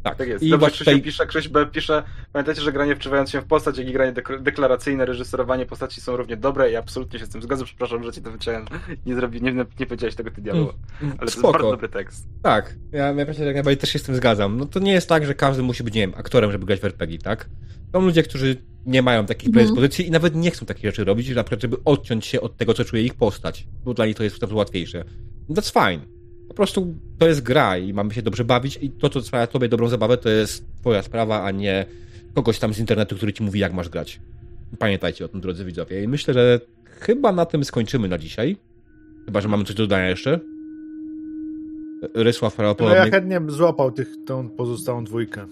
Tak, 0.04 0.16
Tak 0.18 0.28
jest. 0.28 0.44
I 0.44 0.50
Dobrze, 0.50 0.72
tutaj... 0.72 1.02
pisze, 1.02 1.26
Krzyś 1.26 1.48
B 1.48 1.66
pisze, 1.66 2.04
pamiętajcie, 2.34 2.62
że 2.62 2.72
granie 2.72 2.96
wczuwając 2.96 3.30
się 3.30 3.42
w 3.42 3.46
postać, 3.46 3.78
jak 3.78 3.88
i 3.90 3.94
granie 3.94 4.14
dek- 4.14 4.42
deklaracyjne, 4.42 5.06
reżyserowanie 5.06 5.66
postaci 5.66 6.02
są 6.02 6.18
równie 6.18 6.38
dobre 6.38 6.72
i 6.72 6.76
absolutnie 6.76 7.20
się 7.20 7.26
z 7.26 7.30
tym 7.30 7.42
zgadzam. 7.42 7.66
Przepraszam, 7.66 8.04
że 8.04 8.12
ci 8.12 8.22
to 8.22 8.32
wyciąłem. 8.32 8.66
Nie, 9.06 9.16
zrobi, 9.16 9.42
nie, 9.42 9.54
nie 9.80 9.86
powiedziałeś 9.86 10.16
tego 10.16 10.32
ty 10.32 10.42
dialogu. 10.42 10.74
Ale 10.74 11.00
to 11.00 11.06
jest 11.06 11.22
Mm, 11.22 11.30
Spoko. 11.30 11.52
bardzo 11.54 11.72
dobry 11.72 11.90
tekst. 11.90 12.28
Tak, 12.44 12.76
ja, 12.92 13.06
ja 13.06 13.14
myślę, 13.14 13.34
że 13.34 13.46
jak 13.46 13.56
najbardziej 13.56 13.78
też 13.78 13.90
się 13.90 14.00
z 14.00 14.04
tym 14.04 14.16
zgadzam. 14.16 14.58
No 14.58 14.66
to 14.66 14.80
nie 14.80 14.92
jest 14.94 15.10
tak, 15.10 15.26
że 15.26 15.34
każdy 15.36 15.64
musi 15.64 15.84
być, 15.84 15.94
nie 15.94 16.02
wiem, 16.02 16.14
aktorem, 16.18 16.52
żeby 16.52 16.66
grać 16.66 16.80
w 16.80 16.86
RPG, 16.86 17.18
tak? 17.18 17.50
Są 17.94 18.02
ludzie, 18.02 18.24
którzy 18.24 18.56
nie 18.86 19.02
mają 19.02 19.26
takich 19.26 19.48
Mhm. 19.48 19.54
predyspozycji 19.66 20.08
i 20.08 20.12
nawet 20.12 20.36
nie 20.36 20.52
chcą 20.52 20.66
takich 20.66 20.86
rzeczy 20.86 21.04
robić, 21.04 21.30
na 21.30 21.44
przykład, 21.44 21.62
żeby 21.62 21.78
odciąć 21.86 22.26
się 22.26 22.42
od 22.42 22.58
tego, 22.58 22.74
co 22.74 22.86
czuje 22.86 23.04
ich 23.04 23.14
postać, 23.14 23.68
bo 23.84 23.94
dla 23.94 24.06
nich 24.06 24.16
to 24.16 24.24
jest 24.24 24.40
prostu 24.40 24.58
łatwiejsze. 24.58 25.04
That's 25.50 25.74
fine. 25.90 26.06
Po 26.48 26.54
prostu 26.54 26.96
to 27.18 27.28
jest 27.28 27.42
gra 27.42 27.78
i 27.78 27.94
mamy 27.94 28.14
się 28.14 28.22
dobrze 28.22 28.44
bawić 28.44 28.80
i 28.82 28.90
to, 28.90 29.10
co 29.10 29.22
sprawia 29.22 29.48
tobie 29.48 29.70
dobrą 29.70 29.88
zabawę, 29.88 30.18
to 30.18 30.30
jest 30.30 30.66
twoja 30.82 31.04
sprawa, 31.04 31.44
a 31.44 31.52
nie 31.52 31.86
kogoś 32.34 32.60
tam 32.60 32.74
z 32.74 32.80
internetu, 32.80 33.16
który 33.16 33.34
ci 33.34 33.44
mówi, 33.44 33.60
jak 33.60 33.74
masz 33.74 33.90
grać. 33.90 34.20
Pamiętajcie 34.80 35.26
o 35.26 35.28
tym, 35.28 35.42
drodzy 35.42 35.66
widzowie. 35.66 36.04
I 36.04 36.08
myślę, 36.08 36.34
że 36.34 36.60
chyba 36.86 37.32
na 37.32 37.46
tym 37.46 37.66
skończymy 37.66 38.08
na 38.08 38.18
dzisiaj. 38.18 38.58
Chyba, 39.26 39.42
że 39.42 39.48
mamy 39.48 39.64
coś 39.64 39.76
do 39.76 39.84
dodania 39.84 40.10
jeszcze. 40.10 40.40
Rysław 42.14 42.58
No 42.58 42.64
ja 42.64 42.74
prawdopodobnie... 42.76 43.12
chętnie 43.12 43.40
bym 43.40 43.52
złapał 43.52 43.92
tych, 43.92 44.08
tą 44.26 44.50
pozostałą 44.50 45.04
dwójkę. 45.04 45.46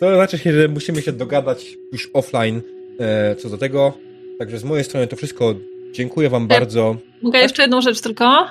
To 0.00 0.14
znaczy 0.14 0.38
że 0.38 0.68
musimy 0.68 1.02
się 1.02 1.12
dogadać 1.12 1.76
już 1.92 2.10
offline 2.12 2.62
e, 3.00 3.36
co 3.36 3.48
do 3.48 3.58
tego. 3.58 3.98
Także 4.38 4.58
z 4.58 4.64
mojej 4.64 4.84
strony 4.84 5.06
to 5.06 5.16
wszystko. 5.16 5.54
Dziękuję 5.92 6.30
wam 6.30 6.46
bardzo. 6.46 6.96
Mogę 7.22 7.38
jeszcze 7.38 7.62
jedną 7.62 7.80
rzecz 7.80 8.00
tylko? 8.00 8.46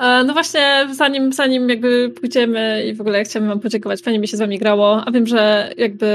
E, 0.00 0.24
No 0.24 0.32
właśnie, 0.32 0.88
zanim, 0.92 1.32
zanim 1.32 1.68
jakby 1.68 2.10
pójdziemy 2.20 2.84
i 2.86 2.94
w 2.94 3.00
ogóle 3.00 3.24
chciałabym 3.24 3.48
wam 3.48 3.60
podziękować, 3.60 4.00
fajnie 4.00 4.18
mi 4.18 4.28
się 4.28 4.36
z 4.36 4.40
wami 4.40 4.58
grało, 4.58 5.02
a 5.06 5.10
wiem, 5.10 5.26
że 5.26 5.72
jakby 5.76 6.06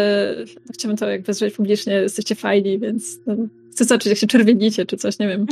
chciałbym 0.73 0.97
to 0.97 1.09
jakby 1.09 1.33
zrobić 1.33 1.55
publicznie, 1.55 1.93
jesteście 1.93 2.35
fajni, 2.35 2.79
więc 2.79 3.19
no, 3.27 3.35
chcę 3.71 3.85
zobaczyć, 3.85 4.07
jak 4.09 4.17
się 4.17 4.27
czerwienicie, 4.27 4.85
czy 4.85 4.97
coś, 4.97 5.19
nie 5.19 5.27
wiem. 5.27 5.45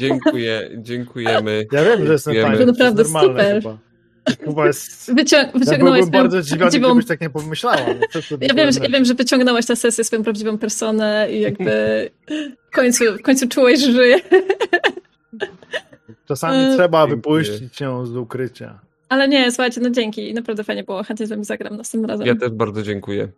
Dziękuję, 0.00 0.70
dziękujemy. 0.76 1.66
Ja 1.72 1.84
wiem, 1.84 2.06
że 2.06 2.12
jestem 2.12 2.34
fajny. 2.34 2.58
To 2.58 2.66
naprawdę 2.66 3.02
jest 3.02 3.14
normalne 3.14 3.42
super. 3.44 3.62
Chyba. 3.62 3.78
Chyba 4.44 4.66
jest... 4.66 5.14
Wycią 5.14 5.36
Ja 5.36 5.50
wyciągnąłeś 5.54 6.00
byłbym 6.00 6.06
swoją 6.06 6.22
bardzo 6.22 6.42
zdziwiony, 6.42 6.60
prawdziwą... 6.60 6.88
gdybyś 6.88 7.06
tak 7.06 7.20
nie 7.20 7.30
pomyślała. 7.30 7.76
No, 7.76 8.36
Ja 8.40 8.54
wiem, 8.54 8.72
że, 8.72 8.80
ja 8.80 8.88
wiem, 8.88 9.04
że 9.04 9.14
wyciągnąłeś 9.14 9.68
na 9.68 9.76
sesję 9.76 10.04
swoją 10.04 10.22
prawdziwą 10.22 10.58
personę 10.58 11.28
i 11.32 11.40
jakby 11.40 11.72
w 12.70 12.74
końcu, 12.74 13.04
w 13.18 13.22
końcu 13.22 13.48
czułeś, 13.48 13.80
że 13.80 13.92
żyje. 13.92 14.20
Czasami 16.28 16.58
E, 16.58 16.74
trzeba 16.76 17.08
Dziękuję. 17.08 17.42
wypuścić 17.42 17.80
ją 17.80 18.06
z 18.06 18.16
ukrycia. 18.16 18.80
Ale 19.08 19.28
nie, 19.28 19.50
słuchajcie, 19.52 19.80
no 19.80 19.90
dzięki, 19.90 20.34
naprawdę 20.34 20.64
fajnie 20.64 20.84
było, 20.84 21.02
chętnie 21.02 21.26
z 21.26 21.30
wami 21.30 21.44
zagram 21.44 21.76
następnym 21.76 22.10
razem. 22.10 22.26
Ja 22.26 22.34
też 22.36 22.50
bardzo 22.50 22.82
dziękuję. 22.82 23.28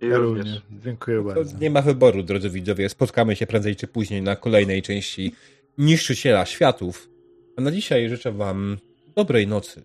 I 0.00 0.06
Ja 0.06 0.18
również. 0.18 0.46
również. 0.46 0.62
Dziękuję 0.84 1.16
To 1.16 1.22
bardzo. 1.24 1.58
nie 1.58 1.70
ma 1.70 1.82
wyboru, 1.82 2.22
drodzy 2.22 2.50
widzowie. 2.50 2.88
Spotkamy 2.88 3.36
się 3.36 3.46
prędzej 3.46 3.76
czy 3.76 3.86
później 3.86 4.22
na 4.22 4.36
kolejnej 4.36 4.82
części 4.82 5.32
Niszczyciela 5.78 6.46
Światów. 6.46 7.08
A 7.56 7.60
na 7.60 7.70
dzisiaj 7.70 8.08
życzę 8.08 8.32
wam 8.32 8.78
dobrej 9.16 9.46
nocy. 9.46 9.82